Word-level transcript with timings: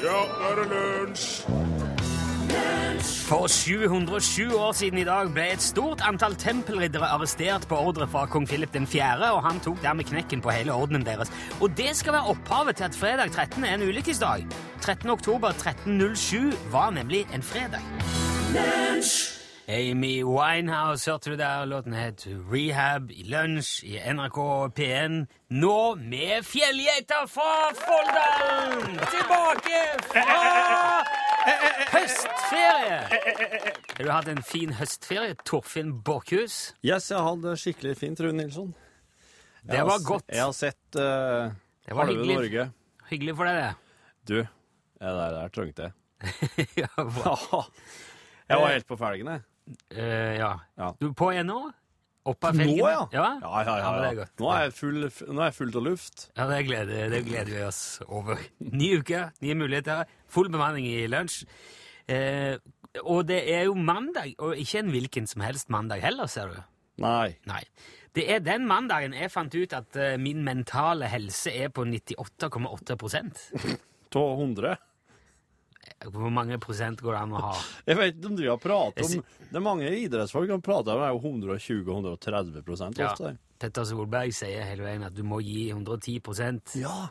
Ja, 0.00 0.08
nå 0.08 0.48
er 0.48 0.54
det 0.56 0.68
lunsj! 0.70 1.32
For 3.30 3.46
707 3.46 4.56
år 4.56 4.72
siden 4.72 4.98
i 4.98 5.04
dag 5.04 5.28
ble 5.34 5.44
et 5.52 5.62
stort 5.62 6.00
antall 6.02 6.34
tempelriddere 6.40 7.06
arrestert 7.14 7.66
på 7.70 7.78
ordre 7.78 8.08
fra 8.10 8.24
kong 8.26 8.48
Philip 8.48 8.74
4., 8.74 9.28
og 9.30 9.42
han 9.44 9.60
tok 9.62 9.82
dermed 9.84 10.08
knekken 10.08 10.40
på 10.42 10.50
hele 10.50 10.72
ordenen 10.74 11.06
deres. 11.06 11.30
Og 11.60 11.76
det 11.78 11.92
skal 11.96 12.16
være 12.16 12.32
opphavet 12.34 12.76
til 12.76 12.88
at 12.88 12.96
fredag 12.96 13.30
13. 13.30 13.64
er 13.64 13.74
en 13.74 13.88
ulykkesdag. 13.88 14.46
13. 14.80 15.10
oktober 15.10 15.48
1307 15.48 16.72
var 16.72 16.90
nemlig 16.90 17.26
en 17.34 17.42
fredag. 17.42 17.84
Amy 19.70 20.24
Winehouse 20.24 21.10
hørte 21.10 21.30
du 21.30 21.36
der. 21.36 21.64
Låten 21.64 21.92
het 21.94 22.26
Rehab 22.26 23.10
i 23.14 23.22
lunsj 23.22 23.84
i 23.86 24.00
NRK 24.02 24.38
P1. 24.74 25.28
Nå 25.54 25.94
med 25.94 26.42
fjellgeita 26.42 27.20
fra 27.30 27.68
Folldalen! 27.78 28.96
Tilbake 29.12 29.82
fra 30.08 30.38
høstferie! 31.92 32.96
Har 33.94 34.02
du 34.02 34.10
hatt 34.10 34.30
en 34.32 34.42
fin 34.42 34.74
høstferie, 34.74 35.36
Torfinn 35.46 35.92
Borchhus? 36.02 36.74
Yes, 36.82 37.12
jeg 37.12 37.20
har 37.20 37.28
hatt 37.28 37.44
det 37.44 37.54
skikkelig 37.62 37.94
fint, 38.00 38.24
Rune 38.26 38.42
Nilsson. 38.42 38.72
Jeg 39.62 39.76
Det 39.76 39.84
var 39.86 40.02
godt. 40.08 40.26
Jeg 40.34 40.42
har 40.42 40.56
sett 40.58 40.98
uh, 40.98 41.54
halve 41.86 42.08
hyggelig. 42.10 42.40
Norge. 42.40 42.66
Hyggelig 43.12 43.36
for 43.38 43.46
deg, 43.46 43.62
det. 43.62 43.70
Du, 44.26 44.36
det 44.42 45.14
der, 45.22 45.38
der 45.38 45.54
trengte 45.54 45.86
jeg. 45.86 45.96
ja, 46.82 46.90
jeg 48.50 48.58
var 48.58 48.74
helt 48.74 48.90
på 48.90 48.98
felgen, 48.98 49.30
jeg. 49.36 49.46
Eh, 49.90 50.38
ja. 50.38 50.54
Ja. 50.78 50.94
Du 51.00 51.10
er 51.10 51.14
på 51.18 51.30
igjen 51.34 51.50
nå? 51.50 51.60
av 52.30 52.36
felgen? 52.54 52.76
Nå, 52.76 52.88
ja. 52.88 53.04
ja. 53.12 53.28
Ja, 53.42 53.62
ja, 53.64 53.76
ja. 53.80 53.92
men 53.92 54.02
det 54.02 54.08
er 54.10 54.18
godt. 54.20 54.34
Nå 54.40 54.50
er 54.54 54.64
jeg 54.66 54.74
full, 54.76 54.98
nå 55.06 55.38
er 55.40 55.46
jeg 55.48 55.56
fullt 55.56 55.78
av 55.80 55.86
luft. 55.86 56.26
Ja, 56.36 56.48
det 56.50 56.58
gleder, 56.68 57.06
det 57.12 57.22
gleder 57.28 57.52
vi 57.54 57.62
oss 57.66 57.82
over. 58.06 58.42
Ny 58.70 58.90
uke, 59.00 59.22
nye 59.44 59.56
muligheter, 59.58 60.10
full 60.30 60.50
bemanning 60.52 60.88
i 60.90 61.06
lunsj. 61.10 61.44
Eh, 62.10 62.58
og 63.04 63.24
det 63.28 63.40
er 63.54 63.68
jo 63.68 63.78
mandag, 63.78 64.34
og 64.42 64.58
ikke 64.58 64.82
en 64.82 64.92
hvilken 64.92 65.30
som 65.30 65.44
helst 65.46 65.70
mandag 65.72 66.02
heller, 66.04 66.30
ser 66.30 66.52
du. 66.52 66.60
Nei. 67.00 67.32
Nei. 67.48 67.62
Det 68.16 68.26
er 68.34 68.42
den 68.42 68.66
mandagen 68.66 69.14
jeg 69.14 69.30
fant 69.30 69.54
ut 69.54 69.74
at 69.76 69.96
eh, 69.96 70.16
min 70.20 70.42
mentale 70.44 71.08
helse 71.12 71.52
er 71.54 71.70
på 71.72 71.86
98,8 71.86 72.98
Av 74.10 74.32
100. 74.34 74.74
Hvor 76.10 76.32
mange 76.32 76.56
prosent 76.60 77.00
går 77.04 77.14
det 77.16 77.20
an 77.20 77.32
å 77.36 77.40
ha? 77.44 77.52
Jeg 77.88 77.98
vet 77.98 78.16
ikke 78.16 78.30
om 78.30 78.36
de 78.38 78.48
har 78.48 78.60
pratet 78.60 79.04
om 79.04 79.24
Det 79.50 79.58
er 79.58 79.64
mange 79.64 79.88
idrettsfolk 80.00 80.52
som 80.52 80.62
prater 80.64 80.96
om 80.96 81.02
det 81.02 81.08
er 81.08 81.16
jo 81.16 81.56
120-130 81.56 82.66
prosent 82.66 83.00
Ja. 83.00 83.10
ofte. 83.12 83.34
Petter 83.60 83.84
Solberg 83.88 84.32
sier 84.32 84.64
hele 84.64 84.86
veien 84.86 85.04
at 85.04 85.16
du 85.16 85.22
må 85.26 85.40
gi 85.44 85.70
110% 85.72 86.76
Ja. 86.80 87.08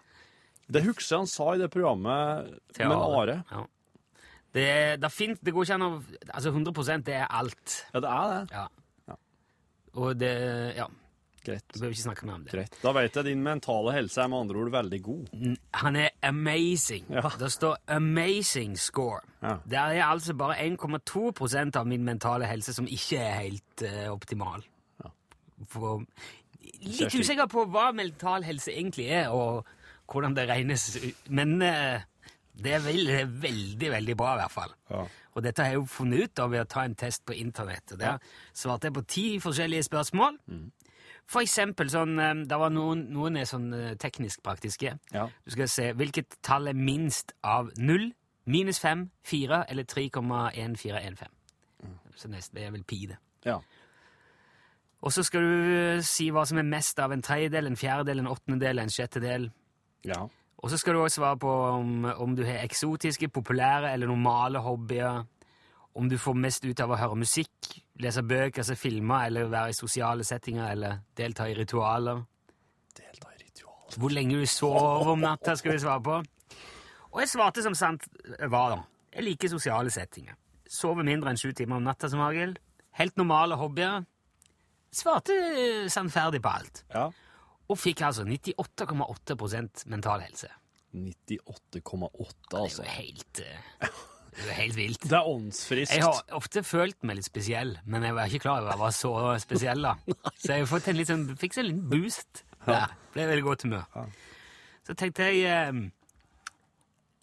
Det 0.70 0.84
husker 0.86 1.16
jeg 1.16 1.24
han 1.24 1.30
sa 1.30 1.52
i 1.56 1.62
det 1.62 1.70
programmet 1.74 2.50
med 2.78 2.94
Are. 2.94 3.40
Ja. 3.52 3.66
Det, 4.54 4.68
det, 5.02 5.12
finnes, 5.14 5.42
det 5.46 5.54
går 5.54 5.66
ikke 5.68 5.78
an 5.78 5.86
å 5.86 5.92
Altså 6.34 6.50
100 6.54 7.04
det 7.06 7.18
er 7.20 7.28
alt. 7.30 7.76
Ja, 7.94 8.02
det 8.02 8.14
er 8.16 8.32
det. 8.34 8.42
Ja. 8.58 8.66
Ja. 9.12 9.18
Og 9.94 10.18
det 10.18 10.34
Ja, 10.78 10.88
Greit. 11.50 11.66
du 11.74 11.80
behøver 11.80 11.96
ikke 11.98 12.06
snakke 12.06 12.28
mer 12.30 12.38
om 12.38 12.46
det. 12.46 12.54
Greit. 12.54 12.80
Da 12.84 12.94
vet 12.96 13.20
jeg 13.20 13.28
din 13.30 13.44
mentale 13.46 13.94
helse 13.96 14.22
er 14.24 14.32
med 14.32 14.46
andre 14.46 14.64
ord 14.64 14.74
veldig 14.78 15.02
god. 15.04 15.38
Han 15.84 16.00
er 16.00 16.10
amazing. 16.24 17.06
Ja. 17.10 17.30
Det 17.40 17.52
står 17.52 17.78
'amazing 17.88 18.78
score'. 18.78 19.26
Ja. 19.42 19.56
Det 19.66 19.78
er 19.78 20.04
altså 20.04 20.34
bare 20.34 20.60
1,2% 20.68 21.76
av 21.76 21.88
min 21.88 22.04
mentale 22.04 22.46
helse 22.46 22.74
som 22.74 22.88
ikke 22.88 23.18
er 23.18 23.40
helt 23.40 23.84
uh, 23.84 24.12
optimal. 24.14 24.64
For, 25.68 26.06
litt 26.80 27.16
usikker 27.16 27.50
på 27.52 27.66
hva 27.66 27.90
mental 27.92 28.46
helse 28.48 28.72
egentlig 28.72 29.10
er, 29.12 29.30
og 29.36 29.68
hvordan 30.12 30.36
det 30.38 30.48
regnes 30.50 30.86
ut. 30.96 31.30
Men 31.30 31.62
uh, 31.62 32.00
det 32.64 32.76
er 32.76 32.84
veldig, 32.84 33.08
det 33.14 33.22
er 33.22 33.34
veldig, 33.48 33.92
veldig 33.92 34.18
bra, 34.18 34.34
i 34.34 34.42
hvert 34.42 34.56
fall. 34.56 34.76
Ja. 34.90 35.06
Og 35.36 35.44
dette 35.46 35.64
har 35.64 35.74
jeg 35.74 35.80
jo 35.80 35.88
funnet 35.88 36.26
ut 36.26 36.42
av 36.44 36.52
ved 36.52 36.66
å 36.66 36.70
ta 36.70 36.84
en 36.84 36.96
test 37.00 37.26
på 37.28 37.36
internett. 37.38 37.94
og 37.94 38.02
Der 38.02 38.18
svarte 38.54 38.90
jeg 38.90 38.98
på 38.98 39.06
ti 39.08 39.26
forskjellige 39.44 39.88
spørsmål. 39.88 40.40
For 41.30 41.46
eksempel 41.46 41.92
sånn 41.94 42.16
eh, 42.20 42.46
Det 42.50 42.58
var 42.58 42.72
noen, 42.74 43.06
noen 43.14 43.38
er 43.38 43.50
sånn 43.50 43.68
eh, 43.76 43.98
teknisk 44.02 44.42
praktiske. 44.46 44.96
Ja. 45.14 45.28
Du 45.46 45.54
skal 45.54 45.70
se 45.70 45.92
hvilket 45.98 46.40
tall 46.46 46.72
er 46.72 46.78
minst 46.78 47.36
av 47.46 47.70
0, 47.78 48.10
minus 48.50 48.80
5, 48.82 49.10
4 49.30 49.64
eller 49.70 49.86
3,1415. 49.90 51.30
Så 52.20 52.28
neste 52.28 52.58
det 52.58 52.66
er 52.68 52.74
vel 52.74 52.84
pi, 52.84 53.06
det. 53.12 53.20
ja. 53.46 53.60
Og 55.00 55.14
så 55.16 55.24
skal 55.24 55.46
du 55.46 55.52
eh, 55.78 56.02
si 56.04 56.26
hva 56.36 56.42
som 56.50 56.58
er 56.60 56.68
mest 56.68 56.98
av 57.00 57.14
en 57.16 57.22
tredjedel, 57.24 57.70
en 57.70 57.80
fjerdedel, 57.80 58.20
en 58.20 58.34
åttendedel, 58.34 58.82
en 58.84 58.92
sjettedel. 58.92 59.52
ja. 60.04 60.26
Og 60.60 60.68
så 60.68 60.76
skal 60.76 60.94
du 60.94 61.00
også 61.00 61.22
svare 61.22 61.38
på 61.40 61.52
om, 61.72 62.04
om 62.20 62.34
du 62.36 62.42
har 62.44 62.58
eksotiske, 62.66 63.30
populære 63.32 63.94
eller 63.94 64.10
normale 64.12 64.60
hobbyer. 64.60 65.22
Om 66.00 66.08
du 66.08 66.16
får 66.18 66.36
mest 66.40 66.64
ut 66.64 66.80
av 66.80 66.94
å 66.94 66.98
høre 67.00 67.16
musikk, 67.20 67.74
lese 68.00 68.22
bøker, 68.24 68.64
se 68.64 68.78
filmer, 68.80 69.26
eller 69.28 69.50
være 69.52 69.74
i 69.74 69.76
sosiale 69.76 70.24
settinger, 70.24 70.70
eller 70.72 71.02
delta 71.20 71.50
i 71.50 71.56
ritualer. 71.58 72.22
Delta 72.96 73.34
i 73.36 73.42
ritualer 73.42 73.98
Hvor 74.00 74.14
lenge 74.16 74.38
du 74.40 74.46
sover 74.48 75.12
om 75.12 75.20
natta, 75.20 75.58
skal 75.60 75.76
vi 75.76 75.82
svare 75.84 76.04
på. 76.06 76.20
Og 77.10 77.20
jeg 77.20 77.32
svarte 77.34 77.66
som 77.66 77.76
sant 77.76 78.06
var, 78.40 78.78
da. 78.78 78.80
Jeg 79.18 79.26
liker 79.26 79.52
sosiale 79.52 79.92
settinger. 79.92 80.38
Sover 80.70 81.04
mindre 81.04 81.34
enn 81.34 81.42
sju 81.42 81.52
timer 81.58 81.82
om 81.82 81.88
natta 81.90 82.08
som 82.12 82.22
regel. 82.24 82.56
Helt 83.00 83.20
normale 83.20 83.58
hobbyer. 83.60 84.06
Svarte 84.96 85.36
sannferdig 85.92 86.40
på 86.46 86.54
alt. 86.54 86.84
Ja. 86.94 87.10
Og 87.70 87.78
fikk 87.78 88.06
altså 88.08 88.24
98,8% 88.24 89.84
mental 89.92 90.24
helse. 90.24 90.48
98,8, 90.96 91.82
altså. 91.84 92.40
Det 92.50 92.58
er 92.58 92.64
altså. 92.64 92.84
jo 92.84 92.96
helt, 92.96 93.44
eh, 93.44 93.90
det 94.40 94.50
er 94.54 94.58
helt 94.62 94.76
vilt. 94.78 95.04
Det 95.10 95.18
er 95.18 95.28
åndsfriskt. 95.30 95.94
Jeg 95.96 96.04
har 96.06 96.36
ofte 96.38 96.64
følt 96.64 96.98
meg 97.04 97.20
litt 97.20 97.28
spesiell, 97.28 97.76
men 97.86 98.04
jeg 98.08 98.16
var 98.18 98.30
ikke 98.32 98.44
klar 98.48 98.62
over 98.64 98.72
at 98.72 98.78
jeg 98.78 98.84
var 98.86 98.96
så 98.98 99.14
spesiell. 99.44 99.82
da. 99.86 99.94
Så 100.42 100.52
jeg 100.56 100.68
fått 100.72 100.88
en 100.92 100.98
litt 101.00 101.10
sånn, 101.12 101.28
fikk 101.40 101.56
seg 101.58 101.66
en 101.66 101.70
liten 101.74 101.88
boost 101.92 102.44
der. 102.66 102.94
Ble 103.16 103.26
veldig 103.32 103.46
godt 103.48 103.64
humør. 103.68 104.12
Så 104.88 104.96
tenkte 104.98 105.28
jeg 105.30 105.44
eh, 105.50 105.80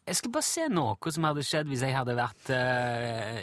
Jeg 0.06 0.16
skal 0.20 0.30
bare 0.36 0.46
se 0.46 0.66
noe 0.70 1.10
som 1.14 1.24
hadde 1.26 1.42
skjedd 1.46 1.66
hvis 1.70 1.82
jeg 1.82 1.94
hadde 1.96 2.14
vært 2.18 2.50
eh, 2.54 3.40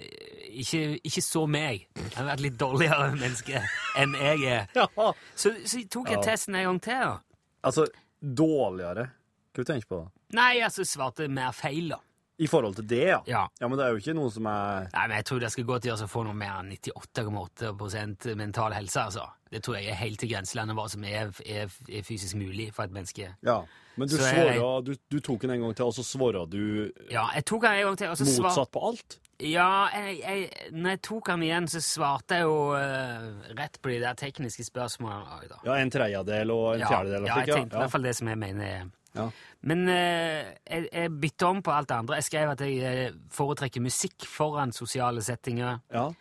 ikke, 0.63 0.84
ikke 1.03 1.23
så 1.25 1.44
meg. 1.50 1.88
Jeg 1.97 2.13
hadde 2.16 2.29
vært 2.29 2.44
litt 2.45 2.57
dårligere 2.61 3.09
menneske 3.17 3.63
enn 4.00 4.16
jeg 4.19 4.45
er. 4.47 4.69
Ja. 4.79 5.09
Så, 5.35 5.51
så 5.67 5.81
tok 5.91 6.13
jeg 6.13 6.22
Ja. 6.22 6.25
testen 6.31 6.55
en 6.59 6.69
gang 6.69 6.79
til. 6.85 7.03
da. 7.03 7.19
Altså, 7.67 7.88
dårligere. 8.23 9.09
Hva 9.53 9.61
du 9.63 9.67
tenker 9.69 9.90
på 9.91 10.00
da? 10.05 10.07
Nei, 10.40 10.53
altså 10.66 10.81
svarte 10.88 11.28
mer 11.29 11.51
feil, 11.53 11.91
da. 11.94 12.00
I 12.41 12.47
forhold 12.49 12.75
til 12.79 12.88
det, 12.89 13.03
ja. 13.11 13.19
Ja. 13.29 13.44
Ja, 13.61 13.67
men 13.67 13.77
det 13.77 13.85
er 13.85 13.91
jo 13.94 13.99
ikke 14.01 14.16
noe 14.17 14.31
som 14.33 14.47
er 14.49 14.88
Nei, 14.94 15.03
men 15.07 15.17
Jeg 15.19 15.25
tror 15.29 15.39
det 15.44 15.51
skal 15.53 15.63
gå 15.69 15.79
til 15.83 15.94
å 15.94 16.07
få 16.09 16.23
noe 16.25 16.33
mer 16.33 16.55
enn 16.63 16.71
98,8% 16.73 18.35
mental 18.35 18.73
helse. 18.73 18.99
altså. 19.03 19.27
Det 19.53 19.61
tror 19.63 19.75
jeg 19.77 19.91
er 19.94 19.99
helt 19.99 20.19
til 20.19 20.31
grenselandet 20.31 20.75
hva 20.77 20.88
som 20.89 21.03
er, 21.05 21.29
er, 21.45 21.69
er 21.93 22.05
fysisk 22.07 22.35
mulig 22.39 22.72
for 22.73 22.88
et 22.88 22.91
menneske. 22.95 23.35
Ja. 23.45 23.59
Men 23.95 24.07
du 24.09 24.16
Så 24.17 24.25
jeg- 24.33 24.85
du, 24.85 24.95
du 25.11 25.19
tok 25.19 25.41
den 25.41 25.51
en 25.51 25.61
gang 25.61 25.75
til, 25.75 25.85
og 25.85 25.93
så 25.93 26.01
svora 26.03 26.47
du 26.49 26.91
Ja, 27.11 27.27
jeg 27.35 27.45
tok 27.45 27.61
den 27.61 27.72
en 27.77 27.83
gang 27.85 27.97
til, 27.97 28.07
og 28.09 28.17
så 28.17 28.25
svar... 28.25 28.49
motsatt 28.49 28.72
på 28.72 28.81
alt? 28.89 29.19
Ja, 29.39 29.88
jeg, 29.93 30.19
jeg, 30.22 30.72
når 30.72 30.89
jeg 30.89 31.01
tok 31.01 31.27
den 31.27 31.43
igjen, 31.43 31.67
så 31.67 31.81
svarte 31.81 32.35
jeg 32.39 32.41
jo 32.47 32.73
uh, 32.73 33.53
rett 33.57 33.77
på 33.81 33.89
de 33.93 33.99
der 33.99 34.13
tekniske 34.17 34.63
spørsmålene. 34.66 35.59
Ja, 35.66 35.73
en 35.77 35.89
tredjedel 35.93 36.49
og 36.53 36.73
en 36.75 36.79
Ja, 36.79 36.88
fjerdedel? 36.89 37.25
ja, 37.27 37.38
jeg 37.43 37.53
tenkte 37.53 37.75
i 37.77 37.79
hvert 37.83 37.91
fall 37.91 38.01
det 38.09 38.16
som 38.16 38.27
jeg 38.27 38.38
mener 38.38 38.66
er 38.66 38.83
Ja. 39.13 39.28
Men 39.69 39.88
eh, 39.91 40.53
jeg, 40.68 40.88
jeg 40.91 41.13
bytta 41.22 41.50
om 41.53 41.62
på 41.63 41.72
alt 41.72 41.90
det 41.90 41.97
andre. 42.01 42.19
Jeg 42.19 42.28
skrev 42.29 42.53
at 42.53 42.62
jeg 42.66 42.94
eh, 43.07 43.18
foretrekker 43.31 43.84
musikk 43.84 44.28
foran 44.29 44.74
sosiale 44.75 45.24
settinger. 45.25 45.81
ja. 45.94 46.12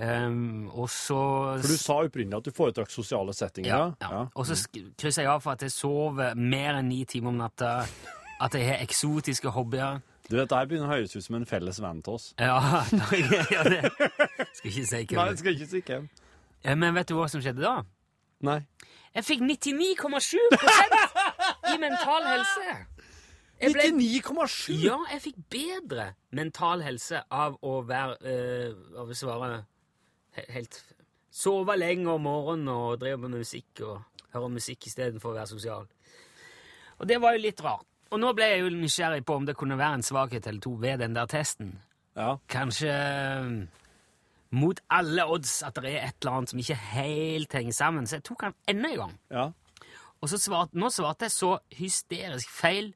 Um, 0.00 0.70
og 0.70 0.86
så 0.88 1.16
For 1.60 1.66
du 1.66 1.76
sa 1.76 1.96
opprinnelig 2.06 2.36
at 2.38 2.46
du 2.46 2.54
foretrakk 2.54 2.92
sosiale 2.94 3.34
settinger? 3.36 3.68
Ja, 3.68 3.88
ja. 4.00 4.20
Og 4.38 4.46
så 4.46 4.54
krysser 4.96 5.26
jeg 5.26 5.28
av 5.32 5.42
for 5.42 5.58
at 5.58 5.64
jeg 5.66 5.74
sover 5.74 6.38
mer 6.38 6.78
enn 6.78 6.88
ni 6.88 7.02
timer 7.10 7.34
om 7.34 7.40
natta. 7.42 7.72
At 8.40 8.54
jeg 8.56 8.64
har 8.70 8.78
eksotiske 8.80 9.50
hobbyer. 9.52 9.98
Du 10.30 10.36
vet, 10.38 10.48
Det 10.48 10.56
her 10.56 10.68
begynner 10.70 10.86
å 10.88 10.94
høres 10.94 11.12
ut 11.12 11.24
som 11.26 11.36
en 11.36 11.44
felles 11.44 11.76
venn 11.82 11.98
til 12.06 12.14
oss. 12.16 12.30
Ja, 12.40 12.54
ja 13.52 13.64
det 13.66 13.82
Skal 14.54 14.70
ikke 14.70 14.86
si 14.86 14.96
Nei, 15.02 15.04
hvem. 15.10 15.26
jeg 15.26 15.38
skal 15.42 15.58
ikke 15.58 15.68
si 15.74 15.82
hvem. 15.90 16.06
Men 16.80 16.96
vet 16.96 17.10
du 17.10 17.18
hva 17.18 17.26
som 17.28 17.42
skjedde 17.44 17.60
da? 17.66 17.74
Nei. 18.48 18.62
Jeg 19.14 19.24
fikk 19.26 19.40
99,7% 19.42 21.74
i 21.74 21.78
mental 21.82 22.22
helse! 22.28 22.76
Jeg 23.60 23.74
ble, 23.74 23.88
99,7! 23.92 24.76
ja, 24.86 24.96
jeg 25.12 25.20
fikk 25.26 25.40
bedre 25.52 26.06
mental 26.32 26.80
helse 26.86 27.18
av 27.34 27.58
å 27.66 27.74
være 27.84 28.14
øh, 28.24 28.70
Av 29.02 29.10
å 29.12 29.16
svare 29.18 29.50
he- 30.38 30.46
helt 30.54 30.78
Sove 31.30 31.76
lenge 31.78 32.08
om 32.14 32.22
morgenen 32.26 32.70
og 32.72 32.96
drive 33.02 33.18
med 33.26 33.34
musikk 33.42 33.82
og 33.86 34.00
høre 34.32 34.48
musikk 34.50 34.86
istedenfor 34.88 35.30
å 35.30 35.36
være 35.36 35.46
sosial. 35.50 35.84
Og 36.98 37.06
det 37.06 37.20
var 37.22 37.36
jo 37.36 37.42
litt 37.44 37.60
rart. 37.62 37.86
Og 38.10 38.18
nå 38.18 38.32
ble 38.34 38.48
jeg 38.50 38.64
jo 38.64 38.70
nysgjerrig 38.74 39.22
på 39.28 39.36
om 39.38 39.44
det 39.46 39.54
kunne 39.58 39.76
være 39.78 40.00
en 40.00 40.06
svakhet 40.06 40.48
eller 40.50 40.62
to 40.64 40.72
ved 40.82 40.98
den 41.04 41.14
der 41.14 41.26
testen. 41.30 41.70
Ja. 42.18 42.32
Kanskje 42.50 42.90
øh, 42.90 43.52
mot 44.52 44.80
alle 44.90 45.24
odds 45.30 45.62
at 45.62 45.76
det 45.78 45.92
er 45.92 46.08
et 46.08 46.16
eller 46.22 46.32
annet 46.40 46.50
som 46.50 46.58
ikke 46.58 46.74
helt 46.74 47.52
henger 47.52 47.72
sammen. 47.72 48.06
Så 48.06 48.16
jeg 48.18 48.24
tok 48.24 48.42
han 48.48 48.54
enda 48.68 48.90
en 48.90 48.98
gang. 49.04 49.18
ja. 49.30 49.50
Og 50.20 50.28
så 50.28 50.36
svart, 50.36 50.74
nå 50.76 50.90
svarte 50.92 51.24
jeg 51.24 51.32
så 51.32 51.58
hysterisk 51.72 52.50
feil 52.52 52.90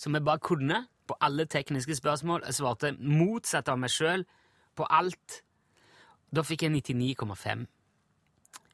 som 0.00 0.14
jeg 0.14 0.24
bare 0.24 0.38
kunne. 0.38 0.86
på 1.06 1.16
alle 1.20 1.44
tekniske 1.44 1.94
spørsmål. 1.98 2.42
Jeg 2.46 2.54
svarte 2.54 2.92
motsatt 2.98 3.68
av 3.68 3.78
meg 3.78 3.90
sjøl 3.90 4.22
på 4.78 4.86
alt. 4.88 5.42
Da 6.34 6.42
fikk 6.46 6.62
jeg 6.62 6.70
99,5. 6.72 7.66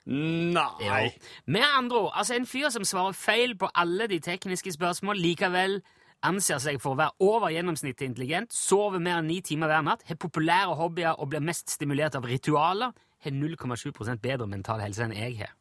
Nei! 0.06 1.10
Med 1.46 1.64
andre 1.78 1.96
ord, 1.96 2.12
altså 2.14 2.34
en 2.34 2.46
fyr 2.46 2.68
som 2.68 2.84
svarer 2.84 3.12
feil 3.12 3.56
på 3.58 3.68
alle 3.74 4.06
de 4.06 4.20
tekniske 4.20 4.72
spørsmål, 4.72 5.16
likevel 5.16 5.80
anser 6.26 6.58
seg 6.58 6.80
for 6.82 6.94
å 6.94 6.98
være 6.98 7.14
over 7.20 7.52
gjennomsnittet 7.54 8.06
intelligent, 8.08 8.52
sover 8.52 8.98
mer 9.00 9.20
enn 9.20 9.28
ni 9.30 9.40
timer 9.40 9.68
hver 9.70 9.84
natt, 9.86 10.02
har 10.08 10.16
populære 10.16 10.74
hobbyer 10.76 11.18
og 11.18 11.30
blir 11.30 11.40
mest 11.44 11.70
stimulert 11.70 12.16
av 12.18 12.24
ritualer, 12.26 12.92
har 13.24 13.30
0,7 13.34 14.16
bedre 14.22 14.46
mental 14.46 14.80
helse 14.80 15.02
enn 15.06 15.12
jeg 15.14 15.38
har. 15.38 15.54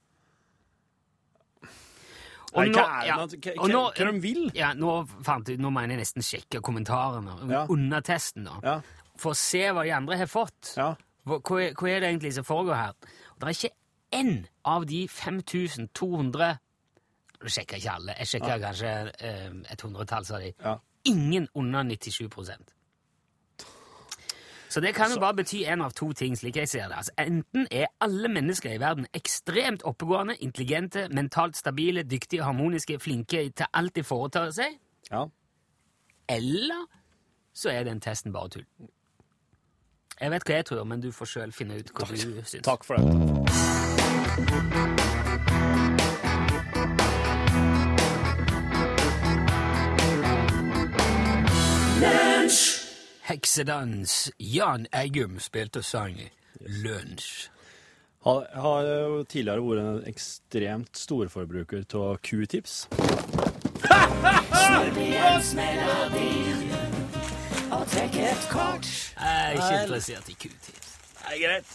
Og 2.54 2.64
Nei, 2.64 2.70
nå- 2.72 2.80
hva 2.80 2.86
er 2.88 3.02
det 3.30 3.46
ja, 3.46 3.54
og 3.62 3.70
nå- 3.70 3.92
hva 3.94 4.12
de 4.12 4.20
vil? 4.24 4.52
Ja, 4.56 4.74
nå, 4.74 4.92
fant 5.24 5.48
nå 5.60 5.70
mener 5.70 5.96
jeg 5.98 6.00
nesten 6.06 6.24
sjekke 6.24 6.62
kommentarene 6.64 7.50
Ja. 7.52 7.66
under 7.70 8.02
testen, 8.02 8.46
da. 8.46 8.60
Ja. 8.64 8.82
For 9.18 9.32
å 9.32 9.36
se 9.36 9.60
hva 9.74 9.84
de 9.84 9.92
andre 9.92 10.18
har 10.18 10.26
fått. 10.28 10.76
Ja. 10.78 10.96
Hva, 11.26 11.40
hva, 11.42 11.60
er, 11.62 11.74
hva 11.74 11.90
er 11.90 12.00
det 12.00 12.10
egentlig 12.14 12.34
som 12.34 12.44
foregår 12.46 12.76
her? 12.76 12.94
Og 13.36 13.40
det 13.40 13.48
er 13.50 13.70
ikke 13.70 13.76
én 14.14 14.46
av 14.66 14.86
de 14.86 15.08
5200 15.08 16.60
Nå 17.38 17.52
sjekker 17.54 17.78
ikke 17.78 17.92
alle, 17.94 18.16
jeg 18.18 18.28
sjekker 18.32 18.62
kanskje 18.62 18.94
eh, 19.22 19.52
et 19.72 19.82
hundretalls 19.86 20.32
av 20.34 20.42
de. 20.42 20.54
Ja. 20.64 20.78
Ingen 21.08 21.48
under 21.56 21.84
97% 21.84 22.74
Så 24.70 24.82
det 24.82 24.96
kan 24.96 25.12
jo 25.14 25.20
bare 25.20 25.38
bety 25.38 25.62
en 25.64 25.82
av 25.82 25.94
to 25.96 26.12
ting, 26.14 26.36
slik 26.38 26.56
jeg 26.60 26.70
ser 26.70 26.88
det. 26.90 26.98
Altså, 26.98 27.12
enten 27.18 27.68
er 27.72 27.86
alle 28.02 28.28
mennesker 28.28 28.74
i 28.74 28.80
verden 28.82 29.08
ekstremt 29.14 29.84
oppegående, 29.88 30.36
intelligente, 30.44 31.08
mentalt 31.14 31.58
stabile, 31.58 32.04
dyktige, 32.04 32.44
harmoniske, 32.44 33.00
flinke 33.00 33.50
til 33.50 33.66
alt 33.74 33.96
de 33.96 34.04
foretar 34.04 34.52
seg, 34.52 34.76
ja. 35.12 35.24
eller 36.30 36.86
så 37.54 37.70
er 37.70 37.84
den 37.84 38.02
testen 38.02 38.34
bare 38.34 38.50
tull. 38.50 38.66
Jeg 40.20 40.32
vet 40.34 40.44
hva 40.50 40.56
jeg 40.56 40.66
tror, 40.66 40.84
men 40.84 41.02
du 41.02 41.12
får 41.14 41.26
sjøl 41.30 41.52
finne 41.54 41.78
ut 41.78 41.92
hva 41.94 42.08
du 42.10 42.18
syns. 42.18 42.66
Takk 42.66 42.84
for 42.84 42.98
det. 42.98 43.04
Heksedans. 53.28 54.32
Jan 54.38 54.88
Eggum 54.94 55.40
spilte 55.40 55.82
og 55.82 55.86
sang 55.86 56.18
Lunsj. 56.84 57.50
Har, 58.28 58.46
har 58.54 58.88
jo 58.88 59.24
tidligere 59.30 59.64
vært 59.64 59.82
en 59.84 60.10
ekstremt 60.10 61.00
storforbruker 61.00 61.84
av 62.00 62.18
q-tips. 62.24 62.88
Jeg 69.18 69.48
er 69.48 69.56
ikke 69.56 69.82
interessert 69.82 70.30
i 70.30 70.36
q-tips. 70.36 70.94
Nei, 71.24 71.36
greit. 71.42 71.74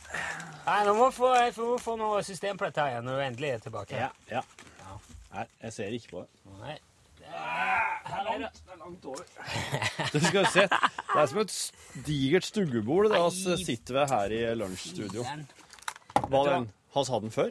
Nei, 0.66 0.78
nå 0.86 0.94
må 0.96 1.10
vi 1.10 1.16
få, 1.18 1.34
jeg 1.36 1.56
få 1.56 1.96
noe 2.00 2.22
system 2.24 2.60
på 2.60 2.68
dette 2.68 2.88
igjen 2.92 3.04
når 3.08 3.18
du 3.18 3.26
endelig 3.26 3.50
er 3.56 3.66
tilbake. 3.66 3.98
Ja, 3.98 4.10
ja. 4.30 4.42
Nei, 5.32 5.46
jeg 5.64 5.76
ser 5.76 5.96
ikke 5.96 6.16
på 6.16 6.24
det. 6.24 6.56
Nei. 6.62 6.78
Her 7.32 8.28
er 8.28 8.38
langt, 8.42 9.02
det. 9.02 10.10
Du 10.12 10.18
skal 10.20 10.46
se, 10.52 10.64
det 10.68 11.20
er 11.22 11.26
som 11.30 11.38
et 11.42 11.54
digert 12.06 12.44
stuggebord. 12.48 13.08
det 13.12 13.20
vi 13.24 13.64
sitter 13.64 13.94
ved 14.00 14.12
her 14.12 14.34
i 14.36 14.42
lunsjstudio. 14.58 15.24
Hva 16.28 16.42
den, 16.50 16.68
Has 16.94 17.08
hatt 17.08 17.22
den 17.24 17.32
før? 17.32 17.50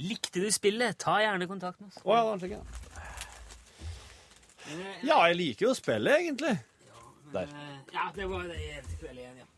Likte 0.00 0.40
du 0.40 0.48
spillet? 0.50 0.96
Ta 1.02 1.18
gjerne 1.20 1.46
kontakt 1.50 1.80
med 1.82 1.90
oss. 1.92 2.00
Å 2.04 2.16
ja, 2.16 2.36
tenker 2.40 2.56
jeg. 2.56 2.64
Ja, 5.04 5.18
jeg 5.28 5.36
liker 5.40 5.66
jo 5.68 5.74
spillet, 5.76 6.14
egentlig. 6.22 6.54
Der. 7.32 7.48
Eh, 7.48 7.78
Ja, 7.92 8.06
det 8.16 8.26
var 8.30 8.46
det 8.48 8.56
jentekveld 8.60 9.18
igjen, 9.18 9.36
ja. 9.42 9.48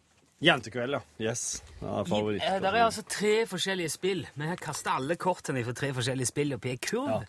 Jentekveld, 0.45 0.97
ja. 0.97 1.01
Yes. 1.31 1.63
Ja, 1.81 2.03
favoritt. 2.09 2.43
Eh, 2.43 2.59
Der 2.61 2.73
er 2.75 2.85
altså 2.89 3.03
tre 3.07 3.47
forskjellige 3.47 3.91
spill. 3.95 4.27
Vi 4.35 4.47
har 4.51 4.57
kasta 4.61 4.97
alle 4.99 5.17
kortene 5.17 5.63
fra 5.65 5.73
tre 5.73 5.93
forskjellige 5.95 6.27
spill 6.33 6.55
oppi 6.57 6.71
ei 6.75 6.77
kurv. 6.83 7.09
Ja. 7.09 7.21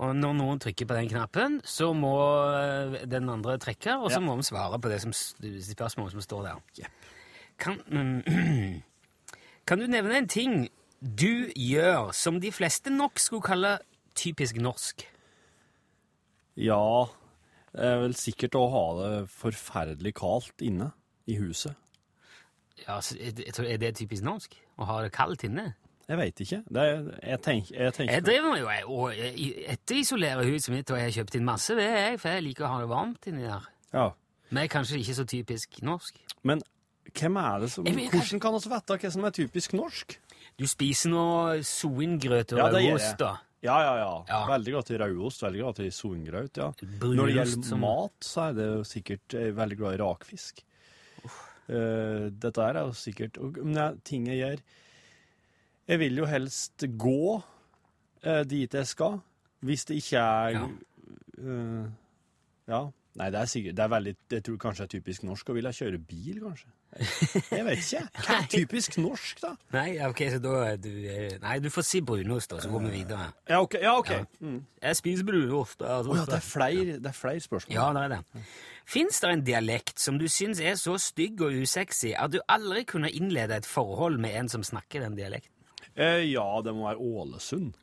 Og 0.00 0.14
når 0.16 0.32
noen 0.38 0.60
trykker 0.62 0.88
på 0.88 0.96
den 0.96 1.10
knappen, 1.10 1.58
så 1.68 1.90
må 1.92 2.14
eh, 2.56 3.02
den 3.10 3.28
andre 3.28 3.58
trekke, 3.60 3.98
og 4.00 4.08
så 4.08 4.16
Ja. 4.20 4.24
må 4.24 4.36
vi 4.38 4.46
svare 4.48 4.78
på 4.80 4.88
det 4.88 5.00
som, 5.02 5.12
spørsmålet 5.12 6.14
som 6.14 6.22
står 6.24 6.46
der. 6.46 6.62
Yep. 6.80 6.92
Kan, 7.60 7.80
kan 9.68 9.78
du 9.82 9.86
nevne 9.86 10.16
en 10.22 10.28
ting 10.28 10.68
du 11.00 11.50
gjør 11.56 12.12
som 12.16 12.40
de 12.40 12.52
fleste 12.52 12.90
nok 12.92 13.20
skulle 13.20 13.44
kalle 13.44 13.74
typisk 14.16 14.56
norsk? 14.60 15.04
Ja, 16.56 16.80
det 17.72 17.84
er 17.92 18.00
vel 18.02 18.16
sikkert 18.18 18.56
å 18.58 18.64
ha 18.72 18.84
det 19.02 19.12
forferdelig 19.32 20.14
kaldt 20.18 20.64
inne 20.64 20.90
i 21.30 21.36
huset. 21.38 21.76
Ja, 22.86 22.96
så 23.04 23.16
tror, 23.52 23.68
Er 23.68 23.76
det 23.76 23.94
typisk 24.00 24.24
norsk? 24.24 24.56
Å 24.80 24.88
ha 24.88 25.02
det 25.04 25.12
kaldt 25.12 25.44
inne? 25.44 25.74
Jeg 26.10 26.18
veit 26.18 26.40
ikke. 26.42 26.58
Det 26.66 26.82
er, 26.82 27.02
jeg 27.22 27.40
tenk, 27.44 27.68
jeg 27.70 27.94
tenker 27.94 28.16
Jeg 28.16 28.24
driver 28.26 28.56
jo 28.58 28.96
og 28.96 29.20
etterisolerer 29.76 30.48
huset 30.50 30.72
mitt, 30.74 30.90
og 30.90 30.98
jeg 30.98 31.06
har 31.06 31.14
kjøpt 31.20 31.36
inn 31.38 31.46
masse 31.46 31.76
ved, 31.78 31.86
jeg, 31.86 32.16
for 32.18 32.34
jeg 32.34 32.46
liker 32.48 32.66
å 32.66 32.70
ha 32.72 32.80
det 32.82 32.88
varmt 32.90 33.28
inni 33.30 33.44
der. 33.46 33.68
Ja. 33.94 34.08
Men 34.50 34.64
er 34.64 34.72
kanskje 34.72 34.98
ikke 34.98 35.14
så 35.20 35.26
typisk 35.30 35.78
norsk. 35.86 36.18
Men 36.42 36.64
hvem 37.14 37.38
er 37.38 37.62
det 37.62 37.68
som 37.70 37.86
Jeg 37.86 38.10
Hvordan 38.10 38.42
kan 38.42 38.56
vi 38.56 38.72
vite 38.72 38.98
hva 39.04 39.12
som 39.14 39.28
er 39.28 39.36
typisk 39.38 39.76
norsk? 39.78 40.16
Du 40.58 40.66
spiser 40.68 41.12
noe 41.14 41.60
soingrøt 41.66 42.56
og 42.56 42.58
Ja, 42.58 42.66
rødost, 42.74 43.16
da. 43.22 43.30
Ja, 43.62 43.76
ja, 43.84 43.94
ja. 44.00 44.10
Ja. 44.28 44.40
Veldig 44.48 44.74
godt 44.78 44.90
i 44.90 44.98
rødost, 44.98 45.42
veldig 45.44 45.62
godt 45.62 45.80
i 45.84 45.90
soingrøt, 45.94 46.58
ja. 46.58 46.72
Brunost 46.80 47.16
Når 47.20 47.26
det 47.30 47.36
gjelder 47.36 47.68
som- 47.70 47.80
mat, 47.86 48.18
så 48.24 48.48
er 48.48 48.52
det 48.58 48.66
jo 48.66 48.82
sikkert 48.88 49.34
er 49.34 49.52
veldig 49.52 49.78
glad 49.78 49.94
i 49.94 50.02
rakfisk. 50.02 50.64
Uh, 51.70 52.26
dette 52.34 52.58
er 52.58 52.80
jo 52.80 52.90
sikkert 52.98 53.36
Men 53.62 53.74
det 53.76 53.82
er 53.84 53.98
ting 54.02 54.24
jeg 54.26 54.40
gjør 54.40 54.62
Jeg 55.90 55.98
vil 55.98 56.20
jo 56.22 56.28
helst 56.30 56.84
gå 57.02 57.40
eh, 58.22 58.44
dit 58.46 58.74
jeg 58.78 58.86
skal, 58.86 59.18
hvis 59.66 59.84
det 59.90 59.98
ikke 60.04 60.22
er 60.22 60.56
Ja. 60.56 60.64
eh, 61.40 61.86
ja. 62.70 62.82
Nei, 63.18 63.26
det 63.34 63.40
er 63.40 63.48
sikkert 63.50 63.74
Det 63.74 63.82
er 63.82 63.88
veldig 63.90 64.12
Jeg 64.30 64.42
tror 64.46 64.58
kanskje 64.62 64.84
det 64.84 64.86
er 64.86 65.00
typisk 65.00 65.24
norsk 65.26 65.48
å 65.50 65.54
ville 65.56 65.72
kjøre 65.74 65.98
bil, 65.98 66.36
kanskje. 66.44 66.68
Jeg 67.50 67.64
vet 67.66 67.80
ikke. 67.82 68.02
Hva 68.24 68.36
er 68.36 68.46
typisk 68.52 68.98
norsk, 69.02 69.42
da? 69.42 69.50
Nei, 69.74 69.96
ja, 69.96 70.08
ok, 70.12 70.22
så 70.30 70.38
da 70.42 70.54
er 70.68 70.78
du 70.82 70.88
eh, 71.10 71.34
Nei, 71.42 71.56
du 71.62 71.68
får 71.74 71.86
si 71.88 72.00
brunost, 72.06 72.54
da, 72.54 72.60
så 72.62 72.70
går 72.70 72.86
vi 72.86 72.92
videre. 73.00 73.26
Ja, 73.50 73.60
OK. 73.66 73.76
Ja, 73.82 73.96
ok. 73.98 74.12
Mm. 74.38 74.60
Jeg 74.82 75.00
spiser 75.02 75.26
brunost. 75.26 75.82
Å 75.82 76.00
ja, 76.06 76.24
det 76.30 76.38
er 76.38 76.46
flere, 76.46 76.98
det 77.02 77.10
er 77.10 77.18
flere 77.18 77.42
spørsmål. 77.42 77.74
Ja, 77.74 77.88
det 77.98 78.06
er 78.06 78.14
det. 78.14 78.44
Fins 78.90 79.20
det 79.22 79.30
en 79.34 79.44
dialekt 79.46 80.02
som 80.02 80.18
du 80.18 80.28
syns 80.30 80.62
er 80.62 80.78
så 80.78 80.96
stygg 80.98 81.42
og 81.46 81.54
usexy 81.62 82.14
at 82.18 82.30
du 82.34 82.40
aldri 82.50 82.86
kunne 82.90 83.10
innlede 83.10 83.58
et 83.58 83.66
forhold 83.66 84.18
med 84.22 84.38
en 84.38 84.50
som 84.50 84.62
snakker 84.66 85.02
den 85.06 85.18
dialekten? 85.18 85.54
Eh, 85.96 86.26
ja, 86.30 86.46
det 86.64 86.74
må 86.76 86.86
være 86.86 87.02
Ålesund. 87.02 87.74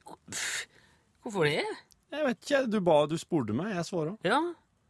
Hvorfor 1.24 1.50
det? 1.50 1.66
Jeg 2.14 2.24
vet 2.30 2.40
ikke. 2.46 2.64
Du, 2.72 2.80
ba, 2.84 3.02
du 3.10 3.18
spurte 3.20 3.56
meg, 3.58 3.74
jeg 3.76 3.90
svarer. 3.90 4.16
Ja, 4.28 4.40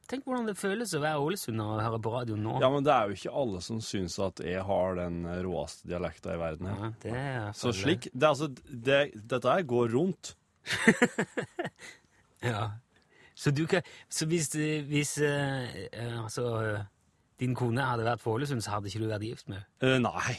Tenk 0.08 0.24
hvordan 0.24 0.46
det 0.48 0.54
føles 0.56 0.94
å 0.96 1.02
være 1.04 1.20
ålesunder 1.20 1.68
og 1.74 1.82
høre 1.84 1.98
på 2.00 2.12
radioen 2.14 2.46
nå. 2.46 2.54
Ja, 2.64 2.70
men 2.72 2.86
det 2.88 2.94
er 2.94 3.10
jo 3.10 3.18
ikke 3.18 3.34
alle 3.42 3.60
som 3.66 3.82
syns 3.84 4.16
at 4.24 4.40
jeg 4.40 4.62
har 4.64 4.96
den 4.96 5.18
råeste 5.44 5.90
dialekta 5.92 6.32
i 6.32 6.40
verden. 6.40 6.70
her. 6.72 6.78
Ja, 6.80 6.92
det 7.02 7.16
er 7.20 7.50
Så 7.60 7.74
slik 7.76 8.08
det, 8.14 8.24
altså, 8.30 8.48
det, 8.72 9.02
Dette 9.20 9.52
her 9.52 9.68
går 9.68 9.92
rundt. 9.98 10.36
Ja. 12.46 12.68
Så, 13.34 13.50
du 13.52 13.64
kan, 13.68 13.82
så 14.10 14.28
hvis, 14.30 14.52
hvis 14.86 15.18
eh, 15.26 15.88
eh, 15.90 16.24
altså, 16.24 16.84
din 17.42 17.56
kone 17.58 17.82
hadde 17.82 18.06
vært 18.06 18.22
fra 18.22 18.36
Ålesund, 18.38 18.62
så 18.62 18.76
hadde 18.76 18.92
ikke 18.92 19.02
du 19.02 19.10
vært 19.10 19.26
gift 19.26 19.50
med 19.50 19.64
henne? 19.82 19.96
Uh, 19.98 19.98
nei. 20.06 20.36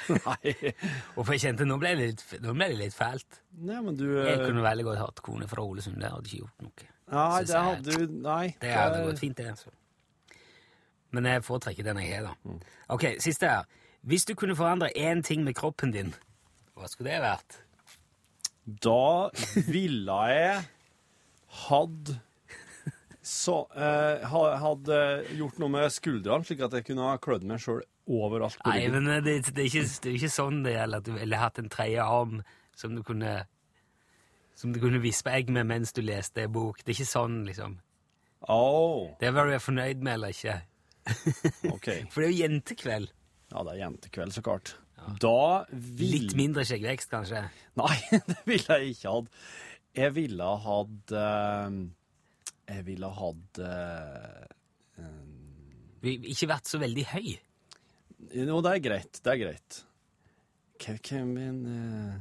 nei. 0.26 0.72
Og 1.16 1.22
for 1.24 1.34
jeg 1.34 1.44
kjente, 1.46 1.66
nå 1.68 1.76
ble 1.80 1.92
det 1.98 2.08
litt, 2.12 2.24
nå 2.42 2.54
ble 2.56 2.68
det 2.72 2.78
litt 2.80 2.96
fælt. 2.96 3.42
Nei, 3.60 3.78
men 3.84 3.98
du 3.98 4.06
Jeg 4.08 4.38
eh, 4.38 4.46
kunne 4.46 4.64
veldig 4.64 4.88
godt 4.88 5.02
hatt 5.02 5.22
kone 5.24 5.48
fra 5.50 5.64
Ålesund. 5.64 6.00
Det 6.00 6.10
hadde 6.10 6.30
ikke 6.30 6.42
gjort 6.42 6.66
noe. 6.66 6.88
Nei, 7.12 7.28
synes 7.36 7.52
det 7.52 7.62
hadde 7.68 7.96
du 7.96 8.18
Nei. 8.24 8.44
Det 8.62 8.74
hadde 8.76 9.04
gått 9.06 9.22
fint, 9.22 9.36
det. 9.38 9.52
altså. 9.52 9.72
Men 11.12 11.28
jeg 11.28 11.44
foretrekker 11.44 11.84
den 11.84 12.00
jeg 12.00 12.14
har, 12.16 12.30
da. 12.30 12.58
Ok, 12.94 13.04
siste 13.20 13.50
her. 13.50 13.80
Hvis 14.08 14.24
du 14.26 14.34
kunne 14.34 14.56
forandre 14.58 14.88
én 14.98 15.20
ting 15.22 15.44
med 15.44 15.54
kroppen 15.54 15.92
din, 15.94 16.14
hva 16.74 16.88
skulle 16.90 17.12
det 17.12 17.20
vært? 17.22 17.58
Da 18.82 19.28
ville 19.68 20.16
jeg 20.32 20.62
hatt 21.66 22.14
så 23.22 23.54
eh, 23.78 24.24
Hadde 24.26 24.96
gjort 25.38 25.60
noe 25.62 25.70
med 25.70 25.92
skuldrene, 25.94 26.46
slik 26.46 26.64
at 26.66 26.74
jeg 26.74 26.88
kunne 26.88 27.06
ha 27.06 27.20
klødd 27.22 27.46
meg 27.46 27.62
sjøl 27.62 27.84
overalt 28.10 28.58
på 28.58 28.66
Nei, 28.72 28.80
ryggen. 28.82 29.06
men 29.06 29.24
det, 29.24 29.36
det, 29.52 29.62
er 29.62 29.68
ikke, 29.68 29.84
det 30.02 30.10
er 30.10 30.18
ikke 30.18 30.32
sånn 30.34 30.62
det 30.64 30.74
gjelder, 30.74 31.02
at 31.02 31.06
du 31.06 31.12
ville 31.14 31.38
hatt 31.38 31.60
en 31.62 31.70
tredje 31.70 32.02
arm 32.02 32.42
som 32.78 32.96
du 32.96 33.04
kunne 33.06 33.36
som 34.58 34.74
du 34.74 34.78
kunne 34.82 35.00
vispe 35.02 35.32
egg 35.32 35.50
med 35.54 35.66
mens 35.66 35.94
du 35.96 36.02
leste 36.04 36.44
en 36.44 36.52
bok. 36.54 36.82
Det 36.82 36.92
er 36.92 36.98
ikke 37.00 37.08
sånn, 37.08 37.40
liksom. 37.48 37.78
Oh. 38.50 39.08
Det 39.18 39.30
er 39.30 39.34
hva 39.34 39.46
du 39.48 39.54
er 39.56 39.62
fornøyd 39.62 40.02
med 40.04 40.18
eller 40.18 40.34
ikke. 40.34 40.58
okay. 41.74 42.04
For 42.12 42.22
det 42.22 42.28
er 42.28 42.30
jo 42.30 42.42
jentekveld. 42.44 43.10
Ja, 43.52 43.64
det 43.66 43.72
er 43.72 43.80
jentekveld, 43.80 44.34
så 44.36 44.44
klart. 44.44 44.76
Da 45.22 45.64
vil 45.72 46.12
Litt 46.14 46.36
mindre 46.38 46.64
skjeggvekst, 46.66 47.10
kanskje. 47.10 47.42
Nei, 47.80 47.96
det 48.30 48.38
ville 48.46 48.78
jeg 48.78 48.94
ikke 48.94 49.16
hatt. 49.16 49.42
Jeg 49.98 50.14
ville 50.16 50.52
hatt 50.66 51.14
eh, 51.18 51.80
Jeg 52.72 52.84
ville 52.86 53.08
hatt 53.12 53.58
uh, 53.60 54.44
Ikke 56.02 56.48
vært 56.50 56.70
så 56.70 56.80
veldig 56.80 57.04
høy. 57.12 57.32
Jo, 58.32 58.60
det 58.64 58.70
er 58.76 58.84
greit. 58.84 59.20
Det 59.20 59.32
er 59.32 59.40
greit. 59.40 59.80
Hvem 60.82 61.36
eh, 61.70 62.14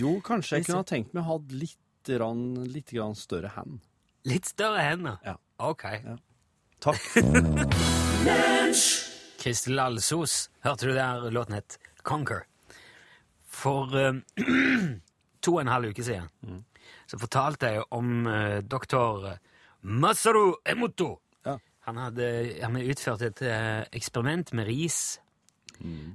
Jo, 0.00 0.14
kanskje 0.24 0.56
jeg 0.56 0.68
kunne 0.68 0.80
ha 0.80 0.88
tenkt 0.88 1.12
meg 1.12 1.24
å 1.24 1.34
ha 1.34 1.36
litt, 1.52 2.12
rann, 2.20 2.44
litt 2.70 2.92
grann 2.94 3.16
større 3.18 3.50
hand. 3.56 3.80
Litt 4.28 4.48
større 4.48 4.84
hender. 4.84 5.18
Ja. 5.26 5.36
Ok. 5.60 5.84
Takk. 6.80 7.02
Kristel 9.40 9.80
Alsos, 9.80 10.48
hørte 10.64 10.88
du 10.88 10.94
der 10.96 11.28
låten 11.32 11.56
het 11.56 11.76
Conquer? 12.04 12.46
For 13.44 13.92
uh, 13.92 14.16
to 15.44 15.56
og 15.56 15.62
en 15.64 15.72
halv 15.72 15.92
uke 15.92 16.04
siden 16.04 16.28
så 17.10 17.18
fortalte 17.18 17.72
jeg 17.74 17.86
om 17.96 18.26
uh, 18.28 18.60
doktor 18.62 19.26
Masaru 19.82 20.60
Emoto. 20.68 21.16
Ja. 21.46 21.56
Han 21.88 21.98
hadde, 21.98 22.28
han 22.62 22.78
hadde 22.78 22.92
utført 22.94 23.24
et 23.26 23.42
uh, 23.42 23.82
eksperiment 23.96 24.54
med 24.54 24.70
ris. 24.70 25.00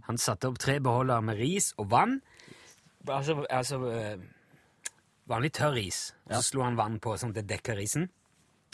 Han 0.05 0.19
satte 0.21 0.45
opp 0.47 0.59
tre 0.61 0.77
beholdere 0.83 1.25
med 1.25 1.39
ris 1.41 1.71
og 1.81 1.89
vann. 1.89 2.19
Altså, 3.09 3.41
altså 3.49 3.79
uh, 3.81 4.21
vanlig 5.29 5.51
tørr 5.57 5.75
ris. 5.77 6.13
Ja. 6.29 6.37
så 6.37 6.51
slo 6.51 6.65
han 6.65 6.77
vann 6.79 6.99
på 7.01 7.17
sånn 7.17 7.33
at 7.33 7.41
det 7.41 7.49
dekka 7.55 7.75
risen. 7.77 8.07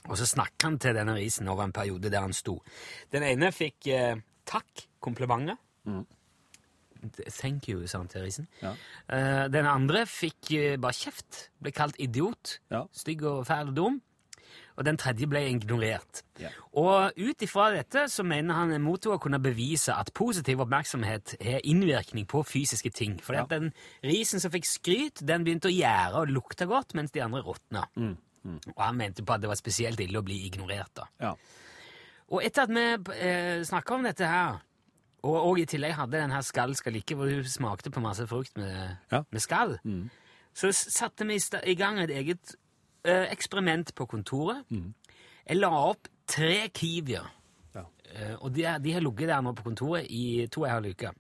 Og 0.10 0.18
så 0.18 0.26
snakket 0.26 0.66
han 0.66 0.80
til 0.82 0.98
denne 0.98 1.16
risen 1.16 1.50
over 1.52 1.68
en 1.68 1.76
periode 1.76 2.10
der 2.10 2.26
han 2.26 2.34
sto. 2.34 2.58
Den 3.14 3.26
ene 3.28 3.52
fikk 3.54 3.88
eh, 3.94 4.18
takk, 4.50 4.88
komplimenter. 5.00 5.60
Thank 7.30 7.68
you, 7.70 7.88
sa 7.88 7.98
han 7.98 8.08
til 8.12 8.22
risen. 8.26 8.48
Ja. 8.62 8.76
Uh, 9.12 9.48
den 9.52 9.66
andre 9.66 10.06
fikk 10.06 10.52
uh, 10.54 10.78
bare 10.82 10.94
kjeft. 10.94 11.50
Ble 11.62 11.72
kalt 11.72 11.96
idiot. 12.00 12.60
Ja. 12.72 12.86
Stygg 12.94 13.24
og 13.24 13.46
fæl 13.48 13.70
og 13.74 13.76
dum. 13.76 14.02
Og 14.80 14.86
den 14.88 14.98
tredje 14.98 15.28
ble 15.28 15.42
ignorert. 15.50 16.22
Ja. 16.40 16.50
Og 16.80 17.12
ut 17.20 17.44
ifra 17.44 17.68
dette 17.76 18.06
så 18.10 18.24
mener 18.24 18.56
han 18.56 18.72
en 18.72 18.88
å 18.88 19.18
kunne 19.22 19.40
bevise 19.44 19.94
at 19.94 20.14
positiv 20.16 20.62
oppmerksomhet 20.64 21.36
har 21.44 21.62
innvirkning 21.68 22.26
på 22.26 22.42
fysiske 22.48 22.90
ting. 22.90 23.20
For 23.22 23.34
Ja. 23.36 23.46
den 23.46 23.74
risen 24.04 24.40
som 24.40 24.52
fikk 24.52 24.66
skryt, 24.66 25.22
den 25.28 25.44
begynte 25.44 25.68
å 25.68 25.76
gjære 25.76 26.16
og 26.16 26.28
lukte 26.30 26.66
godt, 26.66 26.96
mens 26.96 27.12
de 27.12 27.22
andre 27.22 27.42
råtna. 27.44 27.86
Mm, 27.96 28.18
Og 28.76 28.82
han 28.84 28.98
mente 28.98 29.24
på 29.24 29.34
at 29.34 29.42
det 29.42 29.50
var 29.50 29.56
spesielt 29.56 30.00
ille 30.00 30.18
å 30.18 30.24
bli 30.24 30.48
ignorert. 30.48 30.94
da. 30.96 31.04
Ja. 31.20 31.36
Og 32.32 32.42
etter 32.44 32.64
at 32.64 32.70
vi 32.70 33.14
eh, 33.20 33.62
snakka 33.64 33.94
om 33.94 34.04
dette 34.04 34.26
her, 34.26 34.62
og, 35.24 35.36
og 35.50 35.60
i 35.60 35.66
tillegg 35.70 35.94
hadde 35.94 36.18
den 36.18 36.32
her 36.34 36.42
skall 36.42 36.74
skal 36.76 36.96
ikke, 36.98 37.16
hvor 37.16 37.30
hun 37.30 37.44
smakte 37.46 37.92
på 37.94 38.02
masse 38.02 38.26
frukt 38.28 38.58
med, 38.58 38.98
Ja. 39.12 39.22
med 39.32 39.40
skall, 39.44 39.78
så 40.54 40.72
satte 40.74 41.26
vi 41.28 41.38
i 41.68 41.76
gang 41.76 42.00
et 42.00 42.10
eget 42.10 42.56
ø, 43.06 43.14
eksperiment 43.32 43.94
på 43.96 44.06
kontoret. 44.06 44.64
Jeg 45.48 45.58
la 45.58 45.70
opp 45.70 46.08
tre 46.28 46.68
kiwier, 46.74 47.28
Ja. 47.76 47.84
eh, 48.16 48.36
og 48.42 48.54
de, 48.56 48.66
de 48.84 48.92
har 48.94 49.02
ligget 49.02 49.28
der 49.30 49.42
nå 49.42 49.54
på 49.54 49.64
kontoret 49.64 50.06
i 50.10 50.48
to 50.52 50.62
og 50.62 50.68
en 50.68 50.74
halv 50.74 50.90
uke. 50.92 51.12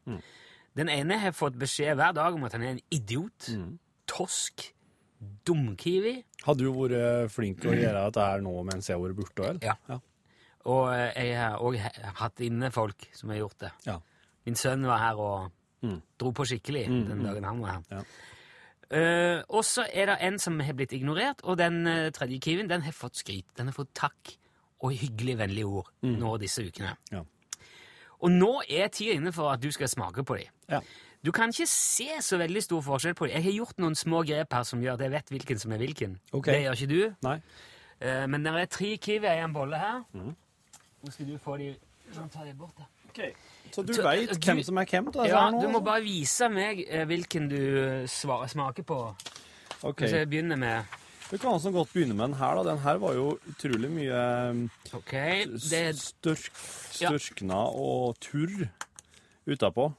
Den 0.77 0.89
ene 0.89 1.17
har 1.19 1.31
fått 1.31 1.57
beskjed 1.59 1.95
hver 1.95 2.13
dag 2.15 2.33
om 2.33 2.43
at 2.43 2.51
han 2.53 2.63
er 2.63 2.71
en 2.77 2.79
idiot, 2.91 3.49
tosk, 4.07 4.73
dumkiwi, 5.47 6.23
Har 6.45 6.55
du 6.57 6.71
vært 6.73 7.29
flink 7.31 7.59
til 7.61 7.69
å 7.71 7.75
gjøre 7.77 8.05
dette 8.07 8.23
her 8.25 8.41
nå 8.41 8.53
mens 8.65 8.87
jeg 8.89 8.97
har 8.97 9.03
vært 9.03 9.17
borte? 9.19 9.49
Ja. 9.61 9.75
ja. 9.89 9.99
Og 10.65 10.91
eh, 10.93 11.11
jeg 11.31 11.37
har 11.39 11.57
òg 11.59 11.77
hatt 12.21 12.39
inne 12.45 12.71
folk 12.71 13.07
som 13.17 13.29
har 13.33 13.37
gjort 13.41 13.59
det. 13.59 13.71
Ja. 13.87 13.97
Min 14.45 14.55
sønn 14.55 14.85
var 14.85 14.97
her 14.97 15.15
og 15.21 15.51
Mm. 15.81 15.95
dro 16.21 16.29
på 16.31 16.45
skikkelig 16.45 16.83
den 16.85 17.23
dagen 17.25 17.43
han 17.43 17.59
var 17.63 17.71
her. 17.79 17.83
Ja. 17.89 18.01
Uh, 18.91 19.39
og 19.49 19.63
så 19.65 19.85
er 19.89 20.05
det 20.11 20.17
en 20.21 20.35
som 20.39 20.59
har 20.59 20.75
blitt 20.77 20.91
ignorert, 20.93 21.39
og 21.47 21.57
den 21.57 21.87
uh, 21.87 22.09
tredje 22.13 22.37
kiwien 22.43 22.67
den 22.69 22.83
har 22.85 22.91
fått 22.93 23.15
skryt. 23.17 23.47
Den 23.57 23.71
har 23.71 23.73
fått 23.73 23.89
takk 23.97 24.33
og 24.83 24.91
hyggelig 24.93 25.37
vennlige 25.39 25.65
ord 25.65 25.89
nå 26.03 26.35
disse 26.41 26.61
ukene. 26.67 26.91
Mm. 27.09 27.15
Ja. 27.15 27.23
Og 28.21 28.29
nå 28.35 28.51
er 28.69 28.91
tida 28.93 29.15
inne 29.17 29.31
for 29.33 29.49
at 29.49 29.63
du 29.63 29.71
skal 29.73 29.89
smake 29.89 30.21
på 30.27 30.37
dem. 30.37 30.51
Ja. 30.69 30.81
Du 31.25 31.31
kan 31.31 31.49
ikke 31.49 31.65
se 31.69 32.09
så 32.21 32.37
veldig 32.41 32.61
stor 32.65 32.81
forskjell 32.85 33.15
på 33.17 33.25
dem. 33.25 33.35
Jeg 33.39 33.43
har 33.47 33.57
gjort 33.61 33.81
noen 33.81 33.95
små 33.97 34.21
grep 34.27 34.53
her 34.53 34.63
som 34.69 34.81
gjør 34.85 34.99
at 34.99 35.05
jeg 35.07 35.11
vet 35.15 35.33
hvilken 35.33 35.59
som 35.65 35.71
er 35.73 35.81
hvilken. 35.81 36.19
Okay. 36.33 36.53
Det 36.53 36.61
gjør 36.67 36.77
ikke 36.77 36.91
du. 36.93 37.15
Nei. 37.25 37.35
Uh, 38.01 38.25
men 38.29 38.43
det 38.45 38.53
er 38.53 38.69
tre 38.77 38.91
kiwier 39.01 39.33
i 39.39 39.43
en 39.45 39.53
bolle 39.57 39.81
her. 39.81 40.03
Mhm. 40.13 40.35
Nå 41.03 41.11
skal 41.11 41.25
du 41.31 41.37
få 41.41 41.57
de 41.57 41.75
Sånn, 42.11 42.27
ta 42.29 42.43
de 42.43 42.51
bort, 42.53 42.75
da. 42.75 42.85
Så 43.71 43.83
du 43.85 43.93
Så, 43.93 44.03
veit 44.03 44.29
du- 44.29 44.39
hvem 44.39 44.63
som 44.63 44.77
er 44.77 44.85
hvem? 44.85 45.11
Da, 45.11 45.23
Ja, 45.25 45.49
du 45.51 45.67
må 45.69 45.79
bare 45.83 46.01
vise 46.01 46.49
meg 46.49 46.85
eh, 46.87 47.05
hvilken 47.05 47.47
du 47.49 48.03
eh, 48.03 48.07
smaker 48.07 48.83
på. 48.83 49.15
Ok. 49.83 50.01
Hvis 50.01 50.11
jeg 50.11 50.29
begynner 50.29 50.57
med 50.57 50.85
Du 51.31 51.37
kan 51.37 51.53
altså 51.53 51.71
godt 51.71 51.93
begynne 51.93 52.13
med 52.13 52.27
den 52.27 52.33
her. 52.33 52.55
da. 52.55 52.63
Den 52.63 52.79
her 52.79 52.97
var 52.97 53.13
jo 53.13 53.39
utrolig 53.47 53.89
mye 53.89 54.69
okay, 54.93 55.45
Det, 55.45 55.95
størk, 55.95 56.51
Ja. 56.99 57.57
og 57.57 58.19
turr 58.19 58.67
utapå. 59.47 59.93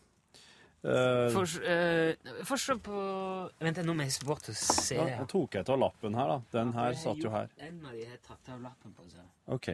Uh, 0.84 1.30
for, 1.30 1.42
uh, 1.62 2.44
for 2.44 2.56
se 2.56 2.74
på 2.74 3.50
Vent, 3.60 3.78
nå 3.86 3.94
må 3.94 4.02
jeg 4.02 4.26
bort 4.26 4.48
og 4.48 4.54
se. 4.56 4.96
ja, 4.96 5.20
nå 5.20 5.28
tok 5.28 5.54
jeg 5.54 5.68
av 5.68 5.78
lappen 5.78 6.12
her, 6.14 6.26
da. 6.26 6.40
Den 6.50 6.72
her 6.72 6.92
satt 6.92 7.22
jo 7.22 7.30
her. 7.30 7.48
En 7.58 7.86
av 7.86 7.92
de 7.92 8.04
har 8.04 8.18
tatt 8.26 8.48
av 8.52 8.60
lappen 8.60 8.92
på 8.92 9.08
seg. 9.08 9.20
OK. 9.46 9.68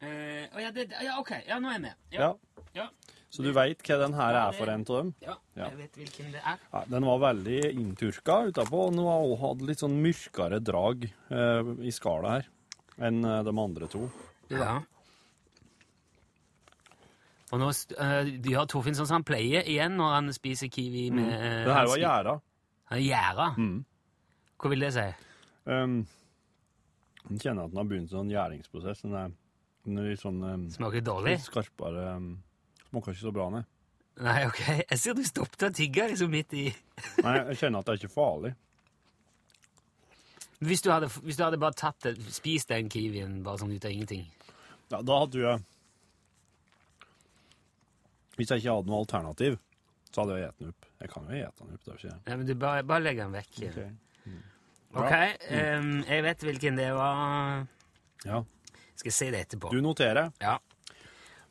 Eh, 0.00 0.44
oh, 0.54 0.60
ja, 0.62 0.70
det, 0.74 0.88
ja, 1.02 1.16
OK. 1.18 1.32
Ja, 1.48 1.58
nå 1.58 1.70
er 1.70 1.78
jeg 1.78 1.84
med. 1.88 1.96
Ja. 2.14 2.32
ja. 2.76 2.88
Så 3.28 3.42
du 3.44 3.50
veit 3.52 3.82
hva 3.84 3.96
den 4.00 4.14
her 4.16 4.36
er 4.40 4.54
for 4.56 4.70
en 4.72 4.84
av 4.86 5.00
dem? 5.02 5.08
ja, 5.24 5.34
Ja. 5.58 5.66
Jeg 5.68 5.78
vet 5.82 5.98
hvilken 6.00 6.30
det 6.32 6.40
er. 6.40 6.60
Ja, 6.72 6.84
den 6.88 7.06
var 7.08 7.18
veldig 7.24 7.58
innturka 7.72 8.38
utapå, 8.48 8.86
og 8.86 8.94
den 8.94 9.02
var 9.04 9.24
også 9.24 9.40
hadde 9.42 9.66
litt 9.68 9.82
sånn 9.82 9.98
mørkere 10.04 10.60
drag 10.64 11.08
eh, 11.08 11.72
i 11.84 11.92
skala 11.92 12.38
her 12.38 12.48
enn 13.08 13.20
eh, 13.26 13.42
de 13.46 13.54
andre 13.64 13.90
to. 13.90 14.06
Ja. 14.54 14.78
Og 17.48 17.60
nå 17.62 17.68
uh, 17.72 18.04
eh, 18.04 18.30
de 18.44 18.54
har 18.54 18.68
Torfinn 18.68 18.96
sånn 18.96 19.08
som 19.08 19.18
han 19.20 19.26
pleier 19.28 19.64
igjen 19.64 19.96
når 19.96 20.14
han 20.14 20.32
spiser 20.36 20.68
kiwi 20.72 21.06
med 21.16 21.30
eh, 21.32 21.64
Det 21.64 21.74
her 21.74 21.88
var 21.88 21.94
spi- 21.94 22.02
gjæra. 22.04 22.34
Han 22.92 22.98
er 22.98 23.04
gjæra? 23.06 23.46
Mm. 23.56 23.78
Hva 24.58 24.72
vil 24.72 24.84
det 24.84 24.90
si? 24.96 25.06
Um, 25.68 25.98
jeg 27.28 27.40
kjenner 27.44 27.64
at 27.68 27.72
den 27.72 27.80
har 27.80 27.88
begynt 27.88 28.08
en 28.08 28.14
sånn 28.18 28.32
gjæringsprosess. 28.32 29.04
Den 29.04 29.16
er, 29.20 29.32
den 29.88 30.04
litt 30.06 30.22
sånn 30.22 30.38
um, 30.44 30.68
Smaker 30.72 31.04
dårlig? 31.04 31.36
litt 31.38 31.46
skarpere. 31.48 32.06
Um, 32.16 32.30
smaker 32.88 33.14
ikke 33.14 33.24
så 33.26 33.34
bra, 33.34 33.48
nei. 33.54 33.64
Nei, 34.18 34.38
ok. 34.48 34.62
Jeg 34.82 34.98
ser 34.98 35.14
du 35.14 35.22
stoppet 35.26 35.68
å 35.68 35.70
tygge 35.74 36.08
liksom 36.10 36.32
midt 36.32 36.54
i 36.58 36.64
Nei, 37.22 37.34
jeg 37.52 37.60
kjenner 37.60 37.78
at 37.80 37.86
det 37.86 37.94
er 37.94 38.00
ikke 38.00 38.10
farlig. 38.16 38.50
Hvis 40.58 40.82
du 40.82 40.88
hadde, 40.90 41.06
hvis 41.22 41.38
du 41.38 41.44
hadde 41.44 41.60
bare 41.62 41.76
tatt 41.78 42.02
det, 42.02 42.16
spist 42.34 42.72
den 42.72 42.88
kiwien 42.90 43.36
bare 43.46 43.60
sånn 43.60 43.70
ut 43.70 43.84
av 43.86 43.92
ingenting 43.94 44.24
Ja, 44.90 44.98
da 45.06 45.20
hadde 45.22 45.38
jeg 45.38 45.62
Hvis 48.40 48.50
jeg 48.50 48.64
ikke 48.64 48.74
hadde 48.80 48.90
noe 48.90 49.04
alternativ, 49.04 49.60
så 50.10 50.24
hadde 50.24 50.40
jeg 50.40 50.50
spist 50.50 50.58
den 50.64 50.72
opp. 50.74 50.90
Jeg 50.98 51.12
kan 51.14 51.30
jo 51.30 51.38
spise 51.38 51.62
den 51.62 51.78
opp, 51.78 51.84
det 51.84 51.92
er 51.92 52.02
ikke. 52.02 52.18
Nei, 52.26 52.36
men 52.40 52.46
du 52.48 52.54
bare, 52.58 52.84
bare 52.90 53.04
legger 53.06 53.26
den 53.28 53.38
vekk. 53.38 53.56
Ok. 53.68 53.80
Ok, 54.98 55.12
um, 55.52 55.90
jeg 56.08 56.24
vet 56.24 56.44
hvilken 56.46 56.78
det 56.78 56.88
var. 56.96 57.66
Ja. 58.24 58.38
Skal 58.98 59.12
jeg 59.12 59.16
si 59.16 59.28
det 59.30 59.44
etterpå. 59.46 59.70
Du 59.70 59.80
noterer. 59.84 60.32
Ja. 60.42 60.56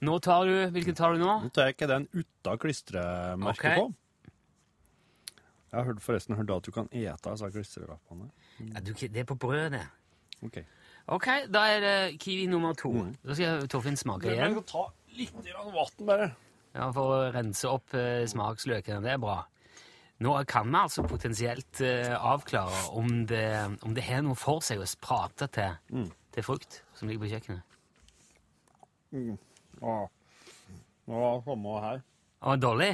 Nå 0.04 0.20
tar 0.22 0.46
du 0.46 0.56
Hvilken 0.76 0.98
tar 0.98 1.16
du 1.16 1.22
nå? 1.24 1.38
Nå 1.48 1.50
tar 1.56 1.70
jeg 1.70 1.78
ikke 1.78 1.90
den 1.90 2.10
uten 2.14 2.60
klistremerket 2.62 3.64
okay. 3.64 3.80
på. 3.80 3.88
Jeg 5.72 5.84
har 5.84 6.02
forresten 6.04 6.38
hørt 6.38 6.52
at 6.54 6.68
du 6.68 6.72
kan 6.72 6.90
ete 6.96 7.32
disse 7.34 7.50
klistrelappene. 7.52 8.30
Ja, 8.60 8.82
du, 8.82 8.94
det 8.94 9.24
er 9.24 9.28
på 9.28 9.36
brød, 9.36 9.72
det. 9.76 9.84
Ok. 10.46 10.62
Ok, 11.08 11.28
da 11.52 11.64
er 11.72 11.84
det 11.84 11.98
kiwi 12.20 12.48
nummer 12.52 12.76
to. 12.78 12.92
Mm. 12.92 13.12
Da 13.24 13.36
skal 13.36 13.68
Torfinn 13.72 14.00
smake 14.00 14.32
igjen. 14.32 14.58
ta 14.68 14.86
litt 15.18 15.36
vann, 15.56 16.08
bare. 16.08 16.32
Ja, 16.76 16.90
For 16.96 17.14
å 17.16 17.20
rense 17.34 17.70
opp 17.72 17.96
eh, 17.98 18.26
smaksløkene. 18.30 19.02
Det 19.04 19.14
er 19.16 19.22
bra. 19.22 19.42
Nå 20.24 20.34
kan 20.50 20.72
vi 20.72 20.80
altså 20.80 21.04
potensielt 21.08 21.82
eh, 21.86 22.14
avklare 22.16 22.88
om 22.98 23.26
det, 23.30 23.48
om 23.86 23.94
det 23.94 24.06
har 24.08 24.24
noe 24.26 24.38
for 24.40 24.64
seg 24.66 24.82
å 24.84 24.88
prate 25.02 25.48
til, 25.54 25.78
Mm. 25.94 26.10
Til 26.38 26.46
frukt 26.46 26.84
som 26.94 27.10
ligger 27.10 27.26
på 27.26 27.32
kjøkkenet. 27.32 27.62
Ja. 29.82 29.98
Ja, 31.08 31.42
samme 31.46 31.80
her. 31.82 32.04
Det 32.38 32.52
var 32.52 32.62
dårlig? 32.62 32.92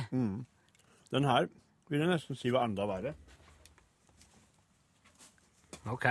Den 1.12 1.28
her 1.28 1.50
vil 1.92 2.00
jeg 2.00 2.10
nesten 2.14 2.40
si 2.40 2.54
var 2.54 2.70
enda 2.70 2.88
verre. 2.88 3.14
Ok. 5.92 6.08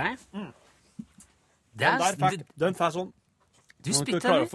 Den 1.73 1.89
er, 1.89 1.97
der 1.97 2.17
fikk, 2.21 2.45
den 2.61 2.77
får 2.77 2.93
sånn 2.99 3.11
du 3.83 3.91
spytta 3.97 4.35
ut. 4.43 4.53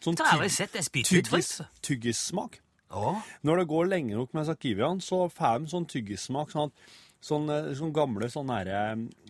Sånn 0.00 0.16
ut 0.16 1.10
tyggis, 1.10 1.56
tyggissmak. 1.84 2.60
Å, 2.94 3.16
Når 3.46 3.60
det 3.60 3.66
går 3.70 3.90
lenge 3.90 4.16
nok 4.18 4.32
med 4.34 4.46
sakiviaen, 4.46 5.02
så 5.02 5.24
får 5.30 5.64
de 5.64 5.72
sånn 5.74 5.86
tyggissmak. 5.90 6.54
Sånn, 6.54 6.70
sånn, 7.22 7.50
eh, 7.52 7.72
sånn 7.78 7.92
gamle 7.94 8.30
sånn 8.32 8.50
derre 8.50 8.80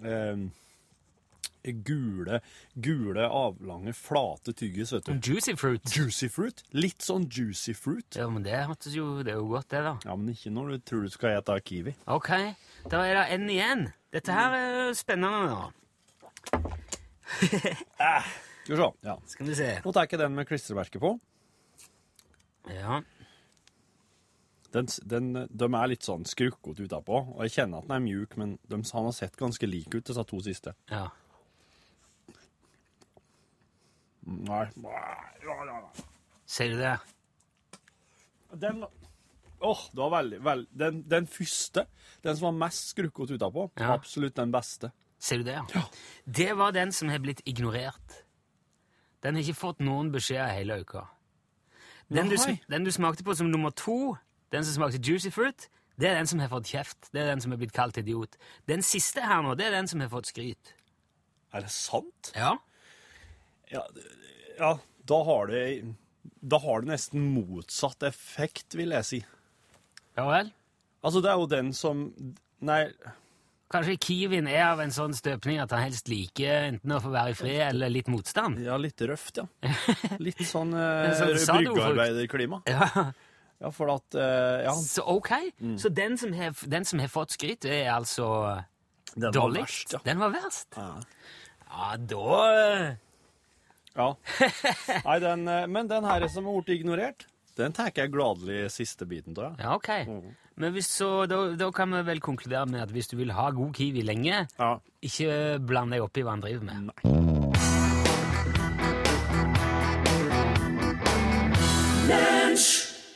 eh, 0.04 0.44
gule, 1.64 2.40
gule, 2.74 3.26
avlange, 3.26 3.92
flate 3.96 4.52
tyggis, 4.56 4.92
vet 4.92 5.04
du. 5.06 5.18
juicy 5.20 5.54
fruit. 5.56 5.84
Juicy 5.96 6.28
fruit. 6.32 6.62
Litt 6.72 7.02
sånn 7.04 7.28
juicy 7.30 7.74
fruit. 7.76 8.16
Ja, 8.16 8.28
men 8.30 8.42
det 8.42 8.56
jo 8.94 9.22
Det 9.22 9.32
er 9.34 9.38
jo 9.38 9.48
godt, 9.52 9.68
det, 9.70 9.82
da. 9.84 9.96
Ja, 10.04 10.16
men 10.16 10.34
ikke 10.34 10.50
når 10.50 10.70
du 10.70 10.78
tror 10.78 11.02
du 11.02 11.10
skal 11.12 11.38
ete 11.38 11.60
kiwi. 11.60 11.94
Ok, 12.06 12.30
da 12.90 13.04
er 13.06 13.14
det 13.20 13.26
en 13.36 13.48
igjen. 13.50 13.86
Dette 14.12 14.32
her 14.32 14.56
er 14.56 14.94
spennende 14.98 15.46
nå. 15.50 15.72
Eh, 18.00 18.30
Skal 18.64 18.76
vi 18.76 18.82
se. 18.82 18.90
Ja. 19.06 19.16
Skal 19.26 19.46
vi 19.46 19.54
se. 19.56 19.70
Nå 19.84 19.92
tar 19.92 20.06
jeg 20.10 20.18
den 20.20 20.34
med 20.34 20.48
klistremerket 20.48 21.00
på. 21.02 21.14
Ja. 22.70 23.00
Den, 24.70 24.86
den, 25.02 25.32
de 25.50 25.66
er 25.74 25.90
litt 25.90 26.06
sånn 26.06 26.22
skrukkete 26.28 26.84
utapå, 26.86 27.16
og 27.34 27.40
jeg 27.42 27.56
kjenner 27.56 27.80
at 27.82 27.88
den 27.88 27.96
er 27.96 28.04
mjuk, 28.04 28.36
men 28.38 28.52
de, 28.70 28.78
han 28.92 29.08
har 29.08 29.16
sett 29.16 29.34
ganske 29.40 29.66
lik 29.66 29.90
ut, 29.96 30.04
disse 30.06 30.24
to 30.30 30.38
siste. 30.46 30.76
ja. 30.92 31.08
Nei. 34.30 34.66
Ser 36.46 36.70
du 36.70 36.78
det? 36.78 36.96
Den 38.60 38.84
Åh, 39.60 39.80
det 39.92 40.00
var 40.00 40.10
veldig, 40.14 40.38
veldig 40.44 40.68
den, 40.80 41.00
den 41.10 41.26
første, 41.28 41.82
den 42.25 42.37
som 42.38 42.46
var 42.49 42.54
mest 42.62 42.94
skrukkete 42.94 43.37
utapå, 43.37 43.66
Ja. 43.76 43.90
absolutt 43.92 44.34
den 44.38 44.52
beste. 44.54 44.88
Ser 45.20 45.42
du 45.42 45.44
det? 45.50 45.58
Ja. 45.75 45.82
Det 46.25 46.54
var 46.56 46.72
den 46.72 46.92
som 46.96 47.10
har 47.12 47.18
blitt 47.20 47.42
ignorert. 47.44 48.14
Den 49.22 49.34
har 49.37 49.42
ikke 49.44 49.58
fått 49.60 49.82
noen 49.84 50.08
beskjeder 50.14 50.49
hele 50.56 50.78
uka. 50.80 51.02
Den 52.08 52.30
du, 52.32 52.37
den 52.72 52.84
du 52.84 52.90
smakte 52.90 53.22
på 53.22 53.34
som 53.37 53.50
nummer 53.52 53.70
to, 53.76 54.16
den 54.50 54.64
som 54.64 54.78
smakte 54.80 54.99
juicy 55.04 55.28
fruit, 55.30 55.68
det 56.00 56.08
er 56.08 56.14
den 56.16 56.26
som 56.26 56.40
har 56.40 56.49
fått 56.49 56.70
kjeft. 56.72 57.10
Det 57.12 57.20
er 57.20 57.28
den 57.34 57.40
som 57.44 57.52
har 57.52 57.58
blitt 57.60 57.75
kalt 57.76 57.99
idiot. 58.00 58.38
Den 58.66 58.80
siste 58.82 59.20
her 59.20 59.42
nå, 59.44 59.52
det 59.60 59.66
er 59.68 59.76
den 59.76 59.87
som 59.92 60.00
har 60.00 60.08
fått 60.08 60.32
skryt. 60.32 60.72
Er 61.52 61.60
det 61.66 61.70
sant? 61.70 62.32
Ja. 62.34 62.54
Ja, 63.70 63.84
det- 63.94 64.08
ja 64.60 64.74
da 65.10 65.16
har 65.26 65.48
det 65.50 65.64
Da 66.44 66.58
har 66.62 66.82
det 66.84 66.90
nesten 66.92 67.24
motsatt 67.34 68.04
effekt, 68.06 68.76
vil 68.78 68.92
jeg 68.94 69.04
si. 69.08 69.18
Ja 70.16 70.26
vel? 70.28 70.52
Altså, 71.02 71.22
det 71.24 71.30
er 71.32 71.40
jo 71.40 71.48
den 71.50 71.72
som 71.76 72.04
Nei, 72.60 72.82
Kanskje 73.72 73.94
kiwien 74.02 74.48
er 74.50 74.64
av 74.66 74.80
en 74.82 74.90
sånn 74.92 75.14
støpning 75.16 75.60
at 75.62 75.70
han 75.72 75.84
helst 75.86 76.08
liker 76.10 76.66
enten 76.72 76.92
å 76.92 76.98
få 77.00 77.12
være 77.14 77.32
i 77.32 77.36
fred 77.38 77.60
eller 77.68 77.92
litt 77.94 78.08
motstand? 78.10 78.58
ja, 78.60 78.74
litt 78.82 79.00
røft, 79.06 79.38
ja. 79.40 79.46
Litt 80.26 80.42
sånn, 80.44 80.74
En 80.74 81.14
sånn 81.14 81.30
eh, 81.36 81.44
bryggearbeiderklima. 81.62 82.62
Ja, 82.68 83.12
Ja, 83.60 83.70
for 83.76 83.92
at 83.92 84.16
eh, 84.16 84.64
Ja, 84.66 84.72
Så 84.74 85.04
ok. 85.06 85.30
Mm. 85.60 85.76
Så 85.78 85.88
den 85.92 86.18
som, 86.18 86.32
har, 86.34 86.54
den 86.66 86.84
som 86.88 86.98
har 87.02 87.10
fått 87.12 87.36
skryt, 87.36 87.64
er 87.68 87.92
altså 87.94 88.26
den 89.14 89.28
var 89.28 89.36
dårligst? 89.36 89.68
verst, 89.68 89.92
ja. 89.94 90.00
Den 90.04 90.18
var 90.22 90.34
verst? 90.34 90.76
Ja. 90.76 90.90
Ja, 91.70 91.90
da 92.10 92.96
Ja. 93.99 94.12
Nei, 95.04 95.18
den, 95.23 95.49
eh, 95.50 95.66
men 95.66 95.88
den 95.90 96.04
her 96.06 96.26
som 96.30 96.47
har 96.47 96.61
blitt 96.61 96.80
ignorert, 96.80 97.26
den 97.59 97.73
tar 97.76 97.90
jeg 97.92 98.12
gladelig 98.14 98.68
siste 98.73 99.06
biten 99.11 99.37
av. 99.38 99.59
Ja. 99.61 99.75
ok. 99.76 99.90
Mm. 100.06 100.30
Men 100.61 100.75
hvis 100.76 100.90
så, 100.92 101.25
da, 101.28 101.40
da 101.56 101.70
kan 101.73 101.90
vi 101.94 102.02
vel 102.04 102.20
konkludere 102.20 102.66
med 102.68 102.82
at 102.85 102.92
hvis 102.94 103.09
du 103.11 103.16
vil 103.20 103.32
ha 103.32 103.49
god 103.56 103.73
kiwi 103.76 104.02
lenge, 104.04 104.47
Ja. 104.61 104.75
ikke 105.02 105.59
bland 105.66 105.92
deg 105.97 106.04
opp 106.04 106.16
i 106.20 106.25
hva 106.26 106.37
han 106.37 106.44
driver 106.44 106.64
med. 106.68 106.90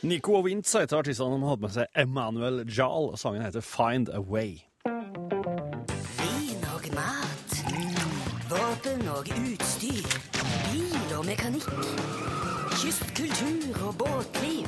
Nico 0.05 0.35
og 0.37 0.45
Wintz 0.45 0.75
heter 0.77 0.99
artistene 1.01 1.33
som 1.35 1.45
hadde 1.49 1.63
med 1.65 1.73
seg 1.73 1.97
Emmanuel 1.97 2.59
Jahl, 2.69 3.09
og 3.13 3.19
Sangen 3.19 3.41
heter 3.45 3.63
Find 3.65 4.11
a 4.13 4.21
Way. 4.21 4.59
Mekanikk. 11.35 11.67
Kystkultur 12.75 13.87
og 13.87 13.97
båtliv. 13.99 14.67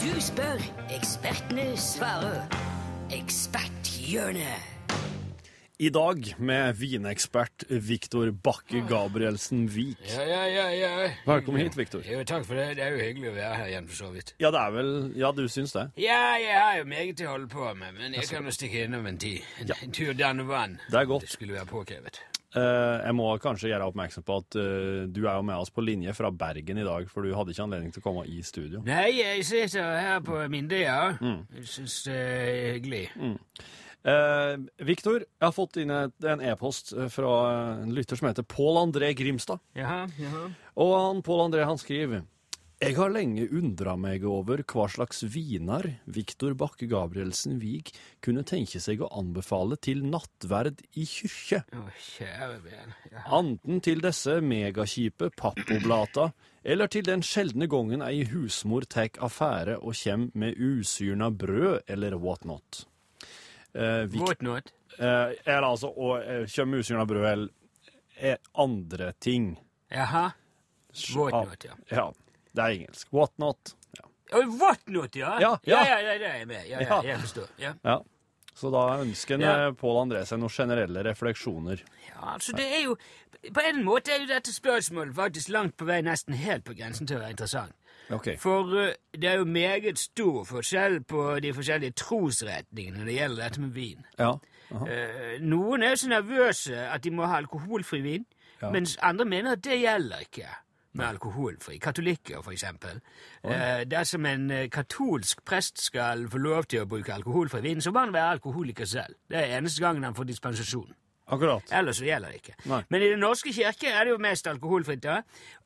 Du 0.00 0.20
spør, 0.20 0.60
ekspertene 0.94 1.76
svarer. 1.76 2.48
Eksperthjørnet. 3.12 4.74
I 5.78 5.92
dag 5.94 6.24
med 6.42 6.74
vinekspert 6.74 7.62
Viktor 7.70 8.32
Bakke 8.32 8.80
Gabrielsen 8.88 9.68
Vik. 9.70 10.00
Ja, 10.10 10.24
ja, 10.26 10.40
ja, 10.50 10.64
ja. 10.74 11.10
Velkommen 11.26 11.62
hit, 11.62 11.76
Viktor. 11.78 12.02
Jo, 12.02 12.24
takk 12.26 12.48
for 12.48 12.58
det. 12.58 12.72
Det 12.80 12.82
er 12.82 12.96
jo 12.96 13.04
hyggelig 13.04 13.30
å 13.30 13.34
være 13.36 13.52
her 13.60 13.70
igjen, 13.70 13.86
for 13.86 14.00
så 14.00 14.10
vidt. 14.10 14.34
Ja, 14.42 14.50
det 14.50 14.64
er 14.64 14.74
vel 14.74 14.90
Ja, 15.14 15.30
du 15.30 15.44
syns 15.46 15.76
det? 15.76 15.86
Ja, 16.02 16.18
jeg 16.42 16.58
har 16.58 16.80
jo 16.80 16.88
meget 16.90 17.22
å 17.22 17.30
holde 17.30 17.46
på 17.52 17.68
med, 17.78 17.94
men 18.00 18.18
jeg 18.18 18.26
kan 18.26 18.48
jo 18.48 18.56
stikke 18.58 18.88
innom 18.88 19.06
en 19.06 19.22
tid. 19.22 19.46
En, 19.60 19.70
ja. 19.70 19.78
tur 19.94 20.18
danne 20.18 20.48
vann. 20.50 20.80
Det 20.90 20.98
er 20.98 21.12
godt. 21.14 21.28
Det 21.28 21.36
skulle 21.36 21.60
være 21.60 21.70
påkrevet. 21.70 22.24
Eh, 22.56 22.98
jeg 23.04 23.12
må 23.16 23.26
kanskje 23.44 23.68
gjøre 23.68 23.90
oppmerksom 23.90 24.24
på 24.24 24.38
at 24.40 24.56
eh, 24.56 25.02
du 25.12 25.20
er 25.26 25.36
jo 25.36 25.44
med 25.44 25.60
oss 25.60 25.72
på 25.74 25.84
linje 25.84 26.14
fra 26.16 26.30
Bergen 26.32 26.80
i 26.80 26.86
dag, 26.86 27.08
for 27.12 27.26
du 27.26 27.34
hadde 27.36 27.52
ikke 27.52 27.66
anledning 27.66 27.92
til 27.92 28.00
å 28.00 28.06
komme 28.06 28.24
i 28.24 28.38
studio. 28.46 28.80
Nei, 28.86 29.18
jeg 29.18 29.44
sitter 29.44 29.98
her 30.00 30.22
på 30.24 30.40
Mindøya. 30.52 31.18
Mm. 31.20 31.42
Jeg 31.58 31.68
syns 31.74 31.98
det 32.06 32.16
er 32.16 32.72
hyggelig. 32.78 33.04
Eh, 34.08 34.54
Viktor, 34.88 35.26
jeg 35.26 35.44
har 35.44 35.52
fått 35.52 35.76
inn 35.82 35.92
en 35.92 36.46
e-post 36.48 36.94
eh, 36.96 37.10
fra 37.12 37.34
en 37.82 37.92
lytter 37.92 38.16
som 38.16 38.30
heter 38.30 38.46
Pål 38.48 38.80
André 38.86 39.12
Grimstad. 39.18 39.60
Jaha, 39.76 40.06
jaha. 40.16 40.48
Og 40.80 40.94
han, 40.96 41.22
Pål 41.26 41.48
André 41.48 41.68
han 41.68 41.80
skriver 41.80 42.24
Jeg 42.78 42.94
har 42.94 43.10
lenge 43.10 43.42
undra 43.58 43.96
meg 43.98 44.22
over 44.22 44.60
hva 44.70 44.84
slags 44.86 45.24
viner 45.34 45.96
Viktor 46.06 46.52
Bakke 46.54 46.86
Gabrielsen 46.86 47.56
Vig 47.58 47.88
kunne 48.22 48.44
tenke 48.46 48.78
seg 48.78 49.00
å 49.02 49.08
anbefale 49.18 49.74
til 49.82 50.04
nattverd 50.06 50.84
i 50.94 51.06
kyrkje. 51.10 51.58
Anten 53.34 53.82
til 53.82 53.98
disse 54.04 54.36
megakjipe 54.46 55.32
pappoblata, 55.34 56.28
eller 56.62 56.92
til 56.94 57.08
den 57.08 57.24
sjeldne 57.26 57.66
gangen 57.66 58.04
ei 58.06 58.22
husmor 58.30 58.86
tek 58.86 59.18
affære 59.26 59.80
og 59.82 59.98
kjem 59.98 60.28
med 60.38 60.54
usyrna 60.62 61.32
brød 61.34 61.82
eller 61.90 62.14
whatnot. 62.14 62.84
Eh, 63.74 64.06
Vik, 64.06 64.22
What 64.22 64.70
eh, 65.00 65.34
eller 65.42 65.66
altså, 65.72 65.90
og 65.90 66.22
eh, 66.22 66.46
kjem 66.46 66.76
med 66.76 66.86
usyrna 66.86 67.08
brød 67.10 67.26
eller 67.26 67.50
eh, 68.22 68.38
andre 68.54 69.10
ting. 69.18 69.56
Jaha. 69.90 70.28
Whatnot, 71.16 71.66
Ja. 71.66 71.74
ja. 71.90 72.08
Ja, 72.54 72.62
det 72.62 72.64
er 72.64 72.76
engelsk. 72.80 73.08
Whatnot. 73.12 73.74
Ja. 73.98 74.04
Å, 74.38 74.42
what 74.60 74.80
not, 74.88 75.14
ja? 75.16 75.38
Ja, 75.40 75.54
ja. 75.64 75.82
ja, 75.88 75.98
ja, 76.04 76.18
det 76.18 76.26
er 76.28 76.38
jeg 76.42 76.46
med. 76.50 76.66
Ja, 76.68 76.80
ja, 76.80 76.88
Ja. 76.88 77.02
jeg 77.02 77.20
forstår. 77.20 77.48
Ja. 77.58 77.74
ja. 77.84 77.98
Så 78.58 78.70
da 78.74 78.98
ønsker 79.00 79.38
Ja. 79.40 79.68
eh, 79.68 79.72
Pål 79.78 80.00
André 80.02 80.24
seg 80.26 80.40
noen 80.42 80.50
generelle 80.50 81.02
refleksjoner. 81.06 81.80
Ja, 82.08 82.34
altså 82.34 82.52
det 82.56 82.66
er 82.66 82.84
jo 82.88 82.96
På 83.54 83.60
en 83.62 83.84
måte 83.86 84.10
er 84.10 84.18
jo 84.24 84.26
dette 84.26 84.50
spørsmålet 84.52 85.14
faktisk 85.14 85.48
langt 85.54 85.76
på 85.78 85.86
vei 85.86 86.00
nesten 86.02 86.34
helt 86.34 86.64
på 86.66 86.74
grensen 86.74 87.06
til 87.06 87.16
å 87.16 87.20
være 87.20 87.30
interessant. 87.36 87.72
Okay. 88.10 88.34
For 88.36 88.64
uh, 88.66 88.88
det 89.14 89.28
er 89.30 89.36
jo 89.38 89.44
meget 89.44 89.98
stor 89.98 90.42
forskjell 90.48 91.04
på 91.06 91.38
de 91.44 91.52
forskjellige 91.54 91.92
trosretningene 92.02 92.98
når 92.98 93.04
det 93.06 93.14
gjelder 93.14 93.42
dette 93.44 93.60
med 93.60 93.70
vin. 93.76 94.02
Ja. 94.18 94.32
Uh, 94.72 95.38
noen 95.40 95.82
er 95.86 95.94
jo 95.94 96.00
så 96.02 96.08
nervøse 96.10 96.76
at 96.90 97.04
de 97.04 97.10
må 97.14 97.26
ha 97.30 97.38
alkoholfri 97.38 98.00
vin, 98.02 98.26
Ja. 98.60 98.70
mens 98.74 98.96
andre 99.06 99.24
mener 99.24 99.52
at 99.54 99.62
det 99.62 99.78
gjelder 99.84 100.24
ikke 100.26 100.48
med 100.98 101.06
alkoholfri. 101.08 101.78
Katolikker, 101.82 102.42
for 102.44 102.52
eksempel. 102.54 103.00
Eh, 103.44 103.84
dersom 103.88 104.26
en 104.26 104.50
eh, 104.50 104.66
katolsk 104.74 105.44
prest 105.46 105.80
skal 105.82 106.26
få 106.32 106.38
lov 106.42 106.66
til 106.70 106.82
å 106.84 106.88
bruke 106.90 107.14
alkoholfri 107.14 107.62
vin, 107.64 107.80
så 107.84 107.92
må 107.94 108.04
han 108.04 108.12
være 108.14 108.36
alkoholiker 108.38 108.84
selv. 108.90 109.16
Det 109.30 109.38
er 109.40 109.56
eneste 109.58 109.80
gangen 109.84 110.04
han 110.04 110.16
får 110.18 110.28
dispensasjon. 110.32 110.90
Akkurat. 111.28 111.62
Ellers 111.76 111.98
så 112.00 112.06
gjelder 112.08 112.32
det 112.32 112.38
ikke. 112.40 112.54
Nei. 112.70 112.82
Men 112.88 113.02
i 113.04 113.08
Den 113.12 113.20
norske 113.20 113.52
kirke 113.52 113.90
er 113.92 114.04
det 114.08 114.14
jo 114.14 114.18
mest 114.24 114.46
alkoholfritt. 114.48 115.02
da. 115.04 115.18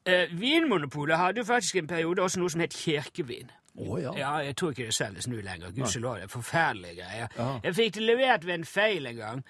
Eh, 0.07 0.29
Vinmonopolet 0.35 1.17
hadde 1.17 1.39
jo 1.39 1.45
faktisk 1.47 1.77
en 1.77 1.87
periode 1.87 2.23
også 2.23 2.41
noe 2.43 2.51
som 2.51 2.61
het 2.65 2.75
kirkevin. 2.75 3.51
Å 3.79 3.99
ja. 4.03 4.13
Ja, 4.19 4.33
jeg 4.45 4.57
tror 4.59 4.75
ikke 4.75 4.89
det 4.91 4.95
selges 4.97 5.29
nå 5.31 5.39
lenger. 5.41 5.71
Gudskjelov, 5.73 6.19
det 6.19 6.27
er 6.27 6.33
forferdelige 6.33 6.97
greier. 6.99 7.29
Ja. 7.39 7.47
Jeg 7.65 7.75
fikk 7.79 7.95
det 7.95 8.03
levert 8.03 8.45
ved 8.45 8.55
en 8.59 8.65
feil 8.69 9.07
en 9.07 9.17
gang. 9.17 9.45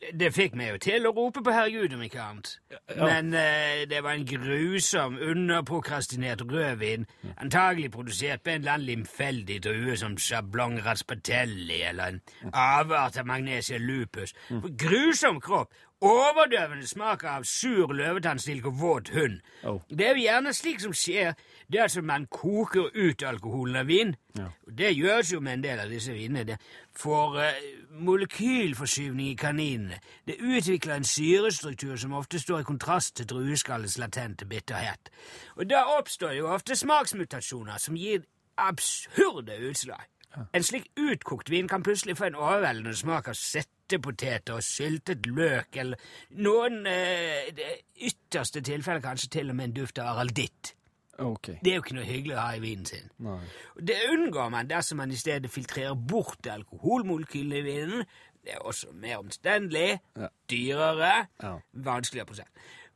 Det 0.00 0.30
fikk 0.32 0.54
meg 0.56 0.70
jo 0.70 0.78
til 0.80 1.06
å 1.08 1.12
rope 1.12 1.42
på 1.44 1.52
herregud, 1.52 1.92
om 1.92 2.02
ikke 2.06 2.22
annet. 2.24 2.54
Men 2.96 3.34
eh, 3.36 3.82
det 3.90 4.00
var 4.00 4.16
en 4.16 4.24
grusom, 4.24 5.18
underprokrastinert 5.20 6.40
rødvin, 6.48 7.04
antagelig 7.36 7.90
produsert 7.92 8.42
på 8.42 8.54
en 8.54 8.62
eller 8.62 8.78
annen 8.78 8.86
limfeldig 8.86 9.58
drue 9.66 9.98
som 10.00 10.16
Sablong 10.16 10.78
raspatelli 10.86 11.82
eller 11.90 12.14
en 12.14 12.22
avart 12.52 13.20
av 13.20 13.28
magnesia 13.28 13.78
lupus. 13.78 14.34
Grusom 14.80 15.40
kropp! 15.44 15.76
Overdøvende 16.00 16.86
smak 16.88 17.26
av 17.28 17.42
sur 17.44 17.90
løvetannstilk 17.92 18.70
og 18.70 18.78
våt 18.80 19.10
hund. 19.12 19.42
Oh. 19.68 19.82
Det 19.92 20.06
er 20.06 20.16
jo 20.16 20.22
gjerne 20.24 20.54
slik 20.56 20.80
som 20.80 20.94
skjer 20.96 21.34
dersom 21.68 22.06
man 22.08 22.24
koker 22.32 22.88
ut 22.96 23.20
alkoholen 23.28 23.76
av 23.82 23.90
vin. 23.92 24.14
Ja. 24.38 24.48
Det 24.64 24.94
gjøres 24.96 25.34
jo 25.34 25.42
med 25.44 25.58
en 25.58 25.66
del 25.66 25.84
av 25.84 25.92
disse 25.92 26.16
vinene. 26.16 26.56
For 26.96 27.36
får 27.36 27.40
eh, 27.44 27.60
molekylforskyvning 28.00 29.32
i 29.32 29.38
kaninene. 29.38 30.00
Det 30.26 30.38
utvikler 30.40 30.96
en 30.96 31.04
syrestruktur 31.04 31.96
som 32.00 32.16
ofte 32.16 32.40
står 32.40 32.64
i 32.64 32.68
kontrast 32.68 33.16
til 33.16 33.28
drueskallets 33.30 33.98
latente 33.98 34.48
bitterhet. 34.48 35.12
Og 35.56 35.68
da 35.70 35.84
oppstår 35.98 36.36
jo 36.38 36.48
ofte 36.52 36.76
smaksmutasjoner 36.76 37.78
som 37.78 37.98
gir 37.98 38.24
absurde 38.60 39.56
utslag. 39.70 40.08
En 40.54 40.62
slik 40.62 40.90
utkokt 40.98 41.50
vin 41.50 41.68
kan 41.68 41.82
plutselig 41.82 42.16
få 42.18 42.28
en 42.28 42.38
overveldende 42.38 42.94
smak 42.96 43.32
av 43.32 43.38
settepoteter 43.38 44.60
og 44.60 44.62
syltet 44.64 45.26
løk, 45.26 45.76
eller 45.82 46.10
noen 46.38 46.84
eh, 46.86 47.50
ytterste 47.98 48.62
tilfeller 48.62 49.02
kanskje 49.02 49.32
til 49.38 49.50
og 49.50 49.58
med 49.58 49.70
en 49.70 49.80
duft 49.80 49.98
av 49.98 50.14
aralditt. 50.14 50.76
Ok. 51.20 51.46
Det 51.62 51.70
er 51.72 51.76
jo 51.76 51.82
ikke 51.84 51.94
noe 51.98 52.04
hyggelig 52.08 52.36
å 52.36 52.40
ha 52.40 52.56
i 52.56 52.60
vinen 52.62 52.86
sin. 52.88 53.10
Nei. 53.18 53.38
Det 53.76 53.96
unngår 54.12 54.50
man 54.50 54.68
dersom 54.70 54.96
man 55.02 55.10
i 55.12 55.16
stedet 55.20 55.50
filtrerer 55.52 55.94
bort 55.94 56.46
alkoholmolekylene 56.48 57.58
i 57.60 57.62
vinen. 57.66 58.04
Det 58.44 58.54
er 58.56 58.62
også 58.64 58.92
mer 58.96 59.18
omstendelig, 59.20 59.98
Ja. 60.16 60.28
dyrere, 60.50 61.26
Ja. 61.42 61.58
vanskeligere 61.74 62.26
prosent. 62.26 62.48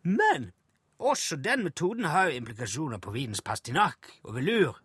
Men 0.03 0.53
også 1.01 1.37
den 1.37 1.65
metoden 1.65 2.05
har 2.05 2.31
jo 2.31 2.37
implikasjoner 2.41 2.99
på 2.99 3.11
vinens 3.13 3.43
pastinakk 3.43 4.09
og 4.25 4.35
velur. 4.35 4.79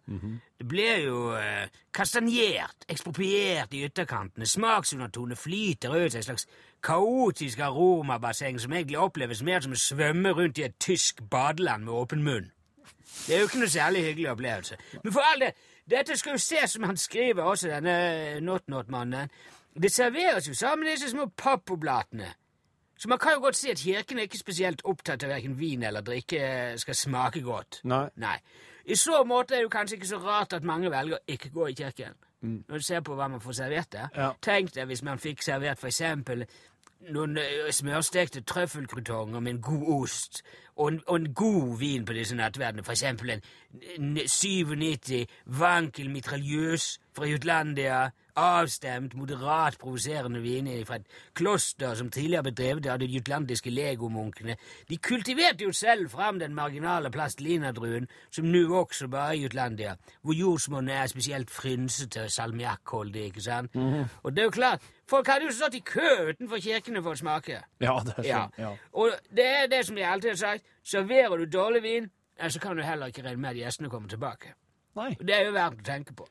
Det 0.58 0.68
blir 0.68 1.06
jo 1.06 1.32
eh, 1.38 1.68
kastanjert, 1.94 2.84
ekspropriert 2.90 3.74
i 3.74 3.86
ytterkantene. 3.88 4.46
Smaksundertonene 4.46 5.36
flyter 5.38 5.96
ut 5.96 6.16
et 6.16 6.26
slags 6.26 6.46
kaotisk 6.84 7.60
aromabasseng 7.60 8.60
som 8.60 8.72
egentlig 8.74 8.98
oppleves 9.00 9.42
mer 9.44 9.62
som 9.62 9.72
å 9.72 9.80
svømme 9.80 10.34
rundt 10.36 10.58
i 10.60 10.64
et 10.64 10.76
tysk 10.80 11.22
badeland 11.30 11.84
med 11.86 11.94
åpen 11.94 12.24
munn. 12.24 12.52
Det 13.28 13.36
er 13.36 13.40
jo 13.40 13.50
ikke 13.50 13.62
noe 13.62 13.70
særlig 13.70 14.04
hyggelig 14.06 14.30
opplevelse. 14.32 14.78
Men 15.04 15.14
for 15.14 15.26
all 15.32 15.46
del, 15.46 15.64
dette 15.90 16.18
skal 16.18 16.38
jo 16.38 16.42
ses 16.44 16.76
som 16.76 16.86
han 16.88 16.98
skriver 16.98 17.44
også, 17.44 17.68
denne 17.72 18.40
Not-Not-mannen. 18.46 19.32
Det 19.82 19.92
serveres 19.94 20.48
jo 20.48 20.54
sammen 20.54 20.86
med 20.86 20.96
disse 20.96 21.10
små 21.10 21.30
pappoblatene. 21.38 22.32
Så 23.00 23.10
man 23.10 23.20
kan 23.20 23.38
jo 23.38 23.40
godt 23.40 23.56
si 23.56 23.70
at 23.72 23.80
kirken 23.80 24.20
er 24.20 24.28
ikke 24.28 24.38
spesielt 24.42 24.82
opptatt 24.84 25.24
av 25.24 25.32
hverken 25.32 25.54
vin 25.60 25.84
eller 25.88 26.04
drikke 26.04 26.42
skal 26.82 26.96
smake 26.96 27.42
godt. 27.42 27.80
Nei. 27.88 28.08
Nei. 28.20 28.36
I 28.86 28.96
så 29.00 29.22
måte 29.24 29.54
er 29.54 29.62
det 29.62 29.70
jo 29.70 29.72
kanskje 29.72 29.96
ikke 29.96 30.10
så 30.10 30.20
rart 30.24 30.54
at 30.58 30.68
mange 30.68 30.92
velger 30.92 31.16
å 31.16 31.32
ikke 31.32 31.52
gå 31.54 31.70
i 31.70 31.78
kirken. 31.78 32.18
Når 32.42 32.82
du 32.82 32.84
ser 32.84 33.02
på 33.04 33.16
hva 33.16 33.28
man 33.32 33.42
får 33.44 33.56
servert 33.58 33.92
der. 33.92 34.12
Ja. 34.16 34.30
Tenk 34.44 34.74
deg 34.76 34.88
hvis 34.92 35.04
man 35.04 35.20
fikk 35.20 35.44
servert 35.44 35.80
for 35.80 35.92
eksempel 35.92 36.46
noen 37.14 37.38
eh, 37.38 37.70
smørstekte 37.72 38.42
trøffelkrutonger 38.42 39.40
med 39.40 39.52
en 39.56 39.62
god 39.62 40.02
ost, 40.02 40.44
og 40.76 40.88
en, 40.88 41.02
og 41.08 41.16
en 41.16 41.34
god 41.34 41.78
vin 41.80 42.06
på 42.06 42.14
disse 42.16 42.36
nattverdene, 42.36 42.84
for 42.84 42.96
eksempel 42.96 43.30
en, 43.36 43.44
en 43.98 44.18
97 44.28 45.26
Wankel 45.60 46.10
mitraljøs 46.10 46.98
fra 47.16 47.28
Jutlandia, 47.28 48.10
avstemt, 48.40 49.16
moderat 49.20 49.76
provoserende 49.80 50.40
viner 50.42 50.86
fra 50.88 50.96
et 50.96 51.08
kloster 51.36 51.96
som 52.00 52.12
tidligere 52.12 52.46
ble 52.48 52.54
drevet 52.56 52.88
av 52.88 53.00
de 53.02 53.10
jutlandiske 53.12 53.72
legomunkene. 53.74 54.56
De 54.90 54.98
kultiverte 54.98 55.68
jo 55.68 55.74
selv 55.76 56.10
fram 56.14 56.40
den 56.40 56.56
marginale 56.56 57.12
plastelinadruen 57.12 58.08
som 58.32 58.48
nå 58.48 58.64
også 58.80 59.10
bare 59.12 59.36
i 59.38 59.44
Jutlandia, 59.44 59.96
hvor 60.22 60.34
jordsmonnet 60.34 60.96
er 60.96 61.12
spesielt 61.12 61.52
frynsete 61.52 62.30
salmiakkholdig, 62.30 63.26
ikke 63.26 63.44
sant? 63.44 63.76
Og 64.24 64.32
det 64.36 64.46
er 64.46 64.48
jo 64.48 64.56
klart, 64.56 64.88
folk 65.10 65.28
hadde 65.28 65.48
jo 65.50 65.52
stått 65.58 65.76
i 65.80 65.82
kø 65.86 66.30
utenfor 66.32 66.62
kirkene 66.64 67.02
for 67.04 67.18
å 67.18 67.20
smake. 67.20 67.60
Ja, 67.82 67.98
det 68.06 68.16
er 68.20 68.28
Ja. 68.30 68.40
sånn. 68.46 68.60
Ja. 68.64 68.72
Og 68.94 69.12
det 69.34 69.46
er 69.46 69.68
det 69.68 69.84
som 69.90 69.98
jeg 69.98 70.06
alltid 70.08 70.32
har 70.36 70.42
sagt, 70.44 70.66
serverer 70.86 71.38
du 71.42 71.46
dårlig 71.58 71.82
vin, 71.84 72.10
så 72.48 72.60
kan 72.62 72.78
du 72.78 72.84
heller 72.84 73.08
ikke 73.12 73.24
regne 73.26 73.42
med 73.42 73.50
at 73.58 73.62
gjestene 73.66 73.90
kommer 73.92 74.08
tilbake. 74.10 74.54
Nei. 74.96 75.16
Det 75.20 75.36
er 75.36 75.46
jo 75.46 75.52
verdt 75.58 75.82
å 75.82 75.86
tenke 75.86 76.16
på. 76.16 76.26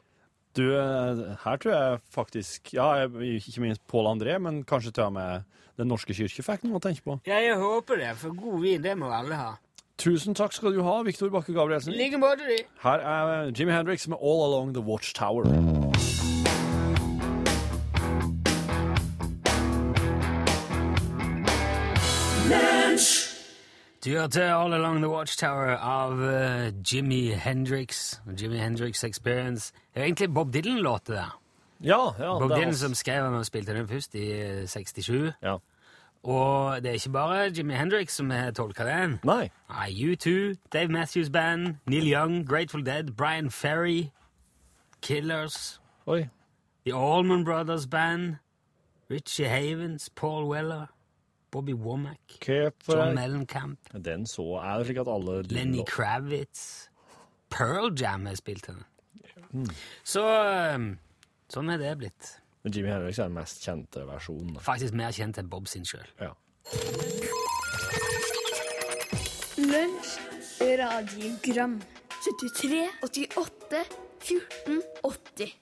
Du, 0.54 0.64
eh, 0.74 1.36
her 1.44 1.56
tror 1.60 1.72
jeg 1.72 2.00
faktisk 2.10 2.72
Ja, 2.72 3.06
ikke 3.06 3.60
minst 3.60 3.86
Pål 3.86 4.06
André, 4.16 4.40
men 4.40 4.64
kanskje 4.64 4.92
til 4.92 5.04
og 5.04 5.12
med 5.12 5.44
Den 5.76 5.86
norske 5.86 6.10
kirke 6.16 6.42
fikk 6.42 6.64
noe 6.64 6.80
å 6.80 6.82
tenke 6.82 7.02
på. 7.04 7.20
Ja, 7.26 7.36
jeg 7.38 7.54
håper 7.56 7.96
det, 8.00 8.16
for 8.16 8.30
god 8.34 8.60
vin, 8.62 8.82
det 8.82 8.96
må 8.98 9.12
alle 9.14 9.36
ha. 9.38 9.52
Tusen 9.96 10.34
takk 10.34 10.52
skal 10.52 10.72
du 10.72 10.82
ha, 10.82 11.02
Viktor 11.02 11.28
Bakke 11.30 11.50
I 11.50 11.54
Gabrielsen. 11.54 11.92
like 11.96 12.18
måte, 12.18 12.46
de. 12.48 12.64
Her 12.82 12.98
er 12.98 13.50
Jimmy 13.52 13.70
Hendrix 13.72 14.08
med 14.08 14.18
All 14.20 14.42
Along 14.48 14.72
The 14.74 14.80
Watchtower. 14.80 15.44
Du 24.08 24.12
hørte 24.12 24.42
All 24.42 24.72
Along 24.72 24.96
the 24.96 25.08
Watchtower 25.08 25.76
av 25.76 26.12
uh, 26.12 26.92
Jimmy 26.92 27.32
Hendrix. 27.32 28.20
Jimmy 28.40 28.56
Hendrix 28.56 29.04
Experience. 29.04 29.72
Det 29.94 30.00
er 30.00 30.04
egentlig 30.04 30.34
Bob 30.34 30.54
Dylan-låt, 30.54 31.06
det 31.06 31.14
der. 31.14 31.40
Ja, 31.80 31.98
ja. 32.18 32.38
Bob 32.38 32.50
Dylan 32.50 32.74
som 32.74 32.94
skrev 32.94 33.24
den 33.24 33.34
og 33.34 33.46
spilte 33.46 33.74
den 33.74 33.88
først 33.88 34.14
i 34.14 34.32
eh, 34.32 34.68
67. 34.68 35.32
Ja. 35.42 35.56
Og 36.22 36.82
det 36.82 36.88
er 36.88 36.92
ikke 36.92 37.10
bare 37.10 37.52
Jimmy 37.56 37.74
Hendrix 37.74 38.12
som 38.12 38.30
har 38.30 38.50
tolka 38.50 38.84
den. 38.84 39.20
Nei. 39.24 39.50
Nei, 39.68 39.90
U2, 39.90 40.56
Dave 40.72 40.88
Matthews 40.88 41.30
Band, 41.30 41.74
Neil 41.86 42.12
Young, 42.12 42.48
Grateful 42.48 42.86
Dead, 42.86 43.04
Brian 43.16 43.50
Ferry, 43.50 44.10
Killers, 45.02 45.80
Oi. 46.06 46.28
The 46.86 46.94
Allman 46.94 47.44
Brothers 47.44 47.86
Band, 47.86 48.36
Richie 49.10 49.48
Havens, 49.48 50.08
Paul 50.08 50.48
Weller, 50.48 50.86
Bobby 51.50 51.72
Womack, 51.72 52.38
John 52.46 53.14
Mellencamp, 53.16 53.78
Den 54.04 54.26
så 54.26 54.44
er 54.60 54.78
det 54.78 54.88
slik 54.88 55.00
at 55.00 55.08
alle 55.08 55.42
Lenny 55.48 55.84
Kravitz, 55.88 56.88
Pearl 57.50 57.92
Jam 57.96 58.26
har 58.26 58.36
spilt 58.36 58.68
henne. 58.68 58.84
Mm. 59.50 59.70
Så 60.04 60.24
um, 60.74 60.90
sånn 61.48 61.72
er 61.72 61.80
det 61.80 61.94
blitt. 62.02 62.34
Men 62.64 62.74
Jimmy 62.74 62.92
Henrik 62.92 63.16
er 63.16 63.30
den 63.30 63.38
mest 63.38 63.64
kjente 63.64 64.04
versjonen. 64.04 64.58
da. 64.58 64.64
Faktisk 64.66 64.96
mer 64.98 65.14
kjent 65.16 65.40
enn 65.40 65.48
Bob 65.48 65.70
sin 65.70 65.88
sjøl. 65.88 66.04
Ja. 66.20 66.34
Lunsj, 69.58 70.18
radiogram 70.82 71.78
73, 72.18 72.84
88, 73.08 73.84
14, 74.28 74.82
80 75.08 75.56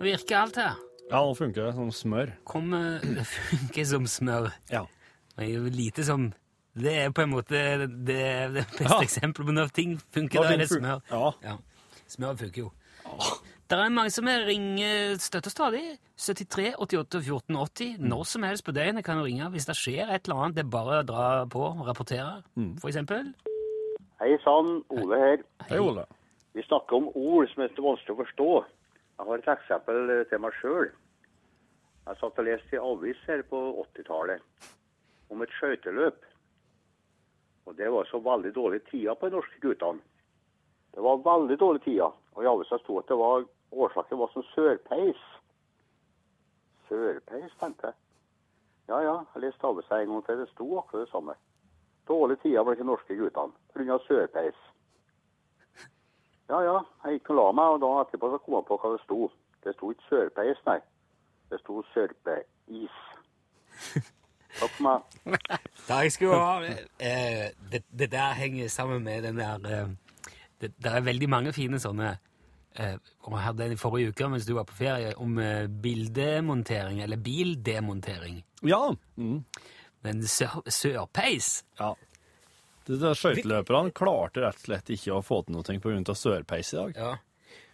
virker 0.00 0.38
alt 0.38 0.56
her. 0.56 0.87
Ja, 1.10 1.20
nå 1.24 1.34
funker 1.38 1.68
det 1.68 1.74
som 1.76 1.90
smør. 1.94 2.32
Kommer 2.48 3.00
Det 3.04 3.24
funker 3.38 3.84
som 3.88 4.06
smør. 4.10 4.50
Ja. 4.72 4.84
Det 5.38 5.46
er 5.46 5.52
jo 5.54 5.70
lite 5.72 6.04
som 6.04 6.30
Det 6.78 6.92
er 7.04 7.10
på 7.14 7.22
en 7.24 7.32
måte 7.32 7.58
det, 7.58 7.88
det 8.06 8.64
beste 8.76 8.84
Ja. 8.84 9.00
eksempelet 9.02 9.46
på 9.48 9.54
når 9.56 9.72
ting 9.74 9.96
funker. 10.14 10.42
Da 10.44 10.52
er 10.54 10.60
det 10.62 10.68
smør. 10.70 11.00
Ja. 11.10 11.30
Ja. 11.42 11.56
Smør 12.08 12.36
funker 12.38 12.66
jo. 12.68 12.72
Det 13.68 13.76
er 13.76 13.90
mange 13.92 14.10
som 14.14 14.24
ringer 14.24 15.16
støtter 15.20 15.50
stadig. 15.52 15.98
73 16.16 16.74
88 16.78 17.20
14 17.24 17.56
80. 17.56 17.98
Når 18.00 18.22
som 18.24 18.42
helst 18.46 18.64
på 18.64 18.72
døgnet 18.72 19.04
kan 19.04 19.18
du 19.20 19.24
ringe 19.26 19.48
hvis 19.52 19.66
det 19.68 19.76
skjer 19.76 20.08
et 20.14 20.24
eller 20.28 20.44
annet. 20.44 20.56
Det 20.56 20.64
er 20.64 20.70
bare 20.72 21.00
å 21.02 21.06
dra 21.08 21.26
på 21.52 21.60
og 21.66 21.82
rapportere, 21.88 22.38
for 22.80 22.88
eksempel. 22.88 23.32
Hei 24.22 24.32
sann, 24.44 24.80
Ole 24.90 25.18
her. 25.20 25.42
Hei, 25.68 25.78
Ole. 25.78 26.06
Vi 26.56 26.62
snakker 26.64 26.96
om 26.96 27.10
ord 27.14 27.46
som 27.52 27.62
er 27.66 27.74
så 27.76 27.84
vanskelig 27.84 28.14
å 28.16 28.20
forstå. 28.22 28.48
Jeg 29.18 29.26
har 29.26 29.38
et 29.38 29.48
eksempel 29.50 30.10
eh, 30.14 30.26
til 30.30 30.38
meg 30.42 30.54
sjøl. 30.60 30.90
Jeg 32.06 32.18
satt 32.20 32.38
og 32.38 32.46
leste 32.46 32.76
i 32.76 32.80
avis 32.80 33.22
her 33.26 33.42
på 33.50 33.58
80-tallet 33.82 34.68
om 35.34 35.42
et 35.42 35.54
skøyteløp. 35.58 36.22
Og 37.66 37.74
det 37.76 37.90
var 37.92 38.06
så 38.08 38.20
veldig 38.24 38.54
dårlige 38.54 38.86
tider 38.90 39.18
på 39.18 39.28
de 39.28 39.36
norske 39.36 39.60
guttene. 39.60 40.00
Det 40.94 41.02
var 41.04 41.24
veldig 41.26 41.58
dårlige 41.60 41.84
tider. 41.84 42.14
Og 42.36 42.44
i 42.44 42.48
avisa 42.48 42.78
sto 42.78 43.00
at 43.02 43.10
det 43.10 43.18
var 43.18 43.44
årsaken 43.74 44.22
var 44.22 44.30
som 44.32 44.46
sørpeis. 44.54 45.20
Sørpeis, 46.88 47.52
tenkte 47.60 47.90
jeg. 47.90 47.98
Ja 48.88 49.02
ja, 49.04 49.16
jeg 49.34 49.44
leste 49.44 49.68
avisa 49.68 49.98
en 49.98 50.14
gang 50.14 50.24
til. 50.24 50.40
Det 50.40 50.48
sto 50.54 50.70
akkurat 50.78 51.04
det 51.04 51.12
samme. 51.12 51.34
Dårlige 52.08 52.44
tider 52.46 52.64
blant 52.64 52.80
de 52.80 52.86
norske 52.88 53.18
guttene 53.18 53.52
pga. 53.74 53.98
sørpeis. 54.06 54.66
Ja 56.48 56.60
ja, 56.64 56.76
jeg 57.04 57.18
gikk 57.18 57.34
og 57.34 57.38
la 57.38 57.48
meg, 57.58 57.74
og 57.74 57.82
da 57.84 57.90
etterpå 58.02 58.30
så 58.32 58.38
kom 58.44 58.56
jeg 58.56 58.68
på 58.68 58.78
hva 58.80 58.92
det 58.94 59.02
sto. 59.04 59.18
Det 59.64 59.74
sto 59.76 59.90
ikke 59.92 60.08
sørpeis, 60.08 60.60
nei. 60.68 60.78
Det 61.50 61.60
sto 61.60 61.82
sørpeis. 61.92 63.00
Takk 64.58 64.72
for 64.72 64.86
meg. 64.86 65.18
Takk 65.90 66.12
skal 66.14 66.32
du 66.32 66.36
ha. 66.36 66.76
Eh, 66.98 67.48
det, 67.72 67.82
det 67.92 68.10
der 68.12 68.38
henger 68.38 68.68
sammen 68.72 69.04
med 69.04 69.26
den 69.28 69.40
der 69.40 69.68
eh, 69.68 69.90
det, 70.60 70.72
det 70.82 70.92
er 70.92 71.04
veldig 71.06 71.28
mange 71.30 71.52
fine 71.54 71.78
sånne 71.82 72.14
eh, 72.78 72.96
og 73.22 73.34
Jeg 73.36 73.44
hadde 73.44 73.66
en 73.66 73.76
i 73.76 73.80
forrige 73.80 74.12
uke 74.12 74.30
mens 74.32 74.46
du 74.48 74.54
var 74.56 74.66
på 74.68 74.78
ferie, 74.78 75.12
om 75.20 75.38
eh, 75.38 75.66
bildemontering, 75.68 77.02
eller 77.02 77.20
bildemontering. 77.20 78.40
Ja. 78.66 78.88
Mm. 79.16 79.42
Men 80.02 80.22
sør, 80.26 80.62
sørpeis 80.70 81.64
ja. 81.80 81.92
Skøyteløperne 82.88 83.92
klarte 83.92 84.40
rett 84.44 84.56
og 84.62 84.64
slett 84.68 84.92
ikke 84.94 85.16
å 85.18 85.24
få 85.24 85.42
til 85.46 85.54
noe 85.58 85.80
pga. 85.80 86.14
sørpeis 86.16 86.72
i 86.72 86.76
dag. 86.76 86.94
Ja. 86.96 87.16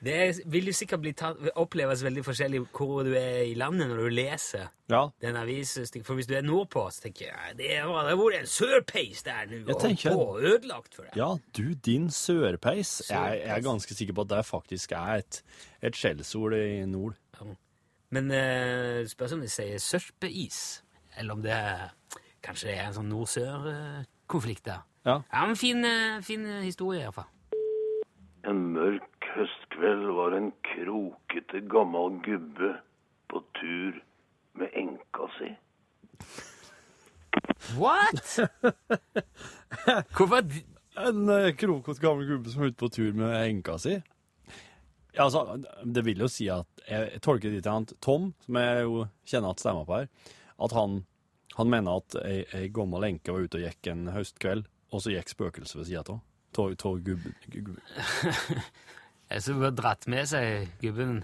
Det 0.04 0.12
er- 0.14 0.42
vil 0.50 0.66
jo 0.66 0.72
sikkert 0.72 1.16
tatt, 1.16 1.36
oppleves 1.56 2.02
veldig 2.02 2.22
forskjellig 2.24 2.68
hvor 2.72 3.04
du 3.04 3.14
er 3.14 3.44
i 3.46 3.54
landet 3.54 3.88
når 3.88 3.96
du 3.96 4.10
leser 4.10 4.68
Ja. 4.88 5.08
den 5.20 5.34
avisen. 5.36 5.86
For 6.04 6.14
hvis 6.14 6.26
du 6.26 6.34
er 6.34 6.42
nordpå, 6.42 6.90
så 6.92 7.02
tenker 7.02 7.26
jeg 7.32 7.56
det 7.56 7.68
det 7.68 7.78
er 7.78 7.88
en 7.88 8.46
sørpeis 8.46 9.22
der 9.22 9.46
nå, 9.46 9.68
og 9.74 9.80
tenker- 9.80 10.12
på, 10.12 10.40
ødelagt 10.42 10.94
for 10.94 11.04
deg. 11.04 11.16
Ja, 11.16 11.36
du, 11.54 11.74
din 11.74 12.08
sørpeis. 12.08 13.08
Jeg, 13.08 13.40
jeg 13.46 13.56
er 13.56 13.60
ganske 13.62 13.94
sikker 13.94 14.12
på 14.12 14.20
at 14.22 14.28
det 14.28 14.44
faktisk 14.46 14.92
er 14.92 15.18
et, 15.18 15.42
et 15.82 15.94
skjellsord 15.94 16.52
i 16.52 16.84
nord. 16.84 17.14
Men 18.10 18.30
uh, 18.30 19.04
spørs 19.06 19.32
om 19.32 19.40
de 19.40 19.48
sier 19.48 19.78
sørpeis, 19.78 20.82
eller 21.16 21.32
om 21.32 21.42
det 21.42 21.50
er, 21.50 21.90
kanskje 22.42 22.68
det 22.68 22.78
er 22.78 22.86
en 22.88 22.94
sånn 22.94 23.08
nord-sør-konflikt 23.10 24.64
der. 24.64 24.82
Ja. 25.04 25.18
Ja, 25.32 25.44
en 25.48 25.56
fin, 25.56 25.84
eh, 25.84 26.20
fin 26.24 26.46
eh, 26.46 26.62
historie 26.64 27.00
i 27.00 27.04
hvert 27.08 27.14
fall. 27.14 27.30
En 28.48 28.60
mørk 28.74 29.26
høstkveld 29.34 30.06
var 30.16 30.36
en 30.36 30.50
krokete, 30.64 31.60
gammel 31.72 32.18
gubbe 32.24 32.74
på 33.32 33.40
tur 33.58 34.00
med 34.60 34.72
enka 34.78 35.28
si. 35.38 35.50
What? 37.78 38.38
Hvorfor? 40.16 40.40
d- 40.40 40.64
En 40.94 41.24
uh, 41.26 41.48
krokete 41.58 41.98
gammel 42.04 42.28
gubbe 42.28 42.52
som 42.52 42.62
er 42.62 42.70
ute 42.70 42.78
på 42.84 42.88
tur 42.94 43.16
med 43.18 43.32
enka 43.48 43.74
si. 43.82 43.96
Ja, 45.14 45.24
altså, 45.26 45.56
det 45.86 46.04
vil 46.06 46.22
jo 46.22 46.28
si 46.30 46.46
at 46.50 46.66
Jeg, 46.88 47.08
jeg 47.16 47.20
tolker 47.22 47.48
det 47.50 47.56
dit 47.60 47.64
til 47.66 47.72
han 47.72 47.84
Tom, 48.02 48.28
som 48.44 48.56
jeg 48.60 48.80
jo 48.86 49.04
kjenner 49.30 49.54
at 49.54 49.62
stemmer 49.62 49.86
på 49.88 49.98
her, 50.00 50.08
at 50.66 50.74
han 50.74 51.00
Han 51.56 51.70
mener 51.70 52.00
at 52.02 52.16
ei, 52.26 52.40
ei 52.54 52.68
gammel 52.74 53.06
enke 53.08 53.30
var 53.34 53.44
ute 53.46 53.58
og 53.60 53.62
gikk 53.66 53.90
en 53.92 54.08
høstkveld, 54.10 54.64
og 54.94 55.02
så 55.02 55.10
gikk 55.14 55.32
spøkelset 55.32 55.80
ved 55.80 55.88
sida 55.90 56.04
av. 56.06 56.20
Av 56.54 57.00
gubben. 57.02 57.34
gubben. 57.50 57.78
Jeg 59.32 59.42
så 59.42 59.56
bare 59.58 59.74
dratt 59.74 60.06
med 60.12 60.28
seg 60.30 60.68
gubben. 60.82 61.16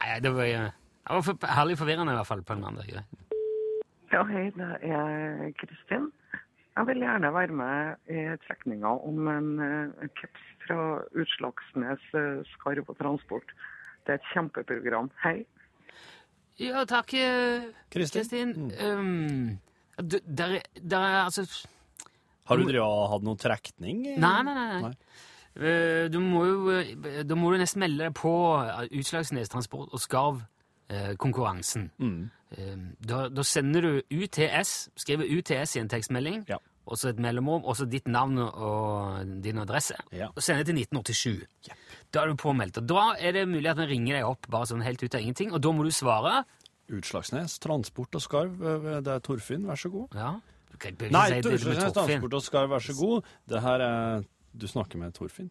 Nei, 0.00 0.16
det 0.20 0.32
var, 0.36 0.48
det 0.50 1.14
var 1.14 1.24
for, 1.24 1.46
herlig 1.48 1.78
forvirrende 1.80 2.12
i 2.12 2.18
hvert 2.18 2.28
fall 2.28 2.42
på 2.44 2.56
en 2.58 2.64
mandag. 2.66 2.90
ja. 2.92 3.04
Hei, 4.10 4.48
det 4.56 4.68
er 4.90 5.52
Kristin. 5.60 6.10
Jeg 6.76 6.86
vil 6.88 7.00
gjerne 7.04 7.30
være 7.34 7.54
med 7.54 8.10
i 8.10 8.24
trekninga 8.46 8.90
om 9.06 9.28
en 9.30 9.48
uh, 9.62 10.08
caps 10.18 10.44
fra 10.66 10.78
Utslagsnes 11.18 12.02
eh, 12.18 12.42
Skarv 12.52 12.90
og 12.92 12.98
Transport. 12.98 13.54
Det 14.06 14.14
er 14.14 14.20
et 14.20 14.28
kjempeprogram. 14.32 15.08
Hei. 15.24 15.40
Ja, 16.60 16.84
takk, 16.88 17.14
eh, 17.14 17.64
Kristin. 17.90 18.52
Mm. 18.54 18.70
Um, 18.86 19.58
der, 19.98 20.58
er- 20.60 20.80
der 20.90 20.98
er 20.98 21.22
altså 21.24 21.46
Har 22.50 22.58
du 22.60 22.64
drevet 22.66 22.84
og 22.84 23.10
hatt 23.14 23.22
noen 23.26 23.38
trekning? 23.40 24.02
Nei, 24.18 24.36
nei, 24.46 24.54
nei. 24.54 24.80
nei. 24.82 24.94
Eh, 25.60 26.08
Du 26.12 26.20
må 26.22 26.44
jo 26.46 26.70
eh, 26.76 27.22
Da 27.26 27.34
må 27.38 27.50
du 27.50 27.58
nesten 27.58 27.80
melde 27.82 28.04
deg 28.08 28.14
på 28.18 28.30
eh, 28.60 28.84
Utslagsnes 29.00 29.48
Transport 29.50 29.90
og 29.96 30.02
Skarv-konkurransen. 30.02 31.90
Mm. 31.98 32.30
Da, 33.06 33.28
da 33.30 33.42
sender 33.46 33.84
du 33.86 33.90
UTS, 34.10 34.88
skriver 34.98 35.28
UTS 35.38 35.76
i 35.76 35.80
en 35.84 35.88
tekstmelding, 35.90 36.44
Ja. 36.50 36.56
og 36.86 36.98
så 36.98 37.08
et 37.12 37.18
mellomrom, 37.22 37.62
og 37.64 37.76
så 37.78 37.86
ditt 37.86 38.08
navn 38.10 38.38
og 38.42 39.42
din 39.42 39.58
adresse, 39.62 39.94
Ja. 40.12 40.28
og 40.34 40.42
sender 40.42 40.64
til 40.64 40.74
1987. 40.74 41.46
Da 42.12 42.22
er 42.24 42.26
du 42.32 42.34
påmeldt. 42.34 42.78
Og 42.78 42.86
da 42.90 43.14
er 43.20 43.32
det 43.32 43.46
mulig 43.48 43.70
at 43.70 43.76
vi 43.78 43.86
ringer 43.94 44.16
deg 44.18 44.24
opp 44.26 44.48
bare 44.50 44.66
sånn 44.66 44.82
helt 44.82 45.02
ut 45.02 45.14
av 45.14 45.20
ingenting, 45.20 45.52
og 45.52 45.60
da 45.62 45.70
må 45.70 45.84
du 45.84 45.90
svare. 45.90 46.44
Utslagsnes, 46.90 47.60
Transport 47.60 48.14
og 48.16 48.20
Skarv. 48.20 48.58
Det 49.04 49.06
er 49.06 49.20
Torfinn, 49.20 49.62
vær 49.66 49.78
så 49.78 49.90
god. 49.92 50.08
Ja. 50.14 50.40
Du 50.80 51.06
Nei, 51.12 51.40
Torfinn. 51.44 51.80
Transport 51.92 52.34
og 52.38 52.42
Skar, 52.42 52.68
vær 52.72 52.84
så 52.84 52.94
god. 52.98 53.24
Det 53.48 53.60
her 53.62 53.80
er 53.84 54.22
Du 54.56 54.66
snakker 54.66 54.98
med 54.98 55.12
Torfinn. 55.14 55.50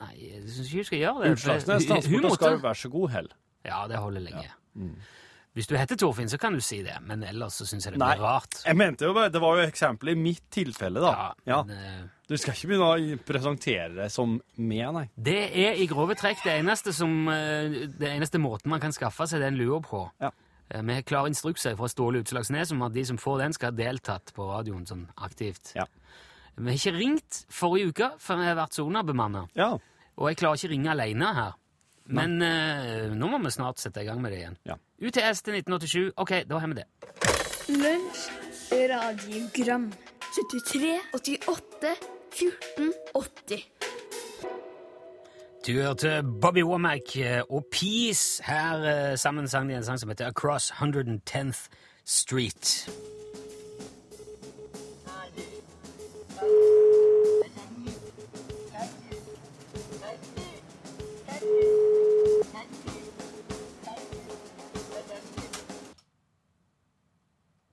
Nei, 0.00 0.12
jeg 0.16 0.42
syns 0.48 0.70
ikke 0.72 0.78
du 0.82 0.88
skal 0.88 0.98
gjøre 1.02 1.22
det. 1.24 1.32
Utslagsnes, 1.36 2.06
hun 2.10 2.24
og 2.24 2.36
Skar, 2.38 2.56
vær 2.62 2.78
så 2.80 2.88
god, 2.90 3.10
hell. 3.12 3.28
Ja, 3.68 3.84
det 3.90 4.00
holder 4.02 4.24
lenge. 4.24 4.48
Hvis 5.52 5.68
du 5.68 5.74
heter 5.76 5.98
Torfinn, 6.00 6.30
så 6.32 6.38
kan 6.40 6.54
du 6.56 6.62
si 6.64 6.78
det, 6.82 6.94
men 7.04 7.20
ellers 7.28 7.58
så 7.60 7.66
syns 7.68 7.84
jeg 7.84 7.92
det 7.92 8.00
Nei, 8.00 8.14
blir 8.16 8.24
rart. 8.24 8.62
jeg 8.64 8.76
mente 8.80 9.04
jo 9.04 9.12
bare, 9.12 9.28
det 9.28 9.40
var 9.42 9.58
jo 9.60 9.66
eksempelet 9.68 10.16
i 10.16 10.20
mitt 10.22 10.46
tilfelle, 10.50 11.02
da. 11.04 11.34
Ja. 11.44 11.58
men, 11.68 11.76
eh, 11.76 12.08
Du 12.26 12.38
skal 12.40 12.54
ikke 12.56 12.70
begynne 12.70 12.88
å 12.88 13.18
presentere 13.28 13.90
deg 13.98 14.10
som 14.10 14.38
meg, 14.56 14.86
nei. 14.96 15.04
Det 15.20 15.36
er 15.52 15.76
i 15.76 15.86
grove 15.86 16.16
trekk 16.16 16.40
det 16.46 16.54
eneste, 16.62 16.94
som, 16.96 17.28
eh, 17.28 17.84
det 17.84 18.08
eneste 18.08 18.40
måten 18.40 18.70
man 18.72 18.80
kan 18.80 18.92
skaffe 18.96 19.28
seg 19.28 19.40
den 19.44 19.56
lua 19.60 19.82
på. 19.84 20.10
Ja. 20.22 20.30
Eh, 20.72 20.82
Vi 20.82 20.94
har 20.94 21.02
klare 21.02 21.28
instrukser 21.28 21.76
fra 21.76 21.88
Ståle 21.88 22.22
Utslagsnes 22.22 22.72
om 22.72 22.82
at 22.82 22.94
de 22.94 23.04
som 23.04 23.18
får 23.18 23.38
den, 23.38 23.52
skal 23.52 23.72
ha 23.72 23.76
deltatt 23.76 24.32
på 24.34 24.46
radioen 24.48 24.86
sånn 24.88 25.08
aktivt. 25.16 25.74
Ja. 25.76 25.86
Vi 26.56 26.68
har 26.68 26.76
ikke 26.78 26.96
ringt 26.96 27.44
forrige 27.52 27.92
uke, 27.92 28.10
for 28.18 28.40
vi 28.40 28.48
har 28.48 28.56
vært 28.56 28.76
sonabemanna. 28.76 29.46
Ja. 29.56 29.74
Og 30.16 30.28
jeg 30.28 30.40
klarer 30.40 30.60
ikke 30.60 30.68
å 30.68 30.74
ringe 30.74 30.92
alene 30.92 31.34
her. 31.34 31.58
Men 32.12 32.42
uh, 32.42 33.14
nå 33.14 33.28
må 33.30 33.38
vi 33.44 33.52
snart 33.54 33.80
sette 33.80 34.02
i 34.02 34.08
gang 34.08 34.20
med 34.20 34.34
det 34.34 34.40
igjen. 34.42 34.58
Ja. 34.68 34.76
UTS 35.00 35.44
til 35.46 35.56
1987. 35.60 36.12
Ok, 36.20 36.34
da 36.50 36.58
har 36.58 36.72
vi 36.72 36.80
det. 36.82 36.86
Lunsj, 37.72 38.26
radiogram 38.90 39.88
73, 40.34 40.98
88, 41.14 41.94
14, 42.34 42.92
80 43.14 44.01
Du 45.66 45.72
hørte 45.72 46.24
Bobby 46.40 46.62
Womack 46.62 47.16
eh, 47.16 47.42
og 47.50 47.66
Peace. 47.70 48.42
Her 48.46 49.10
eh, 49.10 49.18
sammen 49.18 49.48
sang 49.48 49.68
de 49.68 49.74
en 49.74 49.84
sang 49.84 50.00
som 50.00 50.08
heter 50.08 50.26
Across 50.26 50.70
110th 50.70 51.68
Street. 52.04 52.90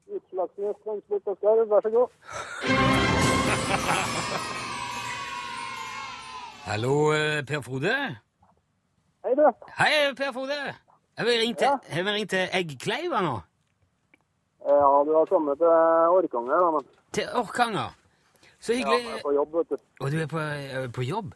Utslagsnes 0.08 0.76
Transport 0.84 1.22
og 1.26 1.38
Skarv, 1.38 1.70
vær 1.70 1.82
så 1.82 1.90
god. 1.90 2.08
Hallo, 6.66 7.14
eh, 7.14 7.44
Per 7.44 7.62
Frode? 7.64 7.94
Hei, 9.24 9.36
du. 9.36 9.46
Hei, 9.78 10.14
Per 10.16 10.34
Frode! 10.34 10.58
Har 11.18 11.26
vi 11.26 11.32
ringt 11.42 11.58
til, 11.58 11.68
ja. 11.68 12.12
ringt 12.14 12.30
til 12.30 12.48
Eggkleiva 12.56 13.22
nå? 13.26 13.36
Ja, 14.68 14.90
du 15.08 15.12
har 15.18 15.26
kommet 15.30 15.58
til 15.60 15.68
Orkanger, 15.68 16.62
da, 16.64 16.70
men 16.76 16.88
Til 17.14 17.28
Orkanger? 17.36 17.96
Så 18.60 18.74
ja, 18.74 18.92
jeg 18.92 19.06
er 19.18 19.22
på 19.24 19.34
jobb, 19.34 19.54
vet 19.56 19.70
du. 19.70 19.78
Og 20.00 20.12
du 20.12 20.18
er 20.20 20.28
på, 20.28 20.40
eh, 20.40 20.90
på 20.96 21.02
jobb? 21.08 21.34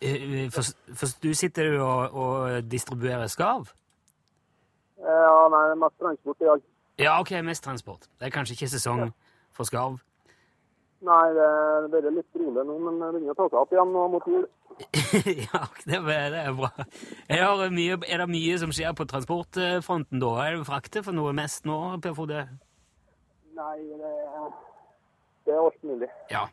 Eh, 0.00 0.50
For, 0.54 0.62
for 0.96 1.06
du 1.22 1.34
sitter 1.34 1.78
og, 1.80 2.14
og 2.14 2.70
distribuerer 2.70 3.26
skarv? 3.26 3.70
Ja, 5.00 5.48
nei, 5.52 5.64
mest 5.80 5.98
transport 6.00 6.40
i 6.40 6.44
dag. 6.44 6.62
Ja, 6.98 7.20
ok, 7.20 7.30
mest 7.44 7.64
transport. 7.64 8.08
Det 8.20 8.26
er 8.28 8.30
kanskje 8.34 8.54
ikke 8.58 8.68
sesong 8.68 9.10
for 9.52 9.64
skarv? 9.64 9.98
Nei, 11.00 11.26
det 11.32 11.44
er 11.48 11.86
bare 11.92 12.10
litt 12.12 12.36
rolig 12.36 12.62
nå, 12.68 12.74
men 12.84 12.98
det 13.00 13.06
begynner 13.14 13.32
å 13.32 13.38
ta 13.38 13.46
seg 13.48 13.60
opp 13.62 13.70
igjen 13.72 13.92
nå 13.94 14.02
mot 14.12 14.26
jul. 14.28 14.42
ja, 15.46 15.62
det 15.88 15.96
er, 15.98 16.26
det 16.34 16.42
er 16.42 16.56
bra. 16.56 16.70
Er 17.24 17.44
det, 17.60 17.68
mye, 17.76 17.96
er 18.04 18.22
det 18.22 18.26
mye 18.32 18.58
som 18.60 18.74
skjer 18.76 18.92
på 18.96 19.06
transportfronten 19.08 20.20
da? 20.20 20.32
Er 20.44 20.58
det 20.58 20.68
frakter 20.68 21.04
for 21.06 21.16
noe 21.16 21.32
mest 21.36 21.64
nå, 21.68 21.78
Per 22.04 22.16
Frode? 22.18 22.44
Nei, 23.56 23.76
det 23.96 24.12
er, 24.12 24.50
det 25.48 25.56
er 25.56 25.62
alt 25.64 25.88
mulig. 25.88 26.10
Ja. 26.32 26.44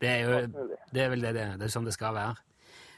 Det 0.00 0.10
er 0.10 0.24
jo 0.24 0.64
det 0.92 1.04
er 1.04 1.12
vel 1.12 1.22
det, 1.24 1.34
det, 1.36 1.44
det 1.60 1.68
er 1.68 1.72
sånn 1.72 1.86
det 1.86 1.94
skal 1.96 2.16
være. 2.16 2.40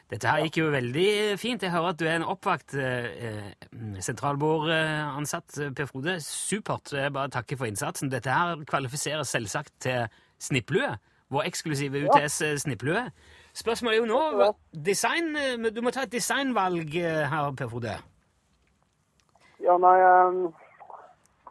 Dette 0.06 0.30
her 0.30 0.44
gikk 0.44 0.60
jo 0.60 0.68
veldig 0.70 1.08
fint. 1.42 1.64
Jeg 1.66 1.74
hører 1.74 1.90
at 1.90 1.98
du 1.98 2.04
er 2.06 2.20
en 2.20 2.28
oppvakt 2.30 2.76
eh, 2.78 3.48
sentralbordansatt, 4.06 5.58
Per 5.74 5.90
Frode. 5.90 6.20
Supert. 6.22 6.94
Jeg 6.94 7.14
bare 7.14 7.32
takker 7.34 7.58
for 7.58 7.66
innsatsen. 7.66 8.12
Dette 8.12 8.30
her 8.30 8.62
kvalifiserer 8.70 9.26
selvsagt 9.26 9.74
til 9.88 10.06
snipplue. 10.46 10.94
Vår 11.34 11.48
eksklusive 11.48 12.04
UTS-snipplue. 12.06 13.08
Spørsmålet 13.56 13.96
er 13.96 14.04
jo 14.04 14.10
nå 14.10 14.52
design, 14.72 15.32
eh, 15.36 15.70
Du 15.74 15.80
må 15.82 15.90
ta 15.90 16.04
et 16.06 16.12
designvalg 16.12 16.96
eh, 16.96 17.24
her, 17.30 17.52
Per 17.58 17.68
Frode. 17.72 17.96
Ja, 19.64 19.78
nei, 19.82 19.96
eh, 19.98 20.42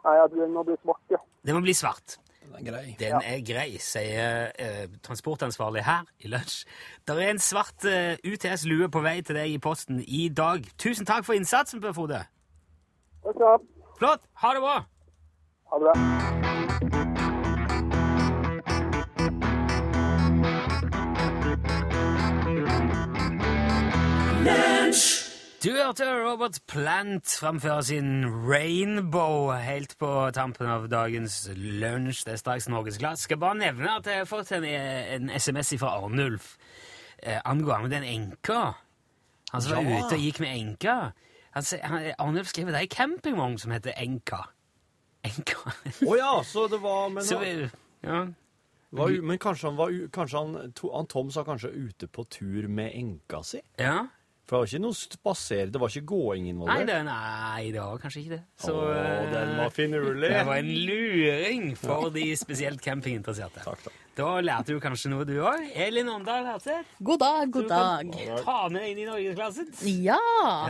nei 0.06 0.14
den 0.32 0.54
må 0.54 0.62
bli 0.64 0.78
svart, 0.82 1.02
ja. 1.10 1.20
Det 1.44 1.54
må 1.54 1.60
bli 1.60 1.74
svart. 1.74 2.18
Den 2.46 2.54
er 2.54 2.70
grei. 2.70 2.96
Den 2.98 3.20
er 3.24 3.40
grei, 3.44 3.78
sier 3.82 4.52
eh, 4.58 4.86
transportansvarlig 5.02 5.84
her 5.84 6.06
i 6.24 6.30
lunsj. 6.30 6.64
Der 7.08 7.20
er 7.20 7.30
en 7.34 7.42
svart 7.42 7.84
eh, 7.84 8.16
UTS-lue 8.24 8.88
på 8.88 9.02
vei 9.04 9.20
til 9.20 9.36
deg 9.36 9.50
i 9.50 9.58
posten 9.58 10.00
i 10.06 10.28
dag. 10.28 10.64
Tusen 10.78 11.06
takk 11.06 11.26
for 11.26 11.36
innsatsen, 11.36 11.82
Per 11.82 11.92
Frode. 11.96 12.22
Takk 13.26 13.34
skal 13.34 13.42
du 13.42 13.50
ha. 13.50 13.58
Flott. 13.98 14.28
Ha 14.42 14.54
det 14.54 14.64
bra. 14.64 14.80
Ha 15.72 15.82
det 15.82 15.90
bra. 15.90 16.72
Du 25.66 25.72
hørte 25.72 26.06
Robert 26.06 26.60
Plant 26.70 27.26
framføre 27.40 27.82
sin 27.82 28.26
Rainbow 28.46 29.48
helt 29.50 29.96
på 29.98 30.08
tampen 30.30 30.68
av 30.70 30.84
dagens 30.86 31.40
lunsj. 31.56 32.20
Det 32.22 32.36
er 32.36 32.38
straks 32.38 32.68
Norgesglass. 32.70 33.24
Skal 33.26 33.40
bare 33.42 33.58
nevne 33.58 33.96
at 33.96 34.06
jeg 34.06 34.20
har 34.20 34.28
fått 34.30 34.52
en, 34.54 34.62
en 34.62 35.32
SMS 35.34 35.72
fra 35.80 35.96
Arnulf 35.96 36.52
eh, 37.18 37.40
angående 37.42 37.90
den 37.96 38.06
enka. 38.06 38.60
Han 39.50 39.64
som 39.64 39.74
var 39.74 39.90
ute 39.90 40.20
og 40.20 40.22
gikk 40.22 40.38
med 40.44 40.52
enka. 40.54 40.94
Han, 41.56 41.66
han, 41.82 42.06
Arnulf 42.14 42.52
skriver 42.52 42.70
det 42.70 42.84
er 42.84 42.86
en 42.86 42.94
campingvogn 42.94 43.58
som 43.58 43.74
heter 43.74 43.98
Enka. 43.98 44.44
Enka. 45.26 45.74
Å 46.06 46.20
ja, 46.20 46.30
så 46.46 46.68
det 46.70 46.78
var 46.84 47.10
Men, 47.10 47.26
Så 47.26 47.40
ja. 47.42 48.20
var, 48.94 49.18
men 49.18 49.42
kanskje, 49.42 49.72
han, 49.72 49.82
var, 49.82 49.98
kanskje 50.14 50.44
han, 50.44 50.76
han 50.94 51.10
Tom 51.10 51.34
sa 51.34 51.42
kanskje 51.42 51.74
ute 51.74 52.06
på 52.06 52.22
tur 52.30 52.70
med 52.70 52.94
enka 52.94 53.42
si? 53.42 53.64
ja. 53.82 54.04
For 54.46 54.54
det 54.54 54.58
var 54.60 54.68
ikke 54.70 54.78
noe 54.84 54.94
spaser, 54.94 55.70
det 55.74 55.80
var 55.82 55.90
ikke 55.90 56.06
gåing 56.06 56.44
involvert. 56.52 56.86
Nei, 56.86 56.98
nei, 57.02 57.70
det 57.74 57.80
var 57.82 57.98
kanskje 57.98 58.20
ikke 58.20 58.36
det. 58.36 58.42
Så, 58.62 58.74
Å, 58.78 58.90
den 59.32 59.54
var 59.58 59.72
finurlig. 59.74 60.28
Det 60.30 60.42
var 60.46 60.60
en 60.60 60.68
luring 60.86 61.64
for 61.80 62.12
de 62.14 62.26
spesielt 62.38 62.84
campinginteresserte. 62.84 63.64
Takk, 63.64 63.82
takk. 63.88 63.96
Da 64.16 64.28
lærte 64.40 64.72
du 64.72 64.78
kanskje 64.80 65.10
noe, 65.10 65.26
du 65.28 65.34
òg. 65.42 65.66
Elin 65.74 66.12
Åndal 66.14 66.46
Hatseth. 66.46 66.94
God 67.04 67.20
dag, 67.24 67.50
god 67.52 67.66
dag. 67.72 68.14
Ta 68.46 68.54
med 68.70 68.78
deg 68.84 68.92
inn 68.94 69.02
i 69.02 69.08
norgesklassen. 69.10 69.74
Ja. 70.06 70.20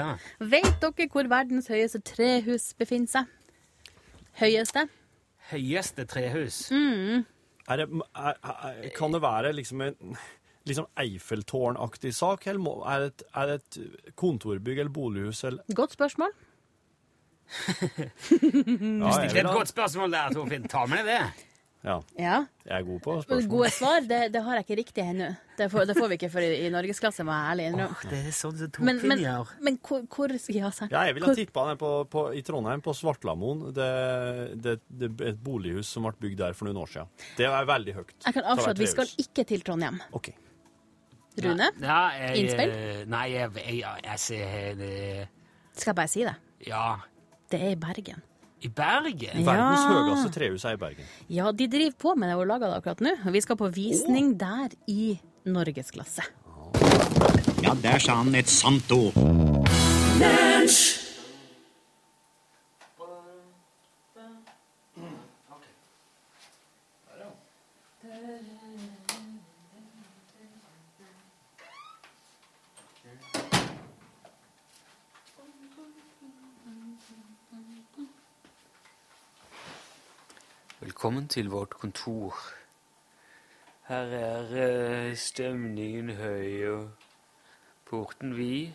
Ja. 0.00 0.08
Vet 0.40 0.72
dere 0.82 1.08
hvor 1.12 1.28
verdens 1.30 1.68
høyeste 1.70 2.00
trehus 2.00 2.70
befinner 2.80 3.12
seg? 3.12 3.28
Høyeste? 4.40 4.86
Høyeste 5.52 6.08
trehus. 6.08 6.64
Er 6.72 7.82
det, 7.82 7.86
er, 7.92 8.40
er, 8.40 8.82
kan 8.96 9.12
det 9.14 9.20
være 9.22 9.52
liksom 9.60 9.84
en 9.84 10.16
liksom 10.68 10.86
Eiffeltårnaktig 11.02 12.12
sak? 12.16 12.46
Eller 12.50 12.62
må, 12.62 12.76
er, 12.86 13.06
det 13.06 13.12
et, 13.14 13.26
er 13.42 13.52
det 13.52 13.58
et 13.60 14.14
kontorbygg 14.18 14.82
eller 14.84 14.92
bolighus? 14.92 15.44
Eller? 15.48 15.64
Godt 15.74 15.96
spørsmål. 15.96 16.34
du 18.30 19.10
Stilte 19.12 19.42
et 19.42 19.52
godt 19.52 19.70
spørsmål 19.70 20.16
der, 20.16 20.32
Torfinn. 20.34 20.66
Ta 20.70 20.86
med 20.90 21.04
deg 21.06 21.12
det. 21.14 21.52
Ja. 21.86 22.00
Ja. 22.18 22.38
Jeg 22.66 22.80
er 22.80 22.82
god 22.82 22.98
på 23.04 23.12
spørsmål. 23.22 23.44
Gode 23.50 23.68
svar, 23.70 24.00
det, 24.10 24.16
det 24.34 24.40
har 24.42 24.56
jeg 24.58 24.64
ikke 24.66 24.76
riktig 24.80 25.02
ennå. 25.04 25.28
Det, 25.56 25.68
får- 25.70 25.84
det 25.86 25.94
får 25.94 26.08
vi 26.10 26.16
ikke 26.18 26.30
før 26.32 26.42
i, 26.42 26.48
i 26.66 26.70
norgesklasse, 26.74 27.22
må 27.26 27.36
jeg 27.36 27.52
ærlig 27.52 27.66
innrømme. 27.70 28.08
Det 28.10 28.18
er 28.18 28.34
sånn 28.34 28.56
som 28.58 28.72
Torfinn 28.74 28.98
men, 29.12 29.22
gjør. 29.22 29.52
men 29.68 29.78
hvor, 29.86 30.02
hvor 30.10 30.34
Ja. 30.34 30.72
Ja, 30.90 31.04
jeg 31.06 31.14
ville 31.14 31.30
ha 31.30 31.36
tippa 31.38 31.68
den 31.70 31.78
på, 31.78 31.92
på, 32.10 32.24
i 32.34 32.42
Trondheim, 32.46 32.82
på 32.82 32.96
Svartlamoen. 32.96 33.62
Det, 33.76 33.86
det, 34.64 34.74
det 34.90 35.12
et 35.30 35.38
bolighus 35.46 35.92
som 35.94 36.08
ble 36.08 36.16
bygd 36.26 36.42
der 36.42 36.58
for 36.58 36.66
noen 36.66 36.82
år 36.82 36.90
siden. 36.96 37.14
Det 37.38 37.46
er 37.46 37.70
veldig 37.70 37.94
høyt. 38.00 38.16
Jeg 38.26 38.38
kan 38.40 38.50
avslå 38.56 38.74
at 38.74 38.82
vi 38.82 38.90
skal 38.90 39.14
ikke 39.22 39.46
til 39.52 39.62
Trondheim. 39.68 40.02
OK. 40.18 40.32
Rune, 41.44 41.66
Ja, 41.82 41.98
jeg, 42.16 42.36
Innspill? 42.40 42.72
Nei, 43.12 43.24
jeg, 43.34 43.50
jeg, 43.60 43.74
jeg, 43.82 44.04
jeg 44.06 44.18
ser 44.22 44.74
det 44.78 45.28
skal 45.76 45.90
jeg 45.90 45.96
bare 45.98 46.08
si 46.08 46.22
det? 46.24 46.32
Ja. 46.66 46.94
Det 47.52 47.58
er 47.60 47.74
i 47.74 47.76
Bergen. 47.76 48.22
I 48.64 48.68
Bergen? 48.72 49.42
Verdens 49.44 49.82
Ja. 49.84 49.98
høyeste 50.08 50.30
trehus 50.32 50.64
er 50.64 50.78
i 50.78 50.80
Bergen. 50.80 51.04
Ja, 51.28 51.50
de 51.52 51.66
driver 51.68 51.92
på 52.00 52.14
med 52.16 52.30
det 52.32 52.36
og 52.40 52.46
lager 52.48 52.70
det 52.72 52.78
akkurat 52.80 53.02
nå. 53.04 53.12
Og 53.26 53.32
vi 53.36 53.42
skal 53.44 53.58
på 53.60 53.68
visning 53.68 54.32
der 54.40 54.72
i 54.88 55.18
norgesklasse. 55.44 56.24
Ja, 57.62 57.74
der 57.82 57.98
sa 58.00 58.16
han 58.22 58.34
et 58.34 58.48
sant 58.48 58.90
ord. 58.96 59.12
Velkommen 80.96 81.28
til 81.28 81.50
vårt 81.50 81.70
kontor. 81.70 82.38
Her 83.82 83.96
er 83.96 85.08
eh, 85.08 85.16
stemningen 85.16 86.10
høy 86.16 86.68
og 86.70 86.88
porten 87.84 88.36
vid. 88.36 88.72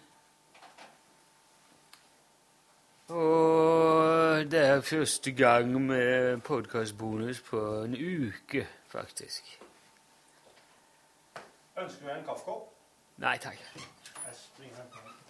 Og 3.10 4.52
det 4.52 4.60
er 4.60 4.82
første 4.82 5.32
gang 5.32 5.82
med 5.82 6.38
podkastbonus 6.42 7.42
på 7.42 7.62
en 7.84 7.96
uke, 7.96 8.68
faktisk. 8.88 9.60
Ønsker 11.78 12.06
du 12.06 12.12
en 12.20 12.26
kaffekopp? 12.26 12.70
Nei 13.18 13.38
takk. 13.38 13.64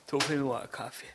Torfinn 0.07 0.43
ha 0.43 0.65
kaffe. 0.65 1.07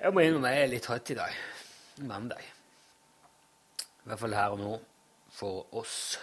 Jeg 0.00 0.12
må 0.12 0.26
innrømme 0.26 0.48
jeg 0.56 0.62
er 0.62 0.74
litt 0.74 0.90
trøtt 0.90 1.14
i 1.14 1.22
dag. 1.22 1.46
Mandag. 2.04 2.42
I 3.80 4.08
hvert 4.08 4.20
fall 4.20 4.34
her 4.36 4.54
og 4.54 4.60
nå. 4.60 4.72
For 5.36 5.66
oss. 5.76 6.16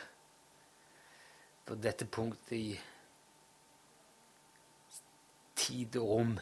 På 1.66 1.76
dette 1.76 2.06
punktet 2.06 2.58
i 2.58 2.80
tid 5.56 5.96
og 6.02 6.10
rom. 6.10 6.36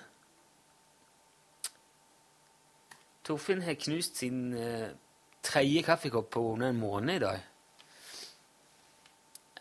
Torfinn 3.24 3.62
har 3.62 3.78
knust 3.78 4.18
sin 4.18 4.54
eh, 4.58 4.90
tredje 5.46 5.84
kaffekopp 5.86 6.32
på 6.34 6.46
under 6.54 6.72
en 6.72 6.80
måned 6.80 7.16
i 7.16 7.24
dag. 7.24 7.44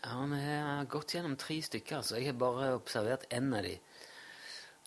Han 0.01 0.33
har 0.33 0.87
gått 0.89 1.13
gjennom 1.13 1.37
tre 1.37 1.59
stykker, 1.61 2.01
så 2.01 2.17
jeg 2.17 2.31
har 2.31 2.39
bare 2.41 2.71
observert 2.73 3.27
én 3.29 3.51
av 3.53 3.61
de. 3.67 3.75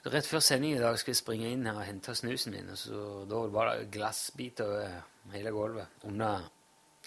Rett 0.05 0.27
før 0.29 0.43
sending 0.45 0.75
i 0.77 0.81
dag 0.83 0.99
skulle 1.01 1.15
jeg 1.15 1.23
springe 1.23 1.49
inn 1.49 1.65
her 1.65 1.79
og 1.81 1.87
hente 1.89 2.13
snusen 2.17 2.53
min, 2.53 2.69
og 2.69 2.77
så 2.77 3.05
da 3.29 3.39
var 3.53 3.71
det 3.71 3.87
glassbiter 3.95 4.69
over 4.69 4.99
hele 5.33 5.53
gulvet 5.55 6.05
under, 6.05 6.45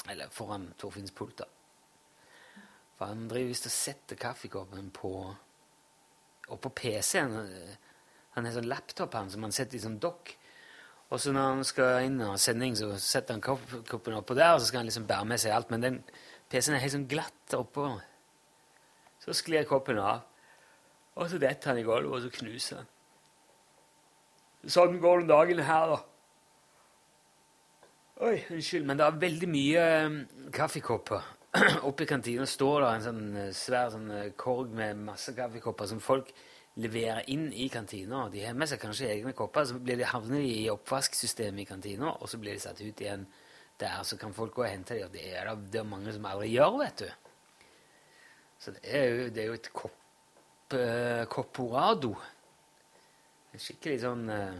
eller 0.10 0.32
foran 0.34 0.72
Torfinns 0.82 1.14
pult. 1.14 1.44
da. 1.44 1.46
For 2.98 3.12
han 3.12 3.28
driver 3.30 3.52
visst 3.52 3.70
og 3.70 3.76
setter 3.76 4.18
kaffekoppen 4.18 4.90
på 4.96 5.12
oppå 6.56 6.72
PC-en. 6.74 7.36
Han 8.34 8.48
har 8.48 8.56
sånn 8.56 8.70
laptop 8.72 9.14
han, 9.14 9.30
som 9.30 9.46
han 9.46 9.54
setter 9.54 9.78
i 9.78 9.84
sånn 9.84 10.00
dokk. 10.02 10.34
Og 11.12 11.22
så 11.22 11.32
når 11.36 11.52
han 11.52 11.64
skal 11.68 12.08
inn 12.08 12.18
og 12.26 12.40
sending, 12.42 12.74
så 12.76 12.90
setter 12.98 13.38
han 13.38 13.44
kopp- 13.46 13.76
koppen 13.88 14.18
oppå 14.18 14.36
der, 14.36 14.56
og 14.56 14.62
så 14.62 14.72
skal 14.72 14.82
han 14.82 14.90
liksom 14.90 15.06
bære 15.08 15.30
med 15.30 15.40
seg 15.44 15.54
alt. 15.54 15.70
Men 15.70 15.86
den 15.86 16.00
PC-en 16.50 16.80
er 16.80 16.82
helt 16.82 16.96
sånn 16.98 17.08
glatt 17.12 17.54
oppå. 17.54 17.92
Så 19.22 19.38
sklir 19.38 19.70
koppen 19.70 20.02
av. 20.02 20.26
Og 21.18 21.32
så 21.32 21.40
detter 21.42 21.74
han 21.74 21.82
i 21.82 21.86
gulvet, 21.86 22.14
og 22.14 22.24
så 22.26 22.34
knuser 22.40 22.82
han. 22.82 22.94
Sånn 24.68 25.00
går 25.02 25.24
det 25.24 25.32
dagen 25.32 25.64
her, 25.64 25.94
da. 25.94 26.04
Oi, 28.28 28.38
unnskyld, 28.50 28.86
men 28.90 28.98
det 28.98 29.06
er 29.06 29.18
veldig 29.22 29.48
mye 29.54 29.82
eh, 29.94 30.16
kaffekopper. 30.54 31.26
Oppe 31.88 32.06
i 32.06 32.10
kantina 32.10 32.46
står 32.50 32.82
det 32.82 32.88
en 32.92 33.06
sånn 33.06 33.26
eh, 33.38 33.52
svær 33.56 33.92
sånn 33.94 34.08
eh, 34.14 34.32
korg 34.38 34.74
med 34.78 35.04
masse 35.06 35.34
kaffekopper 35.38 35.90
som 35.90 36.02
folk 36.02 36.32
leverer 36.82 37.30
inn 37.34 37.48
i 37.54 37.68
kantina. 37.74 38.26
De 38.34 38.42
har 38.46 38.58
med 38.58 38.70
seg 38.70 38.82
kanskje 38.82 39.12
egne 39.14 39.34
kopper, 39.38 39.68
så 39.70 39.78
blir 39.82 40.02
de 40.02 40.10
havner 40.10 40.42
de 40.42 40.50
i 40.64 40.72
oppvasksystemet 40.74 41.64
i 41.64 41.68
kantina, 41.70 42.16
og 42.18 42.30
så 42.30 42.42
blir 42.42 42.58
de 42.58 42.64
satt 42.66 42.82
ut 42.82 43.06
igjen 43.06 43.26
der, 43.78 44.02
så 44.06 44.18
kan 44.18 44.34
folk 44.34 44.56
gå 44.58 44.66
og 44.66 44.70
hente 44.70 44.98
dem. 44.98 45.08
Og 45.08 45.14
det 45.14 45.30
er 45.38 45.54
det, 45.78 45.86
mange 45.86 46.14
som 46.14 46.26
aldri 46.30 46.52
gjør, 46.56 46.82
vet 46.82 47.06
du. 47.06 47.08
Så 48.58 48.74
det 48.74 48.84
er 48.98 49.08
jo, 49.08 49.30
det 49.30 49.44
er 49.44 49.50
jo 49.52 49.58
et 49.58 49.72
kopp, 49.78 49.98
eh, 50.76 51.24
kopporado. 51.32 52.16
En 53.54 53.62
skikkelig 53.62 54.02
sånn 54.04 54.26
eh, 54.34 54.58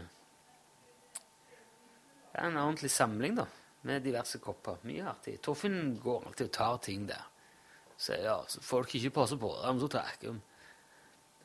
Det 2.32 2.38
er 2.40 2.46
en 2.48 2.60
ordentlig 2.60 2.90
samling, 2.94 3.34
da, 3.38 3.46
med 3.88 4.04
diverse 4.06 4.38
kopper. 4.42 4.78
Mye 4.86 5.06
artig. 5.10 5.38
Torfinn 5.42 5.96
går 6.02 6.28
alltid 6.28 6.46
og 6.46 6.54
tar 6.54 6.78
ting 6.84 7.08
der. 7.08 7.24
Så 7.98 8.14
ja, 8.22 8.36
så 8.46 8.62
folk 8.62 8.94
ikke 8.94 9.10
passer 9.16 9.40
på 9.40 9.50
dem, 9.64 9.80
så 9.82 9.88
tar 9.90 10.12
jeg 10.12 10.38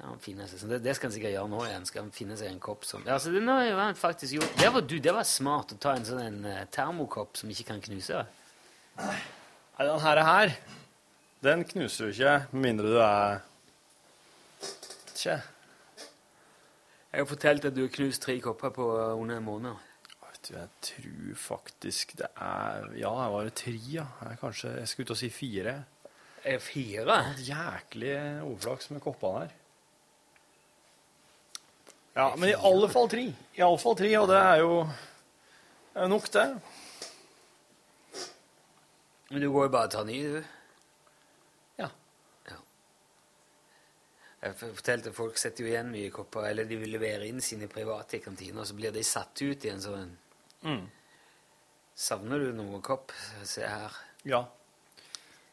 så 0.04 0.68
det, 0.68 0.80
det 0.84 0.96
skal 0.98 1.08
han 1.08 1.14
sikkert 1.16 1.32
gjøre 1.32 1.50
nå 1.50 1.60
igjen. 1.68 1.86
Skal 1.88 2.04
han 2.04 2.14
finne 2.14 2.36
seg 2.38 2.50
en 2.52 2.62
kopp 2.62 2.86
som 2.86 3.06
Ja, 3.08 3.18
det, 3.18 3.42
nå 3.42 3.56
Det 4.60 4.70
var, 4.74 4.82
du, 4.82 4.96
det 5.00 5.14
var 5.16 5.24
smart 5.24 5.74
å 5.74 5.78
ta 5.80 5.94
en 5.96 6.06
sånn 6.06 6.22
en, 6.22 6.40
eh, 6.50 6.66
termokopp 6.74 7.38
som 7.40 7.50
ikke 7.54 7.70
kan 7.72 7.82
knuse. 7.82 8.26
Nei, 9.00 9.20
den 9.80 10.00
her 10.04 10.58
den 11.44 11.66
knuser 11.68 12.08
jo 12.08 12.14
ikke 12.14 12.36
med 12.54 12.62
mindre 12.64 12.92
du 12.94 13.00
er 13.04 13.42
Tje. 15.24 15.38
Jeg 17.14 17.22
har 17.22 17.28
fortalt 17.30 17.66
at 17.70 17.76
du 17.76 17.86
har 17.86 17.92
knust 17.94 18.26
tre 18.26 18.36
kopper 18.44 18.74
på 18.76 18.88
eh, 18.98 19.12
under 19.16 19.38
en 19.40 19.46
måned. 19.46 19.90
Vet 20.26 20.50
du, 20.50 20.54
jeg 20.58 20.70
tror 20.90 21.38
faktisk 21.40 22.18
det 22.20 22.28
er 22.36 22.90
Ja, 23.00 23.12
det 23.22 23.30
var 23.32 23.50
tre, 23.56 23.76
ja. 23.94 24.06
Kanskje, 24.42 24.74
jeg 24.82 24.92
skulle 24.92 25.08
ut 25.08 25.16
og 25.16 25.20
si 25.22 25.30
fire. 25.32 25.76
Er 26.44 26.58
det 26.58 26.62
fire? 26.66 27.20
Jæklig 27.40 28.18
overflaks 28.44 28.90
med 28.92 29.04
koppene 29.06 29.46
her. 29.46 29.54
Ja, 32.16 32.28
men 32.36 32.50
i 32.50 32.58
alle 32.60 32.90
fall 32.92 33.08
tre. 33.10 33.24
I 33.56 33.64
alle 33.64 33.80
fall 33.80 33.96
tre, 33.98 34.12
og 34.20 34.28
det 34.28 34.42
er 34.42 34.58
jo 34.62 34.74
er 35.96 36.08
nok, 36.12 36.28
det. 36.34 36.48
Men 39.30 39.42
du 39.42 39.52
går 39.54 39.70
jo 39.70 39.72
bare 39.78 39.88
og 39.88 39.96
tar 39.96 40.04
ny, 40.06 40.20
du. 40.36 40.44
Ja. 41.80 41.88
ja. 42.50 42.60
Jeg 44.44 44.58
fortalte 44.60 45.12
at 45.14 45.16
folk 45.16 45.38
setter 45.40 45.64
jo 45.64 45.70
igjen 45.72 45.92
mye 45.94 46.10
kopper, 46.12 46.50
eller 46.50 46.68
de 46.68 46.76
vil 46.82 46.92
levere 46.92 47.28
inn 47.30 47.40
sine 47.44 47.70
private 47.72 48.18
i 48.18 48.24
kantina, 48.24 48.60
og 48.62 48.68
så 48.68 48.76
blir 48.76 48.92
de 48.92 49.04
satt 49.08 49.40
ut 49.42 49.66
i 49.66 49.72
en 49.72 49.82
sånn 49.84 50.12
Mm. 50.64 50.86
Savner 52.00 52.40
du 52.40 52.54
noe 52.56 52.78
kopp? 52.82 53.12
Se 53.44 53.66
her. 53.68 53.92
Ja. 54.24 54.46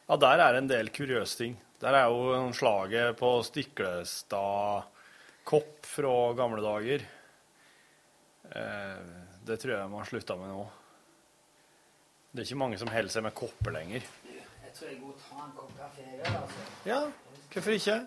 Ja, 0.07 0.15
der 0.15 0.39
er 0.39 0.55
en 0.55 0.69
del 0.69 0.87
kuriøse 0.95 1.37
ting. 1.37 1.57
Der 1.81 1.97
er 1.97 2.05
jo 2.07 2.31
en 2.37 2.53
slaget 2.55 3.17
på 3.19 3.43
Stiklestad 3.43 4.87
kopp 5.43 5.85
fra 5.85 6.13
gamle 6.39 6.63
dager. 6.63 7.03
Eh, 8.55 9.03
det 9.43 9.59
tror 9.59 9.75
jeg 9.75 9.89
man 9.91 9.99
har 9.99 10.09
slutta 10.13 10.37
med 10.39 10.53
nå. 10.53 10.63
Det 12.31 12.39
er 12.45 12.47
ikke 12.47 12.61
mange 12.63 12.79
som 12.79 12.87
holder 12.87 13.11
seg 13.11 13.23
med 13.27 13.35
kopper 13.35 13.75
lenger. 13.75 14.07
Jeg 14.31 14.73
tror 14.77 14.87
jeg 14.87 14.99
går 15.01 15.11
og 15.11 15.19
tar 15.27 15.43
en 15.43 15.55
kopp 15.59 15.71
kaffe, 15.75 16.07
altså. 16.31 16.67
Ja, 16.87 17.01
hvorfor 17.51 17.75
ikke? 17.75 17.97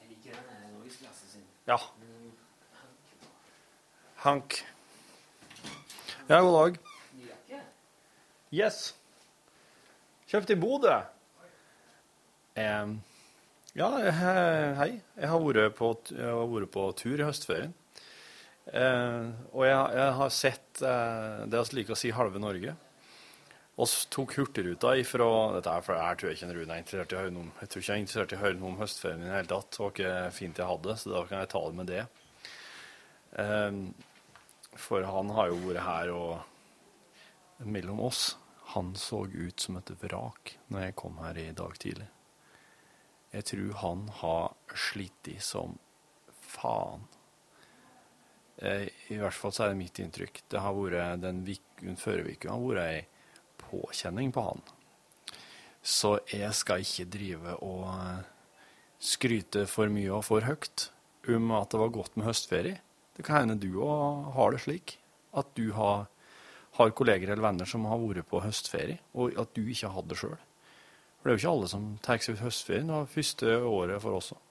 Jeg 0.00 0.10
liker 0.10 0.34
den 0.34 0.72
norgesklassen 0.74 1.28
sin. 1.36 1.46
Ja. 1.68 1.76
Hank. 4.14 4.64
Ja, 6.26 6.40
god 6.40 6.54
dag. 6.54 6.78
Yes. 8.48 8.94
Kjøpt 10.30 10.54
i 10.54 10.56
Bodø. 10.56 10.94
Ja, 13.76 13.90
hei. 14.80 14.88
Jeg 14.96 15.28
har 15.28 15.44
vært 15.44 15.76
på, 15.76 15.92
vært 16.08 16.72
på 16.72 16.86
tur 16.96 17.20
i 17.20 17.28
høstferien. 17.28 17.76
Og 18.72 19.68
jeg, 19.68 19.76
jeg 20.00 20.18
har 20.22 20.32
sett 20.32 20.80
eh, 20.80 21.44
det 21.52 21.66
vi 21.68 21.82
liker 21.82 21.98
å 21.98 22.00
si 22.00 22.16
halve 22.16 22.40
Norge. 22.40 22.78
Vi 23.78 23.86
tok 24.10 24.32
Hurtigruta 24.34 24.96
ifra 24.98 25.26
Dette 25.54 25.70
er 25.70 25.84
for 25.86 25.94
Jeg 25.94 26.18
tror 26.18 26.32
ikke 26.32 26.46
Rune 26.50 26.74
er 26.74 26.80
interessert 26.82 27.12
i 27.12 27.14
å 27.14 27.20
høre 27.20 27.34
noe 27.34 27.44
om. 27.46 27.50
Jeg 27.60 27.70
tror 27.70 27.82
ikke 27.82 27.92
jeg 27.92 27.94
er 27.94 28.02
interessert 28.02 28.32
i 28.32 28.36
å 28.36 28.40
høre 28.40 28.58
noe 28.58 28.70
om 28.72 28.80
høstferien 28.80 29.20
i 29.22 29.28
det 29.28 29.34
hele 29.36 29.50
tatt. 29.52 29.68
Det 29.70 29.82
var 29.84 29.92
ikke 29.92 30.14
fint 30.34 30.58
jeg 30.58 30.70
hadde, 30.72 30.94
så 30.98 31.12
da 31.12 31.20
kan 31.28 31.38
jeg 31.38 31.50
ta 31.52 31.60
det 31.62 31.78
med 31.78 31.90
det. 31.92 32.00
Um, 33.38 33.78
For 34.82 35.06
han 35.06 35.30
har 35.36 35.52
jo 35.52 35.60
vært 35.62 35.86
her 35.86 36.10
og 36.10 37.68
mellom 37.70 38.02
oss. 38.08 38.22
Han 38.74 38.90
så 38.98 39.20
ut 39.30 39.62
som 39.62 39.78
et 39.78 39.92
vrak 40.02 40.56
når 40.72 40.88
jeg 40.88 40.96
kom 40.98 41.20
her 41.22 41.38
i 41.38 41.52
dag 41.56 41.78
tidlig. 41.78 42.08
Jeg 43.30 43.46
tror 43.52 43.78
han 43.84 44.02
har 44.22 44.56
slitt 44.74 45.30
som 45.44 45.76
faen. 46.42 47.06
Eh, 48.58 48.88
I 49.14 49.20
hvert 49.20 49.38
fall 49.38 49.54
så 49.54 49.68
er 49.68 49.72
det 49.72 49.80
mitt 49.84 50.02
inntrykk. 50.02 50.42
Det 50.50 50.64
har 50.64 50.74
vært 50.74 51.22
den 51.22 52.00
førre 52.00 52.26
uka 52.26 52.50
har 52.50 52.66
vært 52.66 52.84
ei 52.88 53.06
påkjenning 53.68 54.32
på 54.34 54.44
han. 54.48 54.62
Så 55.82 56.18
jeg 56.32 56.50
skal 56.56 56.82
ikke 56.84 57.08
drive 57.12 57.54
og 57.64 57.84
eh, 57.92 58.26
skryte 58.98 59.64
for 59.70 59.90
mye 59.92 60.10
og 60.16 60.24
for 60.26 60.44
høyt 60.44 60.88
om 61.28 61.52
at 61.56 61.70
det 61.72 61.80
var 61.80 61.94
godt 61.94 62.16
med 62.16 62.26
høstferie. 62.28 62.80
Det 63.16 63.24
kan 63.26 63.42
hende 63.42 63.58
du 63.60 63.80
òg 63.84 64.32
har 64.36 64.54
det 64.54 64.62
slik. 64.64 64.96
At 65.36 65.50
du 65.58 65.70
har, 65.76 66.06
har 66.78 66.94
kolleger 66.96 67.28
eller 67.28 67.44
venner 67.44 67.68
som 67.68 67.86
har 67.88 68.00
vært 68.00 68.28
på 68.30 68.40
høstferie, 68.42 68.98
og 69.12 69.36
at 69.38 69.52
du 69.54 69.66
ikke 69.66 69.90
har 69.90 69.96
hatt 69.98 70.08
det 70.08 70.18
sjøl. 70.20 70.38
For 71.18 71.28
det 71.28 71.32
er 71.32 71.36
jo 71.36 71.42
ikke 71.42 71.54
alle 71.56 71.70
som 71.70 71.88
tar 72.04 72.22
seg 72.22 72.38
ut 72.38 72.44
høstferien. 72.46 72.92
Det 72.92 73.12
første 73.12 73.58
året 73.68 74.02
for 74.04 74.18
oss 74.18 74.32
òg. 74.36 74.44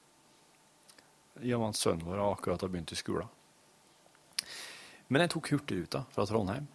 I 1.42 1.54
og 1.54 1.62
med 1.62 1.74
at 1.74 1.78
sønnen 1.78 2.06
vår 2.06 2.22
akkurat 2.24 2.62
har 2.64 2.70
begynt 2.72 2.94
i 2.94 2.98
skolen. 2.98 3.30
Men 5.08 5.24
jeg 5.24 5.32
tok 5.32 5.52
Hurtigruta 5.54 6.02
fra 6.12 6.26
Trondheim 6.28 6.66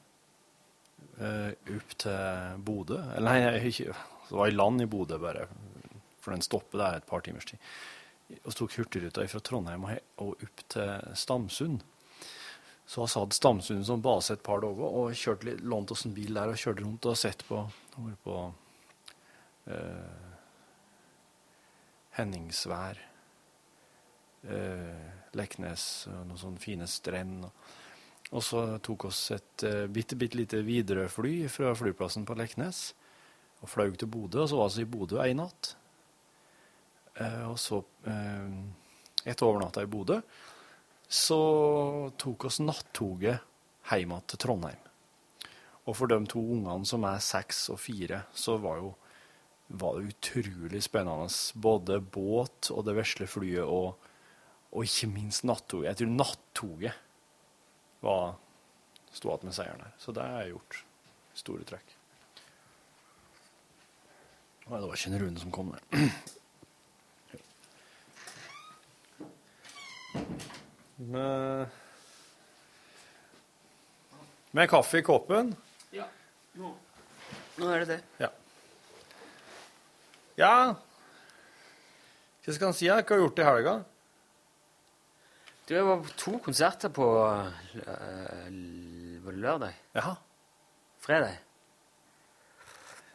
opp 1.19 1.97
til 2.01 2.61
Bodø. 2.65 2.97
Eller 3.13 3.27
nei, 3.27 3.57
jeg, 3.61 3.93
det 4.29 4.37
var 4.37 4.49
i 4.49 4.55
land 4.55 4.81
i 4.81 4.89
Bodø 4.89 5.19
bare, 5.21 5.47
for 6.23 6.33
den 6.33 6.41
stopper 6.45 6.81
der 6.81 6.99
et 6.99 7.09
par 7.09 7.21
timers 7.25 7.45
tid. 7.45 7.61
Og 8.43 8.55
tok 8.57 8.77
Hurtigruta 8.79 9.25
fra 9.29 9.41
Trondheim 9.45 9.85
og, 9.85 10.33
opp 10.33 10.63
til 10.73 11.17
Stamsund. 11.19 11.83
Så 12.85 13.03
vi 13.03 13.19
hadde 13.19 13.37
Stamsund 13.37 13.85
som 13.87 14.01
base 14.03 14.35
et 14.35 14.43
par 14.43 14.63
dager, 14.63 14.83
og 14.83 15.15
kjørte 15.15 15.47
litt, 15.47 15.63
lånte 15.63 15.95
oss 15.95 16.05
en 16.07 16.15
bil 16.15 16.35
der 16.35 16.51
og 16.51 16.59
kjørte 16.59 16.83
rundt 16.83 17.07
og 17.07 17.19
sett 17.19 17.45
på, 17.47 17.61
på 18.25 18.39
eh, 19.71 20.33
Henningsvær, 22.17 22.99
eh, 24.49 25.05
Leknes 25.33 25.85
noen 26.11 26.37
sånne 26.37 26.61
fine 26.61 26.89
strender. 26.89 27.53
Og 28.33 28.41
så 28.41 28.63
tok 28.81 29.07
oss 29.11 29.27
et 29.35 29.65
uh, 29.67 29.85
bitte, 29.93 30.17
bitte 30.17 30.39
lite 30.39 30.61
Widerøe-fly 30.65 31.35
fra 31.53 31.73
flyplassen 31.77 32.25
på 32.25 32.37
Leknes 32.39 32.91
og 33.63 33.69
fløy 33.71 33.93
til 33.95 34.09
Bodø, 34.11 34.41
og 34.43 34.49
så 34.51 34.59
var 34.59 34.71
vi 34.73 34.83
i 34.83 34.89
Bodø 34.89 35.19
en 35.23 35.43
natt. 35.43 35.75
Uh, 37.19 37.51
og 37.51 37.59
så, 37.61 37.83
uh, 38.09 38.55
etter 39.23 39.45
overnatta 39.47 39.85
i 39.85 39.91
Bodø, 39.91 40.17
så 41.13 41.39
tok 42.17 42.49
oss 42.49 42.57
nattoget 42.63 43.45
hjem 43.91 44.17
til 44.25 44.41
Trondheim. 44.41 44.81
Og 45.83 45.97
for 45.99 46.09
de 46.09 46.17
to 46.31 46.41
ungene 46.55 46.87
som 46.87 47.05
er 47.05 47.21
seks 47.21 47.67
og 47.73 47.81
fire, 47.83 48.23
så 48.33 48.57
var 48.57 48.79
jo 48.81 48.93
var 49.73 49.97
det 49.97 50.13
utrolig 50.13 50.83
spennende. 50.85 51.29
Både 51.55 51.99
båt 52.01 52.69
og 52.73 52.85
det 52.87 52.95
vesle 52.97 53.27
flyet, 53.29 53.65
og, 53.65 53.95
og 54.71 54.85
ikke 54.87 55.09
minst 55.11 55.45
nattoget. 55.47 55.89
Jeg 55.91 56.01
tror 56.01 56.13
nattoget 56.17 56.99
var 58.03 58.35
sto 59.13 59.31
igjen 59.31 59.47
med 59.47 59.55
seieren 59.55 59.83
her. 59.85 59.93
Så 60.01 60.13
det 60.15 60.23
jeg 60.27 60.53
gjort. 60.53 60.79
Store 61.39 61.65
trekk. 61.67 61.93
Nei, 64.63 64.79
det 64.79 64.87
var 64.87 64.95
ikke 64.95 65.11
en 65.11 65.21
Rune 65.21 65.41
som 65.41 65.51
kom 65.53 65.73
det. 65.73 66.01
Med, 71.03 71.67
med 74.55 74.69
kaffe 74.71 75.01
i 75.01 75.05
koppen. 75.05 75.49
Ja, 75.91 76.05
nå, 76.59 76.69
nå 77.59 77.71
er 77.73 77.83
det 77.83 77.89
det. 77.89 77.99
Ja. 78.21 78.29
Ja 80.39 80.53
Hva 82.43 82.53
skal 82.53 82.69
han 82.69 82.77
si? 82.77 82.87
Hva 82.87 83.01
har 83.01 83.19
du 83.19 83.25
gjort 83.25 83.41
i 83.41 83.45
helga? 83.47 83.73
Du, 85.63 85.73
jeg 85.73 85.85
var 85.87 86.01
på 86.03 86.11
to 86.19 86.37
konserter 86.43 86.91
på 86.91 87.05
øh, 87.23 88.47
Var 89.23 89.31
det 89.31 89.39
lørdag? 89.39 89.77
Ja. 89.95 90.15
Fredag? 90.99 91.37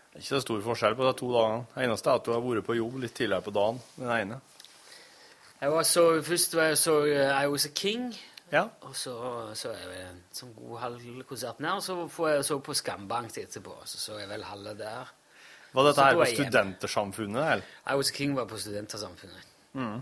Det 0.09 0.17
er 0.17 0.25
ikke 0.25 0.29
så 0.29 0.41
stor 0.41 0.63
forskjell 0.65 0.97
på 0.97 1.05
de 1.05 1.13
to 1.19 1.29
dagene. 1.35 1.67
Det 1.75 1.85
eneste 1.85 2.11
er 2.11 2.19
at 2.19 2.25
du 2.25 2.33
har 2.33 2.41
vært 2.43 2.65
på 2.67 2.79
jobb 2.79 2.97
litt 3.03 3.15
tidligere 3.15 3.45
på 3.45 3.53
dagen. 3.55 3.83
Den 3.99 4.15
ene. 4.15 4.41
Jeg 5.61 5.75
var 5.75 5.87
så, 5.87 6.07
først 6.25 6.57
var 6.57 6.73
jeg 6.73 6.81
så 6.81 6.97
uh, 7.05 7.37
I 7.37 7.47
Was 7.53 7.69
A 7.69 7.75
King. 7.77 8.09
Ja. 8.53 8.65
Og 8.81 8.97
så 8.97 9.15
så 9.55 9.75
jeg 9.77 10.03
en 10.09 10.25
sånn 10.33 10.55
god 10.57 10.79
halv 10.81 11.23
konsert 11.29 11.61
der. 11.61 11.75
Og 11.77 11.85
så 11.85 12.01
får 12.09 12.31
jeg 12.33 12.45
så 12.49 12.59
på 12.65 12.75
Skambank 12.81 13.37
etterpå. 13.45 13.77
Så 13.85 14.01
så 14.01 14.19
jeg 14.23 14.29
vel 14.33 14.47
halve 14.49 14.75
der. 14.79 15.13
Var 15.77 15.91
dette 15.91 16.05
her 16.07 16.17
på. 16.17 16.29
Studentersamfunnet? 16.33 17.43
eller? 17.45 17.75
I 17.85 17.99
Was 18.01 18.11
A 18.11 18.17
King 18.17 18.37
var 18.37 18.49
på 18.49 18.59
Studentersamfunnet. 18.59 19.53
Mm. 19.77 20.01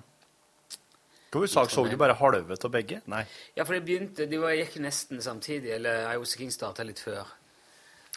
Hvor 1.36 1.50
sak 1.52 1.72
så 1.72 1.84
du 1.86 1.96
bare 2.00 2.16
halve 2.16 2.56
av 2.56 2.72
begge? 2.72 3.02
Nei. 3.12 3.22
Ja, 3.56 3.64
for 3.64 3.76
det 3.76 3.84
begynte 3.84 4.26
De 4.30 4.40
var, 4.40 4.54
gikk 4.56 4.78
nesten 4.84 5.20
samtidig. 5.22 5.74
Eller 5.76 6.08
IOC 6.14 6.36
King 6.40 6.54
starta 6.54 6.86
litt 6.86 7.02
før. 7.04 7.28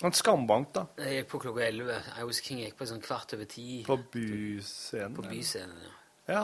En 0.07 0.15
skambank, 0.15 0.72
da. 0.76 0.86
Jeg 1.03 1.20
gikk 1.20 1.32
på 1.34 1.41
klokka 1.43 1.65
elleve. 1.67 1.99
IOC 2.22 2.41
King 2.45 2.63
gikk 2.63 2.78
på 2.80 2.88
sånn 2.88 3.03
kvart 3.03 3.36
over 3.36 3.49
ti. 3.51 3.82
På 3.88 3.99
byscenen? 4.13 5.17
På 5.17 5.28
byscenen, 5.28 5.82
ja. 5.84 5.95
Ja. 6.30 6.43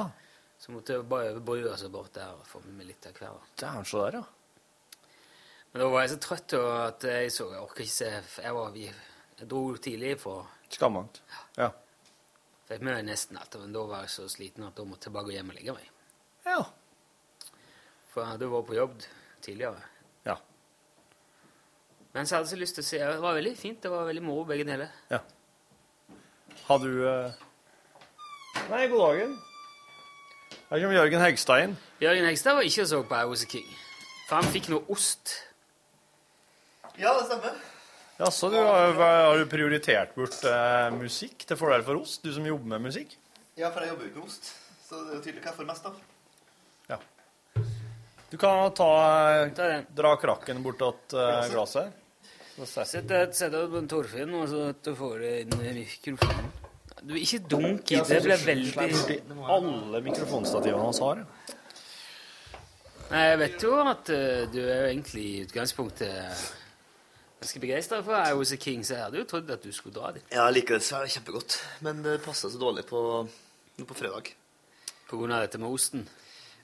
Så 0.60 0.74
måtte 0.74 0.96
jeg 0.96 1.08
bare 1.08 1.32
over 1.32 1.44
brua 1.46 1.72
altså, 1.76 1.92
bort 1.94 2.14
der 2.16 2.34
og 2.36 2.44
få 2.50 2.60
med 2.66 2.82
meg 2.82 2.90
litt 2.90 3.08
av 3.08 3.16
hver. 3.20 3.40
Dæven, 3.60 3.88
så 3.88 4.04
der, 4.06 4.20
ja. 4.20 5.06
Men 5.72 5.84
da 5.84 5.90
var 5.92 6.06
jeg 6.06 6.14
så 6.14 6.20
trøtt 6.24 6.54
at 6.56 7.04
jeg 7.04 7.32
så 7.36 7.50
Jeg 7.52 7.60
orker 7.60 7.84
ikke 7.84 7.92
se 7.92 8.08
Jeg, 8.08 8.54
var, 8.56 8.78
jeg 8.80 9.48
dro 9.52 9.64
tidlig 9.76 10.14
på 10.22 10.38
Skambank. 10.72 11.20
Ja. 11.60 11.70
Fikk 12.66 12.82
med 12.82 13.04
nesten 13.06 13.38
alt, 13.38 13.56
men 13.62 13.76
da 13.76 13.84
var 13.86 14.06
jeg 14.06 14.16
så 14.16 14.30
sliten 14.32 14.66
at 14.66 14.76
da 14.76 14.86
måtte 14.88 15.12
jeg 15.12 15.16
bare 15.16 15.28
gå 15.28 15.36
hjem 15.36 15.52
og 15.52 15.60
legge 15.60 15.76
meg. 15.76 15.92
Ja. 16.46 16.62
For 18.12 18.24
jeg 18.24 18.32
hadde 18.36 18.50
vært 18.52 18.68
på 18.70 18.78
jobb 18.78 19.00
tidligere. 19.46 19.82
Ja. 20.28 20.38
Men 22.16 22.28
så 22.28 22.38
hadde 22.38 22.48
jeg 22.48 22.54
så 22.54 22.62
lyst 22.62 22.78
til 22.80 22.86
å 22.86 22.90
se 22.90 23.02
Det 23.02 23.24
var 23.24 23.40
veldig 23.40 23.56
fint. 23.60 23.82
Det 23.84 23.92
var 23.92 24.06
veldig 24.08 24.24
moro, 24.24 24.46
begge 24.50 24.68
deler. 24.68 24.94
Har 26.66 26.80
du 26.82 26.92
eh... 27.06 27.44
Nei, 28.70 28.86
god 28.90 29.02
dagen. 29.04 29.36
Her 30.70 30.82
kommer 30.82 30.96
Jørgen 30.96 31.22
Hegstad 31.22 31.66
inn. 31.66 31.76
Jørgen 32.02 32.26
Hegstad 32.26 32.56
var 32.58 32.66
ikke 32.66 32.86
og 32.86 32.90
så 32.90 33.02
på 33.06 33.20
I 33.20 33.28
Was 33.30 33.44
A 33.46 33.50
King. 33.52 33.68
For 34.26 34.40
han 34.40 34.50
fikk 34.50 34.72
noe 34.74 34.82
ost. 34.96 35.36
Ja, 36.98 37.12
det 37.20 37.28
stemmer. 37.28 37.60
Jaså, 38.16 38.50
du 38.50 38.58
har, 38.58 38.96
har 38.96 39.38
du 39.38 39.46
prioritert 39.52 40.16
bort 40.16 40.40
eh, 40.48 40.88
musikk 40.96 41.44
til 41.46 41.60
fordel 41.60 41.84
for 41.86 42.00
ost, 42.00 42.24
du 42.24 42.32
som 42.34 42.48
jobber 42.48 42.72
med 42.74 42.88
musikk? 42.88 43.18
Ja, 43.60 43.70
for 43.70 43.84
jeg 43.84 43.92
jobber 43.92 44.08
jo 44.08 44.12
ikke 44.14 44.24
med 44.24 44.30
ost. 44.32 44.54
Så 44.88 45.02
det 45.04 45.12
er 45.12 45.18
jo 45.20 45.24
tydelig 45.26 45.44
hva 45.44 45.52
jeg 45.52 45.60
får 45.60 45.68
mest 45.68 45.90
av. 45.92 46.00
Du 48.36 48.38
kan 48.38 48.74
ta, 48.74 49.46
eh, 49.46 49.82
dra 49.96 50.16
krakken 50.20 50.58
bort 50.64 50.82
til 50.82 51.20
uh, 51.22 51.46
glasset. 51.54 51.94
Sett 52.68 53.08
deg 53.08 53.32
på 53.72 53.80
en 53.80 53.88
Torfinn, 53.88 54.34
og 54.36 54.50
så 54.52 54.66
du 54.84 54.90
får 54.98 55.14
det 55.22 55.30
inn 55.46 55.54
i 55.62 55.74
mikrofonen. 55.78 56.50
Du, 57.06 57.14
ikke 57.16 57.40
dunk 57.48 57.94
i 57.94 58.02
det. 58.02 58.18
blir 58.26 58.44
veldig 58.44 59.18
Alle 59.56 60.02
mikrofonstativene 60.04 60.82
hans 60.84 61.00
har. 61.06 61.22
Jeg 63.12 63.40
vet 63.40 63.64
jo 63.64 63.72
at 63.86 64.12
uh, 64.12 64.44
du 64.52 64.60
er 64.66 64.82
jo 64.82 64.90
egentlig 64.90 65.26
i 65.30 65.40
utgangspunktet 65.46 66.44
ganske 67.40 67.64
begeistra 67.64 68.02
for 68.04 68.20
I 68.20 68.36
Was 68.36 68.52
A 68.52 68.60
King, 68.60 68.84
så 68.84 68.98
jeg 68.98 69.04
hadde 69.06 69.24
jo 69.24 69.30
trodd 69.32 69.56
at 69.56 69.64
du 69.64 69.72
skulle 69.72 69.96
dra 69.96 70.12
dit. 70.18 70.28
Ja, 70.28 70.50
jeg 70.50 70.60
liker 70.60 70.80
det 70.80 70.90
svært 70.90 71.16
kjempegodt, 71.16 71.60
men 71.88 72.04
det 72.04 72.20
passer 72.28 72.52
så 72.52 72.60
dårlig 72.60 72.84
på, 72.92 73.00
på 73.80 74.00
fredag. 74.04 74.36
På 75.08 75.24
grunn 75.24 75.40
av 75.40 75.48
dette 75.48 75.62
med 75.62 75.72
osten? 75.72 76.08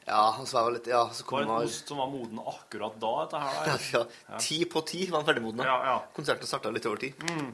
Ja, 0.07 0.21
og 0.41 0.47
så 0.49 0.57
var 0.57 0.69
jeg 0.71 0.79
litt 0.79 0.87
Ja, 0.89 1.01
så 1.13 1.23
Det 1.23 1.31
var 1.31 1.43
en 1.45 1.67
ost 1.69 1.91
som 1.91 1.99
var 2.01 2.09
moden 2.09 2.39
akkurat 2.41 2.95
da, 2.99 3.11
dette 3.21 3.41
her. 3.43 3.59
ja, 3.69 3.75
da. 4.01 4.05
ja, 4.31 4.39
Ti 4.41 4.57
på 4.71 4.81
ti 4.87 5.03
var 5.11 5.21
han 5.21 5.27
ferdigmoden. 5.29 5.61
Ja, 5.67 5.75
ja. 5.91 5.97
Konserten 6.15 6.49
starta 6.49 6.71
litt 6.73 6.87
over 6.89 7.01
ti. 7.03 7.11
Mm. 7.29 7.51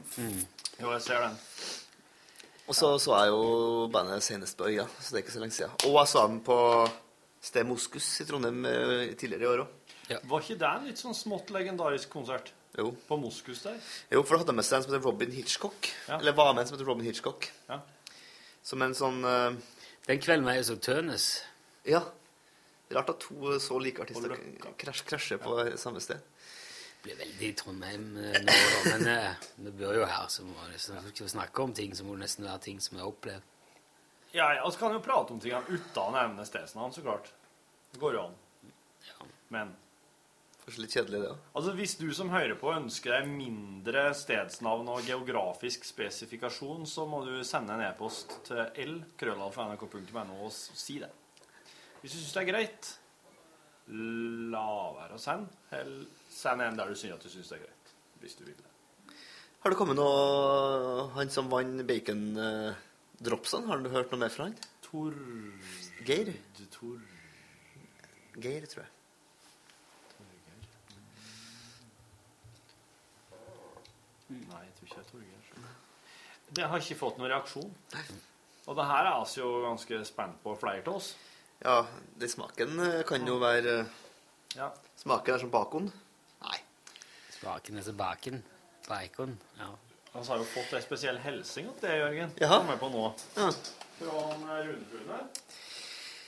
Jo, 0.78 0.92
jeg 0.94 1.02
ser 1.04 1.26
den. 1.26 1.36
Og 2.68 2.76
så 2.76 2.90
så 3.00 3.14
jeg 3.22 3.32
jo 3.32 3.88
bandet 3.92 4.24
senest 4.24 4.58
på 4.58 4.68
Øya, 4.68 4.84
så 5.00 5.12
det 5.14 5.20
er 5.20 5.24
ikke 5.24 5.36
så 5.36 5.42
lenge 5.44 5.56
siden. 5.56 5.76
Og 5.88 5.94
jeg 6.00 6.10
så 6.12 6.24
dem 6.28 6.40
på 6.44 6.58
Sted 7.48 7.68
Moskus 7.68 8.08
i 8.20 8.26
Trondheim 8.28 8.64
eh, 8.68 9.14
tidligere 9.16 9.46
i 9.46 9.50
år 9.52 9.62
òg. 9.64 9.74
Var 10.08 10.44
ikke 10.44 10.56
det 10.60 10.68
en 10.68 10.88
litt 10.88 11.00
sånn 11.00 11.16
smått 11.16 11.52
legendarisk 11.52 12.10
konsert? 12.12 12.52
Jo. 12.76 12.90
På 13.08 13.16
Moskus 13.20 13.62
der? 13.64 13.78
Jo, 14.12 14.22
for 14.22 14.36
da 14.36 14.42
hadde 14.42 14.52
jeg 14.52 14.58
med 14.60 14.66
seg 14.68 14.78
en 14.78 14.84
som 14.84 14.92
heter 14.92 15.04
Robin 15.04 15.32
Hitchcock. 15.32 15.88
Eller 16.18 16.36
var 16.36 16.52
med 16.52 16.62
en 16.62 16.70
som 16.70 16.76
heter 16.76 16.88
Robin 16.88 17.08
Hitchcock. 17.08 17.48
Ja. 17.68 17.80
Som 18.64 18.84
en 18.84 18.96
sånn 18.96 19.20
eh, 19.24 19.58
Den 20.08 20.20
kvelden 20.24 20.48
var 20.48 20.58
jeg 20.58 20.68
så 20.68 20.76
Tønes. 20.80 21.28
Ja. 21.88 22.04
Rart 22.96 23.10
at 23.12 23.20
to 23.20 23.58
så 23.60 23.78
like 23.82 24.02
artister 24.02 24.34
krasj, 24.80 25.04
krasjer 25.08 25.40
på 25.42 25.56
samme 25.76 26.00
sted. 26.00 26.22
Det 26.98 27.04
blir 27.04 27.18
veldig 27.20 27.50
Trondheim 27.60 28.06
eh, 28.16 28.38
nå, 28.42 28.54
da, 28.54 28.78
men 28.88 29.10
eh, 29.12 29.48
vi 29.66 29.72
bør 29.82 30.00
jo 30.00 30.06
her, 30.08 30.24
så 30.32 30.42
må 30.46 30.64
vi 30.72 31.28
snakke 31.30 31.62
om 31.62 31.74
ting, 31.76 31.92
så 31.94 32.06
må 32.06 32.16
det 32.16 32.24
nesten 32.24 32.48
være 32.48 32.62
ting 32.64 32.80
som 32.82 32.98
er 32.98 33.06
opplevd. 33.06 33.44
Ja, 34.32 34.48
ja, 34.56 34.64
så 34.70 34.80
kan 34.80 34.96
jo 34.96 35.02
prate 35.04 35.32
om 35.32 35.40
tingene 35.40 35.68
uten 35.68 36.00
å 36.02 36.14
nevne 36.16 36.44
stedsnavn, 36.48 36.92
så 36.92 37.04
klart. 37.04 37.30
Det 37.92 38.00
går 38.02 38.18
jo 38.18 38.24
an. 38.26 38.34
Ja. 39.08 39.28
Men 39.54 39.76
Kanskje 40.68 40.82
litt 40.82 40.94
kjedelig, 40.98 41.20
det 41.22 41.28
òg. 41.32 41.44
Altså, 41.56 41.72
Hvis 41.78 41.94
du 41.96 42.08
som 42.12 42.28
hører 42.28 42.58
på 42.60 42.74
ønsker 42.74 43.14
deg 43.14 43.30
mindre 43.30 44.02
stedsnavn 44.12 44.90
og 44.92 45.06
geografisk 45.06 45.86
spesifikasjon, 45.88 46.84
så 46.84 47.06
må 47.08 47.22
du 47.24 47.38
sende 47.40 47.72
en 47.78 47.86
e-post 47.86 48.34
til 48.50 48.60
l.krøllalfa.nrk.no 48.84 50.42
og 50.44 50.52
si 50.52 50.98
det. 51.00 51.08
Hvis 52.02 52.14
du 52.14 52.18
syns 52.20 52.34
det 52.36 52.42
er 52.42 52.48
greit, 52.52 52.90
la 54.54 54.66
være 54.96 55.18
å 55.18 55.22
sende. 55.22 55.50
Eller 55.74 56.06
send 56.32 56.64
en 56.64 56.78
der 56.78 56.90
du 56.90 56.98
syns 56.98 57.16
at 57.16 57.24
du 57.26 57.32
syns 57.32 57.50
det 57.52 57.58
er 57.58 57.64
greit. 57.66 57.94
Hvis 58.22 58.38
du 58.38 58.44
vil 58.46 58.58
det. 58.58 59.16
Har 59.62 59.74
det 59.74 59.78
kommet 59.78 59.98
noe 59.98 61.08
Han 61.16 61.30
som 61.34 61.50
vant 61.50 61.82
bacon-dropsene, 61.86 63.66
har 63.66 63.82
du 63.82 63.90
hørt 63.90 64.12
noe 64.14 64.22
mer 64.22 64.34
fra 64.34 64.46
han? 64.46 64.54
Tor... 64.84 65.16
Geir? 66.06 66.30
Tor... 66.74 67.02
Geir, 68.38 68.68
tror 68.70 68.84
jeg. 68.84 68.92
Nei, 74.28 74.60
jeg 74.60 74.74
tror 74.76 74.88
ikke 74.88 74.98
det 74.98 75.02
er 75.02 75.10
Torgeir. 75.10 75.68
Det 76.56 76.66
har 76.68 76.82
ikke 76.82 76.98
fått 77.00 77.18
noen 77.20 77.30
reaksjon. 77.32 77.70
Og 78.68 78.76
det 78.76 78.86
her 78.90 79.06
er 79.06 79.14
altså 79.14 79.40
jo 79.40 79.50
ganske 79.64 80.00
spent 80.08 80.40
på 80.44 80.54
flere 80.60 80.84
av 80.84 80.98
oss. 81.00 81.14
Ja, 81.64 81.86
den 82.20 82.28
smaken 82.30 82.78
eh, 82.84 83.00
kan 83.08 83.26
jo 83.26 83.38
være 83.42 83.80
eh, 83.80 83.96
Ja. 84.56 84.70
Smaken 84.98 85.34
er 85.34 85.42
som 85.42 85.50
bacon. 85.50 85.90
Nei. 86.42 86.58
Smaken 87.38 87.78
er 87.78 87.86
som 87.86 87.96
bacon. 87.98 88.42
Bacon. 88.88 89.36
Ja. 89.58 89.72
Han 90.12 90.24
har 90.26 90.40
jo 90.40 90.46
fått 90.48 90.72
ei 90.78 90.82
spesiell 90.82 91.18
hilsen 91.22 91.68
til 91.78 91.84
det, 91.88 91.96
Jørgen. 92.00 92.32
Ja. 92.40 92.48
Kommer 92.56 92.74
jeg 92.74 92.82
på 92.82 92.90
nå. 92.94 93.04
Ja. 93.36 93.50
Fra 93.98 94.22
han 94.30 94.46
rundbrune. 94.68 95.18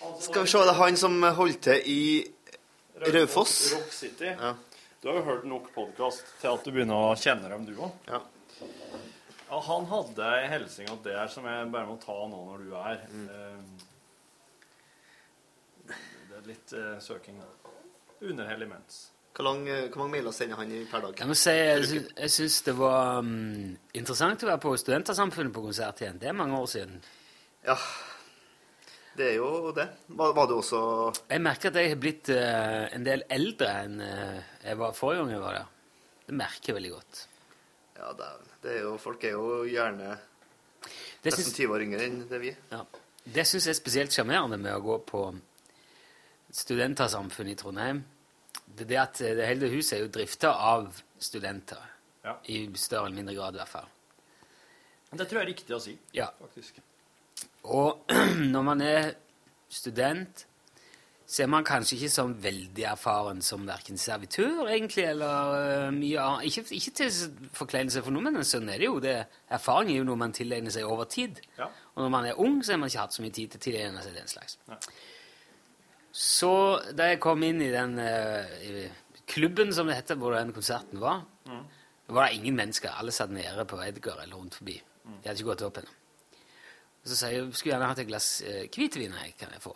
Altså, 0.01 0.27
Skal 0.29 0.45
vi 0.47 0.53
se, 0.53 0.65
det 0.65 0.75
er 0.75 0.79
han 0.81 0.99
som 1.01 1.17
holdt 1.39 1.63
til 1.67 1.89
i 1.91 2.03
Raufoss. 3.01 3.57
Rock 3.75 3.95
City. 3.97 4.31
Ja. 4.31 4.55
Du 5.01 5.09
har 5.09 5.17
jo 5.17 5.25
hørt 5.31 5.47
nok 5.49 5.71
podkast 5.75 6.27
til 6.43 6.53
at 6.53 6.65
du 6.67 6.75
begynner 6.75 7.11
å 7.11 7.17
kjenne 7.17 7.49
dem, 7.49 7.65
du 7.69 7.79
òg. 7.81 7.95
Ja. 8.11 8.21
Ja, 9.51 9.59
han 9.67 9.87
hadde 9.91 10.27
ei 10.37 10.49
hilsen 10.53 10.91
at 10.93 11.01
det 11.07 11.15
er 11.19 11.31
som 11.33 11.47
jeg 11.49 11.71
bare 11.73 11.89
må 11.89 11.97
ta 12.03 12.15
nå 12.31 12.43
når 12.53 12.67
du 12.69 12.75
er. 12.79 13.01
Eh, 13.09 13.31
er 13.41 13.90
litt 16.49 16.73
eh, 16.77 16.99
søking. 17.03 17.41
da. 17.41 17.73
Underhellig 18.21 18.69
mens. 18.69 19.01
Hvor, 19.35 19.47
lang, 19.47 19.63
eh, 19.69 19.89
hvor 19.89 20.03
mange 20.03 20.19
mailer 20.19 20.35
sender 20.35 20.61
han 20.61 20.73
i 20.75 20.85
per 20.91 21.05
dag? 21.05 21.19
Jeg 21.23 21.31
må 21.31 21.37
si, 21.39 21.55
jeg, 21.55 21.89
sy 21.89 21.99
jeg 22.03 22.35
syns 22.35 22.61
det 22.67 22.75
var 22.79 23.21
um, 23.25 23.75
interessant 23.97 24.45
å 24.45 24.51
være 24.51 24.63
på 24.65 24.77
Studentersamfunnet 24.83 25.55
på 25.55 25.65
konsert 25.65 26.03
igjen. 26.03 26.19
Det 26.21 26.31
er 26.31 26.37
mange 26.37 26.59
år 26.59 26.71
siden. 26.73 27.01
Ja, 27.65 27.77
det 29.19 29.27
er 29.33 29.37
jo 29.39 29.73
det. 29.77 29.87
Var, 30.09 30.33
var 30.37 30.49
det 30.49 30.57
også 30.57 30.81
Jeg 31.29 31.43
merker 31.45 31.71
at 31.71 31.79
jeg 31.81 31.93
har 31.93 32.01
blitt 32.01 32.31
uh, 32.33 32.87
en 32.95 33.05
del 33.07 33.25
eldre 33.29 33.75
enn 33.85 34.01
uh, 34.01 34.41
jeg 34.65 34.81
var 34.81 34.97
forrige 34.97 35.25
gang 35.25 35.35
jeg 35.35 35.45
var 35.45 35.59
der. 35.59 35.77
Det 36.27 36.39
merker 36.41 36.71
jeg 36.73 36.79
veldig 36.81 36.93
godt. 36.95 37.23
Ja, 38.01 38.11
det 38.17 38.27
er, 38.27 38.51
det 38.65 38.75
er 38.77 38.83
jo 38.87 38.97
Folk 39.03 39.25
er 39.29 39.37
jo 39.37 39.63
gjerne 39.69 40.15
nesten 41.25 41.53
20 41.53 41.75
år 41.75 41.85
yngre 41.85 42.05
enn 42.07 42.21
det 42.31 42.41
vi 42.41 42.53
er. 42.55 42.61
Ja. 42.73 42.85
Det 43.21 43.45
syns 43.47 43.67
jeg 43.69 43.75
er 43.75 43.79
spesielt 43.79 44.15
sjarmerende 44.15 44.57
med 44.61 44.73
å 44.73 44.83
gå 44.83 44.97
på 45.07 45.25
studentersamfunnet 46.53 47.53
i 47.53 47.61
Trondheim. 47.61 48.03
Det 48.79 48.87
det 48.89 48.99
at 48.99 49.19
det 49.19 49.47
hele 49.47 49.69
huset 49.73 49.99
er 49.99 50.05
jo 50.05 50.11
drifta 50.15 50.51
av 50.55 50.91
studenter. 51.19 51.81
Ja. 52.25 52.37
I 52.53 52.69
større 52.75 53.07
eller 53.09 53.17
mindre 53.17 53.35
grad, 53.35 53.55
i 53.55 53.63
hvert 53.63 53.69
fall. 53.73 53.89
Det 55.11 55.27
tror 55.27 55.41
jeg 55.41 55.47
er 55.49 55.51
riktig 55.55 55.75
å 55.75 55.81
si, 55.83 55.97
Ja. 56.15 56.29
faktisk. 56.41 56.79
Og 57.65 58.07
når 58.55 58.63
man 58.63 58.81
er 58.81 59.13
student, 59.69 60.47
så 61.31 61.43
er 61.45 61.47
man 61.51 61.65
kanskje 61.65 61.95
ikke 61.97 62.11
så 62.11 62.25
veldig 62.43 62.85
erfaren 62.91 63.41
som 63.43 63.63
verken 63.67 63.99
servitør, 63.99 64.67
egentlig, 64.67 65.05
eller 65.13 65.53
øh, 65.87 65.93
mye 65.95 66.19
annet. 66.21 66.47
Ikke, 66.51 66.65
ikke 66.75 66.91
til 66.91 67.11
forkleinelse 67.55 68.03
for 68.03 68.11
noe, 68.15 68.23
men 68.27 68.43
sånn 68.47 68.69
er 68.69 68.83
det 68.83 68.89
jo. 68.89 68.97
Det, 69.03 69.13
erfaring 69.55 69.93
er 69.93 70.01
jo 70.01 70.09
noe 70.09 70.19
man 70.19 70.35
tilegner 70.35 70.75
seg 70.75 70.89
over 70.91 71.07
tid. 71.11 71.39
Ja. 71.59 71.69
Og 71.95 72.03
når 72.03 72.11
man 72.17 72.27
er 72.27 72.41
ung, 72.43 72.59
så 72.67 72.75
har 72.75 72.83
man 72.83 72.91
ikke 72.91 73.05
hatt 73.07 73.15
så 73.15 73.23
mye 73.23 73.35
tid 73.37 73.53
til 73.55 73.63
å 73.63 73.65
tilegne 73.69 74.03
seg 74.03 74.19
den 74.19 74.31
slags. 74.31 74.59
Nei. 74.71 74.81
Så 76.13 76.51
da 76.97 77.07
jeg 77.13 77.21
kom 77.23 77.43
inn 77.47 77.61
i 77.63 77.71
den 77.71 77.99
øh, 78.03 78.55
i 78.67 78.89
klubben, 79.31 79.73
som 79.73 79.87
det 79.87 79.97
heter, 80.01 80.19
hvor 80.19 80.35
den 80.35 80.53
konserten 80.53 81.01
var, 81.01 81.25
Mm. 81.47 81.65
var 82.09 82.27
det 82.27 82.35
ingen 82.37 82.57
mennesker. 82.57 82.91
Alle 82.99 83.11
satt 83.13 83.31
nede 83.31 83.65
på 83.67 83.79
Edgar 83.83 84.21
eller 84.23 84.37
rundt 84.37 84.55
forbi. 84.55 84.77
Mm. 85.05 85.13
De 85.23 85.29
hadde 85.29 85.39
ikke 85.41 85.49
gått 85.55 85.63
opp 85.67 85.79
ennå. 85.79 85.95
Så 87.05 87.17
sier 87.17 87.33
jeg 87.39 87.55
skulle 87.55 87.73
gjerne 87.75 87.87
hatt 87.89 87.99
et 88.03 88.07
glass 88.11 88.43
eh, 88.43 88.67
hvitvin 88.69 89.13
her, 89.17 89.31
kan 89.39 89.49
jeg 89.55 89.63
få? 89.63 89.73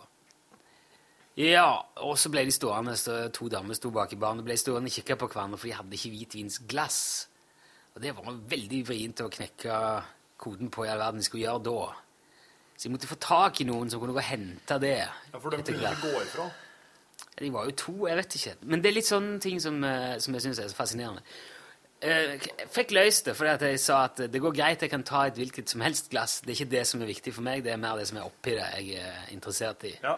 Ja, 1.37 1.81
og 2.05 2.17
så 2.21 2.29
ble 2.31 2.45
de 2.47 2.53
stående, 2.55 2.93
så 2.95 3.15
to 3.33 3.49
damer 3.51 3.75
sto 3.75 3.89
bak 3.91 4.13
i 4.13 4.19
baren 4.19 4.39
og 4.39 4.45
ble 4.47 4.55
stående 4.59 4.87
og 4.91 4.95
kikke 4.95 5.17
på 5.19 5.27
hverandre, 5.33 5.57
for 5.59 5.67
de 5.67 5.73
hadde 5.75 5.97
ikke 5.97 6.13
hvitvinsglass. 6.13 6.99
Og 7.95 8.01
det 8.03 8.13
var 8.15 8.37
veldig 8.53 8.81
vrient 8.87 9.23
å 9.25 9.31
knekke 9.31 9.79
koden 10.37 10.69
på 10.71 10.85
i 10.85 10.89
all 10.91 10.99
verden 11.01 11.19
de 11.19 11.27
skulle 11.27 11.43
gjøre 11.47 11.63
da. 11.65 11.79
Så 12.75 12.87
jeg 12.87 12.91
måtte 12.91 13.07
få 13.07 13.15
tak 13.23 13.61
i 13.63 13.67
noen 13.67 13.89
som 13.91 14.01
kunne 14.01 14.13
gå 14.15 14.19
og 14.19 14.27
hente 14.27 14.77
det. 14.83 14.97
Ja, 15.07 15.39
for 15.39 15.49
de 15.53 15.61
kunne 15.63 15.79
ikke 15.79 16.09
gå 16.11 16.21
ifra. 16.25 16.49
De 17.39 17.49
var 17.51 17.67
jo 17.67 17.75
to, 17.79 17.93
jeg 18.07 18.17
vet 18.19 18.35
ikke. 18.39 18.55
Men 18.71 18.81
det 18.83 18.89
er 18.89 18.95
litt 18.97 19.07
sånne 19.09 19.39
ting 19.43 19.59
som, 19.63 19.81
eh, 19.83 20.17
som 20.23 20.35
jeg 20.35 20.43
syns 20.45 20.59
er 20.59 20.69
så 20.71 20.75
fascinerende. 20.77 21.23
Eh, 22.01 22.35
Jeg 22.35 22.67
fikk 22.75 22.91
løst 22.91 23.25
det 23.25 23.35
fordi 23.35 23.49
at 23.53 23.61
jeg 23.61 23.79
sa 23.79 24.03
at 24.05 24.17
det 24.31 24.41
går 24.43 24.53
greit, 24.55 24.81
jeg 24.81 24.91
kan 24.91 25.03
ta 25.03 25.25
et 25.27 25.35
hvilket 25.39 25.69
som 25.71 25.81
helst 25.81 26.09
glass. 26.11 26.41
Det 26.41 26.51
er 26.51 26.59
ikke 26.59 26.71
det 26.71 26.85
som 26.87 27.01
er 27.01 27.07
viktig 27.11 27.33
for 27.33 27.41
meg, 27.41 27.63
det 27.63 27.71
er 27.73 27.77
mer 27.81 27.97
det 27.97 28.07
som 28.07 28.17
er 28.17 28.27
oppi 28.27 28.51
det 28.55 28.67
jeg 28.77 28.99
er 29.03 29.31
interessert 29.31 29.83
i. 29.87 29.93
Ja. 30.03 30.17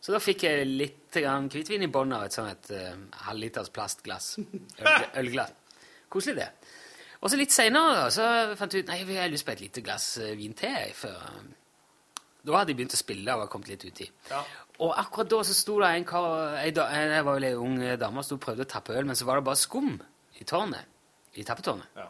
Så 0.00 0.12
da 0.12 0.18
fikk 0.18 0.44
jeg 0.44 0.66
litt 0.66 1.12
hvitvin 1.12 1.82
i 1.84 1.90
bånn 1.92 2.12
av 2.16 2.24
et 2.24 2.32
sånt 2.32 2.48
et 2.52 2.70
uh, 2.72 2.96
halvliters 3.26 3.68
plastglass. 3.68 4.38
Øl, 4.80 5.08
ølglass. 5.24 5.52
Koselig, 6.08 6.36
det. 6.40 6.48
Og 7.20 7.28
så 7.28 7.36
litt 7.36 7.52
seinere 7.52 8.06
fant 8.56 8.72
jeg 8.72 8.84
ut 8.86 8.88
nei, 8.88 9.02
jeg 9.04 9.20
har 9.20 9.28
lyst 9.28 9.44
på 9.44 9.52
et 9.52 9.60
lite 9.60 9.82
glass 9.84 10.16
eh, 10.18 10.32
vin 10.38 10.54
til. 10.56 10.94
Før. 10.96 11.18
Da 12.40 12.56
hadde 12.56 12.72
de 12.72 12.78
begynt 12.78 12.96
å 12.96 13.00
spille 13.00 13.34
og 13.34 13.42
var 13.42 13.50
kommet 13.52 13.68
litt 13.72 13.84
uti. 13.84 14.06
Ja. 14.30 14.40
Og 14.80 14.94
akkurat 14.96 15.28
da 15.32 15.42
så 15.44 15.56
sto 15.56 15.76
det 15.82 15.90
en 15.92 16.06
kar 16.08 16.56
Jeg 16.62 16.74
var 17.26 17.34
vel 17.34 17.48
ei 17.50 17.58
ung 17.58 17.76
dame 18.00 18.24
som 18.24 18.40
prøvde 18.40 18.64
å 18.64 18.70
tappe 18.70 18.96
øl, 18.96 19.04
men 19.08 19.18
så 19.18 19.28
var 19.28 19.40
det 19.40 19.48
bare 19.50 19.60
skum 19.60 19.92
i 20.40 20.46
tårnet. 20.48 20.88
I 21.36 21.44
tappetårnet. 21.46 22.00
Ja. 22.00 22.08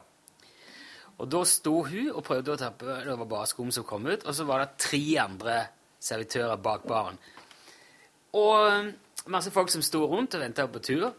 Og 1.21 1.29
da 1.29 1.43
sto 1.45 1.75
hun 1.85 2.13
og 2.15 2.25
prøvde 2.25 2.55
å 2.55 2.61
tappe, 2.61 2.87
øl, 2.87 3.11
det 3.11 3.19
var 3.21 3.29
bare 3.35 3.51
skum 3.51 3.73
som 3.75 3.85
kom 3.85 4.07
ut, 4.09 4.23
og 4.25 4.33
så 4.37 4.47
var 4.49 4.63
det 4.63 4.79
tre 4.81 5.03
andre 5.21 5.57
servitører 6.01 6.63
bak 6.65 6.87
baren. 6.89 7.19
Og 8.39 9.29
masse 9.29 9.53
folk 9.53 9.73
som 9.73 9.83
sto 9.85 10.07
rundt 10.09 10.39
og 10.39 10.45
venta 10.45 10.67
på 10.71 10.81
tur. 10.85 11.11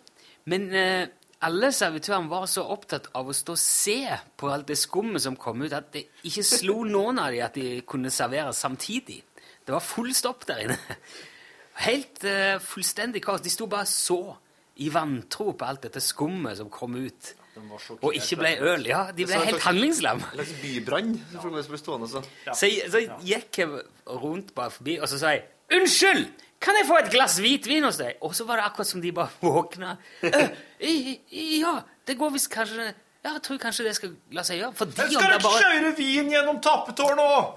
Men 0.50 0.72
eh, 0.74 1.12
alle 1.42 1.72
servitørene 1.74 2.30
var 2.30 2.46
så 2.50 2.64
opptatt 2.70 3.10
av 3.18 3.30
å 3.30 3.34
stå 3.36 3.56
og 3.56 3.62
se 3.62 3.98
på 4.38 4.50
alt 4.54 4.68
det 4.70 4.78
skummet 4.78 5.24
som 5.24 5.38
kom 5.40 5.64
ut, 5.64 5.74
at 5.74 5.90
det 5.96 6.06
ikke 6.30 6.46
slo 6.46 6.82
noen 6.86 7.22
av 7.22 7.34
dem 7.34 7.46
at 7.48 7.58
de 7.58 7.82
kunne 7.88 8.12
servere 8.14 8.54
samtidig. 8.54 9.22
Det 9.66 9.74
var 9.74 9.84
full 9.86 10.14
stopp 10.18 10.46
der 10.50 10.66
inne. 10.66 10.78
Helt 11.82 12.24
uh, 12.28 12.58
fullstendig 12.62 13.24
kaos. 13.26 13.42
De 13.42 13.50
sto 13.54 13.66
bare 13.72 13.90
så 13.90 14.20
i 14.82 14.90
vantro 14.94 15.54
på 15.58 15.66
alt 15.68 15.88
dette 15.88 16.02
skummet 16.04 16.60
som 16.60 16.70
kom 16.74 16.98
ut. 17.00 17.34
Og 18.00 18.16
ikke 18.16 18.38
ble 18.40 18.52
øl. 18.74 18.86
Ja, 18.88 19.02
de 19.16 19.26
ble 19.28 19.40
helt 19.42 19.58
slags- 19.58 19.66
handlingslam. 19.68 20.22
En 20.24 20.38
slags 20.40 20.54
bybrann. 20.62 21.12
Stående 21.82 22.10
så. 22.12 22.22
Så 22.54 22.70
gikk 23.26 23.60
jeg 23.64 23.82
rundt 24.08 24.54
bare 24.56 24.72
forbi, 24.72 25.00
og 25.02 25.10
så 25.10 25.20
sa 25.20 25.36
jeg 25.36 25.46
'Unnskyld! 25.72 26.28
Kan 26.62 26.76
jeg 26.78 26.86
få 26.88 26.98
et 27.02 27.10
glass 27.12 27.40
hvitvin 27.42 27.84
hos 27.88 27.98
deg?' 27.98 28.18
Og 28.22 28.36
så 28.38 28.46
var 28.46 28.58
det 28.62 28.66
akkurat 28.70 28.88
som 28.88 29.02
de 29.02 29.12
bare 29.12 29.30
våkna. 29.42 29.98
«Øh, 30.24 30.50
i- 30.80 31.20
i- 31.32 31.60
ja, 31.62 31.82
det 32.08 32.18
går 32.20 32.32
visst 32.38 32.50
kanskje 32.54 32.94
Ja, 33.24 33.34
jeg 33.36 33.42
tror 33.46 33.58
kanskje 33.62 33.84
det 33.86 33.96
skal 33.96 34.16
la 34.34 34.42
seg 34.42 34.58
gjøre. 34.60 34.74
Fordi 34.74 34.96
Jeg 34.98 35.12
skal 35.14 35.28
det 35.30 35.36
ikke 35.38 35.44
bare 35.46 35.62
kjøre 35.62 35.98
vin 35.98 36.30
gjennom 36.32 36.62
tappetårnet 36.62 37.22
òg! 37.22 37.52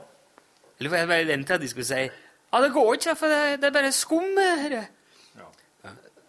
Eller 0.81 0.91
for 0.91 0.97
jeg 0.99 1.09
bare 1.09 1.25
ventet 1.31 1.55
at 1.55 1.61
de 1.61 1.69
skulle 1.69 1.87
si 1.89 2.03
'Ja, 2.05 2.61
det 2.61 2.73
går 2.73 2.95
ikke, 2.95 3.17
for 3.17 3.27
det, 3.29 3.61
det 3.61 3.67
er 3.71 3.71
bare 3.71 3.93
skum 3.93 4.37
her'. 4.37 4.87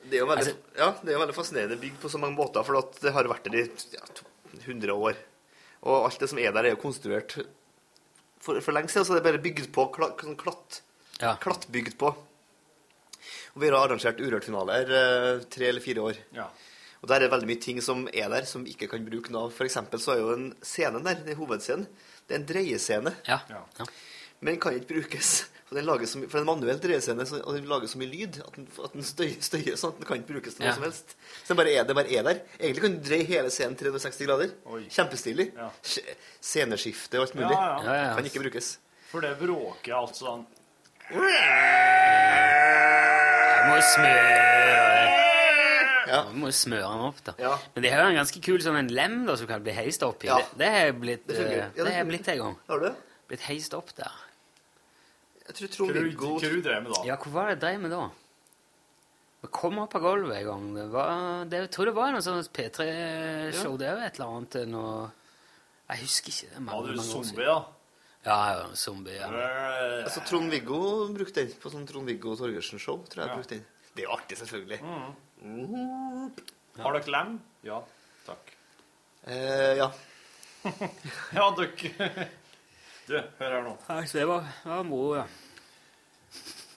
Det 0.06 0.14
er 0.14 0.20
jo 0.22 0.26
veldig, 0.30 0.38
Altså- 0.38 0.78
ja, 0.78 0.92
det 1.02 1.10
er 1.10 1.14
jo 1.14 1.20
veldig 1.26 1.36
fascinerende 1.36 1.78
bygd 1.82 2.00
på 2.02 2.10
så 2.10 2.18
mange 2.20 2.36
måter, 2.38 2.64
for 2.64 2.78
at 2.78 3.00
det 3.02 3.12
har 3.14 3.24
vært 3.24 3.44
der 3.44 3.56
i 3.58 3.70
ja, 3.94 4.00
to- 4.14 4.26
100 4.68 4.94
år. 4.94 5.16
Og 5.82 6.06
alt 6.06 6.20
det 6.20 6.30
som 6.30 6.38
er 6.38 6.52
der, 6.52 6.64
er 6.66 6.70
jo 6.70 6.76
konstruert 6.76 7.34
for, 8.40 8.60
for 8.62 8.72
lenge 8.72 8.88
siden, 8.90 9.06
så 9.06 9.14
det 9.16 9.26
er 9.26 9.32
bare 9.32 9.42
bygd 9.42 9.72
på, 9.74 9.88
sånn 9.98 10.38
klatt, 10.38 10.82
Ja. 11.22 11.36
klattbygd 11.42 11.98
på. 11.98 12.16
Og 13.56 13.62
vi 13.64 13.70
har 13.72 13.78
arrangert 13.80 14.20
Urørt-finaler 14.20 14.90
eh, 14.92 15.44
tre 15.52 15.70
eller 15.72 15.84
fire 15.84 16.04
år. 16.04 16.18
Ja. 16.36 16.50
Og 17.02 17.08
der 17.08 17.16
er 17.22 17.26
det 17.28 17.32
veldig 17.32 17.48
mye 17.48 17.62
ting 17.64 17.78
som 17.86 18.08
er 18.12 18.28
der, 18.34 18.48
som 18.50 18.66
ikke 18.68 18.88
kan 18.92 19.04
bruke. 19.08 19.32
For 19.56 19.64
eksempel 19.68 20.02
så 20.02 20.16
er 20.16 20.24
jo 20.24 20.32
en 20.34 20.48
scene 20.66 21.00
der, 21.06 21.22
den 21.24 21.38
hovedscenen, 21.40 21.86
det 22.28 22.36
er 22.36 22.40
en 22.42 22.48
dreiescene. 22.50 23.14
Ja. 23.30 23.40
Ja. 23.52 23.62
Men 24.42 24.56
den 24.56 24.60
kan 24.64 24.76
ikke 24.76 24.90
brukes. 24.96 25.46
For 25.66 25.78
den 25.80 25.86
lager 25.88 26.06
så 26.10 26.20
mye, 26.20 26.28
for 26.30 26.42
en 26.44 26.46
manuell 26.50 26.78
dreiescene 26.82 27.26
så, 27.26 27.40
og 27.42 27.56
den 27.56 27.66
lager 27.70 27.88
så 27.90 27.98
mye 28.02 28.10
lyd 28.12 28.36
at 28.44 28.58
den, 28.58 28.68
at 28.86 28.94
den 28.94 29.06
støyer, 29.08 29.38
støyer 29.42 29.78
sånn 29.80 29.96
at 29.96 30.02
den 30.02 30.10
kan 30.10 30.20
ikke 30.20 30.34
brukes 30.36 30.58
til 30.58 30.66
noe 30.66 30.70
Ja. 30.70 30.76
som 30.78 30.84
helst. 30.86 31.16
Så 31.40 31.48
den 31.54 31.58
bare 31.62 31.74
er, 31.78 31.88
det 31.90 31.96
bare 31.98 32.12
er 32.20 32.28
der. 32.28 32.42
Egentlig 32.60 32.84
kan 32.84 32.98
du 33.00 33.08
dreie 33.08 33.26
hele 33.32 33.50
scenen 33.54 33.78
360 33.80 34.28
grader. 34.28 34.52
Oi. 34.76 34.84
Kjempestilig. 34.94 35.48
Ja. 35.56 35.70
Sceneskifte 36.42 37.18
og 37.22 37.28
alt 37.30 37.40
mulig. 37.40 37.56
Ja, 37.56 37.64
ja. 37.64 37.80
Ja, 37.88 37.96
ja. 38.10 38.14
Kan 38.20 38.30
ikke 38.30 38.44
brukes. 38.46 38.76
For 39.10 39.24
det 39.26 39.34
bråker 39.40 39.96
altså 40.02 40.26
sånn 40.28 40.46
må 43.70 43.78
smøre 43.94 45.22
Ja. 46.06 46.20
Du 46.30 46.36
må 46.38 46.50
jo 46.52 46.56
smøre 46.56 46.86
den 46.86 47.06
opp, 47.08 47.22
da. 47.26 47.34
Ja. 47.42 47.54
Men 47.74 47.84
de 47.86 47.90
har 47.92 48.04
jo 48.06 48.12
en 48.14 48.20
ganske 48.22 48.42
kul 48.46 48.62
sånn 48.62 48.78
en 48.78 48.92
lem 48.94 49.16
da, 49.26 49.36
som 49.40 49.48
kan 49.50 49.64
bli 49.66 49.74
heist 49.74 50.04
opp 50.06 50.22
i. 50.24 50.30
Ja. 50.30 50.38
Det, 50.38 50.60
det 50.62 50.68
har 50.72 50.86
jeg 50.86 50.98
blitt, 51.02 51.24
Det 51.28 51.40
eh, 51.42 51.56
Ja, 51.58 51.70
det 51.74 51.88
det 51.88 51.96
har 51.96 52.06
blitt 52.12 52.30
en 52.30 52.38
gang. 52.44 52.60
Har 52.70 52.84
du? 52.84 52.92
Blitt 53.32 53.48
heist 53.50 53.74
opp 53.74 53.90
der. 53.98 54.14
Jeg 55.48 55.58
tror 55.58 55.74
Trond-Viggo 55.74 56.30
hva 56.38 56.52
du 56.54 56.62
drev 56.66 56.86
med 56.86 56.94
da? 56.94 57.02
Ja, 57.10 57.18
hva 57.22 57.34
var 57.34 57.50
det 57.50 57.56
jeg 57.58 57.62
drev 57.66 57.82
med 57.88 57.92
da? 57.96 58.04
Vi 59.46 59.50
kom 59.54 59.78
opp 59.82 59.94
av 59.98 60.02
gulvet 60.06 60.40
en 60.40 60.48
gang. 60.48 60.64
Det 60.78 60.86
var, 60.94 61.10
det, 61.50 61.60
jeg 61.66 61.72
tror 61.76 61.90
det 61.90 61.96
var 61.98 62.14
noe 62.16 62.24
sånt 62.26 62.50
P3-show. 62.56 63.76
Det 63.82 63.90
er 63.90 63.94
jo 64.00 64.06
et 64.08 64.18
eller 64.20 64.32
annet 64.40 64.58
noe 64.72 64.96
Jeg 65.92 66.02
husker 66.02 66.34
ikke. 66.34 66.54
det 66.56 66.62
mange, 66.66 66.80
Var 66.82 66.96
du 66.96 67.04
zombie, 67.06 67.46
da? 67.46 67.58
Ja, 68.26 68.36
jeg 68.50 68.58
var 68.58 68.70
en 68.70 68.76
zombie. 68.76 69.14
ja. 69.20 69.28
Altså, 70.04 70.24
Trond 70.26 70.50
Viggo 70.50 70.80
brukte 71.14 71.44
den 71.46 71.52
på 71.62 71.70
sånn 71.70 71.86
Trond-Viggo 71.88 72.36
Torgersen-show. 72.40 73.04
tror 73.08 73.22
jeg 73.24 73.30
Ja. 73.30 73.36
brukte 73.36 73.56
den. 73.56 73.66
Det 73.96 74.04
er 74.04 74.08
jo 74.08 74.16
artig, 74.18 74.38
selvfølgelig. 74.38 74.80
Har 76.78 76.94
dere 76.98 77.12
lem? 77.12 77.40
Ja. 77.64 77.82
Takk. 78.26 78.52
Eh, 79.28 79.78
ja. 79.78 79.92
Ja, 81.38 81.52
dere 81.56 82.30
Du, 83.06 83.14
hør 83.38 83.52
her 83.54 83.62
nå. 83.64 83.76
Ja, 83.88 84.02
det 84.02 84.26
var, 84.28 84.42
det 84.64 84.72
var 84.72 84.84
moro, 84.84 85.16
ja. 85.20 85.26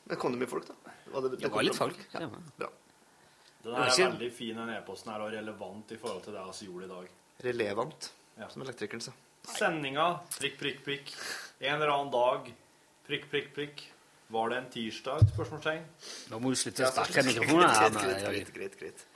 Men 0.09 0.17
kom 0.21 0.33
det 0.35 0.43
mye 0.43 0.51
folk, 0.51 0.67
da? 0.69 0.75
Var 1.15 1.25
det, 1.25 1.39
Det 1.41 1.51
var 1.53 1.63
litt 1.65 1.77
folk. 1.79 1.97
Ja. 2.13 2.21
Ja. 2.21 2.29
Bra. 2.59 2.69
Den 3.63 3.73
Det 3.75 3.81
er 3.81 3.89
ikke- 3.89 4.11
veldig 4.13 4.33
fin, 4.33 4.57
den 4.57 4.69
e-posten 4.77 5.13
her, 5.13 5.21
og 5.25 5.33
relevant 5.33 5.91
i 5.93 5.97
forhold 5.97 6.23
til 6.25 6.33
det 6.37 6.45
vi 6.61 6.67
gjorde 6.69 6.85
i 6.85 6.89
dag. 6.89 7.09
Relevant, 7.49 8.13
Ja. 8.39 8.49
som 8.49 8.63
elektrikeren 8.63 9.01
sa. 9.03 9.13
Sendinga, 9.57 10.09
prikk, 10.39 10.59
prikk, 10.61 10.83
prikk. 10.85 11.13
En 11.61 11.79
eller 11.79 11.93
annen 11.95 12.11
dag, 12.13 12.51
prikk, 13.09 13.31
prikk, 13.33 13.55
prikk. 13.57 13.87
Var 14.29 14.51
det 14.53 14.57
en 14.61 14.69
tirsdag? 14.71 15.25
Spørsmålstegn. 15.33 15.85
Nå 16.29 16.41
må 16.45 16.53
du 16.53 16.59
slutte 16.61 16.85
å 16.85 16.91
snakke 16.93 17.23
i 17.23 17.29
mikrofonen. 17.31 17.71
Greit, 17.73 17.97
greit, 17.97 18.27
greit, 18.29 18.53
greit, 18.59 18.77
greit. 18.83 19.07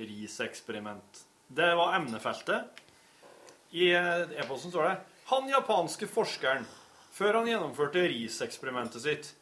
Riseksperiment. 0.00 1.20
Det 1.52 1.68
var 1.76 1.98
emnefeltet. 1.98 2.80
I 3.76 3.90
eh, 3.92 4.40
e-posten 4.40 4.72
står 4.72 4.88
det 4.88 4.94
Han 5.28 5.48
japanske 5.50 6.08
forskeren, 6.08 6.64
før 7.14 7.40
han 7.40 7.48
gjennomførte 7.50 8.06
riseksperimentet 8.08 9.04
sitt, 9.04 9.32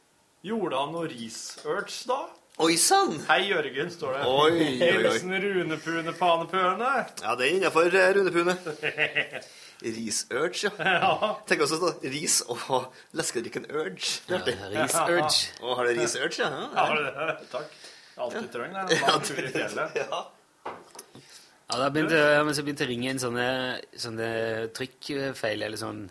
gjorde 0.43 0.79
han 0.81 0.95
noe 0.97 1.11
research 1.13 2.03
da? 2.11 2.25
Oi 2.63 2.75
sann! 2.77 3.15
Hei, 3.31 3.47
Jørgen, 3.49 3.89
står 3.95 4.19
det. 4.19 4.25
Oi, 4.29 4.51
oi, 4.53 4.73
oi. 4.77 4.89
Hilsen 4.99 5.33
Runepune 5.41 6.13
Panepøne. 6.19 6.19
Pane 6.19 6.49
Pøne. 6.51 6.91
Ja, 7.23 7.37
det 7.39 7.47
er 7.47 7.55
innafor 7.57 7.89
Rune 8.19 8.57
Research, 9.83 10.65
ja. 10.65 10.71
Ja. 10.79 11.31
Tenk 11.49 11.65
også 11.67 11.79
da, 11.83 11.93
ris 12.13 12.41
og 12.53 12.93
leskedrikken 13.19 13.67
Urge. 13.71 14.21
Ja, 14.31 14.39
ris-urge. 14.47 15.51
Ja, 15.61 15.75
har 15.79 15.89
det 15.89 15.97
research, 15.99 16.39
ja? 16.43 16.51
Ja, 16.77 16.87
det, 16.95 17.51
takk. 17.53 17.77
Alltid 18.23 18.51
trenger 18.53 18.89
det. 18.89 19.01
Lang 19.03 19.23
tur 19.27 19.41
i 19.43 19.53
fjellet. 19.53 20.01
Ja. 20.03 20.23
Ja, 21.73 21.79
da 21.81 21.87
begynte, 21.89 22.19
ja, 22.37 22.43
men 22.45 22.53
så 22.55 22.63
begynte 22.67 22.85
det 22.85 22.91
å 22.91 22.93
ringe 22.93 23.13
inn 23.15 23.21
sånne, 23.23 23.47
sånne 23.97 24.27
trykkfeil, 24.77 25.63
eller 25.65 25.81
sånn 25.81 26.03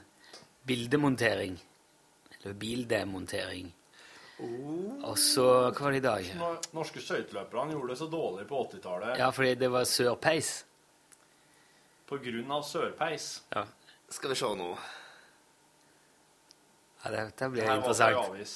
bildemontering. 0.66 1.60
Eller 2.42 2.58
bildemontering. 2.58 3.70
Og 5.06 5.18
så 5.22 5.46
Hva 5.70 5.84
var 5.86 5.94
det 5.94 6.00
i 6.00 6.06
dag? 6.08 6.30
Norske 6.74 7.04
skøyteløperne 7.04 7.76
gjorde 7.76 7.94
det 7.94 7.98
så 8.00 8.08
dårlig 8.10 8.48
på 8.50 8.64
80-tallet 8.64 9.20
Ja, 9.22 9.28
fordi 9.30 9.52
det 9.62 9.70
var 9.70 9.86
sørpeis. 9.86 10.50
På 12.12 12.20
grunn 12.20 12.52
av 12.52 12.66
sørpeis. 12.68 13.30
Ja. 13.56 13.64
Skal 14.12 14.34
vi 14.34 14.36
se 14.42 14.50
nå. 14.60 14.68
Ja, 17.06 17.12
Dette 17.16 17.48
blir 17.50 17.64
Her 17.64 17.70
var 17.70 17.76
det 17.76 17.86
interessant. 17.88 18.18
en 18.18 18.36
avis. 18.36 18.56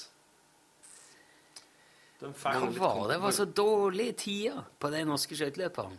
De 2.20 2.32
Hva 2.32 2.52
var 2.80 3.08
det? 3.08 3.14
Det 3.16 3.22
var 3.24 3.32
så 3.36 3.46
dårlige 3.46 4.14
tider 4.26 4.60
på 4.80 4.92
de 4.92 5.02
norske 5.08 5.36
skøyteløperne. 5.40 5.98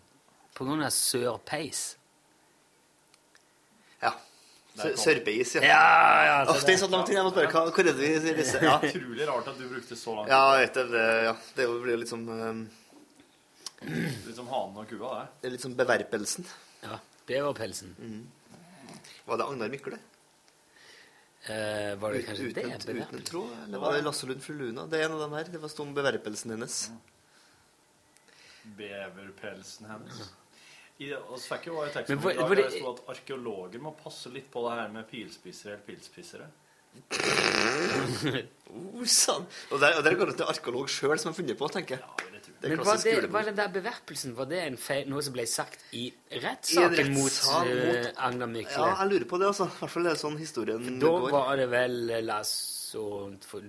På 0.57 0.65
grunn 0.69 0.85
av 0.85 0.93
sørpeis. 0.95 1.97
Ja. 4.03 4.13
Sørpeis, 4.77 5.55
ja. 5.57 5.63
Ja, 5.65 5.83
ja, 6.29 6.39
så 6.47 6.53
Åh, 6.59 6.63
det 6.69 6.75
er 6.77 6.81
så 6.85 6.89
lang 6.93 7.05
tid. 7.09 7.17
Jeg 7.17 7.25
må 7.25 7.33
spørre, 7.33 7.51
hva- 7.53 7.71
Hvor 7.73 7.81
er 7.81 7.93
det 7.93 8.23
vi 8.25 8.33
disse 8.37 8.61
Ja, 8.63 8.77
Utrolig 8.79 9.29
rart 9.29 9.49
at 9.49 9.59
du 9.59 9.69
brukte 9.69 9.97
så 9.97 10.15
lang 10.15 10.27
tid. 10.27 10.33
ja 10.37 10.57
vet 10.61 10.75
det. 10.75 10.91
det- 10.91 11.25
Ja. 11.25 11.33
Det 11.57 11.65
er 11.65 11.81
blir 11.83 11.91
jo 11.93 11.97
litt 11.97 12.09
som 12.09 12.29
um... 12.29 12.71
Litt 13.83 14.37
som 14.37 14.47
hanen 14.49 14.77
og 14.77 14.89
kua, 14.89 15.21
det. 15.21 15.29
Det 15.41 15.47
er 15.49 15.51
litt 15.53 15.61
som 15.61 15.75
beverpelsen. 15.75 16.47
Ja, 16.83 16.99
Beverpelsen. 17.27 17.95
Var 19.27 19.37
det 19.41 19.45
Agnar 19.45 19.69
Mykle? 19.73 19.99
Eh, 21.47 21.95
var 21.99 22.13
det 22.13 22.23
kanskje 22.27 22.49
uten, 22.51 22.71
det? 22.71 22.93
uten, 22.93 23.19
en 23.19 23.23
tråd? 23.23 23.51
Eller 23.65 23.79
var 23.79 23.93
det 23.95 24.03
Lasse 24.07 24.27
Lund 24.27 24.43
fru 24.43 24.55
Luna? 24.59 24.87
Det 24.91 25.01
er 25.01 25.05
en 25.07 25.13
av 25.15 25.21
dem 25.27 25.33
her. 25.39 25.45
Det 25.51 25.61
var 25.63 25.69
stående 25.71 25.95
beverpelsen 25.99 26.51
hennes. 26.57 26.79
Beverpelsen 28.79 29.87
hennes. 29.91 30.21
I, 30.99 31.11
fikk 31.53 31.67
jo 31.69 31.77
også 31.83 32.01
i 32.01 32.05
Men 32.09 32.23
var- 32.25 32.33
i 32.33 32.37
dag 32.37 32.49
var 32.49 32.57
det- 32.57 32.63
der 32.65 32.79
det 32.79 32.89
at 32.95 33.09
arkeologer 33.17 33.79
må 33.85 33.93
passe 34.03 34.31
litt 34.33 34.51
på 34.51 34.63
det 34.69 34.79
her 34.81 34.89
med 34.89 35.09
pilspissere 35.11 35.73
eller 35.75 35.85
pilspissere. 35.87 36.47
Oh, 38.77 39.05
sann. 39.05 39.47
Og 39.71 39.81
der 39.81 40.15
går 40.15 40.27
og 40.27 40.27
det 40.27 40.37
til 40.37 40.43
garantert 40.43 40.49
en 40.49 40.55
arkeolog 40.55 40.89
sjøl 40.89 41.19
som 41.19 41.31
har 41.33 41.37
funnet 41.37 41.59
på, 41.59 41.69
tenker 41.71 41.97
jeg. 41.99 42.26
Det 42.61 42.71
Men 42.73 42.81
var 42.87 42.97
det, 43.05 43.15
var 43.33 43.43
den 43.45 43.57
der 43.59 43.69
beverpelsen 43.69 44.33
var 44.37 44.47
det 44.49 44.59
en 44.65 44.77
feil, 44.81 45.09
noe 45.11 45.21
som 45.23 45.35
ble 45.37 45.45
sagt 45.47 45.83
i 45.93 46.07
I 46.09 46.39
en 46.39 46.43
rettssaken 46.47 47.11
mot, 47.13 47.37
uh, 47.45 47.65
mot- 47.69 48.07
uh, 48.07 48.27
Agnar 48.27 48.49
Mykle? 48.49 48.73
Ja, 48.81 48.95
jeg 49.03 49.11
lurer 49.13 49.27
på 49.29 49.39
det, 49.43 49.47
altså. 49.53 49.67
I 49.69 49.79
hvert 49.83 49.93
fall 49.93 50.07
er 50.07 50.15
det 50.17 50.23
sånn 50.23 50.39
historien 50.41 50.87
Da 51.03 51.11
går. 51.13 51.31
var 51.35 51.57
det 51.61 51.67
vel 51.71 51.97
eh, 52.11 52.23
Lasso 52.25 53.05
for 53.45 53.61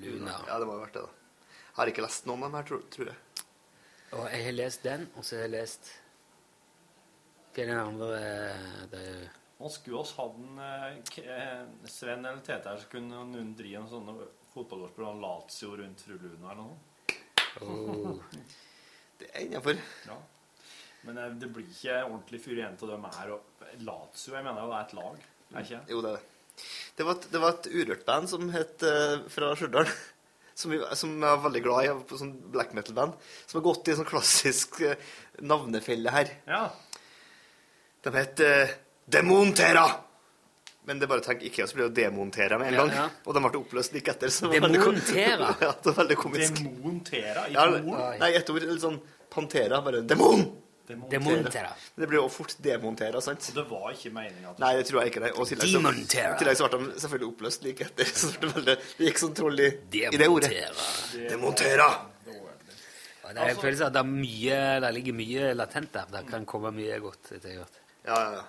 Luna. 0.00 0.38
Ja, 0.48 0.56
det 0.58 0.66
må 0.70 0.72
ha 0.78 0.84
vært 0.86 0.96
det, 0.96 1.02
da. 1.04 1.12
Jeg 1.70 1.76
har 1.82 1.92
ikke 1.92 2.02
lest 2.06 2.26
noen 2.26 2.42
av 2.42 2.48
dem 2.48 2.56
her, 2.58 2.68
tror, 2.70 2.82
tror 2.96 3.10
jeg. 3.12 3.44
Og 4.16 4.24
jeg 4.32 4.44
har 4.48 4.56
lest 4.56 4.82
den, 4.88 5.04
og 5.16 5.24
så 5.24 5.36
har 5.36 5.44
jeg 5.46 5.52
lest 5.58 5.92
Hva 7.54 7.62
er 7.62 7.68
den 7.70 7.78
andre 7.78 8.08
det 8.90 9.00
er 9.12 9.28
Man 9.60 9.70
skulle 9.70 10.00
også 10.00 10.16
hatt 10.24 10.36
en 10.40 10.58
eh, 10.64 11.24
eh, 11.36 11.64
Sven 11.92 12.24
eller 12.24 12.40
Tete 12.46 12.72
her, 12.72 12.80
så 12.80 12.88
kunne 12.90 13.20
noen 13.28 13.52
drive 13.58 13.82
en 13.84 13.90
sånn 13.92 14.08
fotballårsprogram 14.54 15.20
Lazio 15.22 15.76
rundt 15.78 16.00
fru 16.02 16.16
Luna 16.16 16.54
eller 16.54 16.62
noe. 16.64 16.78
Oh. 17.62 18.20
Det 19.20 19.28
er 19.32 19.46
innafor. 19.46 19.80
Ja. 20.06 20.18
Men 21.06 21.18
eh, 21.18 21.32
det 21.40 21.48
blir 21.52 21.66
ikke 21.68 22.02
ordentlig 22.06 22.42
fyr 22.44 22.58
igjen 22.58 22.76
av 22.76 22.92
dem 22.92 23.08
her. 23.16 23.32
Og 23.36 23.74
Lazio, 23.86 24.34
jeg 24.36 24.44
mener 24.46 24.60
det 24.60 24.76
er 24.76 24.86
et 24.86 24.94
lag, 24.98 25.24
er 25.54 25.66
ikke? 25.66 25.82
Jo, 25.92 26.04
det 26.04 26.12
er 26.12 26.20
det. 26.20 26.26
Det 26.96 27.06
var 27.06 27.16
et, 27.16 27.26
det 27.32 27.40
var 27.40 27.54
et 27.54 27.68
urørt 27.72 28.02
band 28.04 28.28
som 28.28 28.50
het 28.52 28.84
uh, 28.84 29.22
fra 29.32 29.52
Stjørdal. 29.56 29.90
Som, 30.60 30.74
som 30.98 31.12
jeg 31.14 31.24
er 31.24 31.38
veldig 31.40 31.60
glad 31.64 31.86
i, 31.86 31.92
på 32.04 32.18
sånn 32.20 32.34
black 32.52 32.74
metal-band. 32.76 33.14
Som 33.48 33.56
har 33.56 33.62
gått 33.64 33.86
i 33.88 33.94
sånn 33.96 34.04
klassisk 34.04 34.74
uh, 34.84 34.90
navnefelle 35.40 36.12
her. 36.12 36.34
Ja. 36.44 36.58
De 38.04 38.12
het 38.12 38.42
uh, 38.44 38.74
Demontera! 39.08 39.86
Men 40.90 40.98
det 40.98 41.06
er 41.06 41.10
bare 41.12 41.22
å 41.22 41.26
tenke 41.28 41.46
IKEA, 41.46 41.68
så 41.70 41.76
blir 41.76 41.86
det 41.86 41.90
jo 41.90 42.10
demontera 42.10 42.56
med 42.58 42.72
en 42.72 42.80
gang. 42.80 42.88
ja. 42.96 43.04
Og 43.22 43.36
de 43.36 43.40
ble 43.44 43.58
oppløst 43.60 43.92
like 43.94 44.10
etter. 44.10 44.32
Så 44.34 44.48
Demontera? 44.50 45.52
ja, 45.62 45.68
det 45.70 45.86
var 45.86 46.00
veldig 46.00 46.16
komisk. 46.18 46.58
Demontera 46.64 47.44
i 47.46 47.54
Ja, 47.54 47.68
nei, 48.18 48.32
ett 48.34 48.50
ord. 48.50 48.66
Litt 48.66 48.82
sånn 48.82 48.98
Pantera. 49.30 49.78
Bare 49.86 50.00
demon! 50.02 50.42
Demontera. 50.90 51.70
Det 51.94 52.08
blir 52.10 52.18
jo 52.18 52.26
fort 52.34 52.56
demontera, 52.58 53.22
sant? 53.22 53.46
Og 53.52 53.60
det 53.60 53.64
var 53.70 53.94
ikke 53.94 54.10
meninga. 54.18 54.56
Nei, 54.58 54.72
det 54.80 54.88
tror 54.90 55.04
jeg 55.04 55.12
ikke 55.12 55.22
det. 55.28 55.32
Og 55.38 55.46
tillegg 55.46 55.70
så- 55.70 55.78
Demontera. 55.78 56.34
i 56.34 56.42
tillegg 56.42 56.58
så 56.58 56.66
ble 56.72 56.82
de 56.82 57.00
selvfølgelig 57.06 57.30
oppløst 57.30 57.66
like 57.68 57.86
etter. 57.86 58.10
Så 58.24 58.32
ble 58.34 58.48
det, 58.50 58.54
veldig, 58.58 58.78
det 58.98 59.06
gikk 59.12 59.22
sånn 59.22 59.36
troll 59.38 59.62
i, 59.62 59.70
i 59.94 60.18
det 60.18 60.28
ordet. 60.34 60.50
Demontera! 61.30 61.90
Det 63.30 63.38
er 63.38 63.52
en 63.52 63.60
følelse 63.62 63.84
av 63.86 63.92
at 63.92 63.94
det, 63.94 64.00
er 64.02 64.08
mye, 64.10 64.56
det 64.82 64.88
ligger 64.96 65.14
mye 65.14 65.50
latent 65.54 65.92
der. 65.94 66.08
Det 66.18 66.24
kan 66.32 66.46
komme 66.50 66.72
mye 66.74 66.96
godt 66.98 67.30
etter 67.36 67.60
hvert. 67.60 67.76
Ja, 68.02 68.16
ja, 68.16 68.40
ja. 68.40 68.48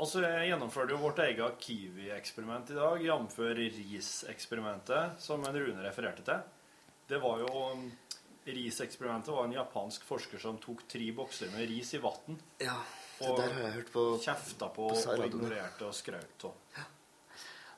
Og 0.00 0.08
Jeg 0.16 0.48
gjennomførte 0.48 0.94
jo 0.94 0.98
vårt 1.02 1.18
eget 1.20 1.56
Kiwi-eksperiment 1.60 2.70
i 2.72 2.76
dag, 2.78 3.02
jf. 3.04 3.34
RIS-eksperimentet, 3.58 5.18
som 5.20 5.42
en 5.44 5.58
Rune 5.60 5.82
refererte 5.84 6.24
til. 6.24 6.38
Det 7.10 7.18
var 7.20 7.42
jo 7.42 7.66
RIS-eksperimentet 8.48 9.34
var 9.34 9.44
en 9.44 9.52
japansk 9.58 10.06
forsker 10.08 10.40
som 10.40 10.56
tok 10.62 10.86
tre 10.88 11.10
bokser 11.12 11.52
med 11.52 11.68
ris 11.68 11.92
i 11.98 12.00
vann. 12.00 12.38
Ja, 12.62 12.78
det 13.18 13.28
Og 13.28 13.36
der 13.42 13.52
har 13.52 13.66
jeg 13.66 13.74
hørt 13.74 13.92
på 13.92 14.06
kjefta 14.24 14.70
på, 14.72 14.88
på 14.88 15.12
og 15.18 15.26
ignorerte 15.26 15.90
og 15.90 15.92
skraut 15.94 16.48
av. 16.48 16.86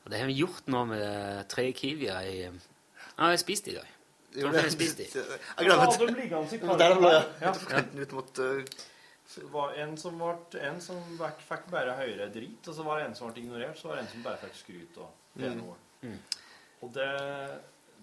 Og 0.05 0.15
det 0.15 0.23
har 0.23 0.31
vi 0.31 0.39
gjort 0.39 0.71
nå 0.71 0.85
med 0.93 1.49
tre 1.51 1.67
kiwier 1.75 2.23
i 2.23 2.39
Ja, 2.47 3.33
jeg 3.33 3.43
spiste 3.43 3.43
spist 3.43 3.69
i 3.73 3.77
dag. 3.81 3.91
Jeg, 4.33 4.47
har 4.47 4.55
jeg, 4.55 4.65
jeg 4.71 4.73
spist 4.79 5.03
de? 5.03 5.11
Jeg 5.11 5.67
glemmer 5.67 5.91
Ja, 5.91 5.99
de 5.99 6.15
liggende 6.23 6.55
i 6.55 6.63
Det 6.63 6.71
var 6.71 6.87
jeg, 6.87 6.95
de 6.95 7.03
lå, 7.03 7.13
ja. 7.19 7.53
Ja. 7.83 8.92
Var 9.53 9.75
en 9.83 9.97
som, 9.97 10.19
ble, 10.19 10.61
en 10.61 10.81
som 10.85 10.99
fikk, 11.49 11.67
bare 11.73 11.97
høyere 11.99 12.29
drit, 12.35 12.69
og 12.69 12.75
så 12.77 12.85
var 12.87 13.01
det 13.01 13.07
en 13.09 13.15
som 13.19 13.31
ble 13.31 13.43
ignorert, 13.45 13.79
så 13.81 13.89
var 13.89 13.99
det 13.99 14.07
en 14.07 14.13
som 14.13 14.25
bare 14.27 14.41
fikk 14.45 14.59
skryt 14.65 15.03
og 15.03 15.19
pene 15.39 15.79
Mm. 16.03 16.11
Mm. 16.11 16.19
Og 16.83 16.91
det 16.93 17.11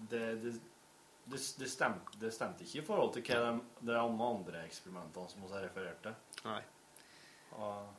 det, 0.08 0.34
det, 0.42 0.52
det, 1.58 1.68
stemte, 1.68 2.18
det 2.20 2.32
stemte 2.32 2.64
ikke 2.64 2.80
i 2.80 2.84
forhold 2.86 3.12
til 3.14 3.24
hva 3.28 3.40
de, 3.44 3.86
de 3.86 3.96
andre 4.00 4.64
eksperimentene 4.64 5.28
som 5.30 5.44
vi 5.44 5.52
har 5.52 5.66
referert 5.66 6.02
til. 6.06 6.16
Nei. 6.46 6.60
Og, 7.58 7.96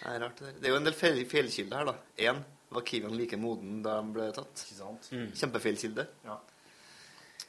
Det 0.00 0.12
er 0.12 0.20
rart, 0.22 0.38
det 0.38 0.46
der. 0.46 0.58
Det 0.60 0.68
er 0.68 0.74
jo 0.74 0.80
en 0.80 0.88
del 0.88 0.96
feil, 0.98 1.20
feilkilder 1.28 1.80
her, 1.80 1.90
da. 1.90 1.96
Én 2.28 2.42
var 2.70 2.86
kiwien 2.86 3.16
like 3.16 3.38
moden 3.40 3.80
da 3.82 3.96
han 3.98 4.12
ble 4.14 4.28
tatt. 4.36 4.64
ikke 4.66 4.78
sant? 4.78 5.10
Kjempefeilkilde. 5.10 6.06
Ja. 6.26 6.36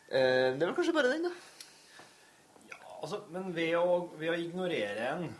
Eh, 0.07 0.49
det 0.57 0.65
var 0.65 0.75
kanskje 0.77 0.95
bare 0.95 1.11
den, 1.13 1.27
da. 1.27 1.33
Altså, 3.01 3.21
men 3.33 3.53
ved 3.55 3.73
å, 3.79 4.09
ved 4.19 4.29
å 4.29 4.37
ignorere 4.37 5.07
en, 5.15 5.35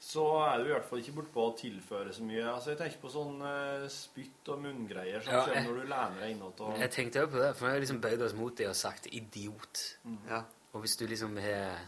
så 0.00 0.24
er 0.48 0.58
du 0.62 0.70
i 0.70 0.72
hvert 0.72 0.86
fall 0.88 0.98
ikke 1.02 1.12
bortpå 1.18 1.42
å 1.44 1.52
tilføre 1.58 2.12
så 2.16 2.24
mye. 2.24 2.42
Altså, 2.48 2.70
Jeg 2.72 2.78
tenker 2.80 3.02
på 3.02 3.10
sånn 3.12 3.36
eh, 3.46 3.84
spytt 3.92 4.48
og 4.48 4.62
munngreier 4.64 5.20
som 5.22 5.34
Ja, 5.34 5.44
jeg- 5.46 5.66
når 5.68 5.74
du 5.82 5.86
lener 5.92 6.20
deg 6.24 6.30
innåt. 6.34 6.60
Og... 6.64 6.78
Jeg 6.80 6.90
tenkte 6.90 7.20
jo 7.20 7.26
på 7.30 7.38
det, 7.42 7.50
for 7.56 7.66
vi 7.66 7.72
har 7.74 7.80
liksom 7.84 8.00
bøyd 8.00 8.22
oss 8.26 8.34
mot 8.34 8.56
det 8.56 8.66
og 8.68 8.74
sagt 8.76 9.06
'idiot'. 9.06 9.82
Ja. 10.28 10.42
Og 10.72 10.80
hvis 10.80 10.96
du 10.96 11.06
liksom 11.06 11.36
har 11.36 11.78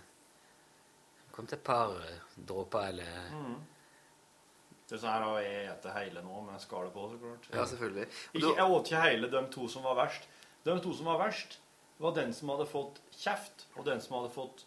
kommet 1.32 1.52
et 1.54 1.64
par 1.64 1.96
dråper 2.36 2.88
eller 2.88 3.30
Mm. 3.32 3.56
Det 4.88 4.98
er 4.98 5.06
sånn 5.06 5.12
her, 5.14 5.24
og 5.24 5.38
jeg 5.40 5.66
eter 5.72 5.94
hele 5.96 6.20
nå 6.22 6.40
med 6.44 6.60
skallet 6.60 6.92
på, 6.92 7.08
så 7.10 7.16
klart. 7.18 7.46
Ja, 7.54 7.64
selvfølgelig. 7.64 8.06
Ikke, 8.34 8.40
du- 8.46 8.54
jeg 8.56 8.70
åt 8.70 8.86
ikke 8.90 9.02
hele 9.10 9.30
de 9.30 9.42
to 9.50 9.66
som 9.68 9.82
var 9.82 9.94
verst. 9.94 10.26
De 10.64 10.78
to 10.80 10.92
som 10.92 11.06
var 11.06 11.18
verst, 11.18 11.58
var 12.02 12.14
den 12.16 12.32
som 12.34 12.50
hadde 12.52 12.66
fått 12.70 13.00
kjeft, 13.14 13.66
og 13.76 13.86
den 13.86 14.00
som 14.02 14.16
hadde 14.18 14.32
fått 14.34 14.64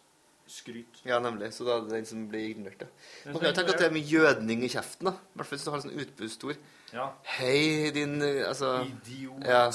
skryt. 0.50 1.02
Ja, 1.04 1.18
nemlig. 1.22 1.50
Så 1.54 1.66
da 1.66 1.76
er 1.76 1.84
det 1.86 1.96
den 1.98 2.06
som 2.08 2.24
blir 2.30 2.52
ignorert, 2.52 2.86
ja. 2.86 2.88
Man 3.32 3.40
kan 3.40 3.50
jo 3.50 3.56
tenke 3.58 3.74
at 3.74 3.82
det 3.82 3.88
er 3.90 3.94
med 3.96 4.08
jødning 4.14 4.62
i 4.64 4.70
kjeften, 4.72 5.10
da. 5.10 5.14
I 5.18 5.38
hvert 5.40 5.48
fall 5.50 5.58
hvis 5.58 5.66
du 5.66 5.70
har 5.72 5.78
en 5.80 5.86
sånn 5.88 6.00
utpustord. 6.04 6.64
Ja. 6.94 7.08
Hei, 7.36 7.90
din 7.94 8.20
Altså 8.22 8.76
Idiot. 8.86 9.42
Ja. 9.44 9.66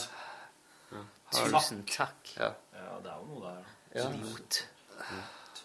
Tusen 1.32 1.84
takk. 1.88 2.34
Ja. 2.38 2.53
Ja, 2.76 2.97
det 3.03 3.12
er 3.12 3.20
jo 3.20 3.28
noe 3.30 3.43
der. 3.45 3.70
Ja. 3.95 4.07
Idiot. 4.09 4.64
Hva 4.97 5.22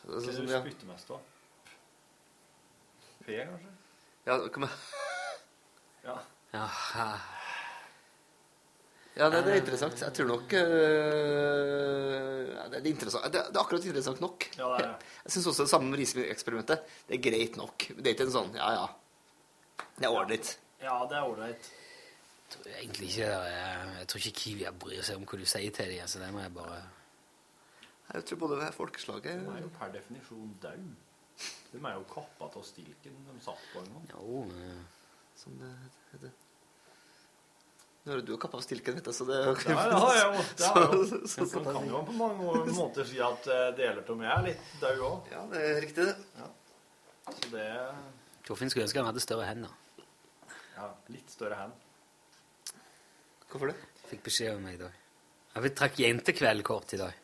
Altså, 0.06 0.20
er 0.20 0.26
det 0.26 0.34
sånn, 0.36 0.46
du 0.46 0.52
ja. 0.54 0.60
spytter 0.62 0.86
mest 0.86 1.08
av? 1.10 1.22
P, 3.26 3.38
kanskje? 3.40 3.72
Ja, 4.26 4.36
kom 4.54 4.66
igjen. 4.66 4.84
Ja. 6.06 6.14
Jaha. 6.52 7.08
Ja, 9.16 9.30
det, 9.32 9.38
det 9.46 9.52
er 9.54 9.62
interessant. 9.62 10.02
Jeg 10.04 10.12
tror 10.12 10.26
nok 10.28 10.52
uh, 10.52 10.66
det, 12.68 12.80
er 12.82 12.88
interessant. 12.90 13.24
Det, 13.32 13.40
det 13.48 13.56
er 13.56 13.62
akkurat 13.62 13.86
interessant 13.88 14.20
nok. 14.20 14.44
Ja, 14.58 14.68
det 14.74 14.84
er. 14.84 15.06
Jeg 15.24 15.32
syns 15.32 15.48
også 15.52 15.64
det 15.64 15.72
samme 15.72 15.88
med 15.90 15.98
risikoeksperimentet. 16.02 16.78
Det 17.08 17.16
er 17.16 17.22
greit 17.24 17.56
nok. 17.56 17.88
Det 17.96 18.04
er 18.04 18.12
ikke 18.12 18.26
en 18.28 18.34
sånn 18.34 18.52
ja, 18.58 18.68
ja. 18.76 19.86
Det 19.96 20.04
er 20.04 20.12
ålreit. 20.12 20.52
Ja, 20.82 20.98
det 21.08 21.16
er 21.16 21.30
ålreit. 21.30 21.70
Jeg 22.46 22.52
tror 22.52 22.68
egentlig 22.76 23.08
ikke 23.08 23.26
Jeg, 23.26 23.86
jeg 23.98 24.06
tror 24.10 24.20
ikke 24.20 24.40
Kiwi 24.40 24.68
bryr 24.84 25.02
seg 25.08 25.16
om 25.18 25.24
hva 25.26 25.40
du 25.40 25.48
sier 25.48 25.72
til 25.74 25.90
dem. 25.90 26.02
Altså, 26.04 26.20
det 26.22 26.28
må 26.36 26.44
jeg 26.44 26.52
bare 26.54 26.78
Jeg 28.12 28.28
tror 28.28 28.42
både 28.44 28.72
folkeslaget 28.76 29.40
De 29.46 29.54
er 29.56 29.64
jo 29.64 29.72
per 29.80 29.94
definisjon 29.96 30.52
daud. 30.62 30.92
De 31.72 31.80
er 31.80 31.96
jo 31.96 32.04
kappa 32.12 32.52
av 32.52 32.64
stilken 32.68 33.16
de 33.30 33.40
satt 33.44 33.64
på 33.72 33.80
en 33.80 33.96
gang. 33.96 34.04
Jo, 34.12 34.44
men 34.52 34.84
Som 35.36 35.56
det 35.60 35.72
heter. 36.12 36.45
Nå 38.06 38.20
du 38.22 38.32
jo 38.32 38.38
stilken, 38.62 38.94
vet 38.94 39.04
du, 39.04 39.10
så 39.12 39.24
det 39.26 39.34
er 39.34 39.48
jo 39.48 39.54
Ja, 39.66 39.82
det 39.82 39.96
ja, 39.96 40.10
jeg 40.14 40.34
jeg. 40.38 40.48
Så- 40.58 41.26
så- 41.26 41.46
så- 41.50 41.62
Man 41.64 41.74
kan 41.74 41.88
jo 41.90 42.02
på 42.06 42.12
mange 42.12 42.72
måter 42.76 43.04
si 43.04 43.18
at 43.20 43.46
eh, 43.50 43.70
deler 43.76 44.04
av 44.08 44.16
meg 44.16 44.30
er 44.30 44.42
litt 44.46 44.68
død 44.80 45.00
òg. 45.08 45.30
Ja, 45.32 45.42
det 45.50 45.62
er 45.64 45.80
riktig, 45.82 46.06
det. 46.06 46.16
Så 47.26 47.50
det 47.50 47.66
Torfinn 48.46 48.70
skulle 48.70 48.86
ønske 48.86 49.02
han 49.02 49.06
hadde 49.10 49.20
større 49.24 49.46
hender. 49.48 49.70
Ja, 50.76 50.90
litt 51.10 51.30
større 51.34 51.56
hender. 51.58 51.82
Hvorfor 53.50 53.72
det? 53.72 53.76
Fikk 54.10 54.22
beskjed 54.26 54.54
om 54.56 54.62
meg 54.62 54.74
i 54.78 54.82
dag. 54.84 54.92
Ja, 55.56 55.60
Vi 55.64 55.70
trakk 55.70 55.98
jentekveldkort 55.98 56.94
i 56.94 57.00
dag. 57.00 57.14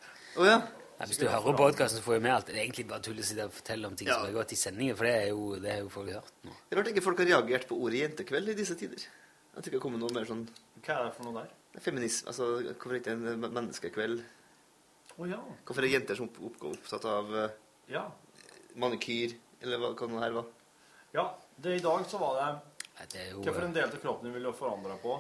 Å 0.40 0.46
ja. 0.48 0.58
Ja, 0.98 1.06
hvis 1.06 1.18
du 1.18 1.26
hører 1.28 1.56
podkasten, 1.58 2.02
får 2.02 2.14
du 2.18 2.20
med 2.26 2.32
alt. 2.32 2.46
Det 2.46 2.56
er 2.56 2.62
egentlig 2.64 2.86
bare 2.88 3.02
tull 3.02 3.18
å 3.18 3.22
sitte 3.26 3.44
og 3.48 3.52
fortelle 3.54 3.86
om 3.86 3.94
ting 3.96 4.08
Ja. 4.08 4.14
som 4.18 4.26
har 4.26 4.32
gått 4.32 4.52
i 4.52 4.56
sendingen, 4.56 4.96
for 4.96 5.04
det 5.04 5.14
er 5.14 5.28
jo, 5.30 5.56
det 5.62 5.70
er 5.72 5.80
jo 5.82 5.88
folk 5.88 6.10
hørt 6.10 6.30
nå. 6.44 6.50
Det 6.70 6.76
er 6.76 6.80
rart 6.82 6.90
ikke 6.92 7.02
folk 7.02 7.18
har 7.18 7.26
reagert 7.26 7.66
på 7.68 7.78
ordet 7.78 8.02
jentekveld 8.02 8.48
i 8.48 8.54
disse 8.54 8.74
tider. 8.78 9.02
At 9.56 9.64
det 9.64 9.72
kommet 9.82 10.00
noe 10.00 10.14
mer 10.14 10.28
sånn 10.28 10.46
Hva 10.80 10.94
er 10.96 11.04
det 11.08 11.14
for 11.16 11.28
noe 11.28 11.42
der? 11.42 11.80
feminisme 11.80 12.28
Altså, 12.32 12.48
hvorfor 12.72 12.98
ikke 12.98 13.14
en 13.16 13.40
menneskekveld? 13.42 14.22
Å 15.20 15.28
ja. 15.28 15.38
Hvorfor 15.68 15.84
er 15.84 15.92
jenter 15.92 16.16
som 16.18 16.28
opp, 16.28 16.40
opp, 16.48 16.62
opptatt 16.72 17.04
av 17.08 17.32
uh, 17.36 17.48
Ja. 17.92 18.06
manikyr, 18.80 19.34
eller 19.60 19.80
hva 19.82 19.92
hva 19.96 20.08
det 20.08 20.22
her 20.26 20.36
var? 20.40 20.50
ja. 21.12 21.26
Det, 21.62 21.76
I 21.78 21.82
dag 21.84 22.06
så 22.08 22.18
var 22.18 22.38
det 22.38 22.46
er 23.20 23.30
jo 23.32 23.42
Hvilken 23.42 23.68
en 23.68 23.74
del 23.76 23.90
av 23.90 24.00
kroppen 24.02 24.28
du 24.30 24.34
ville 24.34 24.52
forandre 24.56 24.96
på? 25.02 25.18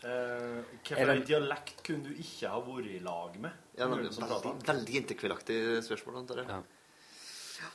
Uh, 0.00 0.08
Er 0.08 0.64
Hvilken 0.80 1.10
en 1.12 1.24
dialekt 1.28 1.82
kunne 1.86 2.08
du 2.08 2.20
ikke 2.22 2.48
ha 2.50 2.60
vært 2.64 2.88
i 2.88 2.98
lag 3.04 3.36
med? 3.40 3.52
Ja, 3.76 3.86
som 3.86 4.24
veldig, 4.24 4.52
veldig 4.66 4.94
jentekveldaktig 4.96 5.58
spørsmål, 5.86 6.20
antar 6.22 6.40
jeg. 6.42 6.48
Ja. 6.50 7.70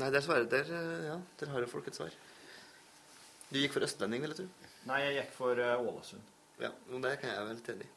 Nei, 0.00 0.10
der, 0.10 0.20
svarer, 0.24 0.46
der, 0.50 0.70
eh, 0.74 1.04
ja, 1.08 1.16
der 1.40 1.52
har 1.52 1.64
jo 1.64 1.70
folk 1.70 1.88
et 1.88 1.96
svar. 1.96 2.14
Du 3.50 3.58
gikk 3.60 3.76
for 3.76 3.86
østlending, 3.86 4.24
vil 4.24 4.34
jeg 4.34 4.40
tro. 4.42 4.72
Nei, 4.88 5.00
jeg 5.00 5.14
gikk 5.18 5.32
for 5.36 5.60
eh, 5.60 5.80
Ålesund. 5.80 6.32
Ja, 6.60 6.70
og 6.92 7.02
det 7.02 7.14
kan 7.20 7.30
jeg 7.32 7.46
vel 7.48 7.60
enig 7.74 7.86
i. 7.86 7.92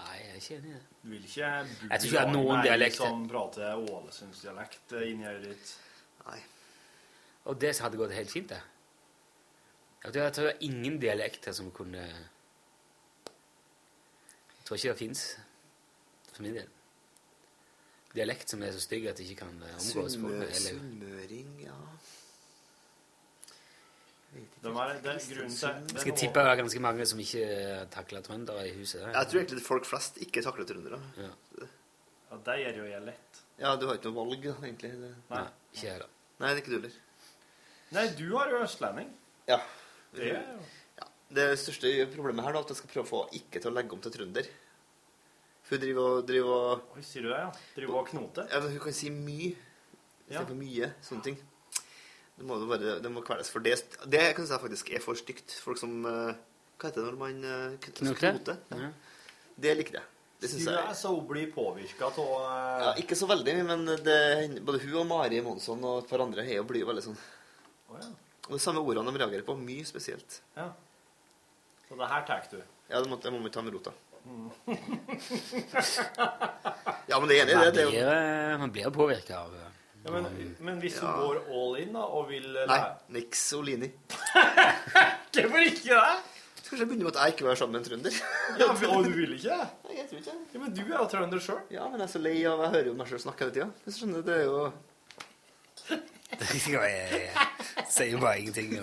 Nei, 0.00 0.16
jeg 0.16 0.30
er 0.30 0.38
ikke 0.40 0.56
enig 0.56 0.70
i 0.70 0.74
det. 0.74 0.82
Du 1.02 1.08
vil 1.12 1.24
ikke 1.28 1.50
bo 1.50 1.88
Jeg 1.90 2.00
tror 2.00 2.10
ikke 2.10 2.32
noen 2.32 2.64
dialekt. 2.64 2.96
som 2.96 3.28
prater 3.28 3.76
ålesundsdialekt 3.78 4.96
eh, 4.96 5.06
inni 5.12 5.28
øret 5.28 5.46
ditt. 5.46 5.72
Nei. 6.26 6.40
Og 7.50 7.60
det 7.60 7.72
hadde 7.80 8.00
gått 8.00 8.16
helt 8.16 8.32
fint, 8.32 8.48
det. 8.50 8.60
Jeg 10.04 10.12
tror, 10.12 10.22
jeg 10.22 10.32
tror 10.32 10.44
det 10.48 10.52
er 10.54 10.66
ingen 10.70 10.98
dialekter 11.00 11.52
som 11.52 11.70
kunne 11.76 12.00
Jeg 12.00 12.18
tror 14.64 14.76
ikke 14.76 14.88
det 14.94 14.98
fins, 14.98 15.24
for 16.32 16.42
min 16.46 16.56
del. 16.56 16.68
Dialekt 18.14 18.50
som 18.50 18.62
er 18.62 18.72
så 18.74 18.80
stygg 18.82 19.06
at 19.06 19.18
det 19.18 19.28
ikke 19.28 19.44
kan 19.44 19.62
eh, 19.62 19.78
omgås. 19.78 20.18
Sunnmøring, 20.18 21.56
ja 21.62 21.78
De 24.30 24.70
er, 24.70 24.90
det 25.02 25.10
er 25.10 25.22
grunnen 25.26 25.50
til 25.50 25.86
det 25.90 25.96
er 25.96 26.02
skal 26.04 26.14
tippe 26.20 26.42
det 26.44 26.50
er 26.52 26.58
ganske 26.60 26.80
mange 26.84 27.06
som 27.10 27.18
ikke 27.22 27.46
takler 27.90 28.22
trøndere 28.22 28.66
i 28.68 28.74
huset. 28.76 29.02
Jeg 29.02 29.30
tror 29.30 29.40
egentlig 29.40 29.64
folk 29.66 29.88
flest 29.88 30.20
ikke 30.22 30.42
takler 30.46 30.68
trøndere. 30.68 31.00
Ja. 31.18 31.30
Ja, 32.30 32.38
det 32.46 32.56
gjør 32.60 32.76
jo 32.78 32.84
jeg 32.92 33.02
lett. 33.08 33.40
Ja, 33.58 33.72
du 33.76 33.88
har 33.88 33.98
ikke 33.98 34.12
noe 34.12 34.20
valg, 34.20 34.44
da, 34.44 34.54
egentlig. 34.62 34.92
Det... 35.00 35.10
Nei. 35.32 35.42
Ikke 35.74 35.86
jeg, 35.88 35.98
da. 36.04 36.06
Nei, 36.40 36.50
det 36.52 36.52
er 36.54 36.62
ikke 36.62 36.70
du 36.70 36.76
heller. 36.78 36.94
Nei, 37.96 38.04
du 38.20 38.26
har 38.36 38.52
jo 38.54 38.60
østlending. 38.68 39.10
Ja. 39.50 39.58
Det 40.14 40.28
er 40.28 40.36
jo 40.36 40.60
ja. 41.00 41.08
Det 41.40 41.46
største 41.58 41.90
problemet 42.14 42.46
her 42.46 42.54
da, 42.54 42.62
at 42.62 42.70
jeg 42.70 42.78
skal 42.84 42.92
prøve 42.94 43.06
å 43.08 43.10
få 43.10 43.22
ikke 43.40 43.58
til 43.64 43.72
å 43.72 43.74
legge 43.74 43.96
om 43.96 44.04
til 44.06 44.14
trønder. 44.14 44.46
For 45.66 45.74
hun 45.76 45.82
driver 45.84 46.06
og, 46.14 46.22
driver 46.30 46.54
og 46.70 46.94
Oi, 46.96 47.02
sier 47.06 47.26
du 47.26 47.32
det, 47.32 47.42
ja? 47.42 47.50
Driver 47.76 47.98
og 48.00 48.08
knoter? 48.14 48.46
ja, 48.50 48.62
men 48.62 48.72
Hun 48.76 48.84
kan 48.86 48.96
si 49.02 49.10
mye 49.10 49.50
Ja. 50.30 50.38
istedenfor 50.38 50.58
mye. 50.62 50.92
Sånne 51.02 51.26
ting. 51.26 51.38
Det 52.40 52.46
må, 52.48 52.56
bare, 52.70 52.94
det 53.04 53.10
må 53.12 53.20
kveles. 53.24 53.50
For 53.52 53.64
det, 53.64 53.76
det 54.08 54.22
kan 54.36 54.48
jeg 54.48 54.62
faktisk 54.62 54.94
er 54.96 55.04
for 55.04 55.18
stygt. 55.18 55.52
Folk 55.60 55.80
som 55.80 56.00
eh, 56.08 56.38
Hva 56.80 56.88
heter 56.88 57.04
det 57.04 57.10
når 57.12 57.20
man 57.20 57.42
knoter? 57.84 58.56
Ja. 58.72 58.86
Ja. 58.86 58.90
Det 59.60 59.76
liker 59.76 60.00
jeg. 60.00 60.06
Det 60.40 60.48
syns 60.48 60.70
jeg 60.72 60.96
så 60.96 61.10
blir 61.28 61.50
påvirka 61.52 62.06
av 62.08 62.20
ja, 62.80 62.92
Ikke 63.02 63.16
så 63.18 63.26
veldig, 63.28 63.54
men 63.68 63.82
det, 64.00 64.16
både 64.64 64.80
hun 64.86 65.02
og 65.02 65.04
Mari 65.10 65.42
Monsson 65.44 65.84
og 65.84 65.98
et 66.00 66.08
par 66.08 66.24
andre 66.24 66.46
er 66.46 66.56
jo 66.62 66.64
blir 66.70 66.86
veldig 66.88 67.04
sånn 67.10 67.18
Oh, 67.90 67.98
ja. 67.98 68.06
Og 68.46 68.54
de 68.54 68.60
samme 68.62 68.78
ordene 68.86 69.10
de 69.10 69.18
reagerer 69.18 69.42
på. 69.42 69.56
Mye 69.58 69.82
spesielt. 69.88 70.40
ja. 70.54 70.68
Så 71.88 71.96
det 71.98 72.06
her 72.06 72.22
tar 72.22 72.44
du. 72.52 72.60
Ja, 72.86 73.00
det 73.02 73.08
må, 73.10 73.16
det 73.18 73.32
må 73.34 73.40
vi 73.42 73.50
ta 73.50 73.62
med 73.66 73.74
rota. 73.74 73.90
ja, 77.10 77.16
men 77.18 77.26
det 77.26 77.34
er 77.34 77.42
enig 77.42 77.50
i 77.50 77.56
det. 77.74 77.86
Man 78.60 78.70
blir, 78.70 78.84
jo, 78.84 78.90
eh, 78.90 78.94
påvirka 78.94 79.40
av 79.40 79.56
eh, 79.58 79.69
Ja, 80.04 80.10
men, 80.14 80.26
men 80.64 80.78
hvis 80.80 80.94
du 81.00 81.04
Ja. 81.06 81.12
går 81.20 81.40
all 81.52 81.74
in 81.82 81.92
da, 81.92 82.00
og 82.08 82.28
vil 82.30 82.46
eh, 82.56 82.66
nei, 82.70 82.78
niks 83.18 83.42
Olini. 83.58 83.90
Hvorfor 84.32 85.64
ikke 85.70 85.96
det? 85.96 86.18
Skal 86.62 86.78
jeg 86.84 86.86
begynne 86.88 87.04
med 87.08 87.16
at 87.16 87.20
jeg 87.24 87.32
ikke 87.34 87.42
vil 87.44 87.48
være 87.50 87.58
sammen 87.60 87.74
med 87.76 87.80
en 87.82 87.88
trønder. 87.90 88.16
Ja, 88.60 88.66
men, 88.72 88.84
og 88.94 89.04
du 89.04 89.10
vil 89.18 89.32
ikke 89.36 89.56
det? 89.58 89.96
Jeg 89.98 90.06
tror 90.10 90.18
ikke. 90.22 90.36
Ja, 90.54 90.58
men 90.62 90.74
du 90.76 90.80
er 90.86 90.94
jo 90.96 91.06
trønder 91.12 91.42
sjøl. 91.44 91.60
Ja, 91.74 91.88
men 91.90 92.00
jeg 92.00 92.06
er 92.08 92.12
så 92.14 92.22
lei 92.22 92.36
av 92.48 92.62
Jeg 92.64 92.72
hører 92.76 92.88
jo 92.92 92.94
meg 93.00 93.10
sjøl 93.10 93.22
snakke 93.26 93.44
hele 93.44 93.56
tida. 93.58 93.68
Hvis 93.84 93.98
du 93.98 94.00
skjønner, 94.04 94.24
det 94.28 94.36
er 94.38 94.44
jo 94.46 94.72
Jeg 96.40 97.86
sier 97.90 98.12
jo 98.14 98.20
bare 98.22 98.38
ingenting. 98.40 98.76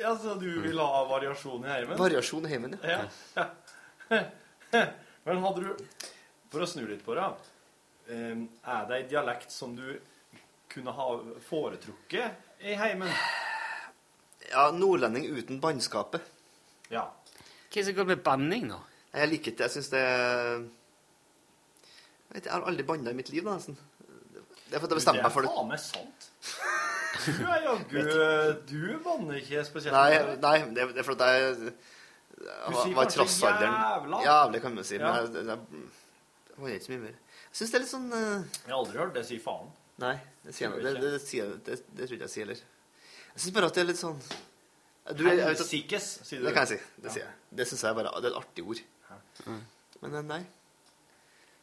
Ja, 0.00 0.12
så 0.18 0.34
du 0.40 0.48
vil 0.64 0.78
ha 0.80 1.02
variasjon 1.08 1.64
i 1.64 1.70
heimen? 1.72 1.98
variasjon 1.98 2.46
i 2.46 2.50
heimen, 2.52 2.76
ja. 2.84 3.00
Ja. 3.36 3.46
Men 5.24 5.40
hadde 5.44 5.62
du 5.64 5.70
For 6.52 6.64
å 6.64 6.68
snu 6.68 6.84
litt 6.88 7.02
på 7.06 7.14
det 7.16 7.24
Er 8.10 8.86
det 8.88 8.96
ei 8.96 9.08
dialekt 9.10 9.52
som 9.54 9.76
du 9.76 9.86
kunne 10.72 10.92
ha 10.96 11.06
foretrukket 11.48 12.64
i 12.66 12.74
heimen? 12.78 13.10
Ja, 14.50 14.70
nordlending 14.74 15.28
uten 15.30 15.60
bannskapet. 15.62 16.20
Ja. 16.90 17.06
Hva 17.06 17.78
er 17.78 17.78
det 17.78 17.84
som 17.86 17.94
går 17.96 18.08
med 18.10 18.22
banning 18.24 18.68
da? 18.72 18.80
Jeg 19.12 19.28
liker 19.28 19.52
ikke 19.52 19.64
Jeg 19.64 19.72
syns 19.74 19.88
det 19.92 20.00
er 20.00 20.58
Jeg 20.58 22.34
vet, 22.34 22.44
jeg 22.46 22.52
har 22.52 22.64
aldri 22.68 22.84
banna 22.88 23.10
i 23.12 23.16
mitt 23.16 23.28
liv, 23.32 23.44
da, 23.44 23.54
nesten. 23.56 23.76
Det 24.68 24.76
er 24.76 24.80
for 24.80 24.86
at 24.88 24.92
jeg 24.92 24.98
bestemmer 25.00 25.22
meg 25.26 25.32
for 25.32 25.44
Det 25.44 25.48
det. 25.48 25.52
er 25.52 25.58
faen 25.60 25.68
meg 25.68 25.80
sant. 25.84 26.28
Du 27.22 27.44
er 27.44 27.60
jaggu 27.66 27.98
Du 28.68 28.84
banner 29.04 29.40
ikke 29.40 29.64
spesielt. 29.68 29.96
Nei, 29.96 30.36
nei 30.40 30.58
det, 30.74 30.86
det 30.96 31.02
er 31.02 31.06
for 31.06 31.16
at 31.16 31.24
jeg, 31.28 31.72
jeg 32.42 32.96
var, 32.96 33.04
i 33.04 33.10
trassalderen. 33.12 33.74
jævla. 33.84 34.22
Jævlig, 34.26 34.60
kan 34.64 34.74
man 34.74 34.84
si. 34.88 34.96
Ja. 34.96 35.00
Men 35.00 35.14
jeg, 35.14 35.34
jeg, 35.34 35.44
jeg 35.44 35.52
jeg, 35.52 35.58
jeg, 36.58 36.72
jeg, 36.72 36.82
så 36.82 36.92
mye 36.92 37.02
mer. 37.04 37.12
Jeg 37.12 37.20
syns 37.52 37.72
det 37.72 37.78
er 37.78 37.84
litt 37.84 37.92
sånn 37.92 38.08
uh... 38.12 38.44
Jeg 38.64 38.70
har 38.72 38.78
aldri 38.78 38.98
hørt 39.02 39.14
det 39.18 39.24
si 39.28 39.38
faen. 39.42 39.68
Nei, 40.02 40.14
det 40.46 40.54
sier 40.56 40.70
jeg 40.72 40.82
det, 40.84 40.94
det, 40.96 41.10
det, 41.12 41.34
jeg- 41.36 41.58
det, 41.62 42.06
tror 42.06 42.16
ikke 42.16 42.26
jeg 42.26 42.32
sier 42.34 42.46
heller. 42.46 42.62
Jeg 43.32 43.44
syns 43.44 43.54
bare 43.58 43.68
at 43.70 43.76
det 43.76 43.82
er 43.84 43.90
litt 43.92 44.00
sånn 44.00 44.18
du, 44.22 45.22
jeg, 45.26 45.36
jeg, 45.40 45.46
Helsikes, 45.50 46.08
sier 46.28 46.40
du. 46.42 46.46
Det 46.46 46.52
kan 46.54 46.66
jeg 46.66 46.78
si. 46.78 46.90
Det 47.02 47.08
Ja. 47.10 47.14
sier 47.16 47.24
jeg. 47.26 47.36
Det 47.58 47.64
syns 47.68 47.80
jeg 47.82 47.96
bare 47.98 48.10
det 48.22 48.28
er 48.28 48.34
et 48.36 48.38
artig 48.38 48.64
ord. 48.70 48.82
Men 50.02 50.14
eh, 50.20 50.26
nei. 50.28 50.42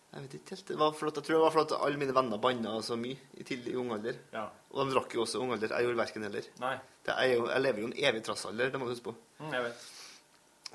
Jeg 0.10 0.24
vet 0.26 0.34
ikke 0.40 0.56
helt. 0.56 0.66
Det 0.72 0.78
var 0.80 0.94
flott. 0.98 1.18
jeg 1.20 1.26
tror 1.28 1.38
det 1.38 1.42
var 1.46 1.58
at 1.62 1.74
alle 1.86 2.00
mine 2.02 2.14
venner 2.18 2.42
banna 2.42 2.72
så 2.84 2.98
mye 2.98 3.18
i 3.38 3.46
tidlig 3.46 3.76
ung 3.78 3.92
alder. 3.94 4.18
Ja. 4.34 4.48
Og 4.74 4.82
de 4.90 4.96
drakk 4.96 5.14
jo 5.16 5.22
også 5.24 5.38
i 5.38 5.44
ung 5.46 5.54
alder. 5.54 5.72
Jeg 5.76 5.86
gjorde 5.86 6.02
verken 6.02 6.26
heller. 6.26 6.48
Nei. 6.64 6.74
Det 7.06 7.14
er 7.16 7.28
jo, 7.36 7.44
jeg 7.52 7.62
lever 7.64 7.84
jo 7.84 7.90
en 7.92 7.98
evig 8.10 8.24
trassalder, 8.26 8.72
det 8.74 8.82
må 8.82 8.88
du 8.90 8.94
huske 8.96 9.06
på. 9.12 9.14
Mm, 9.40 9.52
jeg 9.54 9.66
vet. 9.68 9.86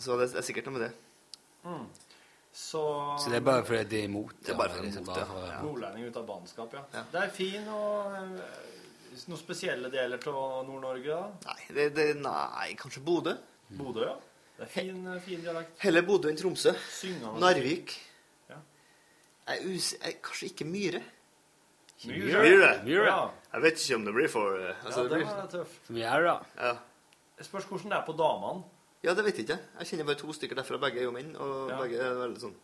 Så 0.06 0.16
det 0.20 0.28
er 0.38 0.46
sikkert 0.46 0.70
noe 0.70 0.76
med 0.78 0.84
det. 0.86 0.92
Mm. 1.64 1.84
Så 2.54 2.80
Så 3.18 3.30
det 3.32 3.40
er 3.40 3.46
bare 3.48 3.64
fordi 3.66 3.84
de 3.90 3.98
er 3.98 4.04
imot? 4.06 4.34
Det 4.46 4.52
er 4.52 4.58
bare 4.60 4.70
fordi 4.76 4.90
de 4.92 4.98
er 4.98 5.02
imot, 5.02 5.16
bare 5.16 5.48
ja. 5.50 5.56
Nordlending 5.64 6.06
ut 6.06 6.16
av 6.20 6.26
bannskap, 6.28 6.76
ja. 6.78 7.02
Det 7.10 7.22
er 7.24 7.32
fin 7.34 7.66
og 7.74 8.12
eh, 8.14 8.44
Noen 9.28 9.38
spesielle 9.40 9.90
deler 9.90 10.22
av 10.30 10.62
Nord-Norge, 10.68 11.16
da? 11.18 11.50
Nei, 11.50 11.66
det, 11.74 11.88
det, 11.96 12.06
nei, 12.22 12.68
kanskje 12.78 13.02
Bodø. 13.06 13.34
Bodø, 13.78 14.06
ja. 14.06 14.14
Det 14.58 14.68
er 14.68 14.70
fin, 14.70 15.00
eh, 15.10 15.18
fin 15.22 15.42
dialekt. 15.42 15.74
Heller 15.82 16.06
Bodø 16.06 16.30
enn 16.30 16.38
Tromsø. 16.38 16.72
Syngende. 16.94 17.34
Narvik. 17.42 17.94
Ja. 18.50 18.60
Jeg 19.50 19.74
us 19.74 19.90
jeg, 19.98 20.18
kanskje 20.22 20.50
ikke 20.52 20.66
Myre. 20.70 21.02
Myre. 22.04 22.42
Myre. 22.42 22.70
Myre. 22.84 23.06
Ja. 23.06 23.18
Jeg 23.54 23.62
vet 23.66 23.82
ikke 23.82 23.96
om 24.00 24.04
det 24.08 24.14
blir 24.14 24.30
for 24.30 24.58
eh, 24.60 24.84
altså, 24.84 25.02
ja, 25.02 25.02
det 25.08 25.10
den 25.10 25.22
blir- 25.24 25.34
var 25.42 25.50
tøff. 25.54 25.74
Myre. 25.90 26.36
Ja. 26.58 26.72
Jeg 27.38 27.46
spørs 27.50 27.66
hvordan 27.70 27.90
det 27.94 27.98
er 27.98 28.06
på 28.06 28.14
damene. 28.18 28.64
Ja, 29.04 29.14
det 29.14 29.24
vet 29.26 29.36
jeg 29.38 29.46
ikke. 29.46 29.58
Jeg 29.80 29.86
kjenner 29.90 30.06
bare 30.10 30.20
to 30.20 30.32
stykker 30.36 30.56
derfra. 30.58 30.78
Begge 30.82 30.98
er 31.02 31.06
jo 31.08 31.12
menn, 31.14 31.34
og 31.36 31.70
Ja. 31.70 31.78
begge 31.82 32.00
er 32.00 32.14
veldig 32.26 32.40
sånn 32.48 32.54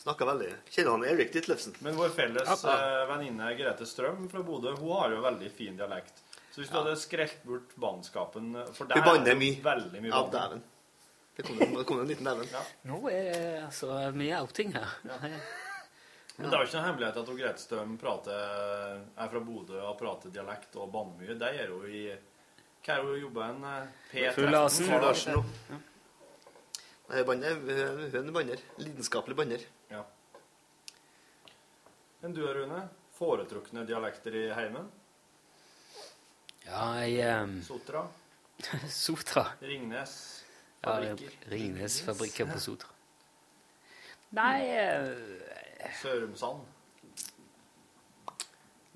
Snakker 0.00 0.24
veldig 0.24 0.46
Kjenner 0.72 0.90
han 0.94 1.02
Erik 1.04 1.32
Ditlevsen? 1.34 1.74
Men 1.84 1.94
vår 1.98 2.08
felles 2.16 2.48
Ja. 2.64 2.72
eh, 2.72 3.06
venninne 3.10 3.50
Grete 3.58 3.84
Strøm 3.84 4.30
fra 4.30 4.40
Bodø 4.42 4.72
hun 4.78 4.94
har 4.96 5.10
jo 5.10 5.20
veldig 5.20 5.50
fin 5.52 5.76
dialekt. 5.76 6.22
Så 6.54 6.62
hvis 6.62 6.70
du 6.70 6.76
hadde 6.78 6.96
skrelt 6.96 7.44
bort 7.44 7.74
bannskapen 7.78 8.54
For 8.74 8.86
der 8.86 8.96
er 8.96 9.24
det 9.24 9.36
mye. 9.36 9.60
veldig 9.62 10.00
mye 10.00 10.08
Ja, 10.08 10.22
banning. 10.22 10.32
dæven. 10.32 10.62
Det 11.36 11.44
kom, 11.46 11.58
det 11.76 11.86
kom 11.86 12.00
en 12.00 12.08
liten 12.08 12.24
dæven. 12.24 12.48
Nå 12.86 13.08
er 13.10 13.32
det 13.32 13.62
altså 13.66 14.12
mye 14.14 14.40
outing 14.40 14.72
her. 14.72 14.88
Men 16.40 16.48
det 16.48 16.56
er 16.56 16.62
jo 16.64 16.66
ikke 16.70 16.80
noen 16.80 16.88
hemmelighet 16.88 17.16
at 17.20 17.36
Grete 17.36 17.60
Strøm 17.60 17.98
prater, 18.00 19.00
er 19.18 19.28
fra 19.28 19.40
Bodø 19.44 19.80
og 19.84 19.98
prater 20.00 20.30
dialekt 20.32 20.76
og 20.80 20.90
banner 20.92 21.18
mye. 21.20 21.38
De 21.38 21.44
er 21.44 21.68
jo 21.68 21.82
i 21.84 22.16
Hva 22.80 22.94
er 22.94 23.02
det 23.02 23.10
hun 23.10 23.20
jobber 23.20 23.42
en 23.44 23.64
eh, 23.68 23.88
P13? 24.10 24.36
Fru 24.36 24.46
Larsen. 24.48 24.86
Fru 24.88 25.00
Larsen 25.04 25.34
nå. 25.36 25.80
Nei, 27.10 27.24
banner, 27.26 27.58
hun 27.58 28.04
er 28.06 28.16
en 28.20 28.32
banner. 28.32 28.62
Lidenskapelig 28.80 29.36
banner. 29.36 29.64
Ja. 29.90 30.04
Men 32.22 32.36
du, 32.36 32.44
Rune? 32.46 32.84
Foretrukne 33.16 33.84
dialekter 33.88 34.36
i 34.38 34.46
heimen? 34.56 34.86
Ja, 36.64 36.84
jeg 37.04 37.42
um, 37.42 37.58
Sotra? 37.68 38.06
Sotra. 38.88 39.44
Ringnes? 39.60 40.14
fabrikker? 40.80 41.34
Ja, 41.36 41.50
Ringnes 41.52 41.98
fabrikker 42.06 42.48
på 42.48 42.60
Sotra. 42.62 42.94
Nei 44.36 44.60
uh... 44.70 45.90
Sørumsand? 46.00 46.62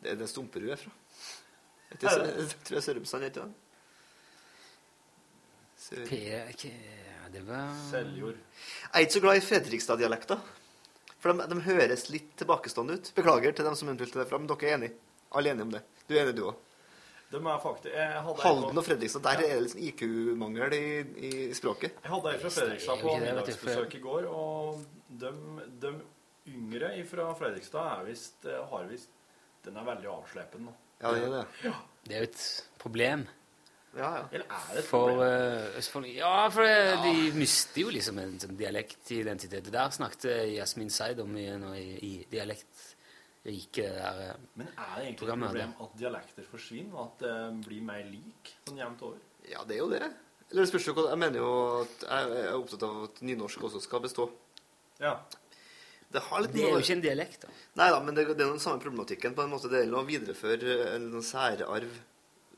Det 0.00 0.12
er 0.14 0.20
det 0.20 0.28
Stumperud 0.30 0.72
er 0.72 0.80
fra. 0.80 0.94
Jeg 1.90 1.98
Er 1.98 2.00
tror 2.00 2.24
jeg, 2.24 2.38
jeg 2.38 2.64
tror 2.64 2.76
jeg 2.78 2.86
Sørumsand 2.88 3.28
heter 3.28 3.44
ikke 3.44 3.63
det? 5.90 6.04
Sør- 6.04 6.08
P... 6.08 6.18
ikke- 6.54 6.72
ja, 6.72 7.28
Det 7.34 7.42
var 7.48 7.72
Seljord. 7.90 8.36
Jeg 8.36 8.92
er 8.94 9.06
ikke 9.06 9.16
så 9.16 9.20
glad 9.24 9.36
i 9.36 9.46
Fredrikstad-dialekter. 9.48 10.38
For 11.18 11.32
de, 11.32 11.46
de 11.50 11.60
høres 11.64 12.08
litt 12.12 12.36
tilbakestående 12.36 12.98
ut. 12.98 13.10
Beklager 13.16 13.52
til 13.56 13.64
dem 13.64 13.74
som 13.74 13.88
eventuelt 13.88 14.12
det 14.14 14.30
men 14.38 14.46
dere 14.46 14.68
er 14.70 14.76
enige. 14.78 14.94
Alle 15.34 15.50
er 15.50 15.54
enige 15.56 15.66
om 15.68 15.74
det. 15.74 15.82
Du 16.06 16.14
er 16.14 16.22
enig, 16.22 16.36
du 16.36 16.44
òg. 16.50 16.54
Halden 18.44 18.78
og 18.78 18.84
Fredrikstad, 18.86 19.22
der 19.24 19.30
er 19.30 19.40
det 19.42 19.62
liksom 19.64 19.80
IQ-mangel 19.88 20.74
i, 20.76 20.84
i 21.26 21.30
språket. 21.56 21.96
Jeg 22.04 22.12
hadde 22.12 22.32
ei 22.34 22.38
fra 22.38 22.50
Fredrikstad 22.54 23.00
på 23.02 23.14
middagsbesøk 23.24 23.94
i 23.98 24.02
går, 24.04 24.28
og 24.30 24.84
de, 25.08 25.32
de 25.82 25.92
yngre 26.52 26.92
fra 27.10 27.30
Fredrikstad 27.38 27.88
er 27.98 28.04
visst, 28.10 28.44
eh, 28.46 28.60
har 28.70 28.86
visst 28.90 29.10
Den 29.64 29.78
er 29.80 29.86
veldig 29.88 30.10
avslepen 30.12 30.66
nå. 30.68 30.74
Ja, 31.00 31.10
det 31.16 31.22
er 31.24 31.30
det. 31.32 31.72
Det 32.04 32.14
er 32.14 32.20
jo 32.20 32.28
et 32.28 32.42
problem. 32.78 33.26
Ja, 33.96 34.08
ja. 34.18 34.22
Eller 34.32 34.46
er 34.50 34.64
det 34.72 34.80
et 34.82 34.88
For 34.88 35.12
problem? 35.12 35.76
Østfold, 35.78 36.06
Ja, 36.16 36.32
for 36.50 36.66
det, 36.66 36.96
de 37.04 37.38
mister 37.38 37.80
jo 37.84 37.92
liksom 37.94 38.18
en 38.18 38.34
sånn 38.42 38.56
dialektidentitet. 38.58 39.68
Det 39.68 39.74
der 39.74 39.94
snakket 39.94 40.26
Jasmin 40.56 40.90
Seid 40.90 41.20
om 41.22 41.36
i, 41.38 41.46
i, 41.78 41.84
i 42.08 42.12
dialektrike 42.32 43.86
der 43.94 44.20
eh, 44.24 44.42
Men 44.58 44.68
er 44.72 44.90
det 44.96 45.04
egentlig 45.04 45.28
et 45.28 45.44
problem 45.44 45.76
at 45.86 45.96
dialekter 46.00 46.48
forsvinner, 46.50 46.96
og 46.96 47.06
at 47.06 47.24
det 47.26 47.68
blir 47.68 47.86
mer 47.86 48.02
lik 48.08 48.54
sånn 48.66 48.82
jevnt 48.82 49.06
over? 49.06 49.22
Ja, 49.50 49.62
det 49.68 49.78
er 49.78 49.82
jo 49.84 49.90
det. 49.92 50.02
Eller 50.50 50.64
det 50.64 50.70
spørs 50.72 50.86
jo 50.90 50.94
hva 50.96 51.06
Jeg 51.12 51.20
mener 51.22 51.40
jo 51.40 51.52
at 51.84 52.04
jeg 52.08 52.42
er 52.42 52.52
opptatt 52.58 52.84
av 52.86 53.00
at 53.06 53.22
nynorsk 53.24 53.62
også 53.70 53.80
skal 53.84 54.02
bestå. 54.04 54.28
Ja. 55.02 55.16
Det 56.14 56.20
har 56.22 56.42
litt 56.44 56.52
Det 56.54 56.62
er 56.62 56.74
jo 56.76 56.82
ikke 56.82 56.94
en 56.98 57.02
dialekt, 57.02 57.42
da. 57.46 57.54
Nei 57.80 57.88
da, 57.90 58.02
men 58.04 58.14
det, 58.14 58.26
det 58.34 58.42
er 58.44 58.52
den 58.52 58.62
samme 58.62 58.82
problematikken. 58.82 59.34
på 59.34 59.42
en 59.42 59.50
måte. 59.50 59.70
Det 59.70 59.80
gjelder 59.82 59.98
å 60.02 60.06
videreføre 60.06 60.76
en 60.94 61.08
særarv 61.26 61.96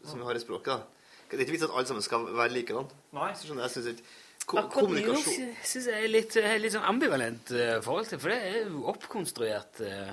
som 0.05 0.21
vi 0.21 0.27
har 0.29 0.37
i 0.37 0.43
språket. 0.43 0.75
da. 0.77 0.96
Det 1.31 1.39
er 1.39 1.43
ikke 1.43 1.57
vits 1.57 1.67
at 1.67 1.75
alle 1.75 1.89
sammen 1.89 2.05
skal 2.07 2.29
være 2.37 2.53
likedan. 2.55 2.87
Jeg, 3.17 3.37
synes 3.43 3.91
ikke 3.91 4.05
Akkurat 4.47 4.69
Kommunikasjon 4.71 5.41
nynorsk 5.41 5.67
syns 5.67 5.87
jeg 5.91 6.05
er 6.05 6.11
litt, 6.13 6.37
eh, 6.39 6.53
litt 6.63 6.75
sånn 6.77 6.85
ambivalent 6.87 7.51
eh, 7.51 7.73
forhold 7.83 8.07
til, 8.13 8.21
for 8.23 8.31
det 8.31 8.37
er 8.47 8.59
jo 8.69 8.85
oppkonstruert 8.93 9.81
eh, 9.83 10.13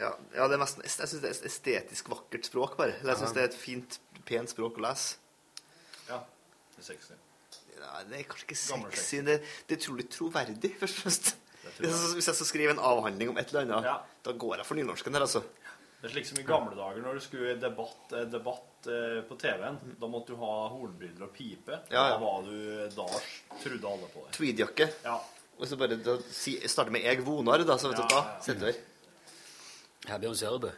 ja, 0.00 0.08
ja, 0.34 0.46
det 0.48 0.56
er 0.56 0.62
mest, 0.62 0.80
jeg 0.82 0.90
syns 0.96 1.20
det 1.20 1.28
er 1.28 1.36
et 1.36 1.46
estetisk 1.50 2.08
vakkert 2.10 2.48
språk, 2.48 2.74
bare. 2.78 2.96
Eller 3.02 3.12
jeg 3.12 3.20
syns 3.20 3.34
det 3.36 3.42
er 3.44 3.50
et 3.50 3.58
fint, 3.58 3.98
pent 4.26 4.50
språk 4.50 4.80
å 4.80 4.84
lese. 4.86 5.20
Ja. 6.08 6.22
Det 6.72 6.80
er 6.80 6.88
sexy. 6.88 7.18
Nei, 7.82 8.02
det 8.08 8.18
er 8.18 8.26
kanskje 8.30 8.46
ikke 8.48 8.58
Gammel 8.62 8.96
sexy. 8.96 9.20
Det, 9.26 9.36
det 9.68 9.76
er 9.76 9.82
utrolig 9.82 10.06
troverdig, 10.14 10.72
først 10.80 10.96
og 10.98 11.04
fremst. 11.04 11.32
tror 11.62 11.84
Hvis 11.84 11.92
jeg, 11.92 12.14
hvis 12.18 12.30
jeg 12.30 12.38
skal 12.40 12.48
skrive 12.48 12.74
en 12.74 12.82
avhandling 12.90 13.34
om 13.34 13.42
et 13.42 13.52
eller 13.52 13.66
annet, 13.66 13.90
Ja. 13.90 13.98
da 14.24 14.34
går 14.46 14.62
jeg 14.62 14.70
for 14.70 14.80
nynorsken 14.80 15.14
der, 15.18 15.26
altså. 15.28 15.44
Det 16.02 16.08
er 16.08 16.14
slik 16.16 16.26
som 16.26 16.38
i 16.42 16.46
gamle 16.46 16.74
dager 16.74 16.98
når 17.04 17.14
du 17.14 17.22
skulle 17.22 17.52
i 17.54 17.58
debatt, 17.62 18.12
eh, 18.18 18.24
debatt 18.26 18.88
eh, 18.90 19.20
på 19.28 19.36
TV-en. 19.38 19.76
Da 20.00 20.08
måtte 20.10 20.34
du 20.34 20.40
ha 20.42 20.54
hornbriller 20.72 21.28
og 21.28 21.32
pipe. 21.36 21.78
Ja, 21.92 22.08
ja. 22.10 22.16
Da 22.16 22.18
var 22.18 22.42
du 22.42 22.88
Da 22.96 23.06
trodde 23.62 23.86
alle 23.92 24.08
på 24.10 24.24
det. 24.26 24.32
Tweedjakke. 24.38 24.88
Ja. 25.06 25.20
Og 25.60 25.68
så 25.70 25.76
bare 25.78 25.94
da, 26.02 26.16
si, 26.34 26.56
starte 26.66 26.90
med 26.90 27.04
'eg 27.06 27.22
vonar', 27.22 27.62
da, 27.64 27.76
så 27.78 27.88
vet 27.92 28.00
du 28.00 28.02
Ja, 28.02 28.08
hva. 28.08 28.22
ja, 28.24 28.32
ja. 28.34 28.40
Sitter 28.42 28.66
der. 28.72 28.80
Herbjørn 30.10 30.34
Sørbø. 30.40 30.70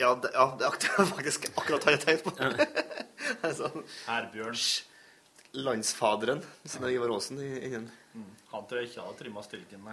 Ja, 0.00 0.14
det, 0.14 0.30
ja, 0.32 0.46
det 0.58 0.64
er 0.96 1.04
faktisk 1.12 1.50
akkurat 1.58 1.84
det 1.84 1.92
jeg 1.98 2.00
tenkte 2.00 2.30
på. 2.30 2.32
altså, 3.44 3.68
Herbjørn. 4.08 4.56
landsfaderen, 5.52 6.40
siden 6.64 6.84
av 6.86 6.90
Ivar 6.94 7.12
Aasen 7.16 7.90
Mm. 8.14 8.24
Han 8.50 8.64
tror 8.66 8.80
jeg 8.80 8.88
ikke 8.88 9.02
hadde 9.04 9.18
trimma 9.20 9.42
stilken, 9.46 9.84
nei. 9.86 9.92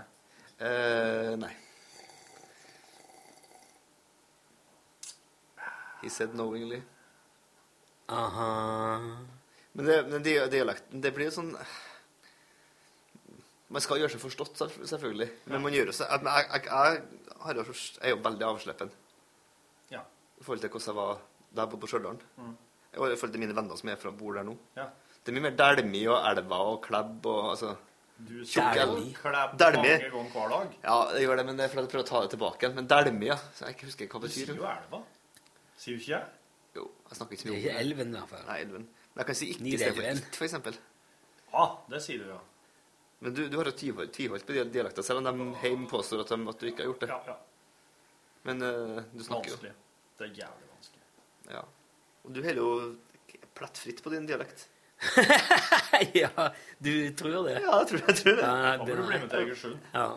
eh, 0.66 1.36
Nei. 1.38 1.52
He 6.02 6.10
said 6.10 6.34
knowingly. 6.38 6.82
Aha. 8.08 8.48
Men, 9.74 9.86
det, 9.86 9.98
men 10.08 10.24
de, 10.24 10.34
dialekten, 10.52 11.02
det 11.04 11.12
blir 11.16 11.28
jo 11.30 11.34
sånn 11.36 11.50
Man 13.68 13.84
skal 13.84 14.00
gjøre 14.00 14.14
seg 14.14 14.22
forstått, 14.24 14.62
selvfølgelig. 14.88 15.28
Men 15.52 15.66
man 15.66 15.76
gjør 15.76 15.92
seg 15.96 16.08
Jeg, 16.14 16.24
jeg, 16.24 16.70
jeg, 16.70 17.02
jo, 17.58 17.66
jeg 17.68 18.06
er 18.08 18.14
jo 18.16 18.22
veldig 18.24 18.48
avsleppen 18.48 18.94
Ja. 19.92 20.06
i 20.40 20.46
forhold 20.46 20.64
til 20.64 20.72
hvordan 20.72 20.88
jeg 20.94 20.98
var 21.02 21.20
da 21.58 21.64
jeg 21.64 21.70
bodde 21.72 21.82
på 21.84 21.90
Stjørdal. 21.92 22.18
Mm. 22.38 22.56
I 22.94 22.98
forhold 23.02 23.32
til 23.36 23.42
mine 23.44 23.56
venner 23.58 23.78
som 23.80 23.90
er 23.92 24.00
fra 24.00 24.12
bor 24.16 24.36
der 24.40 24.44
nå. 24.48 24.56
Ja. 24.78 24.88
Det 25.24 25.32
er 25.34 25.36
mye 25.38 25.46
mer 25.50 25.56
dælmi 25.60 26.02
og 26.08 26.24
elver 26.32 26.72
og 26.72 26.80
klebb 26.88 27.26
og 27.28 27.52
altså 27.52 27.76
Du. 28.18 28.40
Klepp 28.50 28.74
Dælmi. 29.60 29.84
mange 29.84 30.10
ganger 30.10 30.32
hver 30.34 30.50
dag. 30.50 30.72
Ja, 30.84 30.96
jeg 31.14 31.28
gjør 31.28 31.36
det, 31.38 31.46
men 31.46 31.58
det 31.60 31.66
er 31.68 31.70
fordi 31.74 31.84
jeg 31.84 31.92
prøver 31.92 32.06
å 32.06 32.08
ta 32.10 32.22
det 32.24 32.32
tilbake 32.34 32.64
igjen. 32.64 32.76
Men 32.80 32.88
dælmi, 32.90 33.28
ja. 33.30 33.36
Så 33.54 33.66
jeg 33.68 33.76
ikke 33.76 33.90
husker 33.92 34.08
hva 34.10 34.22
det 34.24 34.30
betyr. 34.32 34.48
Du 34.48 34.54
sier 34.54 34.62
jo 34.64 34.70
elva. 34.72 35.02
Sier 35.78 35.98
du 35.98 36.04
ikke? 36.04 36.22
Jo, 36.78 36.86
jeg 37.10 37.18
snakker 37.20 37.38
ikke 37.38 37.48
Det 37.48 37.50
så 37.50 37.56
er 37.56 37.64
ikke 37.64 37.82
elven, 37.86 38.14
i 38.14 38.18
hvert 38.20 38.32
fall. 38.34 38.46
Nei, 38.50 38.60
elven. 38.66 38.86
Men 39.14 39.24
jeg 39.24 39.30
kan 39.30 39.40
si 39.40 39.50
ikke 39.54 39.68
istedenfor 39.72 40.08
ikke, 40.12 40.38
for 40.38 40.48
eksempel. 40.48 40.80
Ja, 41.54 41.66
det 41.94 42.02
sier 42.06 42.24
du, 42.24 42.30
ja. 42.34 42.40
Men 43.26 43.34
du, 43.34 43.44
du 43.50 43.58
har 43.58 43.70
jo 43.72 43.74
tviholdt 43.74 44.14
tviholdt 44.14 44.46
på 44.46 44.56
dialekta, 44.58 45.06
selv 45.06 45.24
om 45.24 45.28
de 45.30 45.48
hjemme 45.64 45.90
påstår 45.90 46.22
at, 46.22 46.34
de, 46.34 46.50
at 46.52 46.62
du 46.62 46.70
ikke 46.70 46.84
har 46.84 46.92
gjort 46.92 47.06
det. 47.06 47.10
Ja, 47.14 47.34
ja. 47.34 47.38
Men 48.48 48.62
uh, 48.62 49.02
du 49.14 49.24
snakker 49.26 49.54
jo. 49.54 49.58
Vanskelig. 49.58 49.74
Det 50.18 50.28
er 50.28 50.34
jævlig 50.44 50.70
vanskelig. 50.74 51.06
Ja. 51.56 51.64
Og 52.28 52.34
du 52.36 52.42
holder 52.46 52.62
jo 52.62 52.72
plettfritt 53.58 54.04
på 54.06 54.14
din 54.14 54.28
dialekt. 54.30 54.68
ja, 56.22 56.48
du 56.82 56.94
tror 57.18 57.44
det? 57.48 57.58
Ja, 57.62 57.74
jeg 57.82 57.90
tror, 57.92 58.04
jeg 58.08 58.18
tror 58.22 58.38
det. 58.40 58.46
Ja, 58.46 58.54
Da 58.78 58.86
må 58.86 58.96
du 58.98 59.04
bli 59.06 59.20
med 59.22 59.30
til 59.34 59.44
Egersund. 59.46 59.78
Ja. 59.94 60.08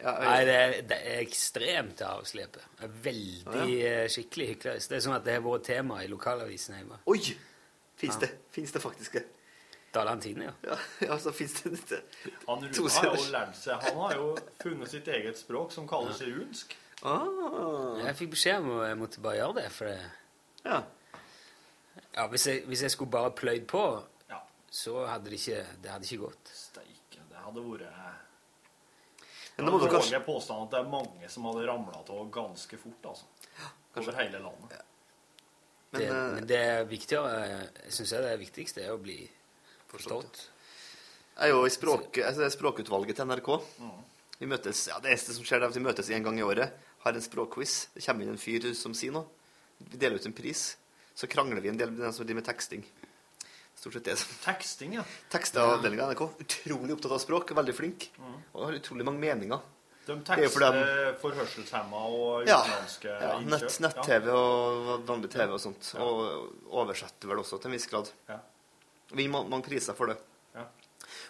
Ja, 0.00 0.14
Nei, 0.24 0.44
det 0.48 0.54
er, 0.56 0.74
det 0.88 0.96
er 0.96 1.18
ekstremt 1.20 2.00
avslepet. 2.06 2.62
Det 2.78 2.86
er 2.86 2.94
Veldig 3.04 3.74
Ja, 3.76 3.90
eh, 3.90 4.06
skikkelig 4.12 4.46
hyklerisk. 4.54 4.88
Det 4.92 4.96
er 4.96 5.04
sånn 5.04 5.16
at 5.18 5.26
det 5.26 5.34
har 5.36 5.44
vært 5.44 5.66
tema 5.68 5.98
i 6.04 6.08
lokalavisen 6.08 6.78
hjemme. 6.78 7.00
Oi! 7.12 7.20
Fins 8.00 8.16
det? 8.22 8.30
Fins 8.54 8.72
det 8.72 8.80
faktisk 8.80 9.18
det? 9.18 9.26
Dalantine, 9.92 10.44
ja. 10.44 10.52
Ja, 10.70 10.76
ja 11.08 11.18
så 11.18 11.32
fins 11.36 11.56
det 11.62 11.74
dette. 11.74 11.98
Han 12.46 12.62
Rune 12.64 12.92
har 12.94 13.10
jo 13.10 13.26
lært 13.34 13.58
seg 13.58 13.82
Han 13.88 13.98
har 14.04 14.14
jo 14.16 14.28
funnet 14.62 14.92
sitt 14.92 15.08
eget 15.10 15.40
språk 15.40 15.74
som 15.74 15.88
kalles 15.90 16.22
runsk. 16.22 16.76
Ah. 17.02 17.98
Jeg 18.04 18.16
fikk 18.18 18.32
beskjed 18.36 18.60
om 18.62 18.78
at 18.78 18.90
jeg 18.90 18.98
måtte 19.00 19.22
bare 19.24 19.38
gjøre 19.40 19.58
det, 19.62 19.68
for 19.74 19.90
det 19.90 20.00
Ja. 20.68 20.80
Ja, 22.14 22.26
hvis 22.30 22.46
jeg, 22.46 22.64
hvis 22.66 22.82
jeg 22.82 22.90
skulle 22.94 23.10
bare 23.10 23.30
pløyd 23.36 23.66
på, 23.70 23.84
Ja. 24.30 24.40
så 24.70 25.06
hadde 25.06 25.30
det 25.30 25.40
ikke 25.40 25.66
Det 25.82 25.90
hadde 25.90 26.04
ikke 26.08 26.24
gått. 26.26 26.52
Steike. 26.54 27.24
Det 27.28 27.44
hadde 27.44 27.64
vært 27.66 28.29
Men 29.60 29.68
da 29.68 29.74
må 29.74 29.80
du 29.82 29.90
kanskje 29.90 30.16
våger 30.16 30.26
påstanden 30.26 30.68
at 30.68 30.74
det 30.74 30.78
er 30.80 30.92
mange 30.92 31.28
som 31.32 31.48
hadde 31.50 31.66
ramla 31.68 32.00
av 32.00 32.30
ganske 32.32 32.78
fort, 32.80 33.10
altså. 33.12 33.26
Over 34.00 34.16
hele 34.20 34.38
landet. 34.40 34.86
det, 35.90 36.06
men 36.06 36.46
det 36.46 36.58
er 36.62 36.84
viktigere 36.86 37.30
Jeg 37.82 38.06
det 38.06 38.30
er 38.30 38.38
viktigste 38.38 38.84
er 38.84 38.94
å 38.94 39.00
bli 39.02 39.18
forstått. 39.90 40.44
Jeg 41.34 41.50
er 41.50 41.52
jo 41.54 41.64
i 41.66 41.72
språk, 41.72 42.20
altså 42.22 42.44
det 42.44 42.46
er 42.46 42.54
språkutvalget 42.54 43.18
til 43.18 43.28
NRK. 43.28 43.50
Vi 44.40 44.48
møtes, 44.48 44.86
ja, 44.88 45.00
Det 45.02 45.10
eneste 45.12 45.36
som 45.36 45.44
skjer, 45.44 45.60
er 45.60 45.68
at 45.68 45.76
vi 45.76 45.84
møtes 45.84 46.08
en 46.10 46.24
gang 46.24 46.38
i 46.38 46.46
året. 46.46 46.72
Har 47.04 47.16
en 47.16 47.24
språkquiz. 47.24 47.90
Det 47.94 48.04
kommer 48.04 48.24
inn 48.24 48.34
en 48.34 48.40
fyr 48.40 48.70
som 48.76 48.94
sier 48.96 49.12
noe. 49.12 49.28
Vi 49.80 50.00
deler 50.00 50.20
ut 50.20 50.28
en 50.28 50.36
pris. 50.36 50.76
Så 51.16 51.28
krangler 51.28 51.60
vi 51.60 51.68
en 51.72 51.80
del 51.80 51.92
med 51.92 52.00
den 52.00 52.14
som 52.16 52.24
driver 52.24 52.40
med 52.40 52.48
teksting. 52.48 52.84
Stort 53.80 53.94
sett 53.96 54.04
det 54.04 54.16
som 54.20 54.32
Teksting, 54.44 54.94
ja. 54.98 55.02
Tekstavdelinga 55.32 56.04
i 56.04 56.14
NRK. 56.14 56.26
Utrolig 56.44 56.92
opptatt 56.92 57.14
av 57.16 57.20
språk. 57.22 57.52
Veldig 57.56 57.74
flink. 57.74 58.10
Og 58.52 58.66
har 58.66 58.76
utrolig 58.76 59.06
mange 59.08 59.22
meninger. 59.22 59.62
De 60.06 60.16
Det 60.16 60.36
er 60.36 60.42
jo 60.42 60.50
for 60.50 60.64
tekster 60.64 61.36
hørselshemma 61.38 62.02
og 62.08 62.48
Ja, 62.48 62.58
utenlandske 62.60 63.08
ja 63.08 63.38
nett, 63.40 63.62
innkjøp. 63.62 63.80
nett-TV 63.84 64.28
og 64.34 65.06
vanlig 65.08 65.30
TV 65.32 65.54
og 65.54 65.60
sånt. 65.60 65.94
Og 65.96 66.74
oversetter 66.82 67.30
vel 67.30 67.40
også 67.40 67.60
til 67.60 67.70
en 67.70 67.76
viss 67.78 67.88
grad. 67.88 68.10
Ja. 68.28 68.38
Vinner 69.12 69.30
man, 69.38 69.48
man 69.48 69.62
priser 69.64 69.96
for 69.96 70.12
det. 70.12 70.18
Ja. 70.54 70.66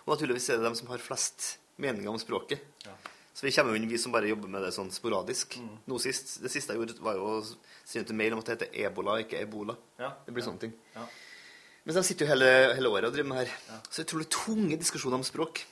Og 0.07 0.14
naturligvis 0.16 0.51
er 0.51 0.59
det 0.59 0.64
dem 0.64 0.74
som 0.74 0.90
har 0.90 0.98
flest 0.98 1.59
meninger 1.78 2.11
om 2.11 2.18
språket. 2.18 2.66
Ja. 2.86 2.96
Så 3.34 3.46
vi 3.46 3.53
kommer 3.55 3.72
jo 3.72 3.78
inn, 3.80 3.88
vi 3.88 3.98
som 3.98 4.12
bare 4.12 4.28
jobber 4.28 4.51
med 4.51 4.62
det 4.66 4.74
sånn 4.74 4.90
sporadisk. 4.90 5.55
Mm. 5.62 5.78
Nå 5.86 5.98
sist, 6.03 6.42
Det 6.42 6.51
siste 6.51 6.74
jeg 6.74 6.82
gjorde, 6.82 6.98
var 7.01 7.14
jo 7.14 7.28
å 7.38 7.40
sende 7.86 8.07
ut 8.07 8.11
en 8.11 8.16
mail 8.16 8.34
om 8.34 8.42
at 8.42 8.51
det 8.51 8.59
heter 8.59 8.86
ebola, 8.86 9.20
ikke 9.22 9.38
ebola. 9.38 9.76
Ja. 9.98 10.16
Det 10.26 10.34
blir 10.34 10.44
sånne 10.44 10.61
ting. 10.66 10.74
Ja. 10.96 11.07
Men 11.84 11.94
de 11.96 12.02
sitter 12.04 12.26
jo 12.26 12.32
hele, 12.34 12.48
hele 12.76 12.88
året 12.92 13.08
og 13.08 13.14
driver 13.14 13.28
med 13.32 13.46
her. 13.46 13.54
Så 13.90 14.04
utrolig 14.04 14.28
tunge 14.28 14.76
diskusjoner 14.78 15.16
om 15.20 15.24
språk. 15.24 15.62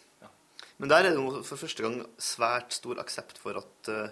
Men 0.79 0.89
der 0.89 1.05
er 1.09 1.11
det 1.11 1.19
jo 1.19 1.43
for 1.43 1.59
første 1.59 1.83
gang 1.83 1.99
svært 2.23 2.73
stor 2.77 3.01
aksept 3.03 3.39
for 3.43 3.59
at 3.59 3.89
uh, 3.91 4.09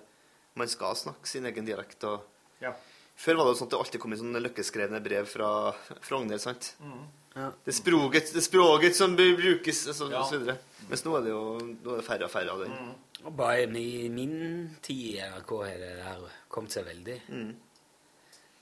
man 0.58 0.68
skal 0.68 0.96
snakke 0.98 1.28
sin 1.30 1.46
egen 1.46 1.64
dialekt. 1.68 2.02
Og 2.04 2.20
Ja. 2.60 2.72
Før 3.16 3.36
var 3.38 3.44
det 3.46 3.52
jo 3.54 3.58
sånn 3.62 3.68
at 3.68 3.72
det 3.72 3.78
alltid 3.80 4.00
kom 4.02 4.12
i 4.12 4.16
sånne 4.20 4.40
løkkeskrevne 4.44 4.98
brev 5.04 5.24
fra 5.30 5.72
Frogner, 6.04 6.38
sant? 6.42 6.74
Mhm. 6.80 7.06
Det 7.36 7.68
er 7.68 7.76
språket, 7.76 8.30
det 8.32 8.40
er 8.40 8.44
språket 8.46 8.94
som 8.96 9.14
bru- 9.16 9.36
brukes, 9.36 9.82
så, 9.92 10.08
Ja. 10.10 10.20
og 10.22 10.26
så 10.30 10.38
videre. 10.40 10.58
Mens 10.88 11.02
nå 11.04 11.16
er 11.18 11.22
det 11.22 11.30
jo 11.30 11.42
nå 11.84 11.92
er 11.92 11.96
det 12.00 12.04
færre 12.06 12.24
og 12.24 12.30
færre 12.32 12.50
av 12.50 12.58
den. 12.64 12.94
Og 13.24 13.36
bare 13.36 13.62
i 13.64 14.08
min 14.08 14.76
tid 14.82 15.16
i 15.16 15.20
NRK 15.20 15.52
har 15.64 15.76
det 15.80 15.96
der 16.02 16.28
kommet 16.48 16.72
seg 16.72 16.84
veldig. 16.86 17.20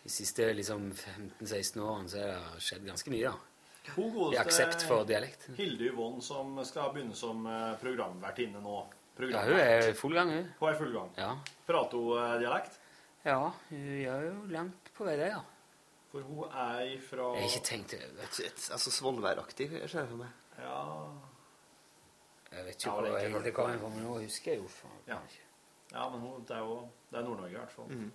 De 0.05 0.13
siste 0.13 0.47
liksom 0.53 0.91
15-16 0.93 1.81
årene 1.81 2.11
så 2.13 2.21
har 2.21 2.55
det 2.55 2.63
skjedd 2.65 2.85
ganske 2.91 3.13
mye. 3.13 3.23
Ja. 3.25 3.35
Hun 3.95 4.33
I 4.33 4.39
aksept 4.41 4.85
for 4.89 5.05
dialekt. 5.09 5.47
Hilde 5.59 5.91
Yvonne, 5.91 6.21
som 6.25 6.57
skal 6.65 6.93
begynne 6.95 7.17
som 7.17 7.45
eh, 7.49 7.73
programvertinne 7.81 8.61
nå. 8.65 8.77
Ja, 9.31 9.43
hun 9.47 9.59
er 9.61 9.91
i 9.91 9.97
full 9.97 10.17
gang, 10.17 10.31
hun. 10.33 10.47
Hun 10.59 10.69
er 10.69 10.75
i 10.75 10.79
full 10.79 10.93
gang. 10.95 11.11
Ja. 11.21 11.31
Prater 11.69 12.01
hun 12.01 12.21
eh, 12.21 12.37
dialekt? 12.43 12.79
Ja, 13.25 13.39
hun 13.71 13.85
gjør 14.03 14.25
jo 14.29 14.39
langt 14.53 14.91
på 14.97 15.07
vei 15.09 15.17
det, 15.21 15.29
ja. 15.33 15.43
For 16.13 16.25
hun 16.29 16.45
er 16.53 16.81
ifra 16.95 17.31
Jeg 17.35 17.47
har 17.47 17.53
ikke 17.53 17.69
tenkt 17.69 17.95
over 17.97 18.19
det. 18.21 18.51
Altså 18.77 18.93
Svolvær-aktig, 18.95 19.69
ser 19.89 20.05
jeg 20.05 20.11
for 20.13 20.21
meg. 20.21 20.41
Ja, 20.61 20.81
Jeg 22.53 22.65
vet 22.69 22.75
ikke 22.77 22.89
Ja, 22.89 22.95
hvor 22.95 23.09
det 23.09 23.15
er 23.35 23.47
det 23.49 23.55
kommer 23.57 23.79
fra, 23.81 23.89
men 23.97 24.05
nå 24.07 24.19
husker 24.23 24.53
jeg 24.55 24.61
jo 24.63 24.69
faen. 24.71 25.01
ja. 25.09 25.19
ja 25.95 26.09
men 26.13 26.21
hun, 26.23 26.45
det 26.47 26.55
er 26.57 26.63
jo 26.63 26.77
det 27.11 27.19
er 27.19 27.25
Nord-Norge 27.27 27.55
i 27.57 27.59
hvert 27.59 27.73
fall. 27.75 27.89
Mhm. 27.91 28.13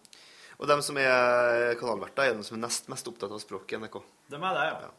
Og 0.59 0.67
de 0.67 0.75
som 0.83 0.97
er 0.99 1.75
kanalverter, 1.79 2.29
er 2.29 2.33
de 2.35 2.43
som 2.43 2.57
er 2.57 2.65
nest 2.65 2.89
mest 2.91 3.07
opptatt 3.07 3.31
av 3.31 3.39
språket 3.39 3.77
i 3.77 3.79
NRK. 3.79 4.01
Dem 4.33 4.43
er 4.43 4.57
det, 4.57 4.65
ja. 4.73 4.89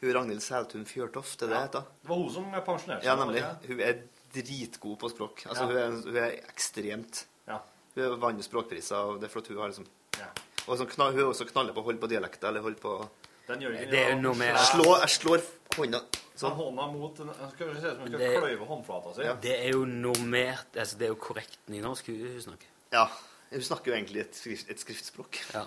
Hun 0.00 0.12
Ragnhild 0.16 0.42
Seltun 0.42 0.84
Fjørtoft, 0.88 1.42
er 1.42 1.46
det 1.48 1.54
det 1.54 1.60
heter? 1.68 1.84
Det 2.02 2.10
var 2.10 2.18
hun 2.20 2.32
som 2.34 2.48
pensjonerte 2.66 3.04
seg. 3.04 3.06
Ja, 3.06 3.14
nemlig. 3.20 3.40
ikke? 3.44 3.68
Hun 3.70 3.80
er 3.86 4.00
dritgod 4.34 4.98
på 5.00 5.10
språk. 5.12 5.44
Altså, 5.46 5.62
Ja. 5.64 5.68
hun, 5.70 5.76
er, 5.78 6.08
hun 6.10 6.16
er 6.16 6.34
ekstremt 6.50 7.24
Ja. 7.46 7.60
Hun 7.94 8.18
vant 8.20 8.42
språkpriser, 8.44 8.96
og 8.96 9.20
det 9.20 9.28
er 9.30 9.32
fordi 9.32 9.54
hun 9.54 9.62
har 9.62 9.68
liksom 9.70 9.86
Ja. 10.18 10.26
Og 10.66 10.78
så 10.78 10.86
knall, 10.88 11.12
hun 11.12 11.20
er 11.20 11.30
også 11.30 11.46
knaller 11.46 11.72
på 11.72 11.80
å 11.80 11.84
holde 11.84 12.00
på 12.00 12.08
dialekter, 12.08 12.48
eller 12.48 12.60
holde 12.62 12.80
på 12.80 13.08
Den 13.46 13.60
Jørgen, 13.60 13.90
Det 13.90 13.98
er 14.00 14.10
jo 14.16 14.20
noe 14.20 14.34
med 14.34 14.48
Jeg 14.48 14.66
slår, 14.72 15.00
jeg 15.00 15.08
slår 15.10 15.42
hånda 15.76 16.00
Sånn. 16.34 16.52
Hånda 16.58 16.86
mot 16.92 17.14
Skal 17.16 17.68
vi 17.68 17.74
se 17.80 17.90
som 17.90 18.00
hun 18.00 18.08
skal 18.08 18.40
kløyve 18.42 18.66
håndflata 18.66 19.14
si. 19.14 19.22
Det 19.40 19.54
er 19.60 19.70
jo 19.70 19.84
normert 19.84 20.74
altså 20.74 20.98
Det 20.98 21.06
er 21.06 21.12
jo 21.14 21.20
korrekt 21.20 21.58
nynorsk 21.68 22.06
hun 22.10 22.40
snakker. 22.42 22.66
Ja. 22.92 23.06
Hun 23.54 23.66
snakker 23.66 23.92
jo 23.92 23.96
egentlig 23.96 24.24
et, 24.24 24.36
skrift, 24.36 24.70
et 24.70 24.80
skriftspråk. 24.82 25.40
Ja. 25.54 25.64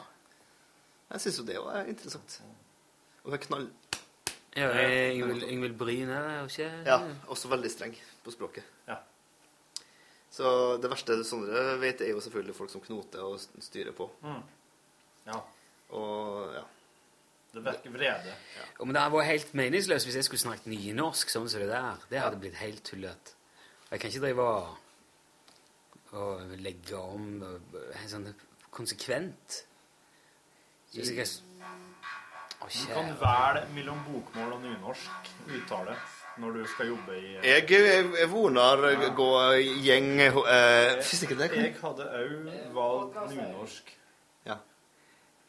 Jeg 1.13 1.23
syns 1.23 1.39
jo 1.39 1.45
det 1.47 1.59
var 1.63 1.81
er 1.81 1.91
interessant. 1.91 2.41
Og 3.23 3.31
hun 3.31 3.37
er 3.37 3.43
knall... 3.45 3.67
Ja, 4.57 4.71
Ingvild 5.13 5.75
Bryn 5.77 6.09
er 6.09 6.39
jo 6.39 6.47
ikke 6.49 6.69
Ja, 6.87 6.95
også 7.29 7.51
veldig 7.51 7.69
streng 7.69 7.93
på 8.25 8.33
språket. 8.33 8.65
Ja. 8.87 8.95
Så 10.33 10.77
det 10.81 10.89
verste 10.89 11.19
Sondre 11.25 11.77
vet, 11.81 12.01
er 12.01 12.15
jo 12.15 12.23
selvfølgelig 12.23 12.55
folk 12.57 12.73
som 12.73 12.81
knoter 12.81 13.21
og 13.25 13.37
styrer 13.63 13.93
på. 13.95 14.09
Mm. 14.25 14.41
Ja. 15.29 15.37
Og 15.95 16.55
ja. 16.55 16.65
Det 17.53 17.63
virker 17.65 17.93
vrede. 17.93 18.33
Jo, 18.79 18.85
men 18.85 18.93
det 18.93 19.01
hadde 19.01 19.15
vært 19.15 19.31
helt 19.31 19.53
meningsløst 19.57 20.05
hvis 20.05 20.17
jeg 20.19 20.27
skulle 20.27 20.43
snakket 20.43 20.67
nynorsk 20.69 21.31
sånn 21.31 21.47
som 21.49 21.63
det 21.63 21.69
der. 21.71 22.03
Det 22.11 22.19
hadde 22.21 22.41
blitt 22.41 22.59
helt 22.59 22.83
tullete. 22.85 23.37
Jeg 23.87 24.01
kan 24.01 24.11
ikke 24.11 24.25
drive 24.25 24.43
og, 24.43 24.75
og 26.17 26.53
legge 26.61 26.97
om 26.99 27.27
og- 27.45 27.77
sånn 28.09 28.27
konsekvent. 28.71 29.63
Syns 30.91 31.11
jeg 31.11 31.27
Du 32.57 32.93
kan 32.93 33.11
velge 33.21 33.67
mellom 33.75 33.99
bokmål 34.07 34.53
og 34.55 34.61
nynorsk 34.63 35.29
uttale 35.53 35.93
når 36.41 36.55
du 36.57 36.63
skal 36.69 36.87
jobbe 36.87 37.17
i 37.17 37.33
Jeg, 37.35 37.69
jeg, 37.69 38.09
jeg 38.19 38.29
vonar 38.31 38.81
gå 39.17 39.29
gjeng 39.85 40.09
uh, 40.21 40.97
det 41.37 41.49
Jeg 41.53 41.75
hadde 41.81 42.09
òg 42.21 42.73
valgt 42.73 43.19
nynorsk. 43.33 43.93
Ja. 44.45 44.57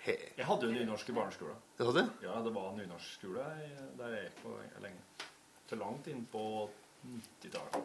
Jeg 0.06 0.46
hadde 0.48 0.68
jo 0.68 0.72
nynorsk 0.72 1.08
i 1.08 1.16
barneskolen. 1.16 1.60
Det 1.78 1.86
hadde? 1.86 2.06
Ja, 2.22 2.38
det 2.44 2.54
var 2.54 2.72
nynorskskole 2.76 3.44
skole 3.44 3.90
der 3.98 4.16
jeg 4.16 4.28
gikk 4.28 4.42
på 4.44 4.56
lenge. 4.84 5.28
Til 5.68 5.82
langt 5.84 6.08
inn 6.12 6.24
på 6.32 6.44
90-tallet. 7.04 7.84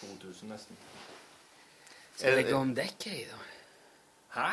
2000 0.00 0.50
nesten. 0.50 0.78
Skal 2.14 2.30
jeg 2.30 2.44
legge 2.44 2.54
om 2.54 2.70
dekket 2.76 3.10
i, 3.10 3.24
da? 3.26 3.40
Hæ? 4.34 4.50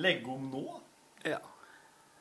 Legge 0.00 0.32
om 0.32 0.50
nå? 0.52 0.64
Ja. 1.24 1.40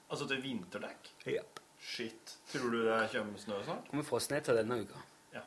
Altså 0.10 0.28
til 0.30 0.40
vinterdekk? 0.44 1.12
Ja. 1.28 1.44
Shit. 1.80 2.36
Tror 2.52 2.72
du 2.72 2.80
det 2.86 3.00
kommer 3.14 3.40
snø 3.40 3.60
snart? 3.64 3.90
Kommer 3.92 4.40
til 4.40 4.60
denne 4.62 4.80
uka. 4.84 5.04
Ja. 5.36 5.44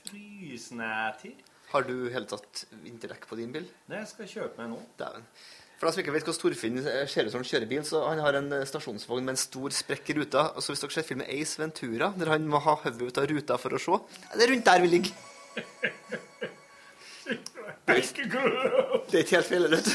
Frysnætid? 0.00 1.46
Har 1.70 1.86
du 1.86 1.94
helt 2.10 2.32
tatt 2.32 2.64
vinterdekk 2.82 3.28
på 3.30 3.38
din 3.38 3.52
bil? 3.54 3.68
Nei, 3.88 4.00
jeg 4.02 4.10
skal 4.10 4.30
kjøpe 4.32 4.62
meg 4.62 4.72
nå. 4.72 4.80
Dæven. 4.98 5.28
For 5.78 5.88
de 5.88 5.94
som 5.94 6.02
ikke 6.02 6.12
vet 6.16 6.26
hvordan 6.26 6.40
Torfinn 6.42 6.80
ser 6.82 7.28
ut 7.28 7.32
som 7.32 7.40
han 7.40 7.48
kjører 7.48 7.68
bil, 7.70 7.84
så 7.88 8.02
han 8.08 8.20
har 8.20 8.36
en 8.36 8.50
eh, 8.52 8.66
stasjonsvogn 8.68 9.24
med 9.24 9.36
en 9.36 9.40
stor 9.40 9.72
sprekk 9.72 10.10
i 10.12 10.16
ruta. 10.18 10.48
Og 10.56 10.64
så 10.64 10.74
hvis 10.74 10.82
dere 10.82 10.96
ser 10.96 11.06
filmen 11.08 11.30
Ace 11.30 11.60
Ventura, 11.60 12.10
der 12.20 12.32
han 12.34 12.48
må 12.50 12.60
ha 12.64 12.74
hodet 12.82 13.06
ut 13.06 13.22
av 13.22 13.30
ruta 13.30 13.60
for 13.60 13.76
å 13.76 13.80
se, 13.80 14.00
det 14.34 14.44
er 14.44 14.52
rundt 14.52 14.68
der 14.68 14.84
vi 14.84 14.92
ligger. 14.96 15.22
Det 17.90 19.18
er 19.18 19.24
ikke 19.24 19.36
helt 19.38 19.50
feil, 19.50 19.66
vet 19.72 19.86
du. 19.86 19.92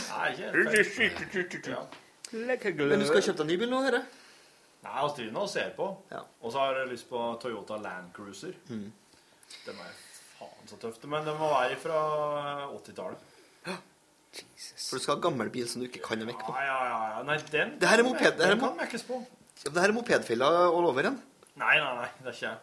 Men 2.31 3.01
du 3.01 3.07
skal 3.07 3.23
kjøpe 3.23 3.41
deg 3.41 3.49
ny 3.51 3.57
bil 3.61 3.71
nå, 3.71 3.81
herre? 3.85 4.01
Nei, 4.85 4.95
vi 5.01 5.11
driver 5.17 5.33
nå 5.33 5.43
og 5.45 5.49
ser 5.49 5.71
på. 5.77 5.87
Og 6.15 6.53
så 6.53 6.61
har 6.61 6.79
jeg 6.81 6.91
lyst 6.91 7.07
på 7.09 7.21
Toyota 7.41 7.77
Land 7.81 8.11
Cruiser. 8.15 8.53
Mm. 8.69 8.89
Den 9.65 9.81
er 9.81 9.93
faen 10.37 10.69
så 10.69 10.77
tøft. 10.81 11.05
Men 11.09 11.25
den 11.27 11.37
må 11.39 11.49
være 11.53 11.77
fra 11.81 11.99
80-tallet. 12.75 13.31
For 14.35 14.99
du 14.99 15.01
skal 15.01 15.15
ha 15.15 15.21
gammel 15.23 15.49
bil 15.53 15.67
som 15.71 15.81
du 15.81 15.87
ikke 15.87 16.03
kan 16.03 16.21
å 16.21 16.27
mekke 16.27 16.43
på. 16.43 16.53
Ja, 16.59 16.79
ja, 16.89 16.97
ja. 17.15 17.21
Nei, 17.25 17.37
den 17.53 17.77
Det 17.81 17.89
her 17.89 18.03
er 18.03 18.07
moped. 18.07 18.31
Det 18.35 18.43
her 18.43 18.51
er, 18.51 18.57
Den 18.57 18.63
kan 18.65 18.77
mekkes 18.81 19.05
på. 19.07 19.21
Ja, 19.63 19.69
det 19.71 19.79
her 19.79 19.93
er 19.93 19.95
mopedfella 19.95 20.49
all 20.65 20.89
over 20.91 21.07
igjen. 21.07 21.21
Nei, 21.55 21.77
nei, 21.79 21.93
nei. 22.01 22.09
Det 22.19 22.33
er 22.33 22.35
ikke 22.35 22.49
jeg. 22.49 22.57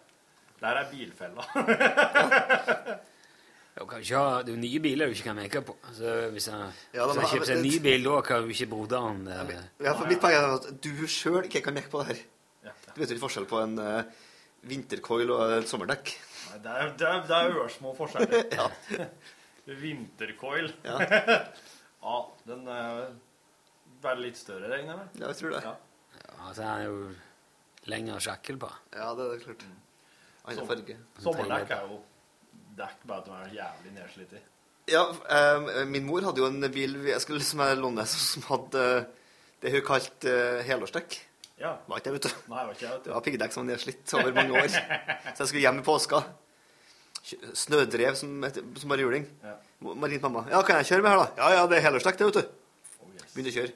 Der 0.63 0.79
er 0.79 0.91
bilfella. 0.93 1.43
Du 3.73 3.87
kan 3.89 4.03
ikke 4.05 4.19
ha, 4.21 4.43
det 4.45 4.53
er 4.53 4.59
jo 4.59 4.61
nye 4.61 4.81
biler 4.85 5.09
du 5.09 5.15
ikke 5.17 5.31
kan 5.31 5.39
make 5.39 5.61
på. 5.65 5.75
Så 5.97 6.11
hvis 6.35 6.49
jeg, 6.51 6.73
Ja, 6.93 7.07
da, 7.09 7.23
kjøper 7.25 7.49
seg 7.49 7.57
en 7.57 7.65
ny 7.65 7.79
bil, 7.87 8.05
da 8.05 8.19
kan 8.27 8.45
du 8.45 8.53
ikke 8.53 8.69
broderen 8.69 9.23
eh, 9.33 9.55
Ja, 9.81 9.95
for 9.97 10.11
Mitt 10.11 10.21
poeng 10.21 10.37
er 10.37 10.53
at 10.59 10.69
du 10.85 11.07
sjøl 11.09 11.49
ikke 11.49 11.65
kan 11.65 11.79
make 11.79 11.89
på 11.93 12.03
det 12.03 12.13
her. 12.13 12.21
Du 12.93 13.01
vet 13.01 13.09
jo 13.09 13.17
ikke 13.17 13.25
forskjell 13.25 13.49
på 13.49 13.63
en 13.63 13.79
uh, 13.81 14.29
vintercoil 14.69 15.33
og 15.33 15.55
et 15.57 15.71
sommerdekk. 15.71 16.13
Nei, 16.51 16.59
det 16.67 16.75
er, 16.75 16.93
det 17.01 17.09
er, 17.09 17.25
det 17.31 17.39
er 17.39 17.61
ørsmå 17.65 17.95
forskjeller. 17.97 18.45
Ja. 18.61 18.69
Vintercoil. 19.81 20.69
Ja. 20.85 20.99
ja, 22.05 22.21
den 22.51 22.69
er 22.69 23.03
vel 24.05 24.25
litt 24.27 24.37
større, 24.37 24.69
regner 24.69 24.93
jeg 24.93 25.01
med. 25.01 25.21
Ja, 25.23 25.33
jeg 25.33 25.41
tror 25.41 25.57
det. 25.57 25.65
Ja. 25.65 25.75
ja 26.29 26.55
så 26.59 26.69
er 26.69 26.87
jo 26.91 26.97
lengre 27.89 28.21
sjekke 28.21 28.61
på. 28.61 28.73
Ja, 28.93 29.13
det 29.17 29.31
er 29.31 29.45
klart. 29.47 29.69
Annen 30.43 30.69
farge. 30.69 30.99
Sommerdekk 31.23 31.77
er 31.79 31.87
jo 31.89 32.03
dekk 32.79 33.07
bare 33.09 33.23
at 33.23 33.29
de 33.29 33.39
er 33.39 33.57
jævlig 33.61 33.95
nedslitt 33.97 34.37
i. 34.39 34.43
Ja, 34.91 35.03
eh, 35.31 35.83
min 35.87 36.07
mor 36.07 36.25
hadde 36.27 36.43
jo 36.43 36.49
en 36.51 36.65
bil 36.75 36.97
jeg 37.07 37.21
skulle 37.23 37.39
liksom 37.43 37.63
låne 37.79 38.07
som 38.11 38.47
hadde 38.49 38.87
eh, 38.97 39.11
det 39.63 39.71
hun 39.77 39.85
kalte 39.87 40.27
uh, 40.27 40.63
helårsdekk. 40.67 41.21
Ja. 41.63 41.77
Var 41.87 42.01
ikke 42.01 42.09
det, 42.11 42.15
vet 42.17 42.25
du. 42.27 42.39
Nei, 42.51 42.63
var 42.67 42.73
ikke 42.75 42.83
jeg, 42.89 42.95
vet 42.97 43.05
du. 43.05 43.09
Det 43.09 43.13
var 43.15 43.23
piggdekk 43.29 43.53
som 43.55 43.63
var 43.63 43.69
nedslitt 43.69 44.15
over 44.19 44.33
mange 44.35 44.57
år. 44.59 44.73
Så 44.73 45.45
jeg 45.45 45.51
skulle 45.53 45.63
hjem 45.63 45.79
i 45.79 45.85
påska. 45.87 46.19
snødrev 47.55 48.17
som, 48.19 48.43
heter- 48.43 48.65
som 48.81 48.91
bare 48.91 49.05
juling. 49.05 49.29
Ja. 49.43 49.55
Marint 49.95 50.23
mamma. 50.23 50.43
Ja, 50.51 50.63
kan 50.67 50.81
jeg 50.81 50.89
kjøre 50.91 51.03
med 51.03 51.13
her, 51.13 51.23
da? 51.23 51.29
Ja, 51.39 51.61
ja, 51.61 51.67
det 51.71 51.79
er 51.79 51.87
helårsdekk, 51.87 52.19
det, 52.19 52.27
vet 52.27 52.41
du. 52.41 53.07
Begynte 53.33 53.53
å 53.53 53.57
kjøre. 53.61 53.73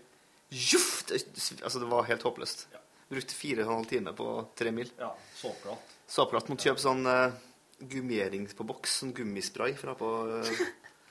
Juff! 0.50 0.90
Det, 1.06 1.22
altså, 1.62 1.78
det 1.78 1.90
var 1.90 2.08
helt 2.10 2.26
håpløst. 2.26 2.66
Brukte 3.10 3.38
fire 3.38 3.62
og 3.62 3.68
en 3.68 3.78
halv 3.78 3.90
time 3.90 4.12
på 4.18 4.26
tre 4.58 4.72
mil. 4.74 4.90
Ja, 4.98 5.12
såpeglatt. 5.38 5.94
Såpeglatt. 6.10 6.50
Måtte 6.50 6.66
kjøpe 6.66 6.82
sånn 6.82 7.06
uh, 7.06 7.30
gummering 7.78 8.46
på 8.56 8.66
boks, 8.66 9.00
sånn 9.02 9.14
gummispray 9.16 9.76
fra 9.78 9.94
på 9.98 10.10
eh, 10.38 10.66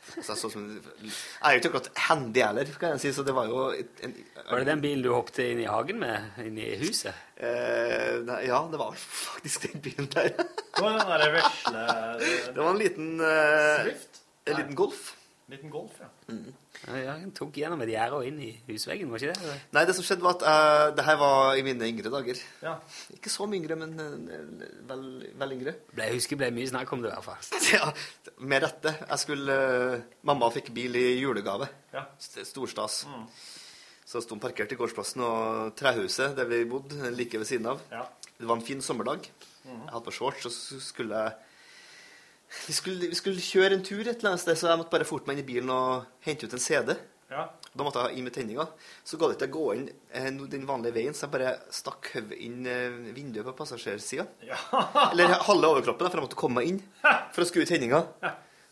så 0.05 0.35
jeg, 0.35 0.37
så 0.37 0.49
som, 0.53 0.65
jeg 0.69 1.13
er 1.41 1.55
jo 1.55 1.61
ikke 1.61 1.69
akkurat 1.71 2.01
handy 2.05 2.41
heller, 2.45 2.69
kan 2.77 2.93
jeg 2.93 3.01
si, 3.07 3.11
så 3.15 3.23
det 3.25 3.33
var 3.33 3.47
jo 3.49 3.63
En, 3.73 3.87
en, 4.05 4.13
Var 4.51 4.61
det 4.61 4.67
den 4.69 4.83
bilen 4.83 5.01
du 5.01 5.09
hoppet 5.09 5.39
inn 5.47 5.63
i 5.63 5.69
hagen 5.69 5.97
med? 6.01 6.27
Inn 6.45 6.59
i 6.61 6.67
huset? 6.77 7.17
Eh, 7.35 8.21
nei, 8.27 8.43
ja, 8.45 8.61
det 8.69 8.79
var 8.79 8.93
faktisk 8.95 9.65
den 9.65 9.81
bilen 9.81 10.09
der. 10.13 10.29
Det 10.37 10.83
var 10.83 10.99
den 10.99 11.09
der 11.09 11.33
vesle 11.39 11.85
Det 12.53 12.59
var 12.59 12.69
en 12.69 12.81
liten 12.81 13.09
eh, 13.17 13.81
Swift? 13.81 14.21
En 14.45 14.59
liten 14.61 14.77
Golf. 14.77 15.07
Liten 15.45 15.69
Golf, 15.69 15.99
ja. 16.01 16.07
Ja, 16.87 16.95
ja, 16.97 17.11
den 17.21 17.29
tok 17.37 17.53
gjennom 17.59 17.83
et 17.85 17.91
gjerde 17.91 18.17
og 18.17 18.25
inn 18.25 18.39
i 18.41 18.47
husveggen, 18.65 19.11
var 19.13 19.21
ikke 19.21 19.35
det? 19.35 19.43
eller? 19.45 19.59
Nei, 19.77 19.83
det 19.85 19.93
som 19.93 20.05
skjedde, 20.07 20.25
var 20.25 20.39
at 20.39 20.45
uh, 20.45 20.85
det 20.97 21.05
her 21.05 21.19
var 21.21 21.59
i 21.59 21.65
mine 21.67 21.85
yngre 21.85 22.09
dager. 22.13 22.39
Ja. 22.65 22.73
Ikke 23.13 23.29
så 23.29 23.45
mye 23.49 23.59
yngre, 23.61 23.77
men 23.77 23.93
uh, 23.99 24.63
vel, 24.89 25.03
vel 25.37 25.53
yngre. 25.53 25.75
Ble, 25.91 26.07
jeg 26.09 26.17
husker 26.17 26.39
ble 26.41 26.49
mye 26.55 26.71
snakk 26.71 26.95
om 26.97 27.05
det, 27.05 27.13
i 27.13 27.19
hvert 27.19 27.27
fall. 27.29 27.61
Ja, 27.75 27.91
med 28.41 28.65
rette. 28.65 28.95
Jeg 29.03 29.21
skulle 29.21 29.59
uh, 29.61 30.07
Mamma 30.25 30.49
fikk 30.55 30.73
bil 30.73 30.97
i 30.97 31.05
julegave. 31.19 31.69
Ja. 31.93 32.07
Storstas. 32.17 33.03
Storstas. 33.05 33.53
Så 34.05 34.21
sto 34.21 34.35
hun 34.37 34.41
parkert 34.41 34.73
i 34.73 34.77
gårdsplassen 34.77 35.23
og 35.25 35.71
trehuset 35.77 36.35
der 36.37 36.49
vi 36.49 36.65
bodde, 36.69 37.09
like 37.13 37.37
ved 37.41 37.49
siden 37.49 37.69
av. 37.69 37.85
Ja. 37.93 38.03
Det 38.37 38.49
var 38.49 38.57
en 38.57 38.65
fin 38.65 38.81
sommerdag. 38.81 39.29
Mm. 39.65 39.79
Jeg 39.79 39.91
hadde 39.93 40.05
på 40.05 40.13
shorts, 40.13 40.45
og 40.45 40.53
så 40.53 40.81
skulle 40.81 41.21
jeg 41.21 41.37
vi 42.67 42.73
skulle, 42.73 43.09
vi 43.11 43.17
skulle 43.17 43.43
kjøre 43.43 43.77
en 43.77 43.83
tur 43.85 44.01
et 44.05 44.15
eller 44.15 44.33
annet 44.33 44.43
sted, 44.43 44.57
så 44.59 44.71
jeg 44.71 44.79
måtte 44.81 44.93
bare 44.93 45.07
forte 45.07 45.29
meg 45.29 45.37
inn 45.37 45.43
i 45.43 45.49
bilen 45.49 45.73
og 45.73 46.07
hente 46.25 46.47
ut 46.47 46.55
en 46.55 46.63
CD. 46.63 46.95
Ja. 47.31 47.47
Da 47.75 47.83
måtte 47.83 48.03
jeg 48.05 48.19
inn 48.19 48.27
med 48.27 48.35
tenninga. 48.35 48.65
Så 49.03 49.17
ga 49.19 49.27
det 49.27 49.35
ikke 49.37 49.49
å 49.49 49.55
gå 49.55 49.65
inn 49.75 49.85
eh, 50.15 50.27
den 50.51 50.65
vanlige 50.69 50.95
veien, 50.95 51.15
så 51.17 51.25
jeg 51.25 51.33
bare 51.33 51.55
stakk 51.73 52.11
hodet 52.13 52.37
inn 52.45 52.67
eh, 52.69 52.99
vinduet 53.15 53.47
på 53.49 53.55
passasjersida. 53.57 54.27
Ja. 54.45 54.59
Eller 55.11 55.33
halve 55.47 55.71
overkroppen, 55.73 56.07
for 56.07 56.21
jeg 56.21 56.27
måtte 56.27 56.39
komme 56.39 56.61
meg 56.61 56.71
inn 56.71 56.81
for 57.35 57.43
å 57.43 57.47
skru 57.49 57.63
ut 57.65 57.71
tenninga. 57.71 58.03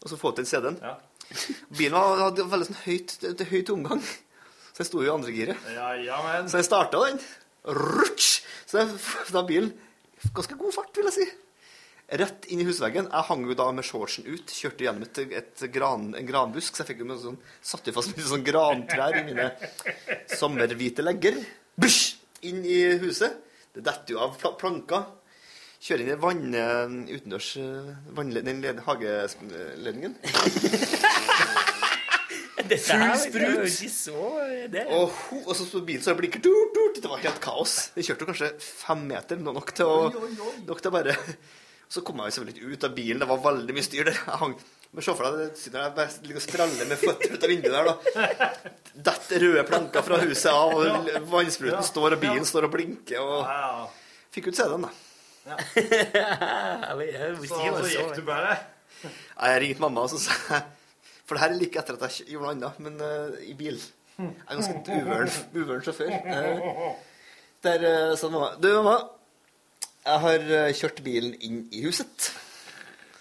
Og 0.04 0.12
så 0.12 0.20
få 0.20 0.34
til 0.38 0.48
CD-en. 0.48 0.80
Bilen 1.78 1.98
var, 1.98 2.28
hadde 2.30 2.48
veldig 2.52 2.70
sånn 2.70 2.84
høyt, 2.86 3.18
høyt 3.52 3.74
omgang, 3.74 4.04
så 4.74 4.84
jeg 4.84 4.90
sto 4.90 5.02
jo 5.04 5.10
i 5.10 5.14
andre 5.14 5.34
giret. 5.36 5.70
Ja, 5.74 5.94
ja, 6.00 6.20
men 6.26 6.50
Så 6.52 6.62
jeg 6.62 6.70
starta 6.70 7.02
den. 7.08 7.20
Rutsj! 7.64 8.42
Så 8.68 8.88
da 9.32 9.44
bilen 9.48 9.72
Ganske 10.34 10.56
god 10.56 10.72
fart, 10.72 10.96
vil 10.96 11.08
jeg 11.10 11.16
si. 11.18 11.26
Rett 12.12 12.46
inn 12.52 12.60
i 12.60 12.66
husveggen. 12.68 13.08
Jeg 13.08 13.28
hang 13.30 13.46
jo 13.48 13.56
da 13.58 13.70
med 13.74 13.86
shortsen 13.88 14.28
ut. 14.28 14.52
Kjørte 14.52 14.86
gjennom 14.86 15.06
et, 15.06 15.20
et 15.40 15.64
gran, 15.74 16.10
en 16.18 16.28
granbusk, 16.28 16.76
så 16.76 16.84
jeg 16.84 16.92
fikk 16.92 17.06
jo 17.06 17.18
sånn, 17.22 17.40
satt 17.64 17.88
jo 17.88 17.96
fast 17.96 18.14
med 18.18 18.28
sånn 18.28 18.44
grantrær 18.46 19.18
i 19.22 19.24
mine 19.30 19.48
sommerhvite 20.36 21.06
legger. 21.06 21.40
Bush! 21.80 22.20
Inn 22.44 22.66
i 22.68 22.82
huset. 23.00 23.40
Det 23.74 23.82
detter 23.86 24.18
jo 24.18 24.20
av 24.26 24.36
planker. 24.60 25.06
Kjører 25.84 26.04
inn 26.04 26.12
i 26.12 26.20
vann, 26.20 26.44
eh, 26.56 26.98
utendørs 27.16 27.54
vannledning, 28.16 28.60
den 28.64 28.84
hageledningen. 28.84 30.20
Dette 32.64 32.96
her 32.96 33.10
er 33.10 33.18
sprut. 33.20 33.66
ikke 33.68 33.90
så 33.92 34.22
det. 34.72 34.86
Og, 34.96 35.12
og 35.44 35.52
så 35.58 35.66
sto 35.66 35.82
bilen 35.86 36.04
så 36.04 36.16
blinker. 36.20 36.44
Det 36.44 37.10
var 37.10 37.24
helt 37.24 37.42
kaos. 37.44 37.90
Vi 37.96 38.06
kjørte 38.06 38.24
jo 38.24 38.30
kanskje 38.32 38.52
fem 38.64 39.04
meter, 39.10 39.40
nok 39.42 39.74
til 39.76 39.90
å, 39.90 39.98
nok 40.68 40.84
til 40.84 40.92
å 40.92 40.94
bare 40.94 41.18
Så 41.94 42.02
kom 42.02 42.22
jeg 42.22 42.32
jo 42.32 42.38
selvfølgelig 42.38 42.62
ikke 42.62 42.78
ut 42.78 42.88
av 42.88 42.96
bilen. 42.96 43.22
Det 43.22 43.30
var 43.30 43.44
veldig 43.44 43.76
mye 43.78 43.86
styr 43.86 44.08
der. 44.10 44.18
Jeg 44.18 44.42
hang 44.42 44.56
men 44.94 45.02
se 45.02 45.14
for 45.18 45.26
deg 45.26 45.56
det 45.58 45.72
jeg 45.74 45.94
bare 45.98 46.12
ligger 46.22 46.38
og 46.38 46.44
spraller 46.44 46.86
med 46.86 47.00
føtter 47.02 47.32
ut 47.34 47.46
av 47.46 47.50
vinduet 47.50 47.74
der, 47.74 47.88
da. 47.88 48.50
Detter 49.08 49.42
røde 49.42 49.64
planker 49.66 50.06
fra 50.06 50.20
huset 50.22 50.52
av, 50.52 50.74
og 50.78 51.08
vannspruten 51.32 51.88
står, 51.88 52.14
og 52.14 52.22
bilen 52.22 52.46
står 52.46 52.68
og 52.68 52.76
blinker. 52.76 53.18
Og 53.18 53.40
fikk 54.36 54.52
ut 54.52 54.60
CD-en, 54.60 54.86
da. 54.86 54.92
Så, 57.44 57.48
så 57.50 57.58
gikk 57.90 58.14
du 58.16 58.22
bare? 58.28 58.54
Jeg 59.02 59.64
ringte 59.64 59.84
mamma, 59.84 60.06
og 60.06 60.14
så 60.14 60.22
sa 60.22 60.38
jeg 60.54 60.62
For 61.26 61.36
det 61.36 61.42
her 61.42 61.52
er 61.52 61.58
like 61.60 61.82
etter 61.82 61.98
at 61.98 62.06
jeg 62.06 62.30
gjorde 62.36 62.54
noe 62.54 62.54
annet, 62.54 62.80
men 62.86 63.02
uh, 63.02 63.42
i 63.44 63.58
bil. 63.58 63.82
Jeg 64.22 64.30
er 64.30 64.62
ganske 64.62 65.02
uvøren 65.58 65.84
sjåfør. 65.84 66.14
Uh, 66.30 66.94
der 67.66 67.90
uh, 67.90 68.14
sa 68.20 68.30
mamma 68.30 68.54
Du, 68.62 68.70
mamma. 68.78 68.96
Jeg 70.04 70.20
har 70.26 70.50
eh, 70.60 70.74
kjørt 70.76 71.00
bilen 71.06 71.34
inn 71.46 71.62
i 71.72 71.84
huset. 71.86 72.32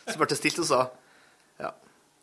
Så 0.09 0.16
ble 0.18 0.26
det 0.33 0.39
stilt 0.41 0.59
og 0.59 0.66
sa 0.66 0.80
Ja, 1.62 1.68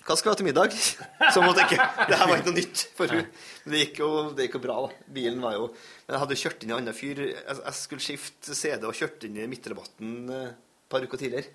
hva 0.04 0.16
skal 0.20 0.30
vi 0.30 0.34
ha 0.34 0.40
til 0.42 0.48
middag? 0.50 0.74
Så 1.34 1.40
måtte 1.44 1.64
jeg 1.64 1.70
ikke 1.78 2.08
Det 2.10 2.18
her 2.20 2.28
var 2.28 2.42
ikke 2.42 2.50
noe 2.52 2.58
nytt 2.60 2.82
for 2.98 3.08
henne. 3.14 3.28
Men 3.64 3.76
det 3.76 3.84
gikk 3.86 4.02
jo, 4.02 4.10
det 4.36 4.48
gikk 4.50 4.58
jo 4.60 4.64
bra, 4.66 4.76
da. 4.88 5.12
Bilen 5.16 5.40
var 5.44 5.56
jo 5.56 5.70
Men 5.70 6.16
jeg 6.18 6.24
hadde 6.26 6.40
kjørt 6.42 6.64
inn 6.66 6.72
i 6.72 6.76
en 6.76 6.80
annen 6.82 6.98
fyr. 6.98 7.22
Jeg, 7.30 7.60
jeg 7.62 7.78
skulle 7.80 8.04
skifte 8.04 8.58
CD 8.58 8.84
og 8.90 8.98
kjørte 9.00 9.30
inn 9.30 9.38
i 9.40 9.48
midtrabatten 9.52 10.18
eh, 10.36 10.50
et 10.52 10.92
par 10.92 11.06
uker 11.08 11.22
tidligere. 11.22 11.54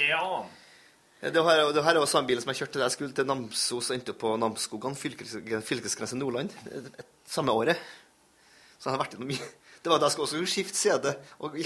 Ja. 0.00 0.24
Det 1.20 1.36
her, 1.44 1.62
det 1.76 1.82
her 1.84 1.92
er 1.92 2.00
jo 2.00 2.08
samme 2.08 2.30
bil 2.30 2.40
som 2.40 2.48
jeg 2.50 2.62
kjørte 2.62 2.80
da 2.80 2.86
jeg 2.88 2.94
skulle 2.96 3.12
til 3.14 3.26
Namsos 3.28 3.90
og 3.90 3.94
endte 3.98 4.14
opp 4.14 4.22
på 4.22 4.30
Namsskogan, 4.40 4.94
fylkes, 4.96 5.34
fylkesgrense 5.68 6.16
Nordland, 6.16 6.54
et- 6.72 6.86
et- 7.02 7.10
samme 7.28 7.52
året. 7.52 7.76
Så 8.80 8.88
jeg 8.88 8.94
har 8.96 9.02
vært 9.04 9.12
gjennom 9.18 9.28
mye. 9.28 9.50
Det 9.80 9.88
var 9.88 9.96
at 9.96 10.06
jeg 10.08 10.14
skulle 10.14 10.28
også 10.28 10.46
skifte 10.52 10.76
CD, 10.76 11.12
og 11.40 11.56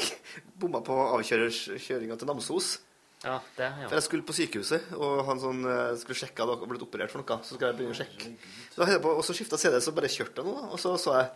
bomma 0.60 0.80
på 0.86 0.96
avkjørerskjøringa 1.16 2.18
til 2.18 2.30
Namsos. 2.30 2.76
Ja, 3.24 3.38
det, 3.56 3.64
ja. 3.64 3.86
For 3.88 3.96
jeg 3.96 4.04
skulle 4.04 4.26
på 4.28 4.36
sykehuset, 4.36 4.90
og 5.00 5.22
han 5.24 5.40
sånn, 5.40 5.62
eh, 5.64 5.94
skulle 5.96 6.18
sjekke 6.18 6.44
at 6.44 6.44
jeg 6.44 6.58
hadde 6.60 6.68
blitt 6.68 6.84
operert 6.84 7.12
for 7.12 7.22
noe. 7.22 7.38
Så 7.46 7.56
skal 7.56 7.70
jeg 7.70 7.78
begynne 7.78 7.96
å 7.96 7.98
sjekke. 7.98 8.34
Så 8.74 8.82
da 8.82 8.88
jeg 8.92 9.02
på, 9.06 9.14
og 9.16 9.24
så 9.24 9.36
skifta 9.36 9.58
CD, 9.60 9.78
så 9.80 9.94
bare 9.96 10.12
kjørte 10.12 10.42
jeg 10.42 10.50
nå, 10.50 10.54
og 10.68 10.78
så 10.80 10.94
så 11.00 11.16
jeg 11.18 11.32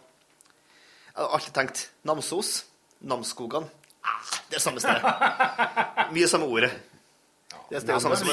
Jeg 1.08 1.24
hadde 1.24 1.34
alltid 1.34 1.54
tenkt 1.56 1.80
Namsos, 2.06 2.50
Namsskogan. 3.02 3.64
Ah, 4.06 4.28
det 4.50 4.60
er 4.60 4.62
samme 4.62 4.78
sted. 4.78 5.02
Mye 6.14 6.28
samme 6.30 6.46
ordet. 6.46 6.70
Det, 7.50 7.80
det, 7.80 7.90
er 7.90 7.96
jo 7.96 8.00
samme 8.04 8.16
som, 8.16 8.28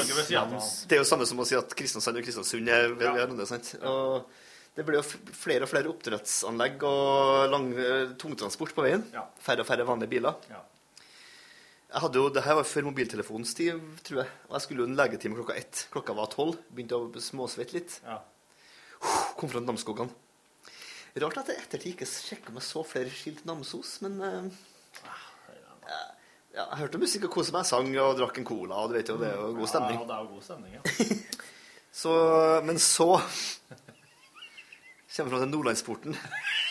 det 0.86 0.94
er 0.94 1.00
jo 1.00 1.08
samme 1.08 1.26
som 1.26 1.40
å 1.42 1.44
si 1.48 1.56
at 1.58 1.74
Kristiansand 1.76 2.20
og 2.20 2.24
Kristiansund 2.24 2.70
er 2.70 2.94
hverandre. 2.94 3.48
sant? 3.48 3.72
Og 3.82 4.28
det 4.76 4.84
blir 4.84 5.00
jo 5.00 5.32
flere 5.32 5.64
og 5.64 5.70
flere 5.70 5.88
oppdrettsanlegg 5.88 6.82
og 6.84 7.50
lang 7.52 7.70
tungtransport 8.20 8.74
på 8.76 8.84
veien. 8.84 9.06
Ja. 9.14 9.24
Færre 9.40 9.64
og 9.64 9.68
færre 9.68 9.86
vanlige 9.88 10.12
biler. 10.18 10.36
Ja. 10.52 10.60
Jeg 11.86 12.02
hadde 12.02 12.20
jo, 12.20 12.28
det 12.34 12.42
her 12.44 12.58
var 12.58 12.66
før 12.68 12.88
mobiltelefonens 12.90 13.54
tid, 13.56 13.80
tror 14.04 14.20
jeg. 14.20 14.30
Og 14.50 14.56
jeg 14.58 14.64
skulle 14.66 14.82
jo 14.82 14.88
en 14.90 14.98
legetime 14.98 15.38
klokka 15.38 15.54
ett. 15.56 15.86
Klokka 15.94 16.16
var 16.18 16.28
tolv. 16.32 16.58
Begynte 16.68 16.98
å 16.98 17.22
småsvette 17.22 17.76
litt. 17.78 17.94
Ja. 18.04 18.18
Kom 19.38 19.48
fra 19.52 19.62
Namsskogan. 19.64 20.10
Rart 21.22 21.38
at 21.40 21.48
jeg 21.48 21.62
ettertid 21.62 21.94
ikke 21.94 22.08
sjekka 22.10 22.52
om 22.52 22.58
jeg 22.60 22.66
så 22.66 22.82
flere 22.84 23.12
skilt 23.14 23.46
Namsos, 23.48 23.94
men 24.04 24.18
uh, 24.20 24.48
ja, 25.86 26.66
Jeg 26.66 26.80
hørte 26.82 27.00
musikk 27.00 27.24
og 27.30 27.38
koste 27.38 27.54
meg. 27.56 27.64
Sang 27.68 27.88
og 28.02 28.18
drakk 28.18 28.42
en 28.42 28.48
cola, 28.48 28.82
og 28.82 28.92
du 28.92 28.98
vet 28.98 29.12
jo, 29.14 29.16
det 29.22 29.30
er 29.30 29.40
jo 29.40 29.54
god 29.56 29.72
stemning. 29.72 30.02
Ja, 30.02 30.08
det 30.10 30.18
er 30.18 30.26
jo 30.26 30.34
god 30.34 30.44
stemning, 30.50 30.76
ja. 30.76 30.82
Så, 32.02 32.12
men 32.68 32.76
så 32.76 33.06
kommer 35.16 35.32
fra 35.36 35.40
til 35.44 35.52
Nordlandsporten. 35.52 36.16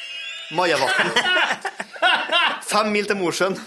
Majavatn. 0.58 1.10
Fem 2.72 2.92
mil 2.94 3.08
til 3.10 3.18
Mosjøen. 3.20 3.58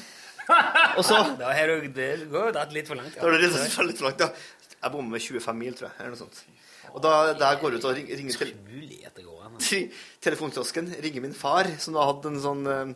Og 0.98 1.02
så 1.04 1.18
Da 1.38 1.50
har 1.52 1.68
du, 1.74 1.88
det 1.92 2.08
går 2.32 2.48
jo 2.48 2.52
litt 2.76 2.88
for 2.88 2.96
langt. 3.00 3.16
Da 3.18 3.26
er 3.28 3.34
det 3.36 3.42
litt, 3.48 3.58
litt 3.90 3.98
for 4.00 4.08
langt, 4.08 4.22
ja. 4.24 4.30
Jeg 4.78 4.94
bommer 4.94 5.16
med 5.16 5.24
25 5.24 5.58
mil, 5.58 5.74
tror 5.76 5.88
jeg. 5.90 5.96
Eller 6.00 6.14
noe 6.14 6.20
sånt. 6.22 6.38
Og 6.94 7.02
da, 7.04 7.12
jeg 7.36 7.58
går 7.60 7.74
ut 7.76 7.84
og 7.84 7.96
ring- 7.98 8.08
ringer 8.08 8.32
til 8.38 8.54
til 9.58 9.90
telefonkiosken, 10.24 10.88
ringer 11.04 11.20
min 11.26 11.34
far, 11.36 11.66
som 11.82 11.96
da 11.98 12.06
hadde 12.08 12.30
en 12.30 12.38
sånn 12.40 12.62
eh, 12.72 12.94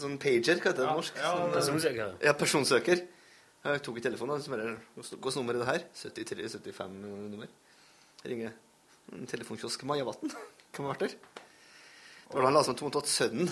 sånn 0.00 0.16
pager, 0.20 0.58
hva 0.58 0.72
heter 0.72 0.80
det 0.82 0.88
på 0.88 0.96
norsk? 0.98 1.20
ja, 1.20 1.30
Sånn, 1.36 1.44
eh, 1.46 1.54
personsøker. 1.58 2.14
Ja, 2.26 2.32
personsøker. 2.40 3.04
Jeg 3.68 3.82
tok 3.84 4.00
i 4.00 4.02
telefonen, 4.08 4.40
og 4.40 4.50
bare 4.50 4.72
Hvilket 4.96 5.36
nummer 5.36 5.54
er 5.54 5.60
det 5.62 5.68
her? 5.68 5.84
73-75 6.00 6.96
nummer. 7.04 7.46
Ringer 8.24 8.56
en 9.14 9.26
telefonkiosk 9.30 9.84
Majavatn. 9.84 10.32
Vært 10.78 11.00
der? 11.04 11.08
Det 12.30 12.34
var 12.36 12.40
da 12.42 12.46
han 12.48 12.54
la 12.54 12.62
seg 12.64 12.76
tomt 12.78 12.96
at 12.96 13.08
sønnen 13.10 13.50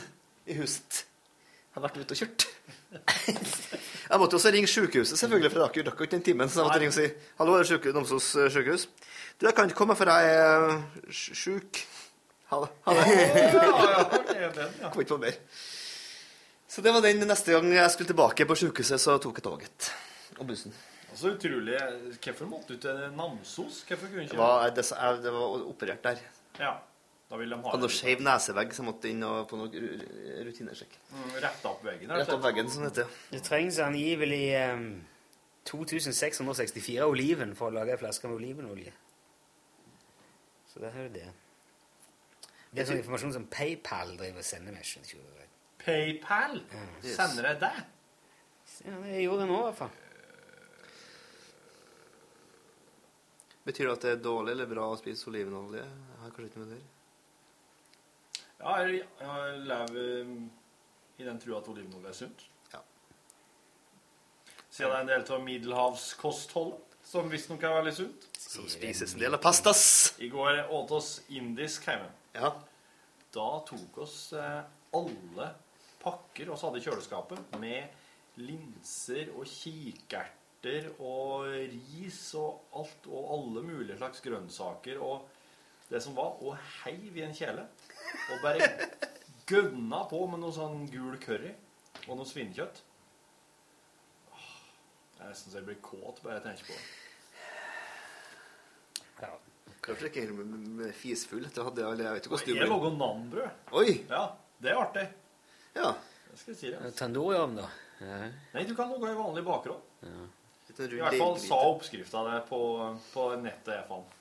i 0.49 0.55
huset 0.57 1.05
har 1.74 1.82
vært 1.85 1.99
ute 2.01 2.15
og 2.15 2.20
kjørt. 2.23 2.47
Jeg 4.09 4.16
måtte 4.23 4.39
også 4.39 4.51
ringe 4.55 4.69
sykehuset, 4.70 5.19
selvfølgelig, 5.20 5.51
for 5.53 5.61
jeg 5.61 5.66
rakk 5.85 5.99
jo 6.01 6.05
ikke 6.07 6.15
den 6.15 6.23
timen. 6.24 6.49
Så 6.49 6.62
jeg 6.62 6.65
måtte 6.70 6.78
ringe 6.81 6.95
og 6.95 6.97
si 6.97 7.09
Hallo, 7.36 7.53
er 7.59 7.61
det 7.61 7.69
syke, 7.69 7.90
Namsos 7.93 8.28
eh, 8.40 8.47
sykehus? 8.55 8.86
Du, 9.36 9.45
jeg 9.45 9.53
kan 9.55 9.69
ikke 9.69 9.77
komme, 9.77 9.97
for 9.99 10.09
jeg 10.09 10.31
er 10.32 10.65
eh, 10.70 11.11
sj- 11.12 11.36
sjuk. 11.36 11.81
Ha 12.49 12.61
det. 12.62 12.70
Ha 12.86 12.95
det. 12.97 14.69
Kom 14.86 15.03
ikke 15.05 15.11
på 15.12 15.19
mer. 15.27 15.36
Så 16.73 16.81
det 16.85 16.95
var 16.97 17.05
den 17.05 17.20
neste 17.28 17.53
gang 17.53 17.69
jeg 17.77 17.90
skulle 17.93 18.09
tilbake 18.15 18.47
på 18.49 18.57
sykehuset, 18.62 19.01
så 19.05 19.19
tok 19.20 19.43
jeg 19.43 19.45
toget. 19.51 19.90
Og 20.39 20.49
bussen. 20.49 20.73
Altså 21.12 21.35
utrolig. 21.36 21.77
Hvorfor 22.24 22.49
måtte 22.49 22.73
du 22.73 22.81
til 22.86 23.05
Namsos? 23.20 23.82
Hvorfor 23.89 24.07
kunne 24.09 24.24
Det 24.24 24.31
ikke 24.32 24.40
var, 24.40 24.70
det, 24.73 24.86
jeg- 24.90 25.23
det 25.28 25.32
var 25.36 25.69
operert 25.69 26.03
der. 26.09 26.24
Ja. 26.65 26.73
Da 27.28 27.36
vil 27.36 27.50
de 27.52 27.59
ha 27.60 27.72
hadde 27.74 27.90
skeiv 27.92 28.22
nesevegg, 28.24 28.70
så 28.72 28.84
måtte 28.86 29.10
inn 29.10 29.20
og 29.26 29.42
på 29.50 29.59
noe 29.60 29.82
rutinesjekk. 30.46 30.94
Mm, 31.12 31.26
Rette 31.44 31.68
opp 31.68 31.82
veggen. 31.84 32.14
Rett 32.16 32.32
opp 32.32 32.46
veggen, 32.46 32.70
som 32.72 32.86
det 32.86 32.94
heter. 32.94 33.18
Det 33.34 33.42
trengs 33.44 33.80
angivelig 33.84 34.46
um, 34.72 34.86
2664 35.68 37.05
oliven 37.05 37.52
for 37.59 37.68
å 37.68 37.76
lage 37.76 37.92
en 37.92 38.00
flaske 38.00 38.30
med 38.30 38.40
olivenolje. 38.40 38.94
Så 40.72 40.80
der 40.80 40.96
har 40.96 41.10
du 41.10 41.20
det. 41.20 41.28
Det 42.72 42.82
er 42.82 42.88
sånn 42.88 43.00
informasjon 43.02 43.36
som 43.36 43.46
PayPal 43.52 44.16
driver 44.16 44.40
og 44.40 44.48
sender 44.48 44.72
meg. 44.72 44.88
skjønner 44.88 45.12
ikke 45.12 45.20
hva 45.20 45.44
er. 45.44 45.55
PayPal? 45.84 46.59
Mm. 46.72 46.90
Sender 47.12 47.52
jeg 47.52 47.60
det? 47.64 47.74
Ja, 48.88 48.98
jeg 49.09 49.24
gjorde 49.24 49.44
det 49.44 49.52
nå, 49.52 49.56
i 49.59 49.66
hvert 49.68 49.80
fall. 49.84 49.96
Betyr 53.68 53.84
det 53.88 53.94
at 53.98 54.05
det 54.06 54.12
er 54.16 54.20
dårlig 54.24 54.55
eller 54.56 54.68
bra 54.70 54.86
å 54.94 54.96
spise 55.00 55.28
olivenolje? 55.28 55.84
Jeg 55.84 56.22
har 56.22 56.32
kanskje 56.32 56.50
ikke 56.55 56.64
med 56.64 56.72
det. 56.72 56.86
Ja, 58.59 58.74
jeg, 58.82 59.05
jeg 59.20 59.59
lever 59.68 60.22
um, 60.26 60.39
i 61.18 61.26
den 61.26 61.39
trua 61.39 61.60
at 61.60 61.68
olivenolje 61.70 62.10
er 62.10 62.16
sunt. 62.16 62.43
Ja. 62.72 62.80
Siden 64.70 64.90
det 64.90 64.97
er 64.97 65.05
en 65.05 65.12
del 65.12 65.36
av 65.36 65.44
middelhavskostholdet, 65.47 66.97
som 67.09 67.30
visstnok 67.30 67.62
er 67.64 67.76
veldig 67.78 67.94
sunt. 68.01 68.26
Som 68.39 68.66
spises 68.70 69.14
en 69.14 69.22
del 69.22 69.39
av 69.39 69.43
pastas. 69.44 69.85
I 70.18 70.28
går 70.32 70.64
åt 70.74 70.90
oss 70.98 71.12
indisk 71.30 71.86
hjemme. 71.86 72.10
Ja. 72.35 72.51
Da 73.32 73.48
tok 73.68 74.02
oss 74.02 74.18
eh, 74.36 74.60
alle 74.97 75.48
pakker 76.02 76.51
oss 76.51 76.64
hadde 76.66 76.80
i 76.80 76.85
kjøleskapet 76.85 77.56
med 77.60 78.39
linser 78.43 79.32
og 79.35 79.47
kikerter 79.51 80.90
og 80.98 81.48
ris 81.48 82.20
og 82.39 82.78
alt 82.78 83.09
og 83.10 83.32
alle 83.35 83.64
mulige 83.66 83.98
slags 83.98 84.22
grønnsaker 84.24 85.02
og 85.02 85.26
det 85.89 86.02
som 86.05 86.16
var, 86.16 86.35
og 86.44 86.59
heiv 86.82 87.16
i 87.16 87.24
en 87.24 87.32
kjele. 87.32 87.64
Og 88.28 88.43
bare 88.44 88.68
gønna 89.48 90.02
på 90.10 90.22
med 90.30 90.43
noe 90.43 90.55
sånn 90.55 90.86
gul 90.93 91.16
curry 91.22 91.52
og 92.06 92.16
noe 92.18 92.28
svinekjøtt. 92.28 92.82
Jeg 94.28 95.18
Det 95.18 95.24
er 95.24 95.30
nesten 95.32 95.52
så 95.52 95.59
jeg 95.59 95.66
blir 95.66 95.80
kåt 95.82 96.22
bare 96.22 96.39
jeg 96.39 96.44
tenker 96.47 96.64
på 96.68 96.78
det. 96.78 96.86
Kanskje 99.82 100.10
ikke 100.10 100.22
helt 100.26 100.36
med 100.78 100.93
fisfull. 100.94 101.47
Det 101.48 101.64
hadde 101.64 101.82
jeg, 101.82 101.98
jeg 102.02 102.16
vet 102.16 102.26
ikke 102.26 102.35
hvordan 102.35 102.48
du 102.48 102.60
Jeg 102.60 102.70
lager 102.70 102.97
nanbrød. 102.98 103.51
Oi! 103.80 103.93
Ja, 104.10 104.22
det 104.62 104.72
er 104.72 104.80
artig. 104.82 105.05
Ja. 105.74 105.93
Det 106.28 106.40
skal 106.40 106.52
jeg 106.52 106.59
si 106.60 106.72
det. 106.74 106.90
Tandooriovn, 106.98 107.56
da? 107.56 107.68
Ja. 108.02 108.18
Nei, 108.55 108.64
du 108.68 108.74
kan 108.78 108.93
lage 108.93 109.10
i 109.14 109.18
vanlig 109.18 109.44
bakgrunn. 109.47 109.80
Ja. 110.05 110.26
I 110.78 110.86
hvert 110.93 111.16
fall 111.18 111.39
sa 111.43 111.56
oppskrifta 111.70 112.20
det 112.28 112.43
på, 112.51 112.60
på 113.14 113.24
nettet 113.40 113.72
jeg 113.74 113.86
fant. 113.89 114.18